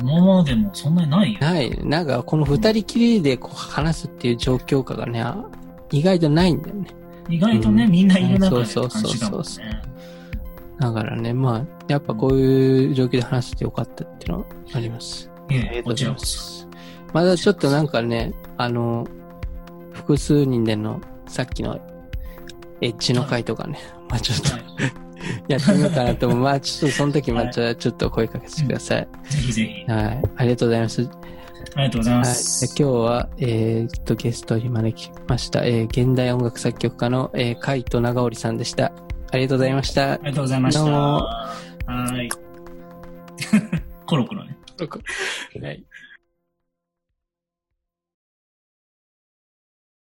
[0.00, 1.40] 今までもそんなにないよ。
[1.40, 1.84] ない。
[1.84, 5.44] なんかこの二人きりでこう話すっていう状況下がね、あ
[5.90, 6.88] 意外とないんだよね。
[7.28, 9.82] 意外とね、うんみんないる中でそうそうそう感じだもんそうね。
[10.80, 15.30] だからね、まあ、やっぱこういう状況で話せてよかったっていうのはあります。
[15.50, 16.26] いえありがとうこちらございま。
[16.26, 16.68] す。
[17.12, 19.06] まだちょっとなんかね、あの、
[19.92, 21.78] 複数人でのさっきの
[22.80, 24.62] エッジの回とかね、まあちょっとはい
[25.48, 26.40] やってみようかなと思う。
[26.40, 29.08] まあちょっとその時またちょっと声かけてください。
[29.28, 29.90] ぜひぜひ。
[29.90, 30.22] はい。
[30.36, 31.10] ありがとうございます。
[31.74, 32.34] ありがとうございまはい。
[32.34, 32.64] す。
[32.66, 38.92] 今日は、えーっと、ゲストに招きました、えー現代音楽作曲家の、えー、海斗長織さんでした。
[39.30, 40.16] ありがとうございましたあ。
[40.18, 40.80] りがとうございました。
[40.80, 42.28] どうもはーい。
[44.06, 44.56] コロコロね。
[45.62, 45.84] はい。